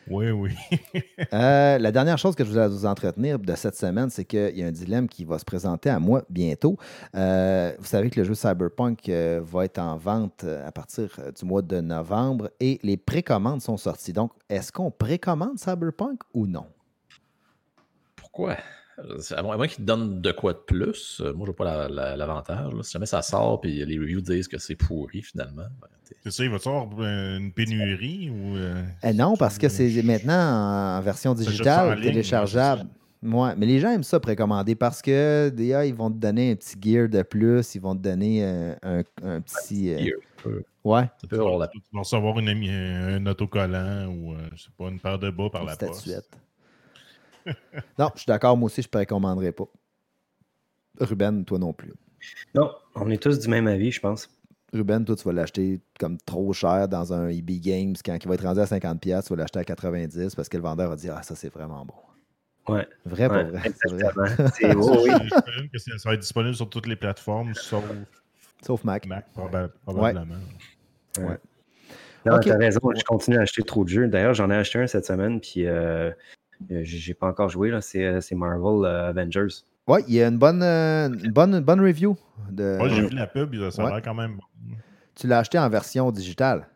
Oui, 0.09 0.31
oui. 0.31 0.55
Euh, 1.33 1.79
la 1.79 1.91
dernière 1.93 2.19
chose 2.19 2.35
que 2.37 2.45
je 2.45 2.51
voulais 2.51 2.69
vous 2.69 2.87
entretenir 2.87 3.39
de 3.39 3.55
cette 3.57 3.75
semaine, 3.77 4.09
c'est 4.11 4.25
qu'il 4.25 4.57
y 4.57 4.63
a 4.63 4.67
un 4.67 4.71
dilemme 4.73 5.09
qui 5.09 5.25
va 5.25 5.39
se 5.39 5.45
présenter 5.45 5.91
à 5.91 5.99
moi 5.99 6.23
bientôt. 6.31 6.77
Euh, 7.15 7.73
vous 7.79 7.85
savez 7.85 8.11
que 8.11 8.21
le 8.21 8.27
jeu 8.27 8.35
Cyberpunk 8.35 9.09
euh, 9.09 9.41
va 9.45 9.65
être 9.65 9.79
en 9.79 9.97
vente 9.97 10.45
à 10.45 10.71
partir 10.73 11.09
du 11.39 11.45
mois 11.45 11.63
de 11.63 11.81
novembre 11.81 12.51
et 12.61 12.79
les 12.83 12.97
précommandes 12.97 13.61
sont 13.61 13.77
sorties. 13.77 14.13
Donc, 14.13 14.31
est-ce 14.49 14.71
qu'on 14.71 14.91
précommande 14.91 15.59
Cyberpunk 15.59 16.21
ou 16.33 16.47
non? 16.47 16.67
Pourquoi? 18.15 18.57
C'est- 19.21 19.35
À 19.35 19.43
moins, 19.43 19.67
qu'ils 19.67 19.77
te 19.79 19.83
donnent 19.83 20.21
de 20.23 20.33
quoi 20.33 20.53
de 20.53 20.59
plus, 20.59 21.21
moi, 21.35 21.47
je 21.47 21.53
vois 21.53 21.57
pas 21.57 21.65
la- 21.65 21.89
la- 21.89 22.17
l'avantage. 22.17 22.73
si 22.83 22.93
jamais 22.93 23.07
ça 23.07 23.21
sort 23.23 23.61
et 23.65 23.85
les 23.85 23.99
reviews 23.99 24.21
disent 24.23 24.49
que 24.49 24.59
c'est 24.59 24.77
pourri, 24.77 25.23
finalement, 25.23 25.67
ben, 25.81 25.89
C'est 26.23 26.31
ça, 26.31 26.45
il 26.45 26.51
va 26.51 26.57
y 26.57 26.69
avoir 26.69 26.89
euh, 27.01 27.39
une 27.39 27.53
pénurie 27.53 28.31
ou. 28.31 28.57
euh, 28.57 28.85
Eh 29.03 29.13
non, 29.13 29.37
parce 29.37 29.59
que 29.59 29.69
c'est 29.69 30.03
maintenant 30.03 30.99
en 30.99 31.01
version 31.01 31.35
digitale, 31.35 31.95
ligne, 31.95 32.05
téléchargeable. 32.11 32.87
Ouais, 33.23 33.57
mais 33.57 33.67
les 33.67 33.81
gens 33.81 33.91
aiment 33.91 34.03
ça 34.05 34.21
précommander 34.21 34.75
parce 34.75 35.03
que 35.03 35.49
déjà, 35.49 35.85
ils 35.87 35.95
vont 35.95 36.11
te 36.11 36.17
donner 36.19 36.53
un 36.53 36.55
petit 36.55 36.77
gear 36.81 37.09
de 37.09 37.23
plus, 37.23 37.75
ils 37.75 37.81
vont 37.81 37.97
te 37.97 38.01
donner 38.03 38.45
euh, 38.45 38.75
un, 38.83 39.03
un 39.23 39.41
petit. 39.41 39.91
euh, 40.47 40.61
ouais, 40.85 41.09
Tu 41.19 41.27
vas 41.37 42.01
recevoir 42.01 42.39
une, 42.39 42.49
ami- 42.49 42.71
un 42.71 43.25
autocollant 43.27 44.07
ou 44.09 44.35
euh, 44.35 44.49
je 44.55 44.65
sais 44.65 44.71
pas, 44.77 44.89
une 44.89 45.01
paire 45.01 45.19
de 45.19 45.31
bas 45.31 45.51
par 45.51 45.63
une 45.63 45.69
la 45.69 45.77
poste. 45.77 46.01
statuette. 46.03 46.29
non, 47.99 48.11
je 48.15 48.21
suis 48.21 48.27
d'accord, 48.29 48.57
moi 48.57 48.67
aussi, 48.67 48.83
je 48.83 48.87
ne 48.89 48.91
précommanderais 48.91 49.53
pas. 49.53 49.67
Ruben, 51.01 51.45
toi 51.45 51.59
non 51.59 51.73
plus. 51.73 51.93
Non, 52.55 52.71
on 52.95 53.11
est 53.11 53.23
tous 53.23 53.39
du 53.39 53.49
même 53.49 53.67
avis, 53.67 53.91
je 53.93 54.01
pense. 54.01 54.29
Ruben, 54.73 55.05
toi, 55.05 55.14
tu 55.17 55.23
vas 55.25 55.33
l'acheter 55.33 55.81
comme 55.99 56.19
trop 56.19 56.53
cher 56.53 56.89
dans 56.89 57.12
un 57.12 57.29
EB 57.29 57.61
Games. 57.61 57.95
Quand 58.05 58.17
il 58.21 58.29
va 58.29 58.35
être 58.35 58.45
rendu 58.45 58.61
à 58.61 58.64
50$, 58.64 58.99
tu 59.25 59.31
vas 59.31 59.37
l'acheter 59.37 59.59
à 59.61 59.62
90$ 59.64 60.35
parce 60.35 60.49
que 60.49 60.57
le 60.57 60.62
vendeur 60.62 60.89
va 60.91 60.97
dire 60.97 61.14
Ah, 61.17 61.23
ça, 61.23 61.35
c'est 61.37 61.53
vraiment 61.53 61.85
bon. 61.85 61.95
Ouais. 62.75 62.87
Vrai, 63.05 63.29
ouais, 63.31 63.45
vrai. 63.45 63.61
C'est 63.62 63.89
vrai. 63.89 64.01
exactement. 64.03 64.51
C'est- 64.55 64.75
oui. 64.75 65.11
J'imagine 65.11 65.71
que 65.73 65.79
ça 65.79 66.09
va 66.09 66.14
être 66.14 66.21
disponible 66.21 66.55
sur 66.57 66.69
toutes 66.69 66.87
les 66.89 66.97
plateformes, 66.97 67.55
sauf 67.55 67.85
Sauf 68.64 68.83
Mac. 68.85 69.07
Mac, 69.07 69.27
proba- 69.37 69.71
probablement. 69.85 70.35
Ouais. 71.19 71.39
Non, 72.25 72.37
Ok. 72.37 72.47
t'as 72.47 72.57
raison, 72.59 72.81
je 72.97 73.05
continue 73.05 73.37
à 73.39 73.43
acheter 73.43 73.62
trop 73.62 73.85
de 73.85 73.89
jeux. 73.89 74.09
D'ailleurs, 74.09 74.35
j'en 74.35 74.51
ai 74.51 74.57
acheté 74.57 74.81
un 74.81 74.87
cette 74.89 75.07
semaine, 75.07 75.41
puis 75.41 75.64
euh, 75.67 76.11
j'ai 76.69 77.14
pas 77.14 77.29
encore 77.29 77.49
joué. 77.51 77.71
là. 77.71 77.81
C'est 77.81 78.05
euh, 78.05 78.21
c'est 78.21 78.35
Marvel 78.35 78.85
euh, 78.85 79.11
Avengers. 79.11 79.62
Ouais, 79.87 80.03
il 80.09 80.14
y 80.14 80.22
a 80.22 80.26
une 80.28 80.39
bonne, 80.39 80.62
euh, 80.62 81.09
une 81.09 81.30
bonne, 81.32 81.55
une 81.55 81.61
bonne 81.61 81.80
review. 81.80 82.16
De... 82.51 82.76
Moi, 82.78 82.89
j'ai 82.89 83.03
vu 83.07 83.14
la 83.14 83.26
pub, 83.26 83.55
ça 83.70 83.82
a 83.82 83.84
Ouais. 83.84 83.93
l'air 83.93 84.03
quand 84.03 84.14
même 84.14 84.37
bon. 84.37 84.76
Tu 85.14 85.26
l'as 85.26 85.39
acheté 85.39 85.59
en 85.59 85.68
version 85.68 86.11
digitale. 86.11 86.66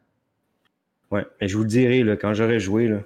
Ouais, 1.10 1.26
mais 1.40 1.48
je 1.48 1.56
vous 1.56 1.64
le 1.64 1.68
dirai 1.68 2.02
là, 2.04 2.16
quand 2.16 2.32
j'aurai 2.34 2.60
joué. 2.60 2.86
Là. 2.88 3.00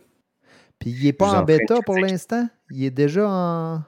Puis 0.78 0.90
il 0.90 1.05
n'est 1.05 1.12
pas 1.14 1.32
en 1.40 1.42
bêta 1.42 1.80
pour 1.86 1.96
l'instant? 1.98 2.48
Il 2.70 2.84
est 2.84 2.90
déjà 2.90 3.28
en. 3.28 3.82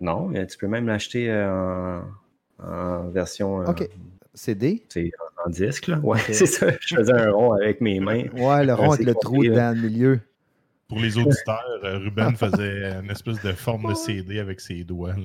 Non, 0.00 0.26
mais 0.28 0.46
tu 0.46 0.56
peux 0.58 0.68
même 0.68 0.86
l'acheter 0.86 1.30
euh, 1.30 1.98
en, 2.62 2.66
en 2.66 3.08
version 3.08 3.62
euh, 3.62 3.66
OK. 3.66 3.88
CD. 4.34 4.84
c'est 4.88 5.10
en, 5.42 5.46
en 5.46 5.50
disque. 5.50 5.88
Là. 5.88 5.98
Ouais, 6.02 6.18
c'est 6.32 6.46
ça. 6.46 6.68
Je 6.80 6.96
faisais 6.96 7.12
un 7.12 7.30
rond 7.32 7.52
avec 7.52 7.80
mes 7.80 7.98
mains. 8.00 8.24
Ouais, 8.36 8.64
le 8.64 8.74
rond 8.74 8.92
avec 8.92 9.06
le 9.06 9.14
compris, 9.14 9.48
trou 9.48 9.54
là. 9.54 9.72
dans 9.72 9.76
le 9.80 9.88
milieu. 9.88 10.20
Pour 10.88 10.98
les 11.00 11.16
auditeurs, 11.16 11.64
euh, 11.82 11.98
Ruben 11.98 12.36
faisait 12.36 12.92
une 13.02 13.10
espèce 13.10 13.40
de 13.42 13.52
forme 13.52 13.88
de 13.88 13.94
CD 13.94 14.38
avec 14.38 14.60
ses 14.60 14.84
doigts. 14.84 15.14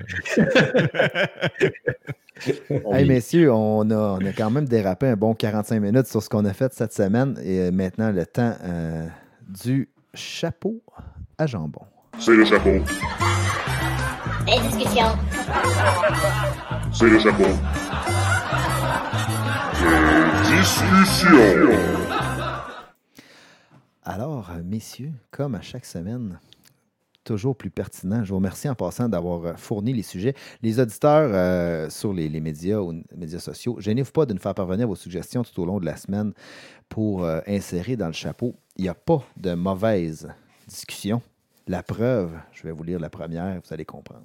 Hey, 2.92 3.06
messieurs, 3.06 3.52
on 3.52 3.90
a, 3.90 4.18
on 4.18 4.24
a 4.24 4.32
quand 4.32 4.50
même 4.50 4.66
dérapé 4.66 5.08
un 5.08 5.16
bon 5.16 5.34
45 5.34 5.80
minutes 5.80 6.06
sur 6.06 6.22
ce 6.22 6.28
qu'on 6.30 6.44
a 6.44 6.52
fait 6.52 6.72
cette 6.72 6.92
semaine. 6.92 7.38
Et 7.42 7.60
euh, 7.60 7.70
maintenant, 7.70 8.10
le 8.10 8.24
temps 8.24 8.54
euh, 8.64 9.06
du 9.46 9.90
chapeau 10.14 10.82
à 11.38 11.46
jambon. 11.46 11.82
C'est 12.18 12.34
le 12.34 12.44
chapeau. 12.44 12.70
Les 14.46 14.60
discussions. 14.68 15.12
C'est 16.92 17.08
le 17.10 17.18
chapeau. 17.18 17.44
Les 20.48 20.56
discussions. 20.56 22.09
Alors, 24.02 24.50
messieurs, 24.64 25.12
comme 25.30 25.54
à 25.54 25.60
chaque 25.60 25.84
semaine, 25.84 26.38
toujours 27.22 27.54
plus 27.54 27.70
pertinent, 27.70 28.24
je 28.24 28.30
vous 28.30 28.36
remercie 28.36 28.68
en 28.68 28.74
passant 28.74 29.10
d'avoir 29.10 29.44
euh, 29.44 29.54
fourni 29.56 29.92
les 29.92 30.02
sujets. 30.02 30.34
Les 30.62 30.80
auditeurs 30.80 31.30
euh, 31.34 31.90
sur 31.90 32.14
les, 32.14 32.30
les 32.30 32.40
médias 32.40 32.78
ou 32.78 32.92
les 32.92 33.04
médias 33.16 33.40
sociaux, 33.40 33.76
gênez-vous 33.78 34.12
pas 34.12 34.24
de 34.24 34.32
nous 34.32 34.40
faire 34.40 34.54
parvenir 34.54 34.88
vos 34.88 34.96
suggestions 34.96 35.44
tout 35.44 35.60
au 35.60 35.66
long 35.66 35.80
de 35.80 35.84
la 35.84 35.96
semaine 35.96 36.32
pour 36.88 37.24
euh, 37.24 37.40
insérer 37.46 37.96
dans 37.96 38.06
le 38.06 38.14
chapeau. 38.14 38.56
Il 38.76 38.82
n'y 38.84 38.88
a 38.88 38.94
pas 38.94 39.22
de 39.36 39.52
mauvaise 39.52 40.32
discussion. 40.66 41.20
La 41.68 41.82
preuve, 41.82 42.32
je 42.52 42.62
vais 42.62 42.72
vous 42.72 42.82
lire 42.82 42.98
la 42.98 43.10
première, 43.10 43.60
vous 43.62 43.74
allez 43.74 43.84
comprendre. 43.84 44.24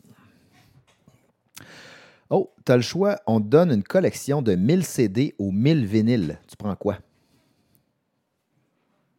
Oh, 2.30 2.54
tu 2.66 2.72
as 2.72 2.78
le 2.78 2.82
choix. 2.82 3.20
On 3.28 3.40
te 3.40 3.48
donne 3.48 3.72
une 3.72 3.84
collection 3.84 4.42
de 4.42 4.56
1000 4.56 4.84
CD 4.84 5.36
ou 5.38 5.52
1000 5.52 5.86
vinyles. 5.86 6.40
Tu 6.48 6.56
prends 6.56 6.76
quoi? 6.76 6.98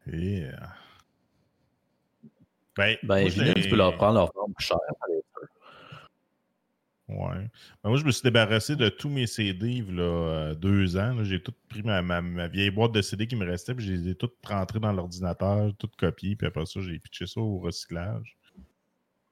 Yeah. 0.06 0.72
Ben, 2.76 2.96
Ben, 3.02 3.22
moi, 3.22 3.30
tu 3.54 3.68
peux 3.68 3.76
leur 3.76 3.96
prendre 3.96 4.14
leur 4.14 4.32
forme 4.32 4.52
cher. 4.58 4.76
Ouais. 7.08 7.48
Ben, 7.82 7.90
moi, 7.90 7.96
je 7.98 8.04
me 8.04 8.10
suis 8.10 8.22
débarrassé 8.22 8.74
de 8.76 8.88
tous 8.88 9.08
mes 9.08 9.26
CD 9.26 9.82
là, 9.88 10.02
euh, 10.02 10.54
deux 10.54 10.96
ans. 10.96 11.22
J'ai 11.22 11.40
tout 11.40 11.54
pris 11.68 11.82
ma, 11.82 12.02
ma- 12.02 12.20
ma 12.20 12.48
vieille 12.48 12.70
boîte 12.70 12.92
de 12.92 13.00
CD 13.02 13.26
qui 13.26 13.36
me 13.36 13.46
restait, 13.46 13.74
puis 13.74 13.86
je 13.86 13.92
les 13.92 14.08
ai 14.10 14.14
toutes 14.16 14.34
rentrées 14.44 14.80
dans 14.80 14.92
l'ordinateur, 14.92 15.72
toutes 15.78 15.94
copiées, 15.96 16.34
puis 16.36 16.46
après 16.48 16.66
ça, 16.66 16.80
j'ai 16.80 16.98
pitché 16.98 17.26
ça 17.26 17.40
au 17.40 17.58
recyclage. 17.58 18.36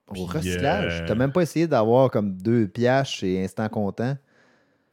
Au 0.07 0.13
Puis, 0.13 0.23
recyclage, 0.25 1.01
euh, 1.01 1.07
t'as 1.07 1.15
même 1.15 1.33
pas 1.33 1.43
essayé 1.43 1.67
d'avoir 1.67 2.11
comme 2.11 2.37
deux 2.37 2.69
piastres 2.69 3.15
chez 3.17 3.43
Instant 3.43 3.69
Content? 3.69 4.17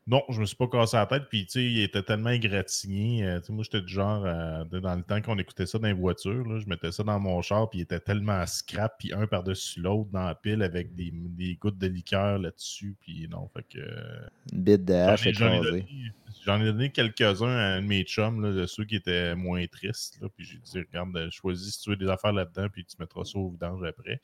Non, 0.08 0.24
je 0.30 0.40
me 0.42 0.46
suis 0.46 0.56
pas 0.58 0.68
cassé 0.68 0.98
la 0.98 1.06
tête, 1.06 1.24
puis 1.30 1.46
tu 1.46 1.52
sais, 1.52 1.64
il 1.64 1.80
était 1.82 2.02
tellement 2.02 2.32
égratigné. 2.32 3.24
euh, 3.26 3.40
moi, 3.50 3.64
j'étais 3.64 3.82
du 3.82 3.94
genre, 3.94 4.24
euh, 4.26 4.64
dans 4.66 4.96
le 4.96 5.04
temps 5.04 5.22
qu'on 5.22 5.38
écoutait 5.38 5.68
ça 5.68 5.78
dans 5.78 5.88
les 5.88 5.94
voitures, 5.94 6.44
là, 6.48 6.60
je 6.60 6.66
mettais 6.68 6.92
ça 6.92 7.04
dans 7.04 7.20
mon 7.20 7.42
char, 7.42 7.70
puis 7.70 7.80
il 7.80 7.82
était 7.84 8.00
tellement 8.00 8.46
scrap, 8.48 8.96
puis 8.98 9.14
un 9.14 9.28
par-dessus 9.28 9.80
l'autre 9.80 10.10
dans 10.12 10.26
la 10.26 10.36
pile 10.36 10.64
avec 10.64 10.96
des, 10.96 11.12
des 11.14 11.56
gouttes 11.56 11.78
de 11.78 11.88
liqueur 11.88 12.40
là-dessus, 12.40 12.96
puis 13.00 13.28
non, 13.30 13.48
fait 13.50 13.64
que. 13.64 13.78
euh, 13.80 14.28
Une 14.52 14.64
bite 14.64 14.86
de 14.86 14.94
J'en 14.94 15.14
hache 15.14 15.28
ai, 15.28 15.34
j'en 15.34 15.52
ai 15.52 15.60
écrasée. 15.60 15.70
donné, 15.82 16.12
j'en 16.46 16.62
ai 16.62 16.66
donné 16.66 16.92
quelques-uns 16.92 17.48
à 17.56 17.76
un 17.76 17.82
de 17.82 17.88
mes 17.88 18.04
chums, 18.04 18.42
là, 18.42 18.52
de 18.52 18.66
ceux 18.66 18.86
qui 18.86 18.96
étaient 18.96 19.36
moins 19.36 19.66
tristes. 19.68 20.20
Là, 20.22 20.30
puis 20.36 20.46
j'ai 20.46 20.58
dit, 20.58 20.80
regarde, 20.80 21.30
choisis 21.32 21.76
si 21.76 21.82
tu 21.82 21.90
veux 21.92 21.96
des 21.96 22.10
affaires 22.10 22.34
là-dedans, 22.34 22.70
puis 22.70 22.86
tu 22.86 22.96
mettras 23.00 23.24
ça 23.24 23.38
au 23.38 23.52
vidange 23.52 23.84
après. 23.84 24.20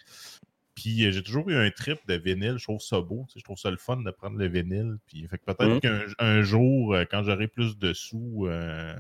Puis 0.78 1.08
euh, 1.08 1.12
j'ai 1.12 1.24
toujours 1.24 1.50
eu 1.50 1.56
un 1.56 1.72
trip 1.72 1.98
de 2.08 2.14
vinyle, 2.14 2.58
je 2.60 2.64
trouve 2.64 2.80
ça 2.80 3.02
beau, 3.02 3.26
je 3.36 3.42
trouve 3.44 3.58
ça 3.58 3.72
le 3.72 3.78
fun 3.78 3.98
de 3.98 4.12
prendre 4.12 4.38
le 4.38 4.46
vinyle. 4.46 4.98
Puis 5.08 5.28
fait 5.28 5.42
peut-être 5.44 5.64
Mhm. 5.64 5.80
qu'un 5.80 6.02
un 6.20 6.44
jour, 6.44 6.94
euh, 6.94 7.04
quand 7.10 7.24
j'aurai 7.24 7.48
plus 7.48 7.80
de 7.80 7.94
sous, 7.94 8.46
euh, 8.46 8.94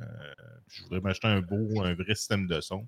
je 0.69 0.82
voudrais 0.82 1.01
m'acheter 1.01 1.28
un 1.28 1.41
beau, 1.41 1.84
un 1.84 1.93
vrai 1.93 2.15
système 2.15 2.47
de 2.47 2.61
son. 2.61 2.88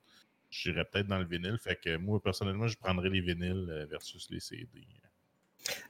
J'irais 0.49 0.85
peut-être 0.85 1.05
dans 1.05 1.19
le 1.19 1.25
vinyle. 1.25 1.57
Fait 1.59 1.79
que 1.79 1.97
moi, 1.97 2.19
personnellement, 2.19 2.67
je 2.67 2.77
prendrais 2.77 3.09
les 3.09 3.21
vinyles 3.21 3.85
versus 3.91 4.27
les 4.31 4.39
CD. 4.39 4.65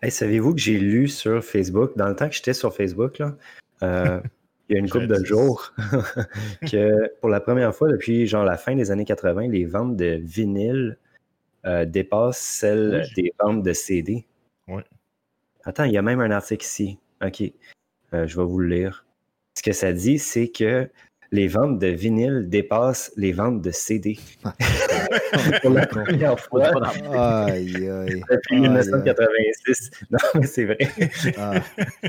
Hey, 0.01 0.11
Savez-vous 0.11 0.53
que 0.53 0.59
j'ai 0.59 0.77
lu 0.77 1.07
sur 1.07 1.41
Facebook, 1.41 1.95
dans 1.95 2.09
le 2.09 2.17
temps 2.17 2.27
que 2.27 2.35
j'étais 2.35 2.53
sur 2.53 2.75
Facebook, 2.75 3.17
là, 3.19 3.37
euh, 3.81 4.19
il 4.69 4.73
y 4.73 4.75
a 4.75 4.79
une 4.79 4.89
couple 4.89 5.07
de 5.07 5.23
jours, 5.23 5.73
que 6.69 7.17
pour 7.21 7.29
la 7.29 7.39
première 7.39 7.73
fois 7.73 7.89
depuis 7.89 8.27
genre 8.27 8.43
la 8.43 8.57
fin 8.57 8.75
des 8.75 8.91
années 8.91 9.05
80, 9.05 9.47
les 9.47 9.63
ventes 9.63 9.95
de 9.95 10.19
vinyle 10.21 10.97
euh, 11.65 11.85
Oui, 12.97 13.03
j'ai- 13.15 13.21
des 13.23 13.33
ventes 13.39 13.63
de 13.63 13.73
CD. 13.73 14.25
Ouais. 14.67 14.83
Attends, 15.65 15.83
il 15.85 15.91
y 15.93 15.97
a 15.97 16.01
même 16.01 16.19
un 16.21 16.31
article 16.31 16.63
ici. 16.65 16.97
OK. 17.23 17.41
Euh, 18.13 18.25
je 18.27 18.37
vais 18.37 18.45
vous 18.45 18.59
le 18.59 18.67
lire. 18.75 19.05
Ce 19.57 19.61
que 19.63 19.71
ça 19.73 19.91
dit, 19.93 20.19
c'est 20.19 20.47
que 20.49 20.89
les 21.31 21.47
ventes 21.47 21.77
de 21.79 21.87
vinyle 21.87 22.45
dépassent 22.49 23.11
les 23.15 23.31
ventes 23.33 23.61
de 23.61 23.69
CD. 23.71 24.17
pour 25.61 25.69
la 25.71 25.85
première 25.85 26.39
fois 26.39 26.65
Aïe, 27.45 27.87
aïe. 27.87 28.23
depuis 28.31 28.55
Aïe, 28.55 28.61
1986. 28.61 29.91
Non, 30.09 30.17
mais 30.35 30.47
c'est 30.47 30.65
vrai. 30.65 30.77
Ah, 31.37 31.61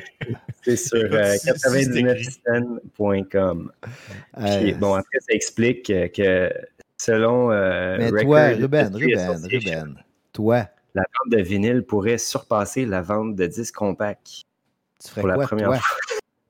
C'est 0.63 0.77
sur 0.77 0.99
euh, 1.13 1.33
si- 1.35 1.49
si 1.51 1.59
c'est 1.59 1.85
99cent.com. 1.87 3.73
euh, 4.39 4.61
Puis, 4.61 4.73
bon, 4.75 4.95
après, 4.95 5.19
ça 5.21 5.35
explique 5.35 5.87
que 5.87 6.53
selon 7.01 7.51
euh, 7.51 7.97
mais 7.99 8.11
Record 8.11 8.25
toi, 8.25 8.49
Ruben, 8.51 8.95
Ruben, 8.95 9.49
Ruben, 9.51 10.05
toi, 10.33 10.69
la 10.95 11.03
vente 11.03 11.33
de 11.33 11.41
vinyle 11.43 11.83
pourrait 11.83 12.19
surpasser 12.19 12.85
la 12.85 13.01
vente 13.01 13.37
de 13.37 13.47
disques 13.47 13.75
compacts. 13.75 14.43
tu 15.03 15.09
ferais 15.09 15.23
Pour 15.23 15.29
la 15.29 15.35
quoi, 15.35 15.47
première 15.47 15.69
toi? 15.69 15.79
fois. 15.79 15.97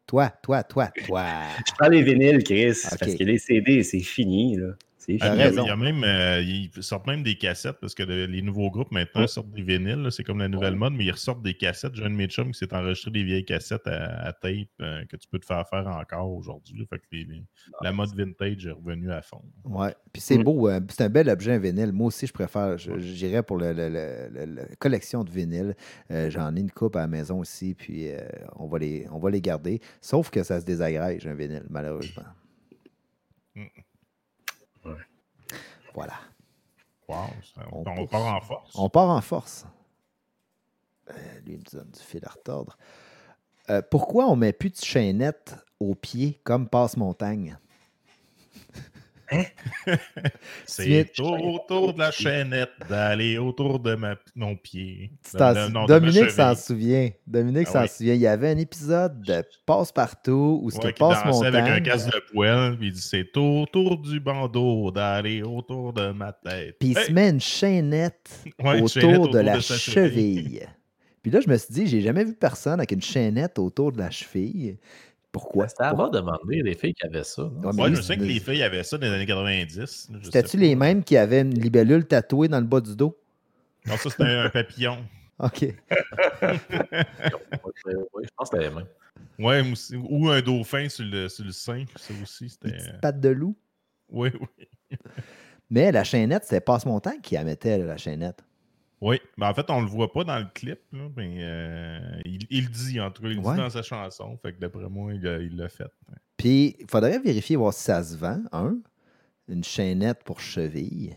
Toi, 0.07 0.33
toi, 0.43 0.63
toi, 0.65 0.93
toi. 1.07 1.25
Je 1.67 1.73
prends 1.79 1.89
les 1.89 2.03
vinyles, 2.03 2.43
Chris, 2.43 2.81
parce 2.83 3.15
que 3.17 3.23
les 3.23 3.39
CD, 3.39 3.85
c'est 3.85 4.01
fini. 4.01 4.57
Là. 4.57 4.73
Ah. 5.21 5.35
Il 5.49 5.55
y 5.67 5.71
a 5.71 5.77
même, 5.77 6.05
euh, 6.05 6.41
ils 6.43 6.71
sortent 6.83 7.07
même 7.07 7.23
des 7.23 7.37
cassettes 7.37 7.79
parce 7.81 7.95
que 7.95 8.03
le- 8.03 8.27
les 8.27 8.43
nouveaux 8.43 8.71
groupes 8.71 8.91
maintenant 8.93 9.23
Ouais. 9.23 9.27
sortent 9.29 9.51
des 9.51 9.63
vinyles. 9.63 10.09
C'est 10.11 10.25
comme 10.25 10.39
la 10.39 10.49
nouvelle 10.49 10.77
mode, 10.77 10.93
mais 10.93 11.05
ils 11.05 11.11
ressortent 11.11 11.43
des 11.43 11.55
cassettes. 11.55 11.95
J'ai 11.95 12.05
un 12.05 12.11
de 12.11 12.15
mes 12.15 12.27
chums 12.27 12.53
qui 12.53 12.59
s'est 12.59 12.73
enregistré 12.75 13.11
des 13.11 13.25
vieilles 13.25 13.45
cassettes 13.45 13.87
à, 13.87 14.27
à 14.27 14.33
tape 14.33 14.69
euh, 14.81 15.05
que 15.07 15.17
tu 15.17 15.29
peux 15.29 15.39
te 15.39 15.47
faire 15.47 15.67
faire 15.69 15.87
encore 15.87 16.31
aujourd'hui. 16.31 16.79
là. 16.79 16.85
Fait 16.91 16.99
que 16.99 17.05
les- 17.13 17.25
les- 17.25 17.43
la 17.83 17.93
mode 17.93 18.15
vintage 18.15 18.67
est 18.67 18.71
revenue 18.73 19.11
à 19.11 19.23
fond. 19.23 19.43
Ouais. 19.65 19.95
Puis 20.13 20.21
c'est 20.23 20.39
Mm. 20.39 20.43
beau, 20.45 20.69
euh, 20.69 20.81
c'est 20.91 21.05
un 21.05 21.09
bel 21.09 21.29
objet, 21.29 21.53
un 21.53 21.59
vinyle. 21.59 21.93
Moi 21.93 22.09
aussi, 22.09 22.27
je 22.27 22.33
préfère, 22.33 22.77
je- 22.79 22.99
j'irais 22.99 23.43
pour 23.43 23.57
le- 23.59 23.73
le- 23.73 24.29
la 24.55 24.65
collection 24.79 25.25
de 25.25 25.31
vinyles. 25.31 25.75
Euh, 26.11 26.29
J'en 26.31 26.55
ai 26.55 26.61
une 26.61 26.71
coupe 26.71 26.97
à 26.97 27.01
la 27.01 27.07
maison 27.09 27.39
aussi, 27.41 27.75
puis 27.75 28.09
euh, 28.11 28.19
on, 28.57 28.67
va 28.69 28.79
les, 28.79 29.07
on 29.11 29.19
va 29.19 29.31
les 29.31 29.41
garder. 29.41 29.81
Sauf 30.01 30.31
que 30.31 30.43
ça 30.43 30.61
se 30.61 30.65
désagrège, 30.67 31.27
un 31.27 31.35
vinyle, 31.35 31.65
malheureusement. 31.71 32.23
Mm. 33.55 33.65
Voilà. 35.95 36.14
Wow, 37.09 37.16
ça- 37.55 37.62
On 37.72 38.07
part 38.07 38.34
en 38.36 38.41
force. 38.41 38.70
On 38.76 38.88
part 38.88 39.09
en 39.11 39.20
force. 39.20 39.66
Euh, 41.11 41.12
lui, 41.45 41.55
il 41.55 41.59
nous 41.59 41.78
donne 41.80 41.91
du 41.91 42.01
fil 42.01 42.24
à 42.24 42.30
retordre. 42.30 42.76
Euh, 43.68 43.82
pourquoi 43.91 44.26
on 44.26 44.36
met 44.36 44.53
plus 44.53 44.70
de 44.70 44.76
chaînette 44.76 45.57
au 45.80 45.95
pied 45.95 46.41
comme 46.45 46.68
passe-montagne? 46.68 47.59
C'est 50.66 51.11
tu- 51.12 51.22
autour 51.22 51.95
de 51.95 51.99
la 51.99 52.11
chaînette 52.11 52.70
d'aller 52.89 53.39
autour 53.39 53.78
de 53.81 53.95
ma, 53.95 54.16
mon 54.35 54.57
pied. 54.57 55.12
Non, 55.72 55.85
Dominique 55.87 56.31
s'en 56.31 56.55
cheville. 56.55 56.62
souvient. 56.62 57.11
Dominique 57.26 57.66
Ah 57.70 57.72
s'en 57.72 57.83
oui. 57.83 57.89
souvient. 57.89 58.14
Il 58.14 58.20
y 58.20 58.26
avait 58.26 58.51
un 58.51 58.59
épisode 58.59 59.20
de 59.22 59.43
Passe-Partout 59.66 60.61
où 60.62 60.70
ce 60.70 60.78
Ouais, 60.78 60.93
que 60.93 60.99
dansait 60.99 61.22
Passe-Montagne. 61.24 61.55
avec 61.57 61.72
un 61.72 61.81
casque 61.81 62.12
de 62.12 62.22
poêle, 62.33 62.76
puis 62.78 62.89
il 62.89 62.93
dit 62.93 63.01
c'est 63.01 63.37
autour 63.37 63.99
du 63.99 64.20
bandeau 64.20 64.91
d'aller 64.91 65.43
autour 65.43 65.93
de 65.93 66.11
ma 66.12 66.33
tête. 66.33 66.76
Puis 66.78 66.91
il 66.91 66.99
se 66.99 67.12
met 67.12 67.31
une 67.31 67.41
chaînette 67.41 68.31
Ouais, 68.62 68.78
une 68.78 68.85
autour 68.85 69.28
de 69.31 69.39
la 69.39 69.57
de 69.57 69.61
sa 69.61 69.76
cheville. 69.76 70.66
Puis 71.22 71.31
là, 71.31 71.41
je 71.41 71.51
me 71.51 71.57
suis 71.59 71.74
dit, 71.74 71.87
j'ai 71.87 72.01
jamais 72.01 72.24
vu 72.24 72.33
personne 72.33 72.81
avec 72.81 72.93
une 72.93 73.03
chaînette 73.03 73.59
autour 73.59 73.93
de 73.93 73.99
la 73.99 74.11
cheville. 74.11 74.78
Pourquoi? 75.33 75.68
C'était 75.68 75.85
à 75.85 75.95
bas 75.95 76.09
demander 76.12 76.62
les 76.62 76.74
filles 76.74 76.95
qui 76.95 77.07
avaient 77.07 77.22
ça. 77.24 77.45
Ouais, 77.45 77.89
lui, 77.91 77.97
je 77.97 78.03
sais 78.03 78.16
que 78.16 78.22
c'est- 78.22 78.28
les 78.28 78.41
filles 78.41 78.62
avaient 78.62 78.83
ça 78.83 78.99
dans 78.99 79.07
les 79.07 79.12
années 79.12 79.26
90. 79.26 80.09
là, 80.11 80.18
je 80.20 80.24
C'était-tu 80.24 80.57
les 80.57 80.74
pas. 80.74 80.81
mêmes 80.87 81.05
qui 81.05 81.16
avaient 81.16 81.43
une 81.43 81.55
libellule 81.59 82.05
tatouée 82.07 82.49
dans 82.49 82.59
le 82.61 82.66
bas 82.66 82.81
du 82.81 82.97
dos? 82.97 83.16
Non, 83.87 83.97
ça 83.97 84.11
c'était 84.11 84.24
un 84.24 84.51
papillon. 84.51 84.99
OK. 85.39 85.62
Oui, 88.12 88.24
je 88.24 88.31
pense 88.37 88.51
que 88.51 88.57
c'était 88.57 88.68
les 88.68 88.74
mêmes. 88.74 88.87
Ouais, 89.39 89.62
moi 89.62 89.72
aussi. 89.72 89.97
ou 89.97 90.28
un 90.28 90.41
dauphin 90.43 90.89
sur 90.89 91.05
le, 91.05 91.28
sur 91.28 91.45
le 91.45 91.53
sein. 91.53 91.85
Ça 91.97 92.12
aussi, 92.22 92.45
Des 92.45 92.51
c'était. 92.51 92.70
petites 92.76 93.01
pattes 93.01 93.20
de 93.20 93.28
loup? 93.31 93.57
Oui, 94.11 94.31
oui. 94.39 94.66
Mais 95.70 95.93
la 95.93 96.05
chaînette, 96.05 96.45
c'était 96.45 96.61
Passe-Montagne 96.61 97.20
qui 97.22 97.35
la 97.35 97.45
mettait, 97.45 97.78
la 97.78 97.97
chaînette. 97.97 98.43
Oui, 99.01 99.19
mais 99.39 99.47
en 99.47 99.55
fait, 99.55 99.71
on 99.71 99.81
le 99.81 99.87
voit 99.87 100.13
pas 100.13 100.25
dans 100.25 100.39
le 100.39 100.45
clip, 100.55 100.79
là, 100.93 101.09
mais 101.17 101.37
euh, 101.41 101.99
il, 102.27 102.47
il 102.51 102.65
le 102.65 102.71
dit, 102.71 103.01
en 103.01 103.11
tout 103.11 103.23
cas, 103.23 103.29
il 103.29 103.37
le 103.37 103.41
Ouais. 103.41 103.55
dit 103.55 103.61
dans 103.61 103.71
sa 103.71 103.83
chanson. 103.83 104.37
Fait 104.43 104.53
que 104.53 104.61
d'après 104.61 104.89
moi, 104.91 105.15
il 105.15 105.57
l'a 105.57 105.69
fait. 105.71 105.91
Puis, 106.37 106.77
il 106.79 106.87
faudrait 106.91 107.19
vérifier 107.19 107.57
voir 107.57 107.73
si 107.73 107.83
ça 107.85 108.03
se 108.05 108.17
vend, 108.17 108.43
un. 108.53 108.77
une 109.49 109.65
chaînette 109.65 110.23
pour 110.23 110.41
cheville. 110.41 111.17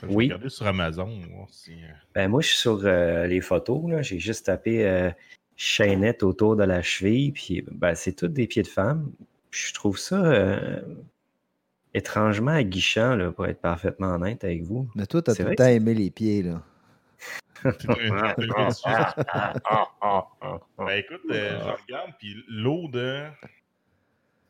Je 0.00 0.06
vais 0.06 0.14
Oui. 0.14 0.24
regarder 0.26 0.48
sur 0.48 0.66
Amazon. 0.66 1.20
voir 1.34 1.48
si, 1.50 1.72
euh, 1.72 1.88
Ben, 2.14 2.28
moi, 2.28 2.40
je 2.40 2.48
suis 2.48 2.58
sur 2.58 2.80
euh, 2.84 3.26
les 3.26 3.42
photos. 3.42 3.90
là. 3.90 4.00
J'ai 4.02 4.18
juste 4.18 4.46
tapé 4.46 4.86
euh, 4.88 5.10
chaînette 5.56 6.22
autour 6.22 6.56
de 6.56 6.64
la 6.64 6.80
cheville. 6.80 7.32
Puis, 7.32 7.62
ben, 7.70 7.94
c'est 7.94 8.14
tous 8.14 8.28
des 8.28 8.46
pieds 8.46 8.62
de 8.62 8.66
femme. 8.68 9.12
Puis 9.50 9.66
je 9.68 9.74
trouve 9.74 9.98
ça 9.98 10.24
euh, 10.24 10.80
étrangement 11.92 12.52
aguichant, 12.52 13.14
là, 13.16 13.30
pour 13.32 13.46
être 13.46 13.60
parfaitement 13.60 14.14
honnête 14.14 14.42
avec 14.44 14.62
vous. 14.62 14.88
Mais 14.94 15.06
toi, 15.06 15.20
t'as 15.22 15.34
tout 15.34 15.42
le 15.42 15.54
temps 15.54 15.66
aimé 15.66 15.92
les 15.94 16.10
pieds, 16.10 16.42
là. 16.42 16.62
Ben 17.64 17.74
écoute, 20.96 21.20
euh, 21.30 21.58
je 21.60 21.82
regarde, 21.82 22.12
puis 22.18 22.36
l'eau 22.48 22.88
de 22.88 23.24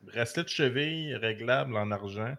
bracelet 0.03 0.43
de 0.43 0.49
cheville 0.49 1.15
réglable 1.15 1.75
en 1.77 1.91
argent. 1.91 2.33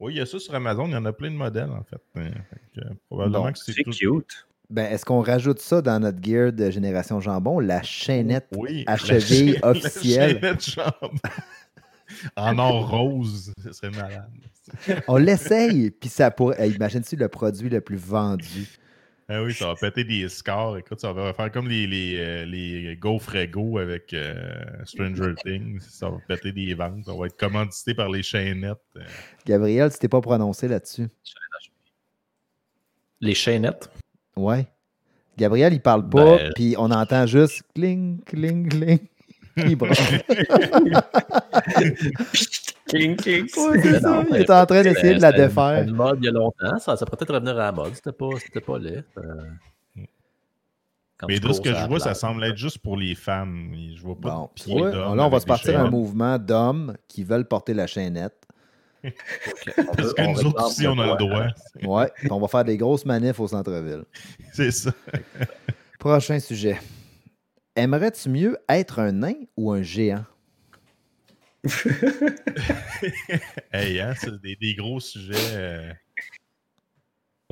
Oui, 0.00 0.14
il 0.14 0.16
y 0.18 0.20
a 0.20 0.26
ça 0.26 0.38
sur 0.38 0.54
Amazon, 0.54 0.86
il 0.86 0.92
y 0.92 0.96
en 0.96 1.04
a 1.06 1.12
plein 1.12 1.30
de 1.30 1.36
modèles 1.36 1.70
en 1.70 1.82
fait. 1.84 2.00
Euh, 2.18 2.28
fait 2.30 2.80
que, 2.80 2.86
probablement 3.08 3.52
que 3.52 3.58
c'est 3.58 3.72
tout. 3.82 3.90
cute. 3.90 4.46
Ben, 4.68 4.92
est-ce 4.92 5.04
qu'on 5.04 5.20
rajoute 5.22 5.60
ça 5.60 5.80
dans 5.80 6.00
notre 6.00 6.18
gear 6.22 6.52
de 6.52 6.70
Génération 6.70 7.20
Jambon, 7.20 7.60
la 7.60 7.82
chaînette 7.82 8.48
Oui, 8.56 8.82
à 8.88 8.92
la 8.92 8.96
cheville 8.96 9.52
chaîne- 9.52 9.60
la 9.62 9.68
officielle? 9.70 10.40
chaînette 10.60 10.76
en 12.36 12.58
or 12.58 12.90
rose, 12.90 13.52
ce 13.62 13.72
serait 13.72 13.90
malade. 13.90 14.28
On 15.06 15.16
l'essaye, 15.16 15.90
puis 15.92 16.08
ça 16.08 16.30
pourrait. 16.32 16.68
Imagine-tu 16.70 17.14
le 17.16 17.28
produit 17.28 17.68
le 17.68 17.80
plus 17.80 17.96
vendu? 17.96 18.66
Ah 19.28 19.42
oui, 19.42 19.52
ça 19.52 19.66
va 19.66 19.74
péter 19.74 20.04
des 20.04 20.28
scores. 20.28 20.78
Écoute, 20.78 21.00
ça 21.00 21.12
va 21.12 21.32
faire 21.34 21.50
comme 21.50 21.68
les, 21.68 21.88
les, 21.88 22.16
euh, 22.16 22.44
les 22.44 22.96
Go 22.96 23.18
Frego 23.18 23.78
avec 23.78 24.14
euh, 24.14 24.62
Stranger 24.84 25.34
Things. 25.44 25.80
Ça 25.80 26.08
va 26.08 26.18
péter 26.28 26.52
des 26.52 26.74
ventes. 26.74 27.06
Ça 27.06 27.12
va 27.12 27.26
être 27.26 27.36
commandité 27.36 27.92
par 27.92 28.08
les 28.08 28.22
chaînettes. 28.22 28.78
Euh, 28.96 29.02
Gabriel, 29.44 29.92
tu 29.92 29.98
t'es 29.98 30.08
pas 30.08 30.20
prononcé 30.20 30.68
là-dessus. 30.68 31.08
Les 33.20 33.34
chaînettes? 33.34 33.90
Ouais. 34.36 34.66
Gabriel, 35.36 35.72
il 35.72 35.80
parle 35.80 36.08
pas, 36.08 36.36
Ben, 36.36 36.52
puis 36.54 36.76
on 36.78 36.90
entend 36.92 37.26
juste 37.26 37.62
cling, 37.74 38.22
cling, 38.24 38.68
cling. 38.68 39.00
Il 39.56 39.76
branche. 39.76 39.98
Cling, 42.88 43.16
cling. 43.22 43.44
Ouais, 43.44 43.80
c'est 43.82 43.92
Mais 43.92 44.00
ça. 44.00 44.10
non, 44.10 44.24
Il 44.28 44.32
mais 44.32 44.40
est 44.42 44.50
en 44.50 44.66
train 44.66 44.82
d'essayer 44.82 45.14
de 45.14 45.22
la 45.22 45.32
défaire. 45.32 45.82
une 45.82 45.94
mode 45.94 46.18
il 46.20 46.26
y 46.26 46.28
a 46.28 46.32
longtemps. 46.32 46.78
Ça, 46.78 46.96
ça 46.96 47.04
pourrait 47.06 47.16
peut-être 47.18 47.34
revenir 47.34 47.54
à 47.54 47.64
la 47.66 47.72
mode. 47.72 47.94
C'était 47.94 48.12
pas, 48.12 48.28
c'était 48.38 48.60
pas 48.60 48.78
laid. 48.78 49.04
Euh, 49.18 49.22
quand 51.18 51.26
Mais 51.28 51.40
de 51.40 51.52
ce 51.52 51.60
que 51.60 51.72
je 51.74 51.86
vois, 51.86 51.98
ça 52.00 52.14
semble 52.14 52.44
être 52.44 52.56
juste 52.56 52.78
pour 52.78 52.96
les 52.96 53.14
femmes. 53.14 53.72
Je 53.96 54.02
vois 54.02 54.16
pas 54.20 54.30
Bon, 54.30 54.42
de 54.42 54.48
tu 54.54 54.64
pieds 54.64 54.78
vois, 54.78 54.90
d'hommes 54.90 55.16
là, 55.16 55.26
on 55.26 55.30
va 55.30 55.40
se 55.40 55.46
partir 55.46 55.80
un 55.80 55.90
mouvement 55.90 56.38
d'hommes 56.38 56.94
qui 57.08 57.24
veulent 57.24 57.46
porter 57.48 57.72
la 57.74 57.86
chaînette. 57.86 58.34
Parce 59.02 59.98
veut- 60.08 60.12
que 60.14 60.22
nous 60.32 60.46
autres 60.46 60.66
aussi, 60.66 60.86
on 60.86 60.98
a 60.98 61.06
le 61.06 61.16
droit. 61.16 61.46
Ouais, 61.82 62.10
on 62.30 62.40
va 62.40 62.48
faire 62.48 62.64
des 62.64 62.76
grosses 62.76 63.06
manifs 63.06 63.38
au 63.40 63.46
centre-ville. 63.48 64.02
C'est 64.52 64.70
ça. 64.70 64.90
Prochain 65.98 66.38
sujet. 66.40 66.78
Aimerais-tu 67.76 68.28
mieux 68.30 68.56
être 68.68 68.98
un 68.98 69.12
nain 69.12 69.34
ou 69.56 69.70
un 69.70 69.82
géant? 69.82 70.24
Hey, 73.72 74.00
hein, 74.00 74.14
c'est 74.16 74.40
des, 74.40 74.56
des 74.56 74.74
gros 74.74 74.98
sujets. 75.00 75.34
euh, 75.36 75.92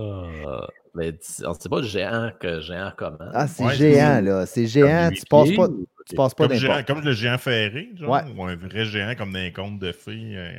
Euh, 0.01 0.61
mais 0.95 1.13
on 1.45 1.55
sait 1.55 1.69
pas 1.69 1.83
géant 1.83 2.33
que 2.41 2.61
géant 2.61 2.93
comment? 2.97 3.19
Ah, 3.33 3.47
c'est 3.47 3.65
Ouais, 3.65 3.75
géant, 3.75 4.21
là. 4.23 4.47
C'est 4.47 4.67
géant. 4.67 5.11
Tu 5.15 5.25
passes 5.27 5.53
pas, 5.55 5.69
tu 6.07 6.15
passes 6.17 6.35
pas 6.35 6.49
comme, 6.49 6.57
géant- 6.57 6.83
comme 6.85 7.01
le 7.05 7.13
géant 7.13 7.39
ferré, 7.39 7.91
genre, 7.95 8.11
Ouais. 8.11 8.23
ou 8.37 8.43
un 8.45 8.57
vrai 8.57 8.85
géant 8.87 9.15
comme 9.17 9.33
dans 9.33 9.39
les 9.39 9.53
contes 9.53 9.79
de 9.79 9.93
fées, 9.93 10.33
euh, 10.37 10.53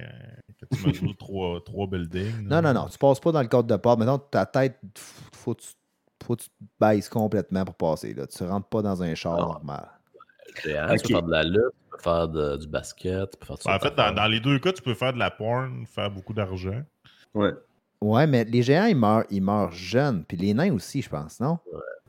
que 0.60 0.66
tu 0.74 0.86
mesures 0.88 1.18
trois, 1.18 1.60
trois 1.66 1.88
buildings. 1.88 2.48
Non, 2.48 2.62
non, 2.62 2.74
non. 2.74 2.88
Tu 2.88 2.98
passes 2.98 3.20
pas 3.20 3.32
dans 3.32 3.42
le 3.42 3.48
cadre 3.48 3.64
de 3.68 3.76
porte. 3.76 4.00
Maintenant, 4.00 4.20
ta 4.20 4.46
tête, 4.46 4.80
faut 5.34 5.54
que 5.56 5.62
tu, 5.64 5.68
faut 6.26 6.36
que 6.36 6.42
tu 6.44 6.50
te 6.50 6.54
baisses 6.80 7.10
complètement 7.10 7.64
pour 7.66 7.76
passer. 7.76 8.14
Là. 8.14 8.28
Tu 8.28 8.44
rentres 8.44 8.68
pas 8.68 8.82
dans 8.82 9.02
un 9.04 9.14
char 9.16 9.38
Non. 9.40 9.46
normal. 9.54 9.88
Géant, 10.64 10.90
Ok. 10.92 10.98
tu 11.02 11.08
peux 11.08 11.14
faire 11.14 11.24
de 11.24 11.32
la 11.32 11.44
lutte, 11.44 11.56
tu 11.56 11.92
peux 11.92 11.98
faire 12.04 12.28
de- 12.28 12.58
du 12.58 12.68
basket, 12.68 13.32
tu 13.32 13.38
peux 13.38 13.46
faire 13.46 13.58
tout 13.58 13.68
Ben, 13.68 13.72
ça. 13.72 13.76
en 13.78 13.80
fait, 13.80 13.96
dans, 13.96 14.14
dans 14.16 14.28
les 14.28 14.40
deux 14.40 14.60
cas, 14.60 14.72
tu 14.72 14.82
peux 14.82 14.94
faire 14.94 15.14
de 15.14 15.20
la 15.20 15.32
porn, 15.32 15.86
faire 15.88 16.10
beaucoup 16.12 16.34
d'argent. 16.34 16.82
Ouais. 17.34 17.52
Ouais, 18.02 18.28
mais 18.28 18.44
les 18.44 18.62
géants, 18.62 18.86
ils 18.86 18.96
meurent, 18.96 19.24
ils 19.30 19.42
meurent 19.42 19.72
jeunes. 19.72 20.24
Puis 20.26 20.38
les 20.38 20.54
nains 20.54 20.74
aussi, 20.74 21.02
je 21.02 21.10
pense, 21.10 21.40
non? 21.40 21.58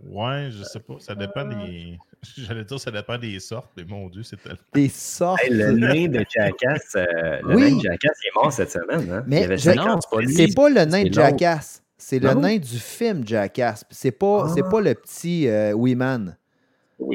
Ouais, 0.04 0.48
je 0.50 0.62
sais 0.62 0.80
pas. 0.80 0.94
Ça 0.98 1.14
dépend 1.14 1.44
des. 1.44 1.98
J'allais 2.36 2.64
dire, 2.64 2.78
ça 2.78 2.90
dépend 2.90 3.16
des 3.18 3.38
sortes, 3.40 3.70
mais 3.76 3.84
mon 3.84 4.08
Dieu, 4.08 4.22
c'est 4.22 4.36
tellement. 4.36 4.58
Des 4.74 4.88
sortes. 4.88 5.40
Hey, 5.44 5.50
le 5.54 5.72
nain 5.72 6.08
de 6.08 6.24
Jackass, 6.28 6.96
euh, 6.96 7.40
le 7.42 7.56
Oui. 7.56 7.70
nain 7.70 7.76
de 7.76 7.82
Jackass 7.82 8.18
il 8.22 8.28
est 8.28 8.34
mort 8.34 8.52
cette 8.52 8.70
semaine. 8.70 9.10
Hein? 9.10 9.24
Mais 9.26 9.40
il 9.40 9.44
avait 9.44 9.56
je- 9.56 9.62
50 9.70 9.86
Non, 10.12 10.20
c'est 10.28 10.54
pas 10.54 10.62
pas 10.62 10.68
le 10.70 10.84
nain 10.84 11.04
de. 11.04 11.12
Jackass. 11.12 11.82
C'est 12.08 12.20
le 12.20 12.34
nain 12.34 12.56
du 12.58 12.78
film 12.78 13.26
Jackass. 13.26 13.84
C'est 13.90 14.12
pas, 14.12 14.48
c'est 14.54 14.62
Ah. 14.64 14.70
pas 14.70 14.80
le 14.80 14.94
petit 14.94 15.48
euh, 15.48 15.72
Weeman. 15.72 16.36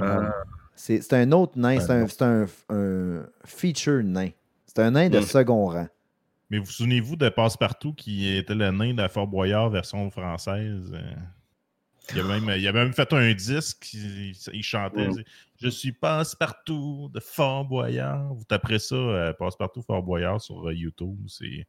Ah. 0.01 0.33
C'est 0.75 0.99
c'est 1.01 1.13
un 1.13 1.31
autre 1.31 1.53
nain. 1.57 1.79
C'est 1.79 1.91
un, 1.93 2.07
c'est 2.09 2.21
un, 2.23 2.45
un 2.69 3.25
feature 3.45 4.03
nain. 4.03 4.31
C'est 4.65 4.79
un 4.79 4.91
nain 4.91 5.07
de 5.07 5.19
Hmm. 5.19 5.23
second 5.23 5.65
rang. 5.67 5.87
Mais 6.49 6.57
vous 6.57 6.65
souvenez-vous 6.65 7.15
de 7.15 7.29
Passepartout 7.29 7.93
qui 7.93 8.27
était 8.35 8.53
le 8.53 8.69
nain 8.71 8.91
de 8.93 8.97
la 9.01 9.07
Fort 9.07 9.27
Boyard 9.27 9.69
version 9.69 10.11
française? 10.11 10.91
euh, 10.93 11.13
Il 12.13 12.19
a 12.19 12.23
même, 12.25 12.53
il 12.57 12.67
a 12.67 12.73
même 12.73 12.91
fait 12.91 13.13
un 13.13 13.33
disque, 13.33 13.93
il, 13.93 14.33
il 14.51 14.63
chantait 14.63 15.07
Mm. 15.07 15.23
Je 15.61 15.69
suis 15.69 15.93
Passepartout 15.93 17.09
de 17.13 17.21
Fort 17.21 17.63
Boyard. 17.63 18.33
Vous 18.33 18.43
taperez 18.43 18.79
ça, 18.79 18.95
euh, 18.95 19.31
Passepartout 19.31 19.83
Fort 19.83 20.03
Boyard 20.03 20.41
sur 20.41 20.67
euh, 20.67 20.73
YouTube. 20.73 21.17
C'est 21.27 21.65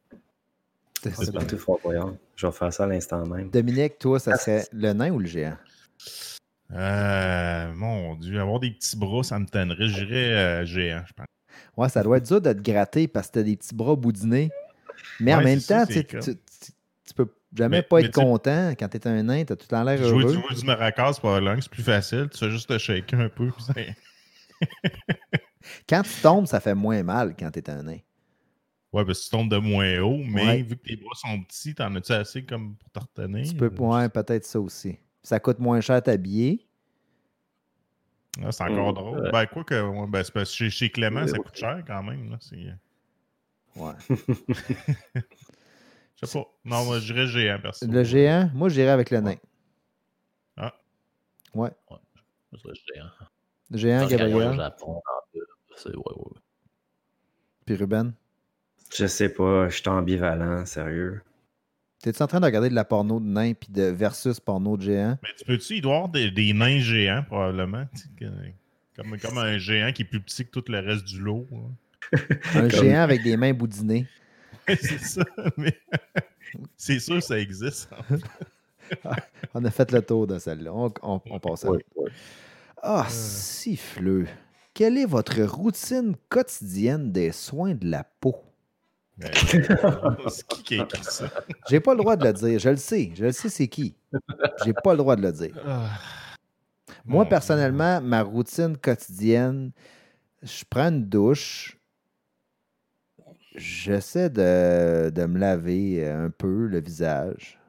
C'est 1.03 1.25
C'est 1.25 1.31
partout 1.33 1.57
fort 1.57 1.79
voyant. 1.83 2.17
Je 2.35 2.47
vais 2.47 2.53
faire 2.53 2.73
ça 2.73 2.85
à 2.85 2.87
l'instant 2.87 3.25
même. 3.25 3.49
Dominique, 3.49 3.99
toi, 3.99 4.19
ça 4.19 4.31
Ah, 4.33 4.37
serait 4.37 4.65
le 4.71 4.93
nain 4.93 5.11
ou 5.11 5.19
le 5.19 5.25
géant? 5.27 5.57
Euh, 6.71 7.73
mon 7.73 8.15
Dieu, 8.15 8.39
avoir 8.39 8.59
des 8.59 8.71
petits 8.71 8.97
bras, 8.97 9.23
ça 9.23 9.37
me 9.37 9.45
tannerait. 9.45 9.87
Je 9.87 10.05
dirais 10.05 10.33
euh, 10.33 10.65
géant, 10.65 11.03
je 11.07 11.13
pense. 11.13 11.25
Ouais, 11.77 11.89
ça 11.89 12.01
doit 12.03 12.17
être 12.17 12.25
dur 12.25 12.41
de 12.41 12.53
te 12.53 12.61
gratter 12.61 13.07
parce 13.07 13.27
que 13.27 13.33
t'as 13.33 13.43
des 13.43 13.57
petits 13.57 13.75
bras 13.75 13.95
boudinés. 13.95 14.49
Mais 15.19 15.33
en 15.33 15.41
même 15.41 15.61
temps, 15.61 15.85
tu, 15.85 16.03
peux 17.15 17.27
jamais 17.55 17.77
Mais- 17.77 17.83
pas 17.83 17.97
mais 17.97 18.05
être 18.05 18.13
content 18.13 18.71
quand 18.79 18.87
t'es 18.87 19.07
un 19.07 19.23
nain, 19.23 19.43
t'as 19.43 19.55
tout 19.55 19.67
temps 19.67 19.83
l'air 19.83 19.97
Jouer, 19.97 20.23
heureux. 20.23 20.33
jouer 20.33 20.55
du 20.55 20.65
maracas 20.65 21.13
pour 21.19 21.31
la 21.31 21.41
langue, 21.41 21.59
c'est 21.61 21.71
plus 21.71 21.83
facile. 21.83 22.29
Tu 22.31 22.37
fais 22.39 22.49
juste 22.49 22.69
te 22.69 22.77
shaker 22.77 23.19
un 23.19 23.29
peu. 23.29 23.49
Quand 25.89 26.01
tu 26.03 26.21
tombes, 26.21 26.45
ça 26.47 26.59
fait 26.59 26.75
moins 26.75 27.03
mal 27.03 27.35
quand 27.37 27.49
t'es 27.51 27.69
un 27.69 27.83
nain. 27.83 27.97
Ouais, 28.93 29.03
parce 29.05 29.19
que 29.19 29.23
tu 29.25 29.29
tombes 29.31 29.49
de 29.49 29.57
moins 29.57 29.99
haut, 30.01 30.17
mais 30.23 30.45
Ouais. 30.45 30.61
vu 30.61 30.77
que 30.77 30.83
tes 30.87 30.95
bras 30.95 31.15
sont 31.15 31.41
petits, 31.43 31.73
t'en 31.73 31.93
as-tu 31.95 32.11
assez 32.13 32.45
comme 32.45 32.75
pour 32.75 32.91
te 32.91 32.99
retenir? 32.99 33.47
Tu 33.47 33.55
peux, 33.55 33.67
ouais, 33.79 34.07
peut-être 34.09 34.45
ça 34.45 34.59
aussi. 34.59 34.97
Ça 35.23 35.39
coûte 35.39 35.57
moins 35.59 35.81
cher 35.81 35.95
à 35.95 36.01
t'habiller. 36.01 36.67
Ah, 38.43 38.51
c'est 38.51 38.63
encore 38.63 38.93
drôle. 38.93 39.29
Ben, 39.31 39.45
quoi 39.47 39.63
que, 39.63 39.81
ouais, 39.81 40.07
ben, 40.07 40.23
c'est 40.23 40.31
parce 40.33 40.49
que 40.51 40.55
chez, 40.55 40.69
chez 40.69 40.89
Clément, 40.91 41.25
ça 41.27 41.37
coûte 41.37 41.55
cher 41.55 41.83
quand 41.85 42.03
même. 42.03 42.29
Là. 42.31 42.37
C'est- 42.39 42.73
Ouais. 43.75 43.93
Je 46.15 46.25
sais 46.27 46.39
pas. 46.39 46.45
Non, 46.63 46.85
moi, 46.85 46.99
je 46.99 47.11
dirais 47.11 47.27
géant, 47.27 47.59
perso. 47.59 47.85
Le 47.87 48.03
géant, 48.03 48.49
moi, 48.53 48.69
j'irais 48.69 48.89
avec 48.91 49.09
le 49.09 49.19
nain. 49.19 49.35
Ah. 50.55 50.73
Ouais. 51.53 51.71
Je 52.51 52.57
dirais 52.59 52.73
géant. 52.95 53.09
Le 53.71 53.77
géant, 53.77 53.99
un 54.01 54.07
Gabriel. 54.07 54.55
Japon, 54.55 55.01
c'est- 55.75 55.89
ouais, 55.89 55.95
ouais. 56.15 56.39
Puis 57.65 57.75
Ruben? 57.75 58.13
Je 58.95 59.07
sais 59.07 59.29
pas, 59.29 59.69
je 59.69 59.75
suis 59.77 59.89
ambivalent, 59.89 60.65
sérieux. 60.65 61.21
T'es-tu 62.01 62.21
en 62.21 62.27
train 62.27 62.39
de 62.39 62.45
regarder 62.45 62.69
de 62.69 62.75
la 62.75 62.83
porno 62.83 63.19
de 63.19 63.25
nain 63.25 63.53
puis 63.53 63.69
de 63.71 63.83
versus 63.83 64.39
porno 64.39 64.75
de 64.77 64.83
géant? 64.83 65.17
Mais 65.23 65.29
tu 65.37 65.45
peux-tu, 65.45 65.75
il 65.75 65.81
doit 65.81 65.93
y 65.93 65.95
avoir 65.95 66.09
des, 66.09 66.31
des 66.31 66.53
nains 66.53 66.79
géants, 66.79 67.23
probablement? 67.23 67.85
Comme, 68.95 69.17
comme 69.17 69.37
un 69.37 69.57
géant 69.57 69.91
qui 69.93 70.01
est 70.03 70.05
plus 70.05 70.19
petit 70.19 70.45
que 70.45 70.51
tout 70.59 70.65
le 70.71 70.79
reste 70.79 71.05
du 71.05 71.19
lot. 71.21 71.47
là. 71.51 72.19
Un 72.55 72.67
Comme- 72.67 72.69
géant 72.69 73.01
avec 73.01 73.23
des 73.23 73.37
mains 73.37 73.53
boudinées. 73.53 74.05
c'est 74.67 74.99
ça, 74.99 75.23
mais 75.57 75.77
c'est 76.77 76.99
sûr 76.99 77.15
que 77.15 77.21
ça 77.21 77.39
existe. 77.39 77.89
On 79.53 79.63
a 79.65 79.71
fait 79.71 79.91
le 79.91 80.01
tour 80.01 80.27
de 80.27 80.37
celle-là. 80.37 80.71
On, 80.73 80.93
on- 81.01 81.21
on 81.25 81.39
passe 81.39 81.65
à 81.65 81.71
Ouais, 81.71 81.83
ouais. 81.95 82.11
Ah, 82.81 83.05
siffleux. 83.09 84.27
Quelle 84.73 84.97
est 84.97 85.05
votre 85.05 85.41
routine 85.43 86.15
quotidienne 86.29 87.11
des 87.11 87.31
soins 87.31 87.73
de 87.75 87.89
la 87.89 88.03
peau? 88.03 88.35
Mais, 89.17 89.31
c'est 90.29 90.47
qui 90.47 90.63
qui 90.63 90.79
a 90.79 90.83
écrit 90.83 91.03
ça? 91.03 91.29
J'ai 91.69 91.79
pas 91.79 91.93
le 91.93 91.99
droit 91.99 92.15
de 92.15 92.25
le 92.25 92.33
dire. 92.33 92.59
Je 92.59 92.69
le 92.69 92.77
sais. 92.77 93.11
Je 93.15 93.25
le 93.25 93.31
sais, 93.31 93.49
c'est 93.49 93.67
qui. 93.67 93.93
J'ai 94.65 94.73
pas 94.73 94.91
le 94.93 94.97
droit 94.97 95.15
de 95.15 95.21
le 95.21 95.31
dire. 95.31 95.55
Ah. 95.65 95.89
Moi, 97.05 97.25
personnellement, 97.25 98.01
ma 98.01 98.21
routine 98.23 98.75
quotidienne, 98.77 99.71
je 100.41 100.63
prends 100.69 100.89
une 100.89 101.05
douche. 101.05 101.77
J'essaie 103.55 104.29
de, 104.31 105.11
de 105.11 105.25
me 105.25 105.37
laver 105.37 106.09
un 106.09 106.31
peu 106.31 106.65
le 106.65 106.79
visage. 106.81 107.59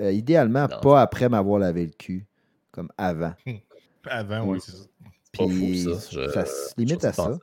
Euh, 0.00 0.10
idéalement, 0.12 0.66
Non. 0.68 0.80
pas 0.80 1.00
après 1.00 1.28
m'avoir 1.28 1.60
lavé 1.60 1.84
le 1.86 1.92
cul, 1.92 2.26
comme 2.72 2.90
avant. 2.98 3.34
Avant, 4.10 4.46
oui, 4.46 4.58
c'est 4.60 4.70
ça. 4.72 4.84
C'est 4.84 5.38
pas 5.38 5.44
fou, 5.44 5.48
Puis 5.50 5.84
ça. 5.84 5.90
Je- 6.10 6.28
ça 6.30 6.44
se 6.46 6.72
limite 6.78 7.02
je 7.02 7.06
à 7.08 7.12
ça. 7.12 7.38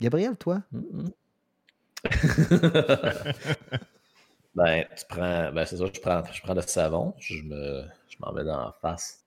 Gabriel, 0.00 0.36
toi? 0.36 0.62
ben, 4.54 4.84
tu 4.96 5.04
prends. 5.08 5.52
Ben, 5.52 5.64
c'est 5.64 5.76
ça, 5.76 5.84
je 5.92 6.00
prends, 6.00 6.22
je 6.32 6.42
prends 6.42 6.54
le 6.54 6.62
savon, 6.62 7.14
je 7.18 7.42
me, 7.42 7.84
je 8.08 8.16
m'en 8.20 8.32
mets 8.32 8.44
dans 8.44 8.66
la 8.66 8.72
face. 8.80 9.24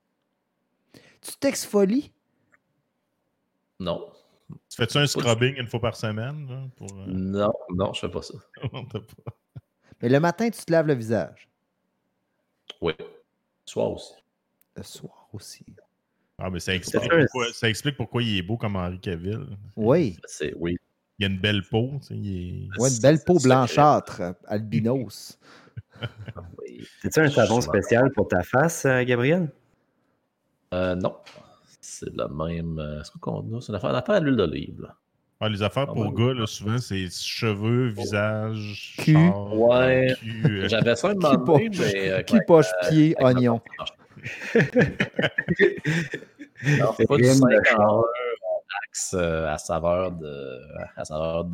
Tu 1.22 1.32
t'exfolies? 1.40 2.12
Non. 3.80 4.10
Tu 4.70 4.78
fais-tu 4.78 4.98
un 4.98 5.08
scrubbing 5.08 5.56
une 5.58 5.68
fois 5.68 5.82
par 5.82 5.96
semaine? 5.96 6.48
là, 6.48 6.64
pour, 6.78 6.92
euh, 6.92 7.06
Non, 7.08 7.54
non, 7.76 7.94
je 7.94 8.02
fais 8.02 8.10
pas 8.10 8.22
ça. 8.22 8.36
Mais 10.02 10.10
le 10.10 10.20
matin, 10.20 10.50
tu 10.50 10.64
te 10.64 10.72
laves 10.72 10.88
le 10.88 10.94
visage? 10.94 11.50
Oui. 12.82 12.94
Soir 13.66 13.92
aussi. 13.92 14.14
Le 14.76 14.84
soir 14.84 15.28
aussi. 15.34 15.66
Ah, 16.40 16.52
mais 16.52 16.60
ça 16.60 16.76
explique, 16.76 17.10
pourquoi, 17.10 17.52
ça 17.52 17.68
explique 17.68 17.98
pourquoi 17.98 18.22
il 18.22 18.38
est 18.38 18.44
beau 18.44 18.58
comme 18.58 18.76
Henri 18.76 19.00
Cavill. 19.00 19.58
Oui. 19.76 20.20
C'est, 20.26 20.54
oui. 20.56 20.78
Il 21.20 21.26
a 21.26 21.30
une 21.30 21.40
belle 21.40 21.64
peau. 21.64 21.92
Il 22.12 22.28
est... 22.28 22.80
ouais, 22.80 22.90
une 22.90 23.02
belle 23.02 23.20
peau 23.26 23.40
blanchâtre, 23.40 24.22
albinos. 24.46 25.40
C'est-tu 27.02 27.20
un 27.20 27.30
savon 27.30 27.62
spécial 27.62 28.12
pour 28.12 28.28
ta 28.28 28.44
face, 28.44 28.86
euh, 28.86 29.04
Gabriel? 29.04 29.52
Euh, 30.74 30.96
non. 30.96 31.16
C'est 31.82 32.16
la 32.16 32.28
même. 32.28 32.80
Euh, 32.80 33.02
c'est 33.04 33.18
quoi 33.20 33.42
qu'on? 33.42 33.62
C'est 33.62 33.70
une 33.70 33.76
affaire, 33.76 33.96
à 33.96 34.20
l'huile 34.20 34.36
d'olive. 34.36 34.88
Ah, 35.40 35.50
les 35.50 35.62
affaires 35.64 35.86
ah, 35.90 35.94
pour 35.94 36.14
gars, 36.14 36.34
souvent, 36.46 36.80
c'est 36.80 37.10
cheveux, 37.10 37.90
visage, 37.90 38.96
cul. 39.00 39.16
Ouais. 39.54 40.16
J'avais 40.68 40.96
ça 40.96 41.14
demandé, 41.14 41.70
mais. 41.70 42.12
Euh, 42.12 42.24
cul, 42.24 42.42
poche, 42.46 42.68
pied, 42.90 43.16
oignon? 43.20 43.62
pas 47.08 47.18
du 47.18 47.24
euh, 49.14 49.48
à 49.48 49.58
saveur 49.58 50.12
de 50.12 50.60
à 50.96 51.06
saveur. 51.06 51.46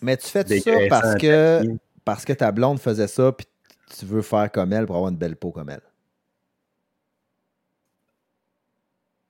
Mais 0.00 0.16
tu 0.16 0.26
fais 0.26 0.44
ça 0.60 0.70
parce 0.88 1.14
que, 1.16 1.62
parce 2.04 2.24
que 2.24 2.32
ta 2.32 2.50
blonde 2.50 2.80
faisait 2.80 3.08
ça, 3.08 3.32
puis 3.32 3.46
tu 3.98 4.06
veux 4.06 4.22
faire 4.22 4.50
comme 4.50 4.72
elle 4.72 4.86
pour 4.86 4.96
avoir 4.96 5.10
une 5.10 5.18
belle 5.18 5.36
peau 5.36 5.50
comme 5.50 5.68
elle? 5.68 5.82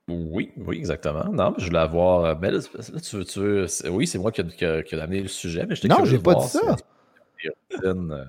Oui, 0.09 0.53
oui, 0.57 0.77
exactement. 0.77 1.25
Non, 1.25 1.51
mais 1.51 1.57
je 1.59 1.67
voulais 1.67 1.81
avoir. 1.81 2.25
Euh, 2.25 2.35
mais 2.41 2.53
là, 2.53 2.61
tu 3.03 3.17
veux, 3.17 3.25
tu 3.25 3.41
veux, 3.41 3.67
oui, 3.91 4.07
c'est 4.07 4.19
moi 4.19 4.31
qui 4.31 4.41
ai 4.41 5.01
amené 5.01 5.23
le 5.23 5.29
sujet, 5.29 5.67
mais 5.69 5.75
je 5.75 5.87
Non, 5.89 6.05
j'ai 6.05 6.19
pas 6.19 6.37
dit 6.37 6.49
ça. 6.49 6.77
Euh, 7.83 8.25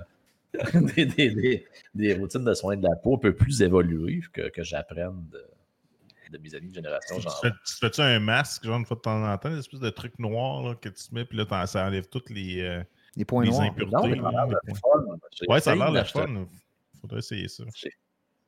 des, 0.54 0.80
routines, 0.80 0.88
des, 0.96 1.30
des, 1.30 1.68
des 1.94 2.14
routines, 2.16 2.44
de 2.44 2.54
soins 2.56 2.78
de 2.78 2.84
la 2.84 2.96
peau 2.96 3.16
un 3.16 3.20
peu 3.20 3.34
plus 3.34 3.62
évoluées 3.62 4.22
que, 4.34 4.50
que 4.50 4.64
j'apprenne 4.64 5.24
de 5.32 5.46
de 6.32 6.38
mes 6.38 6.54
amis 6.56 6.70
de 6.70 6.76
génération. 6.76 7.16
Tu 7.18 7.22
Genre, 7.24 7.40
fais- 7.42 7.52
tu 7.66 7.74
fais-tu 7.80 8.02
un 8.02 8.20
masque, 8.20 8.64
genre, 8.66 8.78
une 8.80 8.86
fois 8.86 8.96
de 8.98 9.02
temps 9.02 9.24
en 9.32 9.38
temps, 9.38 9.50
une 9.50 9.60
espèce 9.60 9.80
de 9.80 9.90
truc 9.90 10.18
noir 10.20 10.64
là, 10.64 10.76
que 10.76 10.90
tu 10.90 11.04
mets, 11.14 11.26
puis 11.26 11.38
là, 11.38 11.46
t'en- 11.46 11.66
ça 11.66 11.86
enlève 11.88 12.08
toutes 12.08 12.30
les, 12.30 12.62
euh, 12.62 12.84
Les 13.16 13.26
points 13.26 13.44
les 13.44 13.50
noirs. 13.52 13.64
impuretés. 13.64 13.92
non, 13.96 14.04
mais 14.08 14.16
là, 14.16 14.48
les 14.66 14.74
fun. 14.76 15.18
Ouais, 15.50 15.60
ça 15.60 15.72
a 15.72 15.76
l'air 15.76 15.92
l'acheter. 15.92 16.20
fun. 16.22 16.46
Faudrait 17.02 17.20
essayer 17.20 17.48
ça. 17.48 17.64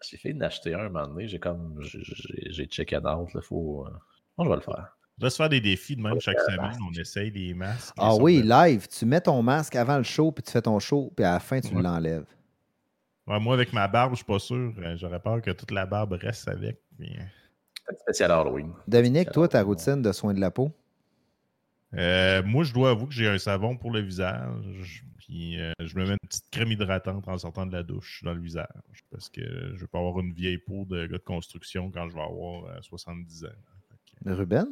J'ai 0.09 0.17
failli 0.17 0.35
d'acheter 0.35 0.73
un 0.73 0.79
un 0.79 0.89
moment 0.89 1.07
donné. 1.07 1.27
J'ai 1.27 1.39
comme. 1.39 1.77
J'ai- 1.81 2.65
checké 2.67 2.97
out. 2.97 3.33
Là, 3.33 3.41
faut, 3.41 3.85
euh, 3.85 3.89
bon, 4.37 4.45
je 4.45 4.49
vais 4.49 4.55
le 4.55 4.61
faire. 4.61 4.95
On 5.17 5.21
doit 5.21 5.29
se 5.29 5.35
faire 5.35 5.49
des 5.49 5.59
défis 5.59 5.97
de 5.97 6.01
même 6.01 6.19
chaque 6.21 6.39
semaine. 6.39 6.77
On 6.89 6.93
essaye 6.97 7.29
des 7.31 7.53
masques. 7.53 7.93
Ah 7.97 8.15
oui, 8.15 8.41
de- 8.41 8.47
live. 8.49 8.87
Tu 8.87 9.05
mets 9.05 9.19
ton 9.19 9.41
masque 9.43 9.75
avant 9.75 9.97
le 9.97 10.03
show, 10.03 10.31
puis 10.31 10.41
tu 10.43 10.51
fais 10.51 10.61
ton 10.61 10.79
show, 10.79 11.11
puis 11.15 11.25
à 11.25 11.33
la 11.33 11.39
fin, 11.41 11.59
tu 11.59 11.75
Ouais. 11.75 11.81
l'enlèves. 11.81 12.25
Ouais, 13.27 13.39
moi, 13.39 13.53
avec 13.53 13.73
ma 13.73 13.87
barbe, 13.89 14.11
je 14.13 14.17
suis 14.17 14.25
pas 14.25 14.39
sûr. 14.39 14.73
Euh, 14.79 14.95
J'aurais 14.97 15.19
peur 15.19 15.41
que 15.41 15.51
toute 15.51 15.71
la 15.71 15.85
barbe 15.85 16.13
reste 16.13 16.47
avec. 16.47 16.79
puis, 16.97 17.15
euh, 17.89 17.93
Un 17.93 17.97
spécial 17.97 18.31
Halloween. 18.31 18.71
Dominique, 18.87 19.31
toi, 19.31 19.47
ta 19.47 19.63
routine 19.63 20.01
de 20.01 20.11
soins 20.11 20.33
de 20.33 20.39
la 20.39 20.51
peau? 20.51 20.71
Euh, 21.95 22.43
moi, 22.43 22.63
je 22.63 22.73
dois 22.73 22.91
avouer 22.91 23.07
que 23.07 23.13
j'ai 23.13 23.27
un 23.27 23.37
savon 23.39 23.75
pour 23.75 23.91
le 23.91 24.01
visage. 24.01 25.03
Puis 25.17 25.59
euh, 25.59 25.71
je 25.79 25.95
me 25.97 26.05
mets 26.05 26.11
une 26.11 26.27
petite 26.27 26.49
crème 26.51 26.71
hydratante 26.71 27.27
en 27.27 27.37
sortant 27.37 27.65
de 27.65 27.71
la 27.73 27.83
douche 27.83 28.21
dans 28.23 28.33
le 28.33 28.41
visage. 28.41 28.67
Parce 29.11 29.29
que 29.29 29.41
je 29.41 29.79
veux 29.79 29.87
pas 29.87 29.99
avoir 29.99 30.19
une 30.19 30.33
vieille 30.33 30.57
peau 30.59 30.85
de 30.85 31.07
gars 31.07 31.17
de 31.17 31.23
construction 31.23 31.89
quand 31.91 32.07
je 32.09 32.15
vais 32.15 32.21
avoir 32.21 32.65
euh, 32.65 32.77
70 32.81 33.45
ans. 33.45 33.47
Fait 33.89 34.23
que- 34.25 34.31
Ruben? 34.33 34.67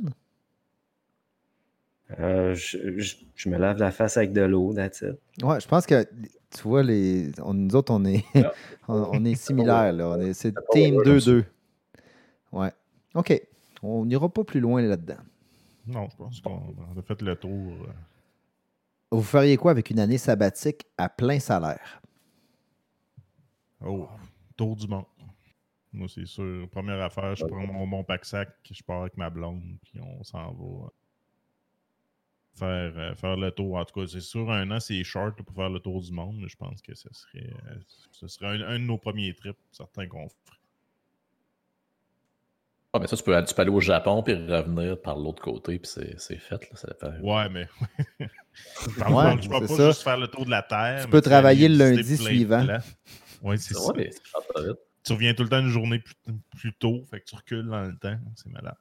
Euh, 2.20 2.56
je, 2.56 2.78
je- 2.98 3.16
je 3.36 3.50
me 3.50 3.58
lave 3.58 3.80
la 3.80 3.92
face 3.92 4.16
avec 4.18 4.32
de 4.32 4.42
l'eau, 4.42 4.74
that's 4.74 5.02
it. 5.02 5.44
Ouais, 5.44 5.60
je 5.60 5.68
pense 5.68 5.86
que, 5.86 6.04
tu 6.06 6.62
vois, 6.64 6.82
les, 6.82 7.32
on- 7.42 7.54
nous 7.54 7.76
autres, 7.76 7.92
on 7.94 8.06
est, 8.06 8.24
on, 8.88 9.10
on 9.12 9.26
est 9.26 9.36
similaires. 9.36 9.92
Là. 9.92 10.10
On 10.10 10.20
est, 10.22 10.34
c'est 10.34 10.54
Team 10.72 10.96
ouais, 10.96 11.04
comme 11.04 11.18
2-2. 11.18 11.44
Ouais. 12.54 12.72
OK. 13.14 13.42
On 13.84 14.06
n'ira 14.06 14.28
pas 14.30 14.44
plus 14.44 14.60
loin 14.60 14.82
là-dedans. 14.82 15.22
Non, 15.86 16.10
je 16.10 16.16
pense 16.18 16.42
qu'on 16.42 16.76
a 16.98 17.02
fait 17.02 17.22
le 17.22 17.36
tour. 17.36 17.74
euh. 17.74 17.94
Vous 19.12 19.22
feriez 19.24 19.56
quoi 19.58 19.72
avec 19.72 19.90
une 19.90 20.00
année 20.00 20.18
sabbatique 20.18 20.86
à 20.98 21.08
plein 21.10 21.40
salaire? 21.40 22.02
Oh, 23.86 24.08
tour 24.58 24.76
du 24.76 24.88
monde. 24.88 25.06
Moi, 25.94 26.08
c'est 26.10 26.26
sûr. 26.26 26.68
Première 26.70 27.02
affaire, 27.02 27.36
je 27.36 27.46
prends 27.46 27.66
mon, 27.66 27.86
mon 27.86 28.04
pack-sac, 28.04 28.50
je 28.70 28.84
pars 28.84 29.02
avec 29.02 29.16
ma 29.18 29.30
blonde, 29.30 29.78
puis 29.84 30.00
on 30.02 30.24
s'en 30.24 30.52
va 30.52 30.86
euh, 30.86 30.90
faire, 32.56 32.98
euh, 33.00 33.16
faire 33.16 33.38
le 33.38 33.52
tour. 33.52 33.76
En 33.78 33.86
tout 33.86 34.02
cas, 34.02 34.08
c'est 34.08 34.20
sûr, 34.20 34.52
un 34.52 34.70
an, 34.72 34.80
c'est 34.80 35.02
short 35.04 35.42
pour 35.42 35.56
faire 35.56 35.70
le 35.70 35.80
tour 35.80 36.02
du 36.02 36.12
monde, 36.12 36.38
mais 36.42 36.50
je 36.50 36.58
pense 36.58 36.82
que 36.82 36.94
ce 36.94 37.08
serait, 37.14 37.50
ce 38.12 38.28
serait 38.28 38.48
un, 38.48 38.62
un 38.68 38.80
de 38.80 38.84
nos 38.84 38.98
premiers 38.98 39.34
trips, 39.34 39.58
certains 39.72 40.08
qu'on 40.08 40.28
ferait. 40.28 40.58
Ah, 42.98 43.00
mais 43.02 43.08
ça, 43.08 43.16
tu 43.16 43.24
peux, 43.24 43.44
tu 43.46 43.54
peux 43.54 43.62
aller 43.62 43.72
au 43.72 43.80
Japon 43.80 44.24
puis 44.24 44.34
revenir 44.34 45.00
par 45.00 45.18
l'autre 45.18 45.42
côté, 45.44 45.78
puis 45.78 45.90
c'est 45.90 46.20
c'est 46.20 46.38
fait. 46.38 46.56
Là, 46.56 46.76
ça. 46.76 47.10
Ouais, 47.22 47.50
mais. 47.50 47.68
Par 48.98 49.14
Ouais, 49.14 49.36
vais 49.36 49.48
pas 49.50 49.68
ça. 49.68 49.88
juste 49.90 50.02
faire 50.02 50.18
le 50.18 50.28
tour 50.28 50.44
de 50.44 50.50
la 50.50 50.64
Terre. 50.64 51.04
Tu 51.04 51.10
peux 51.12 51.22
travailler 51.22 51.70
le 51.70 51.78
lundi 51.78 52.18
suivant. 52.18 52.66
Ouais, 53.44 53.58
c'est 53.58 53.76
ça. 53.76 53.82
Ouais, 53.86 53.94
mais 53.98 54.12
ça. 54.12 54.64
Tu 55.04 55.14
reviens 55.14 55.34
tout 55.36 55.44
le 55.44 55.50
temps 55.50 55.60
une 55.60 55.70
journée 55.70 56.00
plus, 56.00 56.16
plus 56.58 56.74
tôt, 56.74 57.04
fait 57.12 57.20
que 57.22 57.26
tu 57.26 57.36
recules 57.36 57.68
dans 57.68 57.84
le 57.84 57.96
temps. 57.98 58.18
C'est 58.36 58.50
malade. 58.52 58.76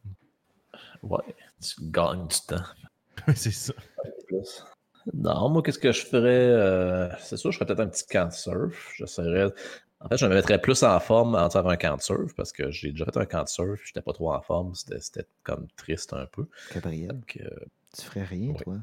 Ouais, 1.02 1.22
tu 1.60 1.74
gagnes 1.90 2.26
du 2.26 2.36
temps. 2.48 2.64
c'est 3.34 3.52
ça. 3.52 3.74
Non, 5.14 5.50
moi, 5.50 5.62
qu'est-ce 5.62 5.78
que 5.78 5.92
je 5.92 6.04
ferais? 6.04 6.48
euh, 6.50 7.08
c'est 7.18 7.36
sûr, 7.36 7.52
je 7.52 7.58
ferais 7.58 7.66
peut-être 7.66 7.80
un 7.80 7.88
petit 7.88 8.06
camp 8.06 8.26
de 8.28 8.32
surf. 8.32 8.92
J'essaierais. 8.96 9.52
En 10.06 10.08
fait, 10.08 10.18
je 10.18 10.26
me 10.26 10.34
mettrais 10.34 10.60
plus 10.60 10.84
en 10.84 11.00
forme 11.00 11.34
en 11.34 11.50
faire 11.50 11.66
un 11.66 11.76
camp 11.76 11.96
de 11.96 12.00
surf 12.00 12.32
parce 12.36 12.52
que 12.52 12.70
j'ai 12.70 12.92
déjà 12.92 13.06
fait 13.06 13.16
un 13.16 13.26
camp 13.26 13.42
de 13.42 13.48
surf. 13.48 13.80
J'étais 13.84 14.00
pas 14.02 14.12
trop 14.12 14.32
en 14.32 14.40
forme. 14.40 14.72
C'était 14.76 15.00
c'était 15.00 15.26
comme 15.42 15.66
triste 15.76 16.12
un 16.12 16.26
peu. 16.26 16.46
Gabriel, 16.72 17.08
Donc, 17.08 17.36
euh, 17.40 17.48
tu 17.92 18.02
ferais 18.04 18.22
rien, 18.22 18.50
Oui. 18.52 18.62
toi? 18.62 18.76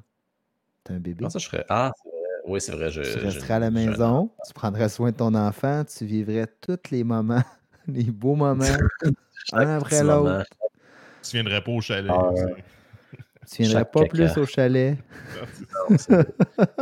T'as 0.84 0.96
un 0.96 1.00
bébé? 1.00 1.20
comment 1.20 1.30
ça, 1.30 1.40
je 1.40 1.48
ferais? 1.48 1.66
Ah, 1.70 1.94
c'est 1.96 2.10
vrai. 2.10 2.20
Oui, 2.46 2.60
c'est 2.60 2.72
vrai. 2.74 2.92
Je, 2.92 3.02
tu 3.04 3.20
je- 3.20 3.20
resterais 3.20 3.54
à 3.54 3.60
la 3.60 3.70
je- 3.70 3.74
maison, 3.74 4.32
tu 4.46 4.54
prendrais 4.54 4.90
soin 4.90 5.12
de 5.12 5.16
ton 5.16 5.34
enfant, 5.34 5.86
tu 5.86 6.06
vivrais 6.06 6.48
tous 6.60 6.92
les 6.92 7.06
moments, 7.06 7.44
les 7.88 8.04
beaux 8.12 8.36
moments, 8.36 8.78
un 9.54 9.78
après 9.78 10.04
l'autre. 10.04 10.44
Tu 11.22 11.38
viendrais 11.38 11.64
pas 11.64 11.72
au 11.72 11.80
chalet. 11.80 12.12
Ah, 12.14 12.32
ouais. 12.32 12.64
Tu 13.50 13.62
viendrais 13.62 13.80
Chaque 13.80 13.92
pas 13.94 14.00
caca. 14.02 14.10
plus 14.10 14.38
au 14.38 14.46
chalet. 14.46 14.98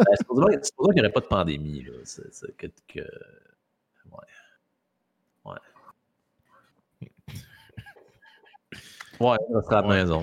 Ben, 0.04 0.16
c'est 0.18 0.26
pour 0.26 0.40
dire 0.50 0.60
c'est 0.64 0.76
pour 0.76 0.86
dire 0.88 0.94
qu'il 0.96 1.02
n'y 1.04 1.08
aurait 1.08 1.14
pas 1.14 1.20
de 1.20 1.26
pandémie. 1.28 1.84
Là. 1.84 1.92
C'est, 2.06 2.34
c'est 2.34 2.58
que, 2.58 2.68
que- 2.88 3.02
Ouais. 4.12 4.28
Ouais. 5.46 5.58
Ouais, 9.22 9.38
on 9.50 9.62
serait 9.62 9.76
à 9.76 9.82
la 9.82 9.88
maison. 9.88 10.22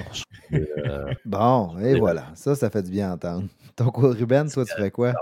Euh, 0.52 1.12
Bon, 1.24 1.78
et 1.78 1.98
voilà. 1.98 2.24
Ça, 2.34 2.54
ça 2.54 2.68
fait 2.70 2.82
du 2.82 2.90
bien 2.90 3.12
entendre. 3.12 3.44
Ton 3.76 3.90
coup, 3.90 4.08
Ruben, 4.08 4.50
toi, 4.50 4.64
tu 4.64 4.72
ferais 4.72 4.90
quoi? 4.90 5.12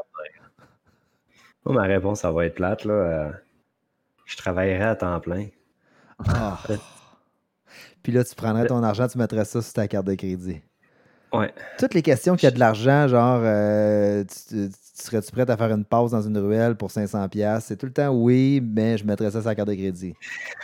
Moi, 1.65 1.75
ma 1.75 1.83
réponse, 1.83 2.21
ça 2.21 2.31
va 2.31 2.47
être 2.47 2.55
plate. 2.55 2.85
Là. 2.85 2.93
Euh, 2.95 3.31
je 4.25 4.37
travaillerai 4.37 4.85
à 4.85 4.97
temps 4.97 5.19
plein. 5.21 5.47
Ah. 6.27 6.59
Puis 8.03 8.13
là, 8.13 8.25
tu 8.25 8.35
prendrais 8.35 8.67
ton 8.67 8.83
argent, 8.83 9.09
tu 9.09 9.19
mettrais 9.19 9.45
ça 9.45 9.61
sur 9.61 9.73
ta 9.73 9.87
carte 9.89 10.07
de 10.07 10.15
crédit. 10.15 10.61
Ouais. 11.33 11.53
Toutes 11.79 11.93
les 11.93 12.03
questions 12.03 12.37
qui 12.37 12.47
a 12.47 12.51
de 12.53 12.59
l'argent, 12.59 13.09
genre, 13.09 13.41
euh, 13.43 14.25
tu, 14.25 14.69
tu- 14.71 14.73
serais-tu 14.95 15.33
prête 15.33 15.51
à 15.51 15.57
faire 15.57 15.71
une 15.73 15.85
pause 15.85 16.13
dans 16.13 16.23
une 16.23 16.39
ruelle 16.39 16.77
pour 16.77 16.91
500$? 16.91 17.29
piastres? 17.29 17.67
C'est 17.69 17.77
tout 17.77 17.87
le 17.87 17.93
temps 17.93 18.09
oui, 18.11 18.63
mais 18.63 18.97
je 18.97 19.05
mettrais 19.05 19.31
ça 19.33 19.41
sur 19.41 19.49
la 19.51 19.55
carte 19.55 19.69
de 19.69 19.75
crédit. 19.75 20.15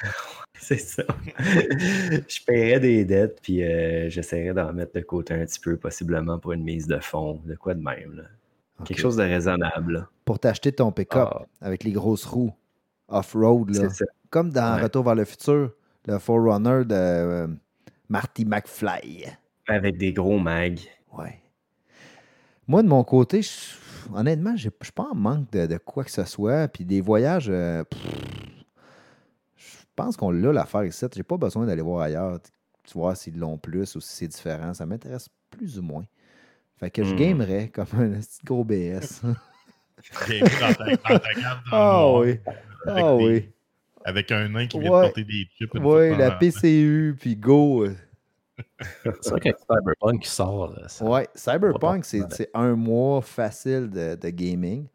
C'est 0.64 0.78
ça. 0.78 1.02
je 1.38 2.44
paierais 2.44 2.78
des 2.80 3.04
dettes, 3.04 3.40
puis 3.42 3.62
euh, 3.64 4.08
j'essaierais 4.08 4.54
d'en 4.54 4.72
mettre 4.72 4.92
de 4.94 5.00
côté 5.00 5.34
un 5.34 5.44
petit 5.44 5.58
peu, 5.58 5.76
possiblement 5.76 6.38
pour 6.38 6.52
une 6.52 6.62
mise 6.62 6.86
de 6.86 6.98
fonds, 7.00 7.40
de 7.44 7.54
quoi 7.56 7.74
de 7.74 7.82
même. 7.82 8.14
là. 8.14 8.22
Quelque 8.84 9.00
chose 9.00 9.16
de 9.16 9.22
raisonnable. 9.22 9.92
là. 9.92 10.08
Pour 10.24 10.38
t'acheter 10.38 10.70
ton 10.72 10.92
pick-up 10.92 11.28
Ah. 11.32 11.42
avec 11.60 11.82
les 11.84 11.92
grosses 11.92 12.24
roues 12.24 12.52
off-road, 13.08 13.70
comme 14.30 14.50
dans 14.50 14.76
Ouais. 14.76 14.82
Retour 14.82 15.04
vers 15.04 15.14
le 15.16 15.24
futur, 15.24 15.72
le 16.06 16.18
Forerunner 16.18 16.84
de 16.84 16.94
euh, 16.94 17.46
Marty 18.08 18.44
McFly. 18.44 19.24
Avec 19.68 19.96
des 19.98 20.12
gros 20.12 20.38
mags. 20.38 20.80
Ouais. 21.16 21.40
Moi, 22.68 22.82
de 22.82 22.88
mon 22.88 23.02
côté, 23.04 23.42
je- 23.42 23.50
honnêtement, 24.14 24.54
je 24.56 24.68
suis 24.80 24.92
pas 24.94 25.08
en 25.10 25.14
manque 25.14 25.50
de, 25.52 25.66
de 25.66 25.76
quoi 25.78 26.04
que 26.04 26.10
ce 26.10 26.24
soit. 26.24 26.68
Puis 26.68 26.84
des 26.84 27.00
voyages, 27.00 27.48
euh, 27.50 27.84
pff, 27.84 28.00
pense 29.96 30.16
qu'on 30.16 30.30
l'a 30.30 30.52
l'affaire 30.52 30.84
ici. 30.84 31.04
J'ai 31.14 31.22
pas 31.22 31.36
besoin 31.36 31.66
d'aller 31.66 31.82
voir 31.82 32.02
ailleurs. 32.02 32.38
Tu 32.84 32.94
vois 32.94 33.14
s'ils 33.14 33.38
l'ont 33.38 33.58
plus 33.58 33.94
ou 33.96 34.00
si 34.00 34.16
c'est 34.16 34.28
différent. 34.28 34.74
Ça 34.74 34.86
m'intéresse 34.86 35.28
plus 35.50 35.78
ou 35.78 35.82
moins. 35.82 36.04
Fait 36.78 36.90
que 36.90 37.04
je 37.04 37.14
Hmm. 37.14 37.16
gamerais 37.18 37.68
comme 37.68 37.86
un 37.94 38.10
petit 38.20 38.40
gros 38.44 38.64
BS. 38.64 39.22
T'es 40.26 40.40
dans 40.40 40.74
ta, 40.74 40.84
dans 40.96 41.18
ta 41.18 41.32
garde 41.40 41.60
dans 41.70 41.70
le 41.70 41.70
Ah 41.72 42.12
oui. 42.18 42.30
avec 42.86 43.04
Ah 43.04 43.16
des- 43.16 43.24
oui. 43.24 43.50
Avec 44.04 44.32
un 44.32 44.48
nain 44.48 44.66
qui 44.66 44.80
vient 44.80 44.90
Ouais. 44.90 45.00
de 45.02 45.04
porter 45.06 45.24
des 45.24 45.46
chips. 45.56 45.70
Oui, 45.74 46.16
la 46.16 46.32
temps. 46.32 46.38
PCU, 46.40 47.14
puis 47.20 47.36
go. 47.36 47.84
euh, 47.84 47.94
C'est 49.20 49.30
vrai 49.30 49.40
qu'avec 49.40 49.58
Cyberpunk 49.60 50.22
qui 50.22 50.28
sort. 50.28 50.72
là, 50.72 50.88
ça- 50.88 51.04
Ouais, 51.04 51.28
Cyberpunk, 51.36 52.04
c'est 52.04 52.50
un 52.54 52.74
mois 52.74 53.22
facile 53.22 53.88
de, 53.90 54.16
de 54.16 54.28
gaming. 54.30 54.86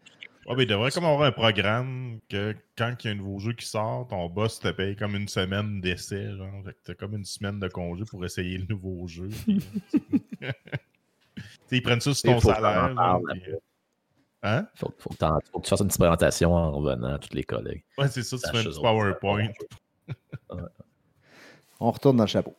Ouais, 0.48 0.56
mais 0.56 0.64
il 0.64 0.68
devrait 0.68 0.92
comme 0.92 1.04
avoir 1.06 1.28
un 1.28 1.32
programme 1.34 2.20
que 2.30 2.56
quand 2.78 2.96
il 3.04 3.08
y 3.08 3.10
a 3.10 3.14
un 3.14 3.16
nouveau 3.16 3.40
jeu 3.40 3.52
qui 3.54 3.66
sort, 3.66 4.08
ton 4.08 4.28
boss 4.30 4.60
te 4.60 4.70
paye 4.70 4.96
comme 4.96 5.16
une 5.16 5.28
semaine 5.28 5.82
d'essai. 5.82 6.36
Genre, 6.38 6.64
fait 6.64 6.74
que 6.74 6.78
t'as 6.86 6.94
comme 6.94 7.16
une 7.16 7.26
semaine 7.26 7.60
de 7.60 7.68
congé 7.68 8.06
pour 8.06 8.24
essayer 8.24 8.58
le 8.58 8.66
nouveau 8.70 9.06
jeu. 9.08 9.30
ils 11.72 11.82
prennent 11.82 12.00
ça 12.00 12.14
sur 12.14 12.32
ton 12.34 12.40
salaire. 12.40 12.96
genre, 12.96 13.22
puis- 13.32 13.42
Hein? 14.44 14.68
Faut, 14.76 14.94
faut, 15.00 15.10
que 15.10 15.16
t'en- 15.16 15.40
faut 15.52 15.60
que 15.60 15.66
tu 15.66 15.70
fasses 15.72 15.82
une 15.82 15.88
petite 15.88 16.00
présentation 16.00 16.54
en 16.54 16.72
revenant 16.72 17.16
à 17.16 17.20
tous 17.20 17.34
les 17.34 17.44
collègues. 17.44 17.84
Ouais, 17.98 18.08
c'est 18.08 18.22
ça, 18.24 18.38
tu 18.38 18.44
fais 18.50 18.60
un 18.60 18.64
petit. 18.64 18.80
PowerPoint. 18.80 19.48
On 21.80 21.92
retourne 21.92 22.18
dans 22.18 22.24
le 22.24 22.28
chapeau. 22.30 22.56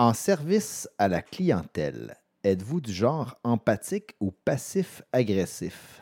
En 0.00 0.14
service 0.14 0.88
à 0.96 1.08
la 1.08 1.20
clientèle, 1.20 2.16
êtes-vous 2.42 2.80
du 2.80 2.90
genre 2.90 3.38
empathique 3.44 4.14
ou 4.18 4.30
passif-agressif? 4.30 6.00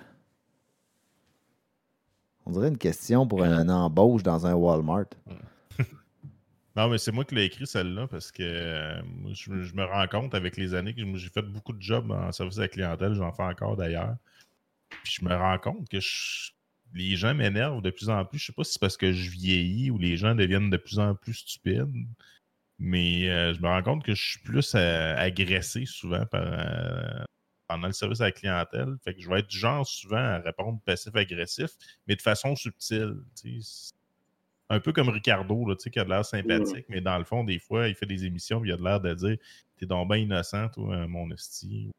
On 2.46 2.52
dirait 2.52 2.68
une 2.68 2.78
question 2.78 3.26
pour 3.26 3.42
une 3.42 3.68
embauche 3.68 4.22
dans 4.22 4.46
un 4.46 4.54
Walmart. 4.54 5.08
Non, 6.76 6.88
mais 6.88 6.98
c'est 6.98 7.10
moi 7.10 7.24
qui 7.24 7.34
l'ai 7.34 7.46
écrit 7.46 7.66
celle-là 7.66 8.06
parce 8.06 8.30
que 8.30 8.44
euh, 8.44 9.02
je, 9.32 9.74
me 9.74 9.82
rends 9.82 10.06
compte 10.06 10.32
avec 10.32 10.56
les 10.56 10.74
années 10.74 10.94
que 10.94 11.02
j'ai 11.16 11.28
fait 11.28 11.42
beaucoup 11.42 11.72
de 11.72 11.82
jobs 11.82 12.08
en 12.12 12.30
service 12.30 12.58
à 12.58 12.60
la 12.60 12.68
clientèle, 12.68 13.14
j'en 13.14 13.32
fais 13.32 13.42
encore 13.42 13.76
d'ailleurs. 13.76 14.14
Puis 15.02 15.14
je 15.18 15.24
me 15.24 15.34
rends 15.34 15.58
compte 15.58 15.88
que 15.88 15.98
les 16.94 17.16
gens 17.16 17.34
m'énervent 17.34 17.82
de 17.82 17.90
plus 17.90 18.10
en 18.10 18.24
plus. 18.24 18.38
Je 18.38 18.46
sais 18.46 18.52
pas 18.52 18.62
si 18.62 18.74
c'est 18.74 18.80
parce 18.80 18.96
que 18.96 19.10
je 19.10 19.28
vieillis 19.28 19.90
ou 19.90 19.98
les 19.98 20.16
gens 20.16 20.36
deviennent 20.36 20.70
de 20.70 20.76
plus 20.76 21.00
en 21.00 21.16
plus 21.16 21.34
stupides. 21.34 22.06
Mais 22.78 23.28
euh, 23.28 23.54
je 23.54 23.60
me 23.60 23.66
rends 23.66 23.82
compte 23.82 24.04
que 24.04 24.14
je 24.14 24.30
suis 24.30 24.38
plus 24.40 24.74
euh, 24.74 25.16
agressé 25.16 25.84
souvent 25.84 26.24
par, 26.26 26.42
euh, 26.44 27.24
pendant 27.66 27.88
le 27.88 27.92
service 27.92 28.20
à 28.20 28.26
la 28.26 28.32
clientèle. 28.32 28.94
Fait 29.04 29.14
que 29.14 29.20
je 29.20 29.28
vais 29.28 29.40
être 29.40 29.48
du 29.48 29.58
genre 29.58 29.86
souvent 29.86 30.16
à 30.16 30.38
répondre 30.38 30.80
passif-agressif, 30.84 31.70
mais 32.06 32.14
de 32.14 32.22
façon 32.22 32.54
subtile. 32.54 33.16
Un 34.70 34.80
peu 34.80 34.92
comme 34.92 35.08
Ricardo, 35.08 35.66
là, 35.66 35.74
qui 35.76 35.98
a 35.98 36.04
de 36.04 36.10
l'air 36.10 36.24
sympathique, 36.24 36.84
mais 36.88 37.00
dans 37.00 37.18
le 37.18 37.24
fond, 37.24 37.42
des 37.42 37.58
fois, 37.58 37.88
il 37.88 37.94
fait 37.94 38.06
des 38.06 38.26
émissions, 38.26 38.60
puis 38.60 38.70
il 38.70 38.74
a 38.74 38.76
de 38.76 38.84
l'air 38.84 39.00
de 39.00 39.14
dire 39.14 39.36
T'es 39.76 39.86
donc 39.86 40.08
bien 40.08 40.18
innocent, 40.18 40.68
toi, 40.68 41.06
mon 41.06 41.30
hostie. 41.30 41.90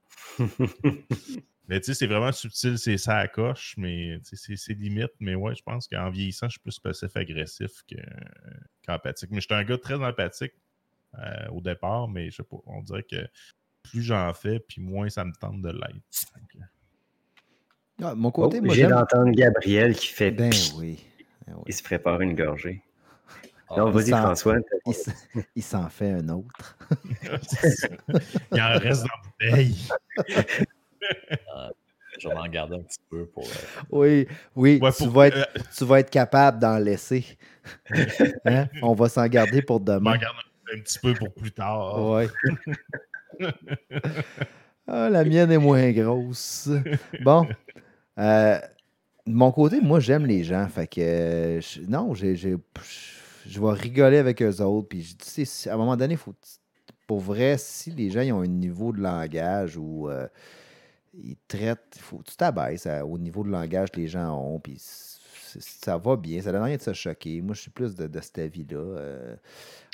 mais 1.68 1.80
tu 1.80 1.86
sais, 1.86 1.94
c'est 1.94 2.08
vraiment 2.08 2.32
subtil, 2.32 2.78
c'est 2.78 2.98
ça 2.98 3.18
à 3.18 3.28
coche, 3.28 3.74
mais 3.78 4.20
c'est 4.24 4.74
limite. 4.74 5.12
Mais 5.20 5.36
ouais, 5.36 5.56
je 5.56 5.64
pense 5.64 5.88
qu'en 5.88 6.10
vieillissant, 6.10 6.48
je 6.48 6.52
suis 6.52 6.60
plus 6.60 6.80
passif-agressif 6.80 7.72
que- 7.90 7.96
qu'empathique. 8.86 9.30
mais 9.32 9.42
j'étais 9.42 9.56
un 9.56 9.64
gars 9.64 9.78
très 9.78 9.96
empathique 9.96 10.54
euh, 11.18 11.48
au 11.52 11.62
départ, 11.62 12.08
mais 12.08 12.30
je 12.30 12.38
sais 12.38 12.44
pas, 12.44 12.58
on 12.66 12.82
dirait 12.82 13.04
que 13.04 13.18
plus 13.84 14.02
j'en 14.04 14.34
fais, 14.34 14.60
puis 14.60 14.82
moins 14.82 15.10
ça 15.10 15.24
me 15.26 15.32
tente 15.34 15.62
de 15.62 15.70
l'être. 15.70 15.96
Ah, 18.02 18.16
mon 18.16 18.32
côté, 18.32 18.62
moi, 18.62 18.74
J'ai 18.76 18.88
d'entendre 18.88 19.32
Gabriel 19.32 19.96
qui 19.96 20.08
fait 20.08 20.32
Ben 20.32 20.52
oui. 20.76 21.04
Ben 21.48 21.54
oui. 21.58 21.64
Il 21.68 21.74
se 21.74 21.84
prépare 21.84 22.22
une 22.22 22.34
gorgée. 22.36 22.82
Ah, 23.70 23.76
non, 23.78 23.92
vas-y, 23.92 24.10
François. 24.12 24.58
Il 25.56 25.64
s'en 25.64 25.90
fait 25.90 26.12
un 26.12 26.30
autre. 26.30 26.78
Il 28.52 28.62
en 28.62 28.80
reste 28.80 29.04
dans 29.04 29.08
la 29.08 29.22
bouteille. 29.52 29.76
Je 32.20 32.28
vais 32.28 32.36
m'en 32.36 32.48
garder 32.48 32.76
un 32.76 32.82
petit 32.82 33.00
peu 33.10 33.26
pour. 33.28 33.44
euh, 33.46 33.82
Oui, 33.92 34.28
oui, 34.56 34.80
Ouais, 34.82 34.92
tu, 34.92 35.04
pour- 35.04 35.12
vas 35.14 35.28
être, 35.28 35.38
euh, 35.38 35.62
tu 35.78 35.86
vas 35.86 36.00
être 36.00 36.10
capable 36.10 36.60
d'en 36.60 36.78
laisser. 36.78 37.26
Hein? 38.46 38.68
On 38.82 38.94
va 38.94 39.08
s'en 39.10 39.26
garder 39.28 39.62
pour 39.62 39.80
demain. 39.80 40.18
garde 40.18 40.36
un, 40.76 40.80
petit 40.80 41.00
peu 41.00 41.14
pour 41.14 41.34
plus 41.34 41.52
tard. 41.52 42.10
Ouais. 42.10 42.28
Ah, 44.92 45.08
la 45.08 45.24
mienne 45.24 45.52
est 45.52 45.60
moins 45.60 45.92
grosse. 45.92 46.68
Bon. 47.22 47.48
Euh, 48.18 48.58
de 49.28 49.32
mon 49.32 49.52
côté, 49.52 49.82
moi, 49.82 50.00
j'aime 50.00 50.26
les 50.26 50.44
gens. 50.44 50.68
Fait 50.68 50.88
que, 50.88 51.00
euh, 51.00 51.62
je- 51.62 51.82
non, 51.82 52.16
j'ai, 52.16 52.36
je 52.36 52.50
vais 52.50 53.72
rigoler 53.72 54.18
avec 54.18 54.42
eux 54.42 54.62
autres. 54.62 54.88
Puis, 54.88 55.04
je- 55.04 55.16
tu 55.16 55.46
sais, 55.46 55.70
à 55.70 55.76
un 55.76 55.78
moment 55.78 55.96
donné, 55.96 56.16
faut, 56.16 56.34
pour 57.06 57.20
vrai, 57.20 57.58
si 57.60 57.92
les 57.92 58.10
gens 58.10 58.22
ils 58.22 58.34
ont 58.34 58.42
un 58.42 58.48
niveau 58.48 58.92
de 58.92 59.00
langage 59.00 59.78
où 59.78 60.10
euh, 60.10 60.28
ils 61.14 61.38
traitent, 61.48 61.98
faut 62.00 62.22
tu 62.26 62.36
t'abaisses 62.36 62.88
au 63.06 63.20
niveau 63.20 63.44
de 63.44 63.50
langage 63.50 63.92
que 63.92 64.00
les 64.00 64.08
gens 64.08 64.36
ont. 64.40 64.60
Puis, 64.60 64.78
ça 65.60 65.98
va 65.98 66.16
bien. 66.16 66.42
Ça 66.42 66.52
donne 66.52 66.64
rien 66.64 66.78
de 66.78 66.82
se 66.82 66.94
choquer. 66.94 67.42
Moi, 67.42 67.56
je 67.56 67.62
suis 67.62 67.72
plus 67.72 67.96
de, 67.96 68.08
de 68.08 68.20
cet 68.22 68.40
avis-là. 68.40 68.78
euh, 68.78 69.36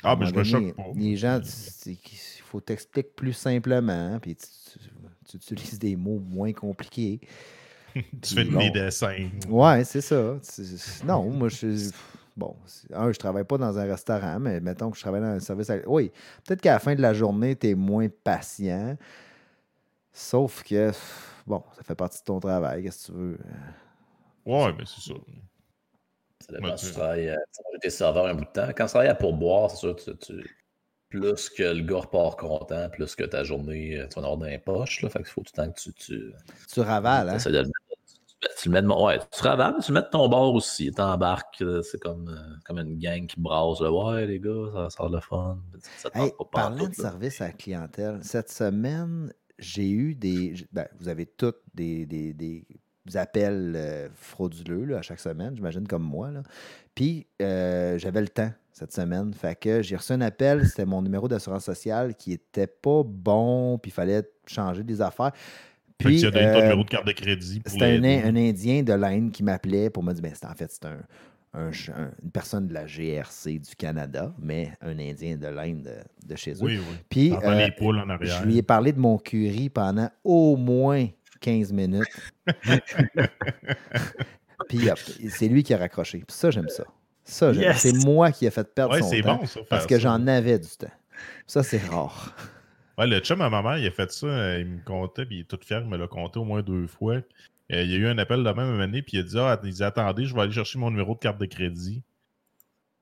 Ah, 0.02 0.16
mais 0.18 0.26
je 0.26 0.34
me 0.34 0.44
choque 0.44 0.74
pas. 0.74 0.82
Les 0.94 1.16
gens, 1.16 1.40
il 1.86 1.96
faut 2.44 2.60
t'expliquer 2.60 3.08
plus 3.08 3.32
simplement. 3.32 4.18
Puis, 4.20 4.36
tu, 4.36 4.46
tu- 5.28 5.38
tu 5.38 5.54
utilises 5.54 5.78
des 5.78 5.96
mots 5.96 6.18
moins 6.20 6.52
compliqués. 6.52 7.20
Tu 8.22 8.34
fais 8.34 8.44
Bon. 8.44 8.58
des 8.58 8.68
dessins. 8.70 9.28
Ouais, 9.48 9.82
c'est 9.84 10.02
ça. 10.02 10.34
Non, 11.06 11.30
moi, 11.30 11.48
je 11.48 11.56
suis. 11.56 11.90
Bon, 12.36 12.54
un, 12.92 13.10
je 13.10 13.18
travaille 13.18 13.44
pas 13.44 13.56
dans 13.56 13.78
un 13.78 13.84
restaurant, 13.84 14.38
mais 14.38 14.60
mettons 14.60 14.90
que 14.90 14.96
je 14.98 15.00
travaille 15.02 15.22
dans 15.22 15.28
un 15.28 15.40
service. 15.40 15.70
à- 15.70 15.78
Oui, 15.88 16.12
peut-être 16.44 16.60
qu'à 16.60 16.72
la 16.74 16.78
fin 16.78 16.94
de 16.94 17.00
la 17.00 17.14
journée, 17.14 17.56
tu 17.56 17.68
es 17.70 17.74
moins 17.74 18.08
patient. 18.22 18.98
Sauf 20.12 20.62
que, 20.62 20.92
bon, 21.46 21.62
ça 21.76 21.82
fait 21.82 21.94
partie 21.94 22.18
de 22.20 22.24
ton 22.24 22.38
travail. 22.40 22.82
Qu'est-ce 22.82 23.06
que 23.08 23.12
tu 23.12 23.18
veux? 23.18 23.38
Ouais, 24.46 24.72
mais 24.72 24.84
c'est 24.86 25.00
ça. 25.12 25.14
Ça 26.40 26.52
dépend 26.52 26.68
Ouais, 26.70 26.76
si 26.76 26.86
tu 26.86 26.92
travailles. 26.92 27.28
euh, 27.30 27.34
tu 27.34 27.40
sais, 27.52 27.62
moi, 27.64 27.70
J'étais 27.74 27.90
serveur 27.90 28.26
un 28.26 28.34
bout 28.34 28.44
de 28.44 28.50
temps. 28.50 28.68
Quand 28.68 28.84
tu 28.84 28.90
travailles 28.90 29.08
à 29.08 29.14
pourboire, 29.14 29.70
c'est 29.70 29.76
sûr, 29.78 29.96
tu, 29.96 30.16
tu- 30.18 30.56
plus 31.08 31.48
que 31.50 31.62
le 31.62 31.82
gars 31.82 32.00
repart 32.00 32.38
content, 32.38 32.90
plus 32.90 33.14
que 33.14 33.24
ta 33.24 33.44
journée, 33.44 33.96
euh, 33.98 34.06
tu 34.08 34.16
vas 34.16 34.22
en 34.22 34.24
avoir 34.24 34.38
dans 34.38 34.46
les 34.46 34.58
poches. 34.58 35.02
Là, 35.02 35.08
fait 35.08 35.20
qu'il 35.20 35.28
faut 35.28 35.42
tout 35.42 35.52
le 35.56 35.62
temps 35.64 35.72
que 35.72 35.80
tu. 35.80 35.92
tu 35.94 36.34
Tu 36.72 36.80
ravales, 36.80 37.28
hein? 37.30 37.36
de 37.38 37.62
tu, 37.62 38.48
tu 38.62 38.68
le 38.70 38.82
mets 38.82 38.94
ouais, 38.94 39.18
tu 39.18 39.26
travailles, 39.30 39.72
mais 39.76 39.82
tu 39.82 39.92
le 39.92 40.00
mets 40.00 40.06
de 40.06 40.10
ton 40.10 40.28
bord 40.28 40.54
aussi. 40.54 40.92
Tu 40.92 41.00
embarques, 41.00 41.62
euh, 41.62 41.82
c'est 41.82 41.98
comme, 42.00 42.28
euh, 42.28 42.56
comme 42.64 42.78
une 42.78 42.98
gang 42.98 43.26
qui 43.26 43.40
brasse. 43.40 43.80
là. 43.80 43.90
Ouais, 43.90 44.26
les 44.26 44.40
gars, 44.40 44.70
ça 44.74 44.90
sort 44.90 45.08
le 45.08 45.20
fun. 45.20 45.58
Ça 45.96 46.10
Hey, 46.14 46.32
pas 46.32 46.44
parlant 46.44 46.76
de 46.76 46.82
là. 46.82 46.92
service 46.94 47.40
à 47.40 47.46
la 47.46 47.52
clientèle, 47.52 48.18
cette 48.22 48.50
semaine, 48.50 49.32
j'ai 49.58 49.88
eu 49.90 50.14
des. 50.14 50.54
ben, 50.72 50.86
vous 50.98 51.08
avez 51.08 51.26
toutes 51.26 51.60
des, 51.74 52.04
des- 52.04 52.34
des 52.34 52.66
appels 53.14 53.74
euh, 53.76 54.08
frauduleux 54.14 54.84
là, 54.84 54.98
à 54.98 55.02
chaque 55.02 55.20
semaine, 55.20 55.52
j'imagine, 55.54 55.86
comme 55.86 56.02
moi. 56.02 56.30
là. 56.30 56.42
Puis, 56.94 57.26
euh, 57.42 57.98
j'avais 57.98 58.20
le 58.22 58.28
temps 58.28 58.50
cette 58.72 58.92
semaine. 58.92 59.32
Fait 59.34 59.54
que 59.58 59.82
j'ai 59.82 59.96
reçu 59.96 60.12
un 60.12 60.20
appel, 60.22 60.66
c'était 60.66 60.84
mon 60.86 61.02
numéro 61.02 61.28
d'assurance 61.28 61.64
sociale 61.64 62.14
qui 62.14 62.32
était 62.32 62.66
pas 62.66 63.02
bon, 63.04 63.78
puis 63.78 63.90
il 63.90 63.94
fallait 63.94 64.22
changer 64.46 64.82
des 64.82 65.00
affaires. 65.00 65.32
Puis, 65.98 66.20
tu 66.20 66.26
as 66.26 66.30
donné 66.30 66.46
ton 66.52 66.58
euh, 66.58 66.62
numéro 66.62 66.84
de 66.84 66.88
carte 66.88 67.06
de 67.06 67.12
crédit. 67.12 67.62
c'était 67.64 67.84
un, 67.84 68.04
un 68.26 68.36
Indien 68.36 68.82
de 68.82 68.92
l'Inde 68.92 69.30
qui 69.32 69.42
m'appelait 69.42 69.88
pour 69.90 70.02
me 70.02 70.12
dire, 70.12 70.22
ben, 70.22 70.32
c'est- 70.34 70.46
en 70.46 70.54
fait, 70.54 70.70
c'est 70.70 70.84
un, 70.84 70.98
un- 71.54 71.68
un- 71.70 72.10
une 72.22 72.30
personne 72.30 72.66
de 72.66 72.74
la 72.74 72.86
GRC 72.86 73.58
du 73.58 73.74
Canada, 73.76 74.34
mais 74.38 74.72
un 74.82 74.98
Indien 74.98 75.36
de 75.38 75.46
l'Inde 75.46 75.82
de, 75.84 76.28
de 76.28 76.36
chez 76.36 76.52
eux. 76.52 76.58
Oui, 76.62 76.76
oui. 76.78 76.96
Puis, 77.08 77.32
euh, 77.32 77.54
les 77.66 77.70
poules 77.72 77.98
en 77.98 78.08
arrière. 78.10 78.40
je 78.42 78.44
lui 78.46 78.58
ai 78.58 78.62
parlé 78.62 78.92
de 78.92 78.98
mon 78.98 79.16
curry 79.16 79.70
pendant 79.70 80.10
au 80.22 80.56
moins 80.56 81.06
15 81.46 81.72
minutes. 81.72 82.06
Puis, 84.68 84.88
c'est 85.30 85.46
lui 85.48 85.62
qui 85.62 85.72
a 85.74 85.78
raccroché. 85.78 86.18
Puis 86.18 86.36
ça, 86.36 86.50
j'aime 86.50 86.68
ça. 86.68 86.82
Ça. 87.24 87.52
Yes! 87.52 87.78
C'est 87.82 87.92
moi 88.04 88.32
qui 88.32 88.46
ai 88.46 88.50
fait 88.50 88.66
perdre 88.74 88.94
Ouais, 88.94 89.00
son 89.00 89.08
c'est 89.10 89.22
temps 89.22 89.36
bon, 89.36 89.46
ça. 89.46 89.60
parce 89.70 89.86
que 89.86 89.96
j'en 89.98 90.26
avais 90.26 90.58
du 90.58 90.68
temps. 90.68 90.90
Ça, 91.46 91.62
c'est 91.62 91.78
rare. 91.86 92.34
Ouais, 92.98 93.06
le 93.06 93.20
chum 93.20 93.40
à 93.42 93.50
ma 93.50 93.62
mère, 93.62 93.78
il 93.78 93.86
a 93.86 93.90
fait 93.92 94.10
ça. 94.10 94.26
euh, 94.26 94.58
Il 94.60 94.66
me 94.66 94.84
comptait, 94.84 95.24
puis 95.26 95.36
il 95.36 95.40
est 95.40 95.44
tout 95.44 95.58
fier, 95.64 95.80
il 95.82 95.88
me 95.88 95.96
l'a 95.96 96.08
compté 96.08 96.38
au 96.40 96.44
moins 96.44 96.62
deux 96.62 96.86
fois. 96.88 97.16
Euh, 97.72 97.82
il 97.82 97.90
y 97.90 97.94
a 97.94 97.98
eu 97.98 98.06
un 98.06 98.18
appel 98.18 98.42
de 98.42 98.50
même 98.50 98.80
année, 98.80 99.02
puis 99.02 99.18
il 99.18 99.20
a 99.20 99.22
dit, 99.22 99.38
ah, 99.38 99.60
il 99.62 99.72
dit, 99.72 99.84
attendez, 99.84 100.24
je 100.24 100.34
vais 100.34 100.40
aller 100.42 100.52
chercher 100.52 100.78
mon 100.78 100.90
numéro 100.90 101.14
de 101.14 101.18
carte 101.20 101.38
de 101.38 101.46
crédit. 101.46 102.02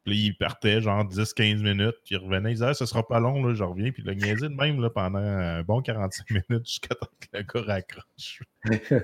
Puis 0.04 0.14
là, 0.14 0.20
il 0.26 0.36
partait 0.36 0.80
genre 0.82 1.02
10-15 1.04 1.62
minutes, 1.62 1.96
puis 2.04 2.14
il 2.14 2.18
revenait, 2.18 2.50
il 2.50 2.54
disait, 2.54 2.66
ah, 2.66 2.74
ce 2.74 2.84
sera 2.86 3.06
pas 3.06 3.20
long, 3.20 3.42
là, 3.44 3.54
je 3.54 3.64
reviens. 3.64 3.90
Puis 3.90 4.02
il 4.04 4.10
a 4.10 4.14
niaisé 4.14 4.48
de 4.48 4.54
même 4.54 4.80
là, 4.80 4.90
pendant 4.90 5.18
un 5.18 5.62
bon 5.62 5.80
45 5.82 6.30
minutes 6.50 6.66
jusqu'à 6.66 6.94
temps 6.94 7.06
que 7.20 7.26
le 7.38 7.42
gars 7.42 7.62
raccroche. 7.74 8.42
je, 8.64 8.98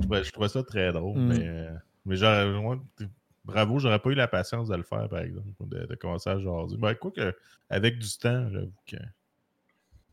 trouvais, 0.00 0.24
je 0.24 0.32
trouvais 0.32 0.48
ça 0.48 0.62
très 0.62 0.92
drôle, 0.92 1.18
Mm. 1.18 1.26
mais, 1.28 1.48
euh, 1.48 1.70
mais 2.04 2.16
genre, 2.16 2.60
moi, 2.62 2.78
bravo, 3.44 3.78
j'aurais 3.78 3.98
pas 3.98 4.10
eu 4.10 4.14
la 4.14 4.28
patience 4.28 4.68
de 4.68 4.76
le 4.76 4.82
faire, 4.82 5.08
par 5.08 5.20
exemple, 5.20 5.46
de, 5.62 5.86
de 5.86 5.94
commencer 5.94 6.28
à 6.30 6.38
jaser. 6.38 6.76
Ben, 6.76 6.94
quoi 6.94 7.10
que, 7.10 7.34
avec 7.70 7.98
du 7.98 8.08
temps, 8.18 8.48
j'avoue 8.50 8.72
que 8.86 8.96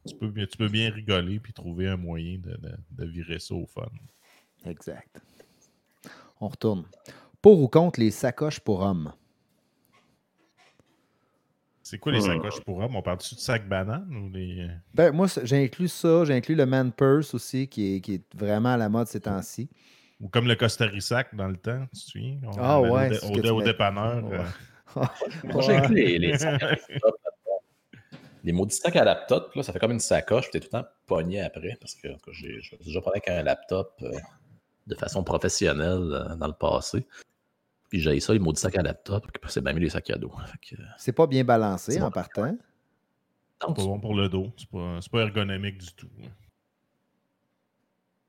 tu 0.08 0.16
peux, 0.16 0.30
bien- 0.30 0.46
tu 0.46 0.58
peux 0.58 0.70
bien 0.70 0.90
rigoler 0.92 1.40
puis 1.40 1.52
trouver 1.54 1.88
un 1.88 1.98
moyen 1.98 2.38
de, 2.40 2.56
de- 2.58 2.78
de 2.92 3.06
virer 3.06 3.40
ça 3.40 3.54
au 3.54 3.66
fun. 3.68 3.86
Exact. 4.66 5.22
On 6.40 6.48
retourne. 6.48 6.86
Pour 7.42 7.62
ou 7.62 7.68
contre 7.68 8.00
les 8.00 8.12
sacoches 8.12 8.60
pour 8.60 8.80
hommes? 8.82 9.12
C'est 11.92 11.98
quoi 11.98 12.14
les 12.14 12.20
Hmm. 12.22 12.28
sacoches 12.28 12.62
pour 12.62 12.78
hommes? 12.78 12.96
On 12.96 13.02
parle-tu 13.02 13.36
de 13.36 13.40
sac 13.42 13.68
banane 13.68 14.16
ou 14.16 14.30
des. 14.30 14.66
Ben, 14.94 15.12
moi, 15.12 15.28
c'est- 15.28 15.46
j'ai 15.46 15.62
inclus 15.62 15.90
ça. 15.90 16.24
J'ai 16.24 16.34
inclus 16.34 16.56
le 16.56 16.66
man 16.66 16.90
purse 16.90 17.34
aussi, 17.34 17.68
qui 17.68 17.98
est, 17.98 18.00
qui 18.00 18.14
est 18.14 18.24
vraiment 18.34 18.70
à 18.70 18.78
la 18.78 18.88
mode 18.88 19.08
ces 19.08 19.20
temps-ci. 19.20 19.70
Ou 20.22 20.30
comme 20.30 20.48
le 20.48 20.56
Costarisac 20.56 21.36
dans 21.36 21.50
le 21.50 21.58
temps, 21.58 21.86
tu 21.94 22.00
te 22.00 22.12
souviens? 22.12 22.40
On 22.48 22.52
Ah 22.58 22.80
ouais, 22.80 23.12
Au, 23.26 23.38
au, 23.56 23.62
dépanneur. 23.62 24.24
Ouais. 24.26 24.38
euh, 24.96 25.04
Moi, 25.44 25.62
j'ai 25.64 25.74
inclus 25.74 25.96
les, 25.96 26.18
les 26.18 26.38
sacs 26.38 26.64
à 26.64 26.70
laptop 26.70 27.16
là-dedans. 27.26 28.20
Les 28.46 28.52
maudits 28.54 28.76
sacs 28.76 28.96
à 28.96 29.04
laptop, 29.04 29.54
là, 29.54 29.62
ça 29.64 29.74
fait 29.74 29.80
comme 29.80 29.92
une 29.92 30.00
sacoche, 30.00 30.50
puis 30.50 30.52
t'es 30.54 30.60
tout 30.62 30.70
le 30.74 30.82
temps 30.84 30.88
pogné 31.08 31.42
après, 31.42 31.76
parce 31.82 31.96
que 31.96 32.08
j'ai 32.32 32.62
déjà 32.86 33.02
parlé 33.02 33.20
avec 33.22 33.38
un 33.38 33.44
laptop 33.44 34.00
euh, 34.04 34.18
de 34.88 34.96
façon 34.96 35.26
professionnelle 35.26 36.14
euh, 36.14 36.36
dans 36.38 36.48
le 36.48 36.54
passé. 36.54 37.06
Puis 37.92 38.00
j'ai 38.00 38.20
ça, 38.22 38.32
les 38.34 38.40
maudits 38.40 38.60
sacs 38.62 38.78
à 38.78 38.82
laptop, 38.82 39.28
puis 39.32 39.52
c'est 39.52 39.62
bien 39.62 39.74
mieux 39.74 39.82
les 39.82 39.90
sacs 39.90 40.10
à 40.12 40.18
dos. 40.18 40.32
Euh, 40.74 40.76
C'est 40.98 41.12
pas 41.12 41.28
bien 41.28 41.44
balancé 41.44 42.02
en 42.02 42.06
bon. 42.06 42.12
partant. 42.12 42.46
non, 42.48 42.56
C'est 43.60 43.74
pas 43.76 43.84
bon 43.84 44.00
pour 44.00 44.16
le 44.16 44.30
dos. 44.30 44.50
C'est 44.58 44.70
pas, 44.70 45.00
pas 45.12 45.20
ergonomique 45.20 45.78
du 45.78 45.94
tout. 45.94 46.08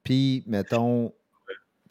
Puis, 0.03 0.43
mettons, 0.49 1.13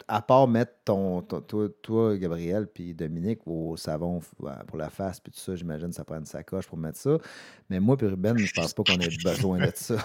à 0.05 0.21
part 0.21 0.49
mettre 0.49 0.73
ton, 0.83 1.21
ton- 1.21 1.39
toi, 1.39 1.69
toi, 1.81 2.17
Gabriel, 2.17 2.67
puis 2.67 2.93
Dominique, 2.93 3.39
au 3.45 3.77
savon 3.77 4.19
pour 4.67 4.77
la 4.77 4.89
face, 4.89 5.21
puis 5.21 5.31
tout 5.31 5.39
ça, 5.39 5.55
j'imagine 5.55 5.87
que 5.89 5.95
ça 5.95 6.03
prend 6.03 6.17
une 6.17 6.25
sacoche 6.25 6.67
pour 6.67 6.77
mettre 6.77 6.97
ça. 6.99 7.17
Mais 7.69 7.79
moi, 7.79 7.95
puis 7.95 8.07
Ruben, 8.07 8.37
je 8.37 8.51
pense 8.53 8.73
pas 8.73 8.83
qu'on 8.83 8.99
ait 8.99 9.07
besoin 9.23 9.59
de 9.59 9.71
ça. 9.73 9.95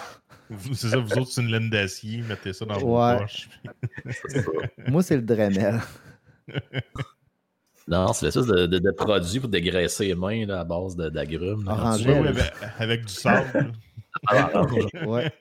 C'est 0.73 0.91
ça, 0.91 0.99
vous 0.99 1.13
autres, 1.19 1.33
c'est 1.33 1.41
une 1.43 1.51
laine 1.51 1.69
d'acier, 1.69 2.23
mettez 2.23 2.53
ça 2.53 2.65
dans 2.65 2.79
vos 2.79 2.97
Ouais. 3.05 3.19
poches. 3.19 3.49
c'est 4.29 4.43
ça. 4.43 4.51
moi, 4.87 5.03
c'est 5.03 5.17
le 5.17 5.23
Dremel. 5.23 5.81
Non, 7.89 8.13
c'est 8.13 8.27
l'espèce 8.27 8.47
de, 8.47 8.67
de, 8.67 8.79
de 8.79 8.91
produit 8.91 9.39
pour 9.39 9.49
dégraisser 9.49 10.07
les 10.07 10.15
mains 10.15 10.45
là, 10.47 10.61
à 10.61 10.65
base 10.65 10.97
d'agrumes. 10.97 11.69
avec, 11.69 12.53
avec 12.79 13.05
du 13.05 13.13
sable. 13.13 13.73
Ah. 14.29 14.51
Ouais. 15.07 15.33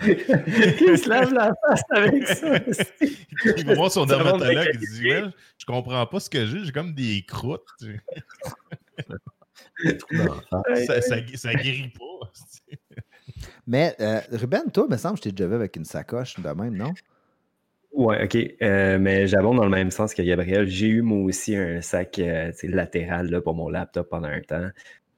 Il 0.00 0.96
se 0.98 1.08
lave 1.08 1.32
la 1.34 1.52
face 1.66 1.82
avec 1.90 2.26
ça. 2.28 2.58
Il 3.56 3.66
va 3.66 3.74
voir 3.74 3.90
son 3.90 4.06
dermatologue, 4.06 4.68
il 4.74 4.78
dit 4.78 5.08
ouais, 5.10 5.24
Je 5.58 5.66
comprends 5.66 6.06
pas 6.06 6.20
ce 6.20 6.30
que 6.30 6.46
j'ai, 6.46 6.64
j'ai 6.64 6.72
comme 6.72 6.94
des 6.94 7.24
croûtes. 7.26 7.66
ça, 10.86 11.00
ça 11.02 11.54
guérit 11.54 11.92
pas. 11.98 12.30
Mais 13.66 13.94
euh, 14.00 14.20
Ruben, 14.32 14.70
toi, 14.72 14.86
il 14.88 14.92
me 14.92 14.96
semble 14.96 15.14
que 15.14 15.18
je 15.18 15.22
t'ai 15.24 15.32
déjà 15.32 15.48
vu 15.48 15.54
avec 15.56 15.76
une 15.76 15.84
sacoche 15.84 16.38
de 16.38 16.48
même, 16.48 16.76
non? 16.76 16.92
Ouais, 17.98 18.22
ok. 18.22 18.36
Euh, 18.62 18.96
mais 19.00 19.26
j'abonde 19.26 19.56
dans 19.56 19.64
le 19.64 19.70
même 19.70 19.90
sens 19.90 20.14
que 20.14 20.22
Gabriel. 20.22 20.68
J'ai 20.68 20.86
eu 20.86 21.02
moi 21.02 21.18
aussi 21.24 21.56
un 21.56 21.80
sac 21.80 22.20
euh, 22.20 22.52
latéral 22.62 23.28
là, 23.28 23.40
pour 23.40 23.54
mon 23.54 23.68
laptop 23.68 24.08
pendant 24.08 24.28
un 24.28 24.40
temps. 24.40 24.68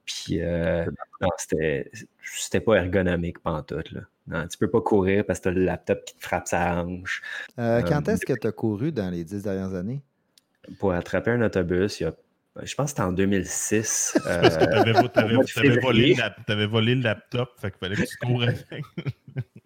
Puis 0.03 0.41
euh, 0.41 0.85
non, 1.21 1.27
c'était 1.37 1.91
c'était 2.23 2.59
pas 2.59 2.77
ergonomique 2.77 3.37
pantoute. 3.37 3.91
Là. 3.91 4.01
Non, 4.25 4.47
tu 4.47 4.57
peux 4.57 4.67
pas 4.67 4.81
courir 4.81 5.23
parce 5.27 5.37
que 5.37 5.43
t'as 5.43 5.51
le 5.51 5.63
laptop 5.63 6.03
qui 6.05 6.15
te 6.15 6.23
frappe 6.23 6.47
sa 6.47 6.81
hanche. 6.81 7.21
Euh, 7.59 7.83
quand 7.83 8.09
Euh, 8.09 8.13
est-ce 8.13 8.25
que 8.25 8.33
tu 8.33 8.47
as 8.47 8.51
couru 8.51 8.91
dans 8.91 9.11
les 9.11 9.25
dix 9.25 9.43
dernières 9.43 9.75
années? 9.75 10.01
Pour 10.79 10.93
attraper 10.93 11.29
un 11.29 11.43
autobus, 11.43 11.99
il 11.99 12.03
y 12.03 12.05
a, 12.07 12.15
je 12.63 12.73
pense 12.73 12.85
que 12.85 12.89
c'était 12.97 13.01
en 13.03 13.13
2006. 13.13 14.17
euh, 14.25 14.41
Parce 14.41 15.53
que 15.53 15.81
volé, 15.81 16.17
t'avais 16.47 16.65
volé 16.65 16.95
le 16.95 17.03
laptop, 17.03 17.51
fait 17.59 17.69
qu'il 17.69 17.79
fallait 17.79 17.95
que 17.95 18.09
tu 18.09 18.17
cours 18.17 18.41
avec. 18.41 18.65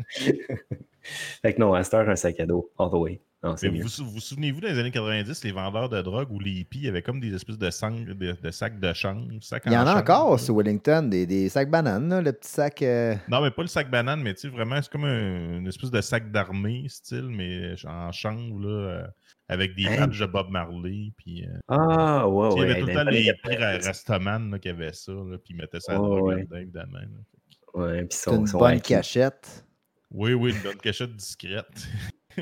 Fait 1.41 1.53
que 1.53 1.59
non, 1.61 1.73
à 1.73 1.83
cette 1.83 1.93
heure, 1.93 2.09
un 2.09 2.15
sac 2.15 2.39
à 2.39 2.45
dos, 2.45 2.71
all 2.79 2.89
the 2.89 2.93
way. 2.93 3.21
Non, 3.43 3.55
c'est 3.55 3.69
Mais 3.69 3.77
mieux. 3.77 3.83
vous 3.83 4.03
vous 4.05 4.09
vous 4.13 4.19
souvenez-vous 4.19 4.59
dans 4.59 4.69
les 4.69 4.79
années 4.79 4.89
90, 4.89 5.43
les 5.43 5.51
vendeurs 5.51 5.87
de 5.87 6.01
drogue 6.01 6.31
ou 6.31 6.39
les 6.39 6.49
hippies, 6.51 6.87
avait 6.87 7.03
comme 7.03 7.19
des 7.19 7.31
espèces 7.35 7.59
de, 7.59 7.69
sang- 7.69 7.91
de, 7.91 8.13
de 8.41 8.51
sacs 8.51 8.79
de 8.79 8.91
change. 8.93 9.31
sacs 9.41 9.61
Il 9.67 9.73
y 9.73 9.77
en 9.77 9.85
a 9.85 9.99
encore 9.99 10.39
sur 10.39 10.55
Wellington, 10.55 11.03
des, 11.11 11.27
des 11.27 11.47
sacs 11.49 11.69
bananes, 11.69 12.09
là, 12.09 12.21
le 12.21 12.33
petit 12.33 12.49
sac. 12.49 12.81
euh, 12.81 13.13
Non, 13.29 13.41
mais 13.41 13.51
pas 13.51 13.61
le 13.61 13.67
sac 13.67 13.91
banane, 13.91 14.19
mais 14.23 14.33
tu 14.33 14.41
sais, 14.41 14.47
vraiment, 14.47 14.81
c'est 14.81 14.91
comme 14.91 15.03
un- 15.05 15.57
une 15.59 15.67
espèce 15.67 15.91
de 15.91 16.01
sac 16.01 16.31
d'armée, 16.31 16.85
style, 16.89 17.27
mais 17.29 17.75
en 17.85 18.11
chanvre, 18.11 18.59
là, 18.61 18.67
euh, 18.69 19.07
avec 19.47 19.75
des 19.75 19.85
Hein? 19.85 20.07
badges 20.07 20.19
de 20.21 20.25
Bob 20.25 20.49
Marley. 20.49 21.11
Puis, 21.15 21.45
euh, 21.45 21.49
Ah, 21.67 22.27
ouais, 22.27 22.49
tu 22.49 22.55
sais, 22.55 22.61
il 22.61 22.63
y 22.63 22.65
ouais. 22.65 22.71
avait 22.71 22.81
tout 22.81 22.87
le 22.87 22.93
temps 22.95 23.03
les 23.03 23.11
les 23.23 23.29
années 23.29 23.37
prix 23.43 23.55
90. 23.57 23.85
Rastaman 23.87 24.51
là, 24.51 24.57
qui 24.59 24.69
avaient 24.69 24.93
ça, 24.93 25.11
là, 25.11 25.37
puis 25.37 25.53
ils 25.53 25.57
mettaient 25.57 25.79
ça 25.81 25.91
à 25.93 25.99
Ouais, 25.99 26.07
drogue 26.19 26.47
ouais. 26.49 26.61
évidemment. 26.63 26.97
là. 26.97 27.79
Ouais, 27.79 28.05
puis 28.05 28.17
son, 28.17 28.37
une 28.39 28.47
son 28.47 28.57
bonne 28.57 28.71
acquis. 28.71 28.93
cachette. 28.93 29.65
Oui, 30.11 30.33
oui, 30.33 30.51
une 30.51 30.61
bonne 30.61 30.77
cachette 30.77 31.15
discrète. 31.15 31.87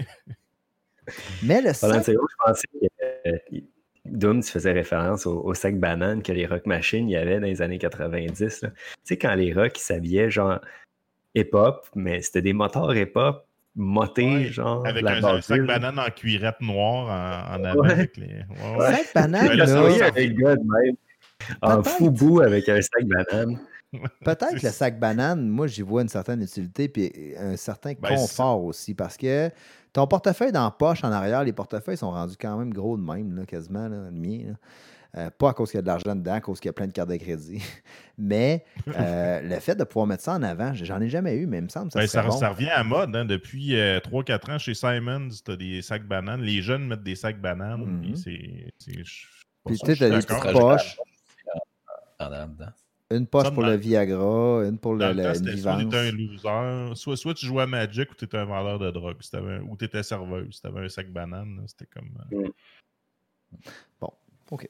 Mais 1.44 1.62
le 1.62 1.74
sac. 1.74 2.06
je 2.06 2.14
pensais 2.46 2.68
que 2.82 3.30
euh, 3.30 3.60
Doom, 4.06 4.42
tu 4.44 4.52
faisais 4.52 4.72
référence 4.72 5.26
au, 5.26 5.42
au 5.44 5.54
sac 5.54 5.78
banane 5.80 6.22
que 6.24 6.32
les 6.32 6.46
rock 6.46 6.66
machines 6.66 7.10
il 7.10 7.14
y 7.14 7.18
avait 7.18 7.40
dans 7.40 7.46
les 7.48 7.62
années 7.62 7.78
90. 7.78 8.62
là. 8.62 8.70
Tu 8.70 8.76
sais, 9.04 9.18
quand 9.18 9.34
les 9.36 9.54
rock 9.54 9.78
ils 9.78 9.82
s'habillaient 9.82 10.30
genre 10.30 10.60
hip-hop, 11.36 11.88
mais 11.96 12.22
c'était 12.22 12.42
des 12.42 12.54
moteurs 12.54 12.96
hip-hop 12.96 13.46
motés, 13.76 14.26
Ouais, 14.26 14.46
genre 14.46 14.86
Avec 14.86 15.04
la 15.04 15.14
un, 15.14 15.24
un 15.24 15.42
sac 15.42 15.62
banane 15.66 15.98
en 15.98 16.10
cuirette 16.12 16.62
noire 16.62 17.08
en, 17.50 17.56
en 17.60 17.64
avant. 17.64 17.82
Ouais. 17.82 17.92
Avec 17.92 18.18
les... 18.18 18.28
ouais, 18.28 18.78
ouais. 18.78 18.92
Sac 18.96 19.14
banane, 19.16 19.54
là, 19.58 20.06
avec 20.06 20.36
God 20.36 20.60
même. 20.60 20.96
En 21.62 21.84
foubou 21.84 22.40
avec 22.42 22.70
un 22.70 22.82
sac 22.82 23.06
banane. 23.06 23.60
Peut-être 24.26 24.62
le 24.64 24.70
sac 24.70 25.00
banane, 25.00 25.48
moi, 25.48 25.68
j'y 25.68 25.82
vois 25.82 26.02
une 26.02 26.10
certaine 26.10 26.42
utilité 26.42 26.88
puis 26.90 27.12
un 27.38 27.56
certain 27.58 27.94
Ben, 28.00 28.16
confort 28.16 28.64
aussi 28.64 28.94
parce 28.94 29.18
que 29.18 29.50
ton 29.92 30.08
portefeuille 30.08 30.52
dans 30.52 30.64
la 30.66 30.72
poche 30.72 31.04
en 31.04 31.12
arrière, 31.12 31.44
les 31.44 31.54
portefeuilles 31.54 31.98
sont 31.98 32.12
rendus 32.12 32.36
quand 32.40 32.58
même 32.58 32.74
gros 32.74 32.98
de 32.98 33.04
même, 33.04 33.36
là, 33.36 33.46
quasiment, 33.46 33.88
là, 33.88 34.06
le 34.06 34.12
mien. 34.12 34.40
là. 34.48 34.54
Euh, 35.16 35.30
pas 35.30 35.52
à 35.52 35.54
cause 35.54 35.70
qu'il 35.70 35.78
y 35.78 35.80
a 35.80 35.82
de 35.84 35.88
l'argent 35.88 36.16
dedans, 36.16 36.34
à 36.34 36.42
cause 36.42 36.60
qu'il 36.60 36.70
y 36.70 36.72
a 36.72 36.74
plein 36.74 36.88
de 36.88 36.92
cartes 36.92 37.10
de 37.12 37.18
crédit. 37.18 37.62
Mais 38.18 38.66
euh, 38.98 39.42
le 39.42 39.60
fait 39.60 39.76
de 39.76 39.84
pouvoir 39.84 40.08
mettre 40.08 40.24
ça 40.24 40.34
en 40.34 40.42
avant, 40.42 40.74
j'en 40.74 41.00
ai 41.02 41.08
jamais 41.08 41.36
eu, 41.36 41.46
mais 41.46 41.60
il 41.60 41.66
me 41.66 41.70
semble 41.70 41.88
que 41.90 41.94
ça 41.94 42.00
Ben, 42.00 42.08
serait 42.08 42.24
ça, 42.24 42.30
bon. 42.30 42.38
ça 42.38 42.50
revient 42.50 42.70
à 42.72 42.84
mode. 42.84 43.16
Hein, 43.16 43.24
depuis 43.26 43.74
3-4 43.76 44.52
ans, 44.56 44.58
chez 44.58 44.74
Simons, 44.74 45.30
tu 45.46 45.52
as 45.52 45.56
des 45.56 45.84
sacs 45.84 46.08
bananes. 46.08 46.42
Les 46.42 46.64
jeunes 46.64 46.88
mettent 46.88 47.04
des 47.04 47.16
sacs 47.16 47.40
bananes. 47.40 47.86
Mhm. 47.86 48.02
puis 48.02 48.18
c'est- 48.18 48.74
Puis 49.68 49.78
tu 49.78 49.96
suis 49.96 50.10
des 50.10 50.18
petites 50.18 50.52
poches, 50.52 50.98
En 52.20 52.30
dedans. 52.30 52.66
Une 53.14 53.28
poche 53.28 53.52
pour 53.52 53.64
le 53.64 53.76
Viagra, 53.76 54.66
une 54.66 54.78
pour 54.78 54.96
le, 54.96 55.14
le 55.14 55.34
soit 55.34 55.78
t'étais 55.78 55.98
un 55.98 56.12
loser, 56.12 56.96
soit, 56.96 57.18
soit 57.18 57.34
tu 57.34 57.46
jouais 57.46 57.64
à 57.64 57.68
Magic 57.68 58.12
ou 58.12 58.16
tu 58.16 58.26
étais 58.26 58.38
un 58.38 58.46
vendeur 58.46 58.80
de 58.80 58.92
drogue. 58.92 59.18
Si 59.22 59.36
ou 59.36 59.78
tu 59.78 59.86
étais 59.86 60.04
serveuse. 60.04 60.56
Si 60.56 60.62
tu 60.62 60.68
avais 60.68 60.86
un 60.86 60.90
sac 60.90 61.12
banane, 61.12 61.64
c'était 61.68 61.86
comme. 61.86 62.12
euh, 62.34 62.48
OK. 64.52 64.70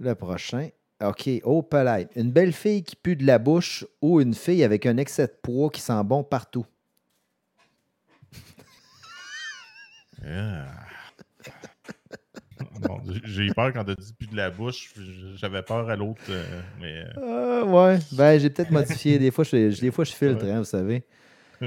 Le 0.00 0.14
prochain. 0.14 0.68
OK. 1.02 1.30
Oh, 1.44 1.62
palette. 1.62 2.10
Une 2.16 2.30
belle 2.30 2.52
fille 2.52 2.82
qui 2.82 2.96
pue 2.96 3.16
de 3.16 3.24
la 3.26 3.38
bouche 3.38 3.86
ou 4.00 4.20
une 4.20 4.34
fille 4.34 4.62
avec 4.64 4.86
un 4.86 4.96
excès 4.98 5.26
de 5.26 5.32
poids 5.42 5.70
qui 5.70 5.80
sent 5.80 6.02
bon 6.04 6.22
partout? 6.22 6.66
ah. 10.26 10.91
Bon, 12.82 13.00
j'ai 13.24 13.44
eu 13.44 13.52
peur 13.54 13.72
quand 13.72 13.84
t'as 13.84 13.94
dit 13.94 14.12
plus 14.14 14.26
de 14.28 14.36
la 14.36 14.50
bouche. 14.50 14.92
J'avais 15.36 15.62
peur 15.62 15.88
à 15.88 15.96
l'autre. 15.96 16.20
euh, 16.30 16.60
mais 16.80 17.04
euh, 17.18 17.62
Ah, 17.62 17.64
ouais. 17.64 17.98
Ben, 18.12 18.38
j'ai 18.38 18.50
peut-être 18.50 18.70
modifié. 18.70 19.18
Des 19.18 19.30
fois, 19.30 19.44
je, 19.44 19.80
des 19.80 19.90
fois, 19.90 20.04
je 20.04 20.12
filtre, 20.12 20.44
hein, 20.44 20.58
vous 20.58 20.64
savez. 20.64 21.04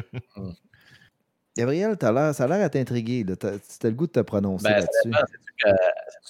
Gabriel, 1.57 1.95
t'as 1.97 2.11
l'air- 2.11 2.35
ça 2.35 2.43
a 2.43 2.47
l'air 2.47 2.65
à 2.65 2.69
t'intriguer. 2.69 3.25
t'as 3.39 3.51
le 3.83 3.91
goût 3.91 4.07
de 4.07 4.11
te 4.11 4.19
prononcer 4.19 4.65
Ben, 4.67 4.79
là-dessus. 4.79 5.11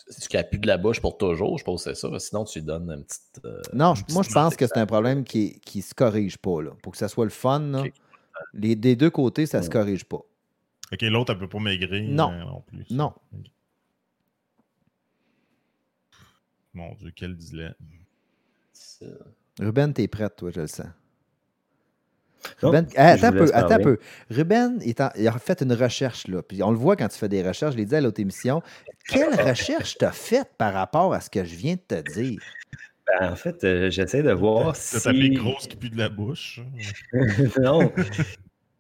C'est-tu 0.08 0.28
qu'elle- 0.30 0.48
pue 0.50 0.60
de 0.60 0.68
la 0.68 0.78
bouche 0.78 1.02
pour 1.02 1.18
toujours? 1.18 1.58
Je 1.58 1.64
pense 1.64 1.84
que 1.84 1.94
c'est 1.96 2.00
ça. 2.00 2.20
Sinon, 2.20 2.44
tu 2.46 2.60
lui 2.60 2.66
donnes 2.66 2.90
une 2.92 3.04
petite. 3.04 3.42
euh, 3.44 3.60
Non, 3.74 3.96
moi, 4.12 4.22
je 4.22 4.32
pense 4.32 4.56
que 4.56 4.68
c'est 4.68 4.78
un 4.78 4.86
problème 4.86 5.24
qui 5.24 5.60
ne 5.76 5.82
se 5.82 5.96
corrige 5.96 6.38
pas. 6.38 6.62
Là. 6.62 6.72
Pour 6.84 6.92
que 6.92 6.98
ça 7.00 7.08
soit 7.08 7.26
le 7.26 7.32
fun, 7.32 7.84
les, 8.54 8.76
des 8.76 8.96
deux 8.96 9.10
côtés, 9.10 9.48
ça 9.48 9.60
ne 9.60 9.64
se 9.64 9.70
corrige 9.70 10.06
pas. 10.06 10.18
ok, 10.94 11.02
l'autre, 11.02 11.32
elle 11.34 11.40
peut 11.40 11.50
pas 11.50 11.60
maigrir. 11.60 12.04
Non. 12.08 12.32
non 12.32 12.62
plus. 12.68 12.86
Non. 12.92 13.14
Mon 16.76 16.94
Dieu, 16.96 17.12
quel 17.16 17.36
dilemme. 17.36 17.74
c'est- 18.74 19.06
Ruben, 19.60 19.94
t'es 19.94 20.08
prête, 20.08 20.36
toi, 20.36 20.52
je 20.54 20.62
le 20.62 20.68
sens. 20.68 20.88
Non, 22.62 22.70
Ruben, 22.70 22.88
je 22.90 22.96
Ah, 22.98 23.08
attends 23.12 23.28
un 23.28 23.32
peu, 23.32 23.56
attends 23.56 23.76
un 23.76 23.80
peu. 23.80 23.98
Ruben, 24.30 24.78
il, 24.84 24.90
est 24.90 25.02
en- 25.02 25.10
il 25.18 25.28
a 25.28 25.32
fait 25.40 25.62
une 25.62 25.74
recherche, 25.74 26.28
là. 26.28 26.44
Puis 26.44 26.62
on 26.62 26.72
le 26.72 26.78
voit 26.78 26.96
quand 26.96 27.08
tu 27.08 27.18
fais 27.18 27.30
des 27.30 27.42
recherches, 27.42 27.74
je 27.74 27.78
l'ai 27.78 27.86
dit 27.86 27.96
à 27.96 28.02
l'autre 28.02 28.20
émission. 28.20 28.62
Quelle 29.08 29.30
recherche 29.56 29.98
t'as 29.98 30.12
faite 30.12 30.52
par 30.58 30.74
rapport 30.74 31.14
à 31.14 31.22
ce 31.22 31.30
que 31.30 31.44
je 31.44 31.56
viens 31.56 31.76
de 31.76 32.02
te 32.02 32.14
dire? 32.14 32.40
Ben, 33.08 33.32
en 33.32 33.36
fait, 33.36 33.64
euh, 33.64 33.90
j'essaie 33.90 34.22
de 34.24 34.32
voir 34.32 34.74
T'as 34.74 34.80
si... 35.00 35.04
tapé 35.04 35.30
grosse 35.30 35.68
qui 35.68 35.78
pue 35.78 35.90
de 35.90 35.98
la 35.98 36.10
bouche. 36.10 36.60
non. 37.62 37.92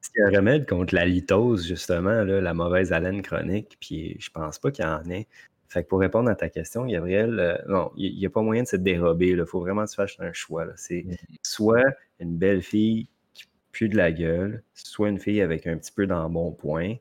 S'il 0.01 0.19
y 0.19 0.21
a 0.21 0.27
un 0.27 0.31
remède 0.31 0.67
contre 0.67 0.93
la 0.93 1.05
litose, 1.05 1.65
justement, 1.67 2.23
là, 2.23 2.41
la 2.41 2.53
mauvaise 2.53 2.91
haleine 2.91 3.21
chronique, 3.21 3.77
puis 3.79 4.17
je 4.19 4.29
pense 4.29 4.59
pas 4.59 4.71
qu'il 4.71 4.83
y 4.83 4.87
en 4.87 5.03
ait. 5.09 5.27
Fait 5.75 5.83
que 5.83 5.89
pour 5.89 5.99
répondre 5.99 6.29
à 6.29 6.35
ta 6.35 6.47
question, 6.47 6.85
Gabriel, 6.85 7.37
euh, 7.37 7.57
non, 7.67 7.91
il 7.97 8.17
n'y 8.17 8.25
a 8.25 8.29
pas 8.29 8.41
moyen 8.41 8.63
de 8.63 8.67
se 8.69 8.77
dérober. 8.77 9.31
Il 9.31 9.45
faut 9.45 9.59
vraiment 9.59 9.83
que 9.83 9.89
tu 9.89 9.97
fasses 9.97 10.15
un 10.19 10.31
choix. 10.31 10.65
C'est 10.77 11.05
soit 11.43 11.83
une 12.21 12.37
belle 12.37 12.61
fille 12.61 13.09
qui 13.33 13.43
pue 13.73 13.89
de 13.89 13.97
la 13.97 14.13
gueule, 14.13 14.63
soit 14.73 15.09
une 15.09 15.19
fille 15.19 15.41
avec 15.41 15.67
un 15.67 15.75
petit 15.75 15.91
peu 15.91 16.07
d'embonpoint, 16.07 16.95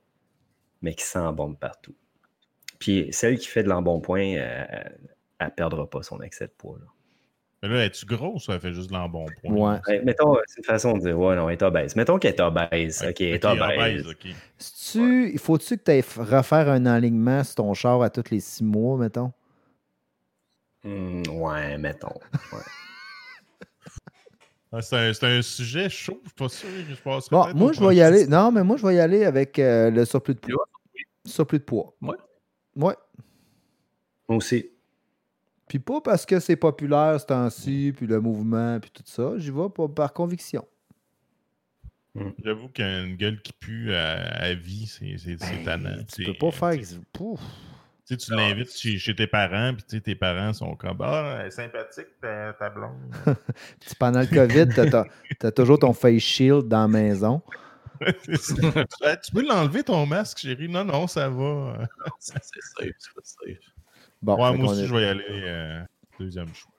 mais 0.83 0.93
qui 0.93 1.05
de 1.05 1.55
partout. 1.55 1.95
Puis 2.81 3.07
celle 3.13 3.39
qui 3.39 3.47
fait 3.47 3.63
de 3.63 3.69
l'embonpoint, 3.69 4.39
euh, 4.39 4.65
elle 5.39 5.55
perdra 5.55 5.89
pas 5.89 6.03
son 6.03 6.21
excès 6.21 6.49
de 6.49 6.53
poids. 6.59 6.81
Là. 6.81 6.87
Mais 7.67 7.71
là, 7.71 7.87
es-tu 7.87 8.05
grosse 8.05 8.47
ou 8.49 8.53
elle 8.53 8.61
fait 8.61 8.75
juste 8.75 8.89
de 8.91 8.93
l'embonpoint? 8.93 9.55
Ouais. 9.55 9.81
Ouais, 9.89 10.03
mettons, 10.05 10.37
c'est 10.47 10.59
une 10.59 10.65
façon 10.65 10.99
de 10.99 11.01
dire, 11.01 11.19
ouais, 11.19 11.35
non, 11.35 11.49
elle 11.49 11.55
est 11.55 11.63
obèse. 11.63 11.97
Mettons 11.97 12.19
qu'elle 12.19 12.35
est 12.35 12.41
obèse. 12.41 13.03
Ok, 13.09 13.23
elle 13.23 13.35
est 13.37 13.45
obèse. 13.47 14.07
ok. 14.07 14.27
Si-tu- 14.59 15.31
Il 15.33 15.39
faut-tu 15.39 15.79
que 15.79 15.85
tu 15.85 15.91
ailles 15.91 16.05
refaire 16.19 16.69
un 16.69 16.85
alignement 16.85 17.43
sur 17.43 17.55
ton 17.55 17.73
char 17.73 18.03
à 18.03 18.11
tous 18.11 18.31
les 18.31 18.41
six 18.41 18.63
mois, 18.63 18.99
mettons? 18.99 19.33
Hmm, 20.83 21.23
ouais, 21.27 21.79
mettons. 21.79 22.13
Ouais. 22.53 22.59
Ah, 24.77 24.83
c'est 24.83 24.97
un, 24.97 25.13
c'est 25.15 25.25
un 25.27 25.41
sujet 25.41 25.89
chaud, 25.89 26.21
je 26.25 26.29
suis 26.31 26.35
pas 26.35 26.49
sûr. 26.49 26.69
Je 26.91 26.97
passerai 26.97 27.31
Bon, 27.31 27.55
moi, 27.55 27.73
je 27.73 27.81
vais 27.81 27.95
y 27.95 28.03
aller. 28.03 28.27
Non, 28.27 28.51
mais 28.51 28.65
moi, 28.65 28.77
je 28.77 28.85
vais 28.85 28.97
y 28.97 28.99
aller 28.99 29.25
avec 29.25 29.57
euh, 29.61 29.89
le 29.89 30.05
surplus 30.05 30.35
de 30.35 30.41
poids? 30.41 30.65
Surplus 31.25 31.61
de 31.61 31.65
poids. 31.65 31.95
Ouais. 32.03 32.17
Ouais. 32.75 32.95
Moi 34.29 34.39
aussi. 34.39 34.69
Puis 35.69 35.79
pas 35.79 36.01
parce 36.01 36.27
que 36.27 36.41
c'est 36.41 36.57
populaire 36.57 37.19
ce 37.21 37.27
temps-ci, 37.27 37.93
puis 37.97 38.07
le 38.07 38.21
mouvement, 38.21 38.79
puis 38.81 38.91
tout 38.91 39.03
ça. 39.07 39.33
J'y 39.39 39.51
vais 39.51 39.69
pas 39.75 39.89
par 39.89 40.13
conviction. 40.13 40.67
J'avoue 42.45 42.69
qu'une 42.69 43.17
gueule 43.17 43.41
qui 43.43 43.53
pue 43.53 43.93
à, 43.93 44.13
à 44.37 44.55
vie, 44.55 44.87
c'est 44.87 45.37
Ben, 45.37 45.65
tannant. 45.65 46.05
tu 46.15 46.23
peux 46.25 46.35
pas 46.35 46.51
faire. 46.53 46.81
Pouf. 47.13 47.41
Tu 48.07 48.15
sais, 48.15 48.17
tu 48.19 48.35
l'invites 48.35 48.71
chez, 48.77 48.99
chez 48.99 49.17
tes 49.17 49.27
parents, 49.27 49.75
puis 49.75 50.01
tes 50.01 50.15
parents 50.15 50.53
sont 50.53 50.77
comme 50.77 50.99
Ah, 51.01 51.39
elle 51.41 51.47
est 51.47 51.51
sympathique, 51.51 52.07
ta, 52.21 52.53
ta 52.53 52.69
blonde. 52.71 52.93
Puis 53.81 53.91
pendant 53.99 54.21
le 54.21 54.27
COVID, 54.27 54.69
t'as- 55.39 55.51
toujours 55.53 55.79
ton 55.79 55.95
face 55.95 56.21
shield 56.21 56.69
dans 56.69 56.83
la 56.83 56.89
maison. 56.89 57.43
Ah, 59.03 59.17
tu 59.17 59.31
peux 59.33 59.47
l'enlever 59.47 59.83
ton 59.85 60.05
masque, 60.05 60.39
chérie? 60.39 60.69
Non, 60.69 60.85
non, 60.85 61.07
ça 61.07 61.29
va. 61.31 61.79
C'est 62.19 62.35
c'est 62.43 62.61
safe, 62.61 62.93
c'est 62.99 63.25
safe. 63.25 63.74
Bon, 64.25 64.37
ouais, 64.43 64.53
fait 64.53 64.59
moi 64.63 64.73
aussi, 64.73 64.83
est- 64.83 64.87
je 64.87 64.95
vais 64.95 65.03
y 65.03 65.07
aller 65.07 65.25
euh, 65.29 65.83
deuxième 66.19 66.49
choix. 66.55 66.73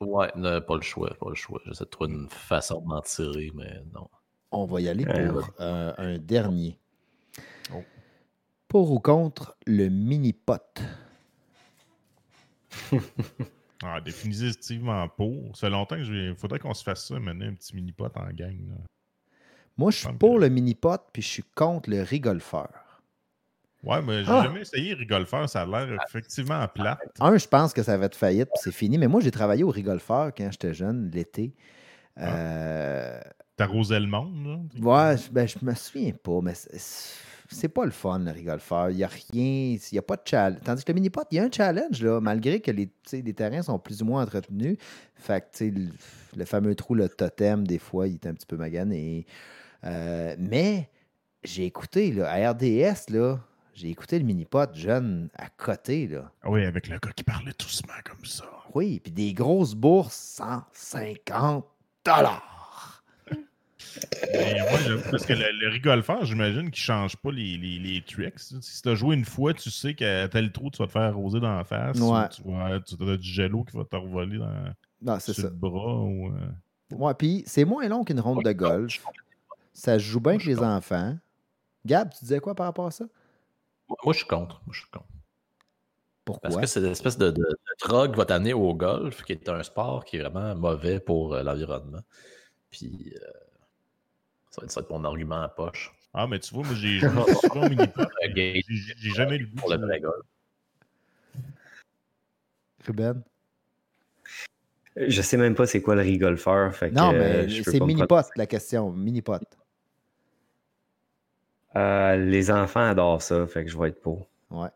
Ouais, 0.00 0.30
non, 0.36 0.60
pas 0.60 0.76
le 0.76 0.82
choix, 0.82 1.10
pas 1.18 1.28
le 1.28 1.34
choix. 1.34 1.60
J'essaie 1.66 1.84
de 1.84 1.90
trouver 1.90 2.12
une 2.12 2.28
façon 2.28 2.80
de 2.80 2.86
m'en 2.86 3.00
tirer, 3.00 3.50
mais 3.54 3.82
non. 3.92 4.08
on 4.52 4.64
va 4.64 4.80
y 4.80 4.88
aller 4.88 5.04
pour 5.04 5.50
euh, 5.60 5.92
un 5.98 6.18
dernier. 6.18 6.78
Oh. 7.74 7.82
Pour 8.68 8.92
ou 8.92 9.00
contre 9.00 9.56
le 9.66 9.88
mini-pot? 9.88 10.62
Ah, 13.80 14.00
définitivement 14.00 15.08
pour. 15.08 15.56
Ça 15.56 15.68
fait 15.68 15.70
longtemps 15.70 15.94
que 15.96 16.02
je. 16.02 16.34
Faudrait 16.34 16.58
qu'on 16.58 16.74
se 16.74 16.82
fasse 16.82 17.06
ça, 17.06 17.20
maintenant, 17.20 17.46
un 17.46 17.54
petit 17.54 17.76
mini-pot 17.76 18.10
en 18.16 18.28
gang. 18.32 18.58
là. 18.68 18.74
Moi, 19.76 19.92
je 19.92 19.98
suis 19.98 20.12
pour 20.14 20.34
que- 20.34 20.40
le 20.40 20.48
mini-pot, 20.48 21.00
puis 21.12 21.22
je 21.22 21.28
suis 21.28 21.44
contre 21.54 21.88
le 21.88 22.02
rigolfeur. 22.02 22.70
Ouais, 23.84 24.02
mais 24.02 24.24
j'ai 24.24 24.30
Ah! 24.30 24.42
jamais 24.44 24.62
essayé 24.62 24.94
Rigolfeur, 24.94 25.48
ça 25.48 25.62
a 25.62 25.66
l'air 25.66 25.98
effectivement 26.08 26.66
plate. 26.68 26.98
Un, 27.20 27.36
je 27.38 27.46
pense 27.46 27.72
que 27.72 27.82
ça 27.82 27.96
va 27.96 28.06
être 28.06 28.16
faillite, 28.16 28.48
puis 28.48 28.60
c'est 28.62 28.72
fini. 28.72 28.98
Mais 28.98 29.06
moi, 29.06 29.20
j'ai 29.20 29.30
travaillé 29.30 29.62
au 29.64 29.70
rigolfeur 29.70 30.32
quand 30.36 30.48
j'étais 30.50 30.74
jeune, 30.74 31.10
l'été. 31.14 31.54
Ah. 32.16 32.34
Euh, 32.36 33.20
T'arrosais 33.56 34.00
le 34.00 34.06
monde, 34.06 34.46
là? 34.46 35.10
Ouais, 35.10 35.16
je- 35.16 35.30
ben, 35.30 35.46
je 35.46 35.56
me 35.62 35.74
souviens 35.74 36.12
pas, 36.12 36.40
mais 36.42 36.54
c'est- 36.54 37.68
pas 37.68 37.84
le 37.84 37.90
fun, 37.90 38.18
le 38.20 38.30
rigolfeur. 38.30 38.90
Il 38.90 38.96
n'y 38.96 39.04
a 39.04 39.08
rien, 39.08 39.76
il 39.76 39.80
n'y 39.92 39.98
a 39.98 40.02
pas 40.02 40.16
de 40.16 40.22
challenge. 40.24 40.60
Tandis 40.64 40.84
que 40.84 40.90
le 40.92 40.94
mini-pot, 40.96 41.24
il 41.30 41.36
y 41.36 41.38
a 41.38 41.44
un 41.44 41.50
challenge, 41.50 42.02
là, 42.02 42.20
malgré 42.20 42.60
que 42.60 42.70
les, 42.72 42.88
les 43.12 43.34
terrains 43.34 43.62
sont 43.62 43.78
plus 43.78 44.02
ou 44.02 44.06
moins 44.06 44.22
entretenus. 44.22 44.76
Fait 45.14 45.40
que, 45.40 45.46
tu 45.56 45.58
sais, 45.58 45.70
le, 45.70 45.88
le 46.36 46.44
fameux 46.44 46.74
trou, 46.74 46.94
le 46.94 47.08
totem, 47.08 47.66
des 47.66 47.78
fois, 47.78 48.06
il 48.08 48.14
est 48.14 48.26
un 48.26 48.34
petit 48.34 48.46
peu 48.46 48.56
magané. 48.56 49.26
Euh, 49.84 50.34
mais 50.38 50.88
j'ai 51.44 51.64
écouté, 51.64 52.12
là, 52.12 52.28
à 52.30 52.50
RDS, 52.52 53.10
là, 53.10 53.38
j'ai 53.78 53.90
écouté 53.90 54.18
le 54.18 54.24
mini-pot 54.24 54.74
jeune 54.74 55.28
à 55.36 55.48
côté, 55.50 56.08
là. 56.08 56.30
Oui, 56.44 56.64
avec 56.64 56.88
le 56.88 56.98
gars 56.98 57.12
qui 57.14 57.22
parlait 57.22 57.52
doucement 57.58 57.92
comme 58.04 58.24
ça. 58.24 58.44
Oui, 58.74 58.98
puis 59.00 59.12
des 59.12 59.32
grosses 59.32 59.74
bourses, 59.74 60.16
150 60.74 61.64
dollars. 62.04 63.04
J'avoue, 64.32 65.00
parce 65.10 65.24
que 65.26 65.32
le, 65.32 65.44
le 65.60 65.68
rigolfeur, 65.68 66.24
j'imagine 66.24 66.70
qu'il 66.70 66.82
change 66.82 67.16
pas 67.16 67.30
les, 67.30 67.56
les, 67.56 67.78
les 67.78 68.02
tricks. 68.02 68.38
Si 68.38 68.82
t'as 68.82 68.94
joué 68.94 69.14
une 69.16 69.24
fois, 69.24 69.54
tu 69.54 69.70
sais 69.70 69.94
qu'à 69.94 70.28
tel 70.28 70.50
trou, 70.52 70.70
tu 70.70 70.78
vas 70.78 70.86
te 70.86 70.92
faire 70.92 71.02
arroser 71.02 71.40
dans 71.40 71.56
la 71.56 71.64
face. 71.64 71.98
Ouais. 71.98 72.24
ou 72.24 72.28
Tu 72.28 72.42
vas, 72.52 72.80
tu 72.80 73.10
as 73.10 73.16
du 73.16 73.28
gelo 73.28 73.64
qui 73.64 73.76
va 73.76 73.84
te 73.84 73.96
revoler 73.96 74.38
dans 74.38 74.74
Non, 75.02 75.18
c'est 75.20 75.32
sur 75.32 75.42
ça. 75.44 75.48
le 75.48 75.54
bras. 75.54 75.96
Ou, 76.02 76.28
euh, 76.28 76.96
Ouais, 76.96 77.12
puis 77.14 77.42
c'est 77.46 77.64
moins 77.64 77.86
long 77.88 78.02
qu'une 78.04 78.20
ronde 78.20 78.42
de 78.44 78.52
golf. 78.52 79.02
Ça 79.72 79.98
se 79.98 80.04
joue 80.04 80.20
bien 80.20 80.32
avec 80.32 80.44
les 80.46 80.58
enfants. 80.58 81.16
Gab, 81.86 82.10
tu 82.12 82.20
disais 82.20 82.40
quoi 82.40 82.54
par 82.54 82.66
rapport 82.66 82.86
à 82.86 82.90
ça? 82.90 83.04
Moi, 83.88 84.12
je 84.12 84.18
suis 84.18 84.26
contre. 84.26 84.60
Moi, 84.66 84.72
je 84.74 84.80
suis 84.80 84.90
contre. 84.90 85.06
Pourquoi? 86.24 86.50
Parce 86.50 86.60
que 86.60 86.66
c'est 86.66 86.80
l'espèce 86.80 87.16
de, 87.16 87.30
de, 87.30 87.40
de 87.40 87.86
drogue 87.86 88.12
qui 88.12 88.18
va 88.18 88.26
t'amener 88.26 88.52
au 88.52 88.74
golf, 88.74 89.22
qui 89.24 89.32
est 89.32 89.48
un 89.48 89.62
sport 89.62 90.04
qui 90.04 90.16
est 90.16 90.20
vraiment 90.20 90.54
mauvais 90.54 91.00
pour 91.00 91.34
euh, 91.34 91.42
l'environnement. 91.42 92.02
Puis, 92.70 93.14
euh, 93.16 93.18
ça, 94.50 94.60
va 94.60 94.64
être, 94.66 94.70
ça 94.72 94.80
va 94.80 94.84
être 94.84 94.90
mon 94.90 95.04
argument 95.04 95.40
à 95.40 95.48
poche. 95.48 95.94
Ah, 96.12 96.26
mais 96.26 96.38
tu 96.38 96.52
vois, 96.54 96.64
moi, 96.64 96.74
j'ai 96.74 96.98
joué 97.00 97.24
souvent 97.32 97.64
au 97.64 97.68
mini-pot. 97.68 98.02
Un 98.24 98.32
gay 98.32 98.62
J'ai 98.68 99.10
jamais 99.10 99.36
eu 99.36 99.40
le 99.40 99.46
goût. 99.46 99.56
pour 99.56 99.70
le 99.70 99.78
de- 99.78 99.84
vrai 99.86 100.00
golf. 100.00 100.26
Ruben? 102.86 103.22
Je 104.96 105.22
sais 105.22 105.36
même 105.36 105.54
pas 105.54 105.66
c'est 105.66 105.80
quoi 105.80 105.94
le 105.94 106.02
rigolfeur. 106.02 106.74
Non, 106.92 107.12
mais 107.12 107.62
c'est 107.62 107.80
mini-pot, 107.80 108.26
la 108.36 108.46
question. 108.46 108.90
Mini-pot. 108.90 109.40
Euh, 111.78 112.16
les 112.16 112.50
enfants 112.50 112.88
adorent 112.88 113.22
ça, 113.22 113.46
fait 113.46 113.64
que 113.64 113.70
je 113.70 113.78
vais 113.78 113.88
être 113.88 114.00
pour. 114.00 114.28
Ouais. 114.50 114.68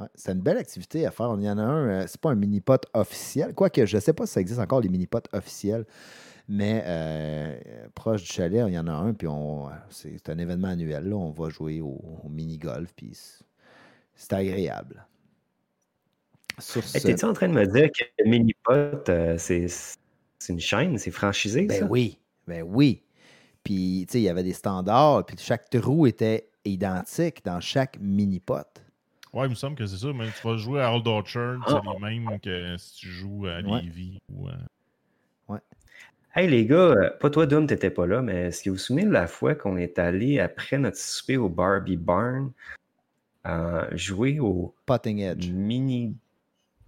ouais. 0.00 0.06
C'est 0.14 0.32
une 0.32 0.40
belle 0.40 0.56
activité 0.56 1.04
à 1.06 1.10
faire. 1.10 1.34
Il 1.38 1.44
y 1.44 1.50
en 1.50 1.58
a 1.58 1.62
un, 1.62 1.88
euh, 1.88 2.04
c'est 2.06 2.20
pas 2.20 2.30
un 2.30 2.34
mini-pot 2.34 2.80
officiel. 2.94 3.54
Quoique, 3.54 3.84
je 3.84 3.98
sais 3.98 4.12
pas 4.12 4.26
si 4.26 4.32
ça 4.32 4.40
existe 4.40 4.58
encore, 4.60 4.80
les 4.80 4.88
mini-pots 4.88 5.28
officiels. 5.32 5.84
Mais 6.48 6.82
euh, 6.86 7.58
proche 7.94 8.22
du 8.22 8.28
chalet, 8.28 8.64
il 8.68 8.72
y 8.72 8.78
en 8.78 8.86
a 8.86 8.92
un, 8.92 9.12
puis 9.12 9.28
on, 9.28 9.68
c'est 9.90 10.30
un 10.30 10.38
événement 10.38 10.68
annuel. 10.68 11.06
Là, 11.06 11.16
on 11.16 11.30
va 11.30 11.50
jouer 11.50 11.82
au, 11.82 12.00
au 12.24 12.28
mini-golf, 12.30 12.90
puis 12.96 13.10
c'est- 14.14 14.32
agréable. 14.32 15.06
Sur 16.58 16.82
ce- 16.82 16.98
T'es-tu 16.98 17.24
en 17.26 17.34
train 17.34 17.48
de 17.48 17.52
me 17.52 17.66
dire 17.66 17.90
que 17.92 18.04
le 18.18 18.30
mini-pot, 18.30 19.08
euh, 19.10 19.36
c'est 19.36 19.66
c'est 19.68 20.52
une 20.52 20.60
chaîne, 20.60 20.96
c'est 20.98 21.10
franchisé, 21.10 21.66
Ben 21.66 21.80
ça? 21.80 21.86
oui, 21.86 22.18
ben 22.46 22.62
oui. 22.62 23.02
Puis, 23.68 24.06
tu 24.08 24.12
sais, 24.12 24.20
il 24.20 24.24
y 24.24 24.30
avait 24.30 24.44
des 24.44 24.54
standards, 24.54 25.26
puis 25.26 25.36
chaque 25.38 25.68
trou 25.68 26.06
était 26.06 26.48
identique 26.64 27.44
dans 27.44 27.60
chaque 27.60 27.98
mini-pot. 28.00 28.64
Ouais, 29.34 29.44
il 29.44 29.50
me 29.50 29.54
semble 29.54 29.76
que 29.76 29.84
c'est 29.84 29.98
ça. 29.98 30.10
Mais 30.14 30.24
tu 30.30 30.48
vas 30.48 30.56
jouer 30.56 30.80
à 30.80 30.94
Old 30.94 31.06
Orchard, 31.06 31.58
c'est 31.68 31.74
les 31.74 31.98
mêmes 32.18 32.40
que 32.40 32.78
si 32.78 32.94
tu 32.94 33.08
joues 33.08 33.44
à 33.46 33.60
Ouais. 33.60 33.82
Lévis. 33.82 34.16
Euh, 34.30 35.58
Hey 36.34 36.48
les 36.48 36.64
gars, 36.64 36.76
euh, 36.76 37.10
pas 37.20 37.28
toi 37.28 37.44
Doom, 37.44 37.66
t'étais 37.66 37.90
pas 37.90 38.06
là, 38.06 38.22
mais 38.22 38.46
est-ce 38.46 38.62
que 38.62 38.70
vous 38.70 38.76
vous 38.76 38.80
souvenez 38.80 39.04
de 39.04 39.10
la 39.10 39.26
fois 39.26 39.54
qu'on 39.54 39.76
est 39.76 39.98
allé 39.98 40.40
après 40.40 40.78
notre 40.78 40.96
souper 40.96 41.36
au 41.36 41.50
Barbie 41.50 41.96
Barn 41.98 42.52
euh, 43.46 43.84
jouer 43.92 44.40
au 44.40 44.74
Potting 44.86 45.18
Edge. 45.18 45.50
mini. 45.50 46.16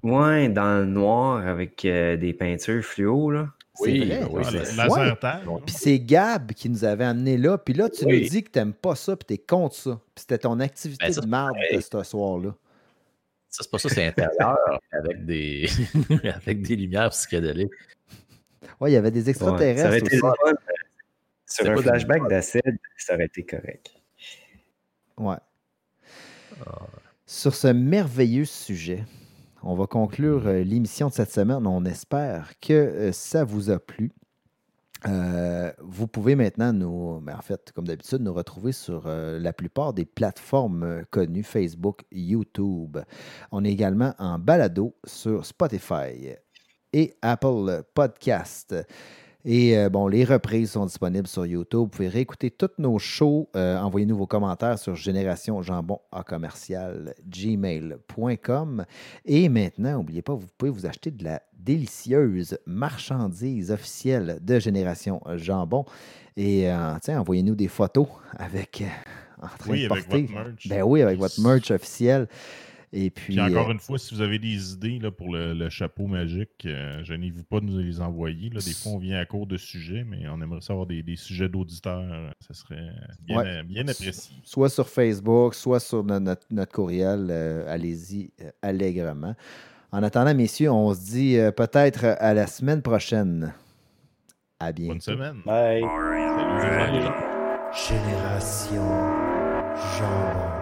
Ouais, 0.02 0.48
dans 0.48 0.78
le 0.80 0.86
noir 0.86 1.46
avec 1.46 1.84
euh, 1.84 2.16
des 2.16 2.32
peintures 2.32 2.82
fluo, 2.82 3.30
là? 3.30 3.50
C'est 3.82 3.90
Oui, 3.90 4.06
vrai. 4.06 4.24
oui, 4.30 4.42
ah, 4.46 4.50
laser 4.50 5.46
Ouais. 5.46 5.60
Puis 5.64 5.74
c'est 5.78 5.98
Gab 5.98 6.52
qui 6.52 6.68
nous 6.68 6.84
avait 6.84 7.04
amené 7.04 7.36
là. 7.36 7.56
Puis 7.58 7.74
là, 7.74 7.88
tu 7.88 8.04
Oui. 8.04 8.22
nous 8.22 8.28
dis 8.28 8.42
que 8.44 8.50
t'aimes 8.50 8.74
pas 8.74 8.94
ça, 8.94 9.16
puis 9.16 9.24
t'es 9.26 9.38
contre 9.38 9.74
ça. 9.74 10.00
Puis 10.14 10.22
c'était 10.22 10.38
ton 10.38 10.60
activité 10.60 11.06
Ben, 11.06 11.12
ça, 11.12 11.20
de 11.20 11.26
marde 11.26 11.56
de 11.72 11.80
ce 11.80 12.02
soir-là. 12.02 12.54
Ça, 13.48 13.62
c'est 13.64 13.70
pas 13.70 13.78
ça, 13.78 13.88
c'est 13.88 14.06
intérieur 14.06 14.58
avec 14.92 15.24
des, 15.24 15.68
avec 16.34 16.62
des 16.62 16.76
lumières 16.76 17.10
psychédéliques. 17.10 17.72
Ouais, 18.80 18.90
il 18.90 18.94
y 18.94 18.96
avait 18.96 19.10
des 19.10 19.26
Ouais, 19.26 19.34
ça 19.34 19.46
aurait 19.48 19.66
extraterrestres 19.68 20.06
été 20.06 20.16
euh, 20.16 20.30
Sur 21.46 21.64
C'est 21.64 21.68
un 21.68 21.76
flashback 21.76 22.28
d'acide, 22.28 22.78
ça 22.96 23.14
aurait 23.14 23.26
été 23.26 23.42
correct. 23.44 23.90
Ouais. 25.18 25.36
Ah. 26.66 26.86
Sur 27.26 27.54
ce 27.54 27.68
merveilleux 27.68 28.44
sujet, 28.44 29.04
on 29.62 29.74
va 29.74 29.86
conclure 29.86 30.46
euh, 30.46 30.62
l'émission 30.62 31.08
de 31.08 31.12
cette 31.12 31.32
semaine. 31.32 31.66
On 31.66 31.84
espère 31.84 32.52
que 32.60 32.72
euh, 32.72 33.12
ça 33.12 33.44
vous 33.44 33.70
a 33.70 33.78
plu. 33.78 34.12
Euh, 35.06 35.72
vous 35.80 36.06
pouvez 36.06 36.34
maintenant 36.34 36.72
nous, 36.72 37.20
ben, 37.20 37.36
en 37.36 37.42
fait, 37.42 37.72
comme 37.72 37.86
d'habitude, 37.86 38.20
nous 38.20 38.34
retrouver 38.34 38.72
sur 38.72 39.08
la 39.08 39.52
plupart 39.54 39.94
des 39.94 40.04
plateformes 40.04 41.04
connues, 41.10 41.42
Facebook, 41.42 42.02
YouTube. 42.12 42.98
On 43.50 43.64
est 43.64 43.72
également 43.72 44.14
en 44.18 44.38
balado 44.38 44.94
sur 45.04 45.46
Spotify 45.46 46.34
et 46.92 47.14
Apple 47.22 47.82
Podcast. 47.94 48.76
Et 49.44 49.76
euh, 49.78 49.88
bon, 49.88 50.06
les 50.06 50.24
reprises 50.24 50.72
sont 50.72 50.84
disponibles 50.84 51.26
sur 51.26 51.46
YouTube. 51.46 51.80
Vous 51.80 51.88
pouvez 51.88 52.08
réécouter 52.08 52.50
tous 52.50 52.68
nos 52.78 52.98
shows. 52.98 53.48
Euh, 53.56 53.78
Envoyez-nous 53.78 54.16
vos 54.16 54.26
commentaires 54.26 54.78
sur 54.78 54.94
génération 54.96 55.62
jambon 55.62 56.00
à 56.12 56.22
commercial 56.22 57.14
gmail.com. 57.26 58.84
Et 59.24 59.48
maintenant, 59.48 59.94
n'oubliez 59.94 60.22
pas, 60.22 60.34
vous 60.34 60.46
pouvez 60.58 60.70
vous 60.70 60.86
acheter 60.86 61.10
de 61.10 61.24
la 61.24 61.40
délicieuse 61.58 62.58
marchandise 62.66 63.70
officielle 63.70 64.38
de 64.42 64.58
Génération 64.58 65.20
Jambon. 65.36 65.84
Et 66.36 66.70
euh, 66.70 66.94
tiens, 67.02 67.20
envoyez-nous 67.20 67.54
des 67.54 67.68
photos 67.68 68.06
avec 68.36 68.82
en 69.42 69.46
train 69.58 69.70
Oui, 69.70 69.86
de 69.86 69.92
avec 69.92 70.04
porter. 70.06 70.22
votre 70.22 70.34
merch. 70.34 70.68
Ben 70.68 70.82
oui, 70.82 71.02
avec 71.02 71.18
votre 71.18 71.40
merch 71.40 71.70
officiel. 71.70 72.28
Et 72.92 73.10
puis, 73.10 73.34
Puis 73.34 73.40
encore 73.40 73.68
euh, 73.68 73.72
une 73.72 73.78
fois, 73.78 73.98
si 73.98 74.12
vous 74.14 74.20
avez 74.20 74.40
des 74.40 74.72
idées 74.72 74.98
là, 74.98 75.12
pour 75.12 75.32
le, 75.32 75.54
le 75.54 75.68
chapeau 75.68 76.08
magique, 76.08 76.66
euh, 76.66 77.04
gênez-vous 77.04 77.44
pas 77.44 77.60
de 77.60 77.66
nous 77.66 77.78
les 77.78 78.00
envoyer. 78.00 78.50
Là. 78.50 78.58
Des 78.60 78.72
fois, 78.72 78.92
on 78.92 78.98
vient 78.98 79.20
à 79.20 79.24
court 79.24 79.46
de 79.46 79.56
sujets, 79.56 80.02
mais 80.04 80.28
on 80.28 80.40
aimerait 80.42 80.60
savoir 80.60 80.86
des, 80.86 81.00
des 81.04 81.14
sujets 81.14 81.48
d'auditeurs. 81.48 82.00
euh, 82.12 82.30
Ça 82.40 82.52
serait 82.52 82.90
bien, 83.22 83.38
Ouais. 83.38 83.62
bien 83.62 83.86
apprécié. 83.86 84.34
soit 84.42 84.68
sur 84.70 84.88
Facebook, 84.88 85.54
soit 85.54 85.78
sur 85.78 86.02
no- 86.02 86.18
notre, 86.18 86.44
notre 86.50 86.72
courriel, 86.72 87.28
euh, 87.30 87.72
allez-y 87.72 88.32
euh, 88.42 88.50
allègrement. 88.60 89.36
En 89.92 90.02
attendant, 90.02 90.34
messieurs, 90.34 90.72
on 90.72 90.92
se 90.92 91.00
dit 91.12 91.36
euh, 91.38 91.52
peut-être 91.52 92.04
à 92.18 92.34
la 92.34 92.48
semaine 92.48 92.82
prochaine. 92.82 93.54
À 94.58 94.72
bientôt. 94.72 94.94
Bonne 94.94 95.00
semaine. 95.00 95.36
Bye. 95.46 95.80
Gens. 95.80 97.12
Génération 97.72 98.82
Jean. 99.96 100.59